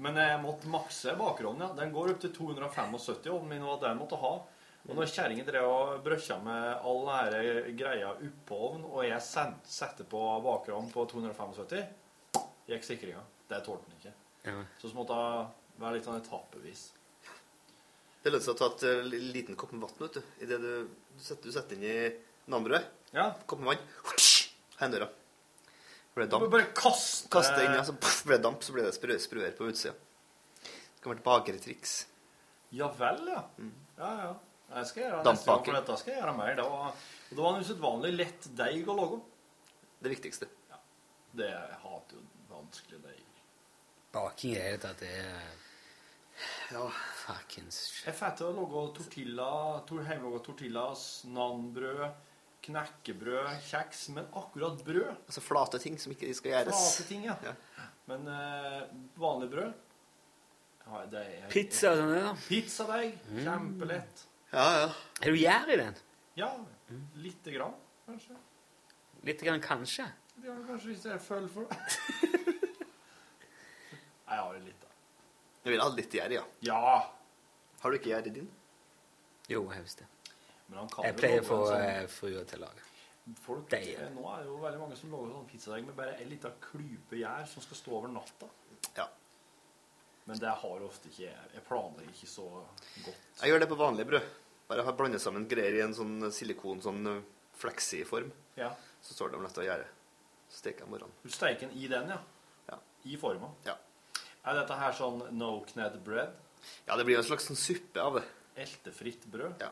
Men 0.00 0.16
jeg 0.16 0.40
måtte 0.40 0.70
makse 0.72 1.12
bakgrunnen. 1.18 1.66
ja. 1.66 1.74
Den 1.76 1.92
går 1.92 2.14
opp 2.14 2.22
til 2.22 2.32
275 2.32 3.28
ovnen 3.34 3.50
min, 3.52 3.66
og 3.66 3.82
den 3.82 4.00
måtte 4.00 4.18
ha. 4.20 4.32
Og 4.88 4.96
når 4.96 5.10
kjerringa 5.12 5.44
drev 5.44 5.66
og 5.68 5.98
brøkja 6.04 6.38
med 6.40 6.86
all 6.88 7.02
denne 7.04 7.74
greia 7.76 8.14
oppå 8.14 8.60
ovnen, 8.70 8.86
og 8.88 9.04
jeg 9.04 9.20
setter 9.68 10.08
på 10.08 10.22
bakgrunnen 10.46 10.88
på 10.92 11.04
275, 11.10 11.84
gikk 12.70 12.86
sikringa. 12.86 13.26
Det 13.50 13.60
tålte 13.66 13.90
den 13.90 13.98
ikke. 13.98 14.14
Ja. 14.48 14.56
Så 14.80 14.88
så 14.88 14.96
måtte 14.96 15.20
det 15.20 15.82
være 15.82 15.98
litt 15.98 16.08
sånn 16.08 16.20
etappevis. 16.22 16.86
Det 18.22 18.32
lønner 18.32 18.44
seg 18.44 18.56
å 18.56 18.60
ta 18.60 18.68
et 18.72 18.86
eh, 18.88 19.20
liten 19.36 19.56
kopp 19.56 19.72
med 19.76 19.84
vann, 19.84 19.96
vet 20.00 20.16
du. 20.16 20.34
I 20.40 20.48
du, 20.48 20.56
du, 20.60 21.20
setter, 21.20 21.48
du 21.48 21.56
setter 21.56 21.76
inn 21.76 21.86
i 21.88 22.52
nambrødet. 22.52 22.84
Ja. 23.16 23.30
Kopp 23.48 23.60
med 23.60 23.74
vann. 23.74 24.20
Hendøra. 24.80 25.08
Ble 26.20 26.26
det 26.28 26.30
Du 26.34 26.36
damp. 26.36 26.52
bare 26.52 26.68
kaste 26.76 27.30
Kaste 27.32 27.64
inn, 27.64 27.72
ja, 27.78 27.82
så 27.88 27.96
puff, 27.96 28.20
ble 28.28 28.38
damp, 28.44 28.62
så 28.66 28.76
ble 28.76 28.84
det 28.84 28.92
sprø, 28.98 29.16
sprøer 29.24 29.56
på 29.56 29.70
utsida. 29.72 29.96
Det 30.62 31.00
kan 31.00 31.14
være 31.14 31.20
et 31.22 31.26
bakertriks. 31.26 31.94
Ja 32.76 32.90
vel, 33.00 33.24
ja. 33.32 33.42
Mm. 33.58 33.72
Ja, 33.98 34.10
ja. 34.26 34.30
Jeg 34.70 34.86
skal 34.86 35.02
gjøre 35.02 35.22
neste 35.26 35.48
gang, 35.50 35.64
for 35.66 35.74
dette 35.80 35.96
skal 35.98 36.12
jeg 36.12 36.20
gjøre 36.20 36.34
mer. 36.38 36.52
Det 36.60 36.66
var, 36.70 36.92
det 37.30 37.38
var 37.40 37.56
en 37.56 37.64
usedvanlig 37.64 38.12
lett 38.14 38.44
deig 38.60 38.86
å 38.92 38.94
lage. 39.00 39.16
Det 40.04 40.12
viktigste. 40.12 40.46
Ja. 40.70 40.78
Det 41.40 41.48
jeg 41.50 41.80
hater 41.82 42.20
jo 42.20 42.22
vanskelig 42.52 43.00
deig. 43.08 43.24
Baking 44.14 44.54
er 44.60 44.76
det 44.82 44.92
at 44.92 45.02
det 45.02 45.10
er 45.24 45.50
Ja. 46.70 46.84
Fuckings 47.24 47.80
Jeg 48.06 48.14
får 48.16 48.36
til 48.38 48.46
å 48.46 48.54
lage 48.60 48.84
tortilla, 49.00 49.48
tor, 49.88 50.04
hjemmelaga 50.06 50.40
tortillas, 50.46 51.02
nanbrød, 51.30 52.06
knekkebrød, 52.66 53.52
kjeks, 53.66 54.08
men 54.16 54.26
akkurat 54.36 54.82
brød 54.84 55.12
Altså 55.14 55.42
flate 55.44 55.80
ting 55.82 55.96
som 56.00 56.12
ikke 56.12 56.32
skal 56.36 56.52
gjøres. 56.54 56.80
Flate 56.80 57.06
ting, 57.08 57.24
ja. 57.28 57.54
Men 58.10 58.26
eh, 58.28 58.82
vanlig 59.20 59.48
brød 59.52 59.70
ja, 60.90 61.04
det 61.06 61.20
er, 61.22 61.48
Pizza 61.52 61.92
og 61.92 62.00
sånn, 62.00 62.12
ja. 62.16 62.30
Pizzadeig. 62.48 63.12
Mm. 63.30 63.40
Kjempelett. 63.44 64.22
Ja, 64.50 64.64
ja. 64.80 64.86
Er 65.22 65.34
du 65.34 65.38
gjær 65.38 65.70
i 65.70 65.76
den? 65.78 65.98
Ja, 66.38 66.48
lite 67.22 67.54
grann, 67.54 67.76
kanskje. 68.08 68.34
Litt 69.28 69.44
grann 69.44 69.62
kanskje? 69.62 70.08
Ja, 70.42 70.56
kanskje 70.66 70.90
hvis 70.90 71.04
jeg 71.06 71.22
føler 71.22 71.50
for 71.52 71.68
det. 71.68 71.78
Nei, 74.26 74.34
jeg 74.34 74.42
har 74.42 74.56
det 74.56 74.62
litt, 74.64 74.82
da. 74.82 74.90
Jeg 75.60 75.74
vil 75.76 75.84
ha 75.84 75.88
litt 75.94 76.16
gjær, 76.18 76.34
ja. 76.40 76.44
Ja. 76.66 76.96
Har 77.82 77.92
du 77.92 78.00
ikke 78.00 78.10
gjær 78.10 78.26
i 78.26 78.34
din? 78.40 78.48
Jo, 79.50 79.62
jeg 79.70 79.84
husker 79.84 80.06
det. 80.08 80.19
Jeg 80.70 81.16
pleier 81.16 81.40
å 81.42 81.46
få 81.46 81.58
sånn- 81.68 81.82
eh, 81.84 82.06
frua 82.06 82.44
til 82.46 82.58
å 82.58 82.66
lage. 82.66 82.86
Folk, 83.44 83.68
Deig. 83.70 83.88
eh, 83.98 84.08
nå 84.14 84.22
er 84.32 84.42
det 84.42 84.46
jo 84.46 84.56
veldig 84.58 84.78
mange 84.80 84.96
som 84.96 85.10
lager 85.12 85.32
sånn 85.34 85.48
pizzadeig 85.50 85.84
med 85.86 85.96
bare 85.96 86.14
en 86.20 86.28
liten 86.28 86.52
klype 86.60 87.18
gjær 87.20 87.46
som 87.46 87.62
skal 87.62 87.76
stå 87.76 87.92
over 87.92 88.08
natta. 88.08 88.48
Ja. 88.96 89.06
Men 90.26 90.38
det 90.38 90.48
har 90.62 90.80
ofte 90.86 91.08
ikke 91.10 91.26
jeg. 91.28 91.62
Planlegger 91.68 92.10
ikke 92.14 92.28
så 92.30 92.46
godt. 93.04 93.16
Jeg 93.42 93.50
gjør 93.52 93.60
det 93.60 93.68
på 93.68 93.76
vanlig 93.76 94.06
brød. 94.06 94.22
Bare 94.68 94.82
har 94.86 94.92
blandet 94.92 95.20
sammen 95.20 95.46
greier 95.48 95.74
i 95.78 95.80
en 95.84 95.94
sånn 95.94 96.20
silikon, 96.30 96.80
sånn 96.82 97.06
eh, 97.06 97.22
fleksi-form. 97.58 98.30
Ja. 98.56 98.70
Så 99.02 99.14
står 99.14 99.30
det 99.30 99.36
om 99.40 99.42
dette 99.46 99.64
gjerdet. 99.66 99.86
steker 100.50 100.80
jeg 100.80 100.88
morgenen. 100.90 101.12
Du 101.22 101.28
steker 101.30 101.60
den 101.68 101.76
i 101.78 101.86
den, 101.86 102.08
ja? 102.08 102.18
Ja. 102.68 102.78
I 103.06 103.16
forma? 103.16 103.52
Ja. 103.64 103.76
Er 104.44 104.54
dette 104.54 104.74
her 104.76 104.92
sånn 104.92 105.30
no 105.32 105.60
kned 105.60 106.02
bread? 106.02 106.32
Ja, 106.88 106.96
det 106.96 107.04
blir 107.06 107.14
jo 107.14 107.22
en 107.22 107.24
slags 107.28 107.46
sånn 107.46 107.56
suppe 107.56 108.00
av 108.02 108.14
det. 108.18 108.24
Eltefritt 108.56 109.26
brød? 109.30 109.60
Ja. 109.60 109.70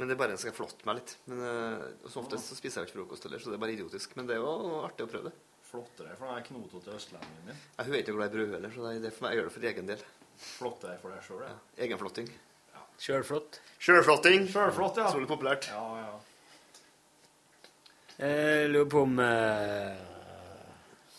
Men 0.00 0.08
det 0.08 0.14
er 0.16 0.20
bare 0.22 0.32
en 0.32 0.40
skal 0.40 0.54
flotte 0.56 0.86
meg 0.88 0.96
litt. 1.02 1.10
Men 1.28 1.42
uh, 1.44 2.08
som 2.08 2.24
oftest 2.24 2.48
så 2.48 2.56
spiser 2.56 2.80
jeg 2.80 2.88
ikke 2.88 3.02
frokost 3.02 3.26
heller, 3.28 3.42
så 3.42 3.52
det 3.52 3.58
er 3.58 3.64
bare 3.66 3.74
idiotisk. 3.76 4.14
Men 4.16 4.30
det 4.30 4.38
er 4.38 4.40
jo 4.40 4.78
artig 4.80 5.04
å 5.04 5.10
prøve 5.12 5.28
det. 5.28 5.34
Flotte 5.68 6.06
deg 6.06 6.16
for 6.18 6.32
den 6.32 6.46
knotete 6.48 6.94
østlendingen 6.96 7.50
min. 7.50 7.58
Ja, 7.76 7.84
hun 7.84 7.92
er 7.92 8.00
ikke 8.00 8.14
glad 8.16 8.32
i 8.32 8.38
brød 8.38 8.54
heller, 8.56 8.72
så 8.74 8.86
det 8.86 8.94
er- 8.96 9.02
det 9.04 9.12
for 9.12 9.26
meg, 9.26 9.34
jeg 9.34 9.38
gjør 9.38 9.50
det 9.50 9.54
for 9.56 9.66
egen 9.70 9.90
del. 9.92 10.04
Flotte 10.40 10.88
deg 10.88 11.02
for 11.02 11.12
deg 11.12 11.26
sjøl, 11.26 11.42
ja. 11.44 11.84
Egenflotting. 11.84 12.30
Sjølflott. 13.00 13.60
Sjølflotting. 13.80 14.48
Sjølflott, 14.52 14.96
ja. 15.00 15.10
Så 15.12 15.20
det 15.20 15.28
populært. 15.28 15.68
Ja, 15.72 15.84
ja. 16.00 16.18
Jeg 18.20 18.68
lurer 18.72 18.88
på 18.92 19.04
om 19.06 19.14
uh, 19.18 20.00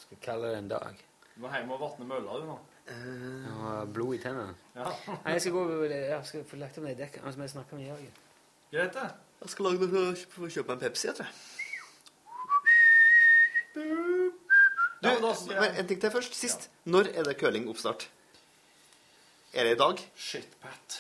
Skal 0.01 0.17
jeg 0.17 0.21
kalle 0.21 0.51
det 0.51 0.59
en 0.59 0.67
dag? 0.69 0.99
Du 1.33 1.39
må 1.41 1.49
hjem 1.55 1.71
og 1.73 1.79
vatne 1.81 2.05
mølla, 2.05 2.37
du, 2.37 2.49
nå. 2.51 2.57
Uh, 2.91 3.85
blod 3.93 4.17
i 4.17 4.19
tennene. 4.21 4.53
Ja. 4.75 4.91
Nei, 5.23 5.37
jeg 5.37 5.45
skal 5.45 5.55
gå 5.55 5.63
Jeg 5.89 6.19
skal 6.29 6.45
få 6.51 6.59
lagt 6.61 6.77
om 6.77 6.85
det 6.89 6.97
dekket 6.99 7.25
som 7.25 7.41
jeg 7.45 7.53
snakka 7.55 7.79
med 7.79 7.89
Jørgen. 7.89 8.19
Greit, 8.72 8.93
det. 8.95 9.07
Jeg 9.41 9.49
skal 9.49 9.65
lage 9.65 9.88
noe 9.91 10.11
for 10.31 10.45
å 10.48 10.52
kjøpe 10.53 10.69
meg 10.72 10.77
en 10.77 10.84
Pepsi, 10.85 11.07
jeg 11.10 11.18
tror 11.18 11.27
jeg. 11.27 11.35
Du, 13.73 13.81
Ja, 15.02 15.14
men 15.14 15.22
da 15.23 15.30
jeg- 15.34 15.60
men 15.61 15.76
en 15.81 15.88
ting 15.88 15.99
til 16.02 16.11
først. 16.11 16.34
Sist. 16.35 16.69
Når 16.85 17.07
er 17.18 17.23
det 17.23 17.38
curling-oppstart? 17.39 18.07
Er 19.53 19.64
det 19.64 19.72
i 19.72 19.80
dag? 19.80 19.98
Shitpat. 20.15 20.99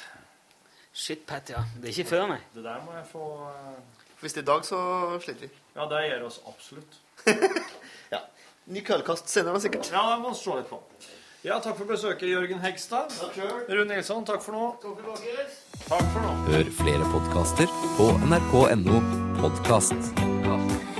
Shitpat, 0.93 1.49
ja. 1.49 1.63
Det 1.81 1.85
er 1.89 1.93
ikke 2.03 2.09
før, 2.09 2.27
nei. 2.27 2.39
Det 2.55 2.63
der 2.63 2.81
må 2.83 2.93
jeg 2.97 3.05
få 3.11 3.47
eh, 3.49 3.81
Hvis 4.21 4.33
det 4.33 4.37
er 4.39 4.51
i 4.51 4.55
dag, 4.57 4.65
så 4.65 5.19
sliter 5.21 5.39
vi. 5.47 5.49
Ja, 5.75 5.85
det 5.85 6.01
gjør 6.11 6.25
oss 6.25 6.39
absolutt. 6.47 6.97
ja. 8.11 8.19
Ny 8.67 8.81
curlkast 8.85 9.29
senere, 9.29 9.61
sikkert. 9.61 9.91
Ja, 9.91 10.01
det 10.15 10.19
må 10.21 10.29
vi 10.29 10.35
se 10.35 10.55
litt 10.55 10.69
på. 10.69 10.81
Ja, 11.41 11.55
takk 11.57 11.77
for 11.79 11.89
besøket, 11.89 12.29
Jørgen 12.29 12.59
Hegstad. 12.61 13.09
Rune 13.69 13.87
Nilsson, 13.89 14.25
takk 14.25 14.43
for 14.45 14.53
nå. 14.53 14.67
Takk 15.87 16.05
for 16.13 16.21
nå. 16.21 16.35
Hør 16.51 16.69
flere 16.77 17.07
podkaster 17.15 17.73
på 17.97 18.11
nrk.no 18.29 19.01
podkast. 19.41 20.90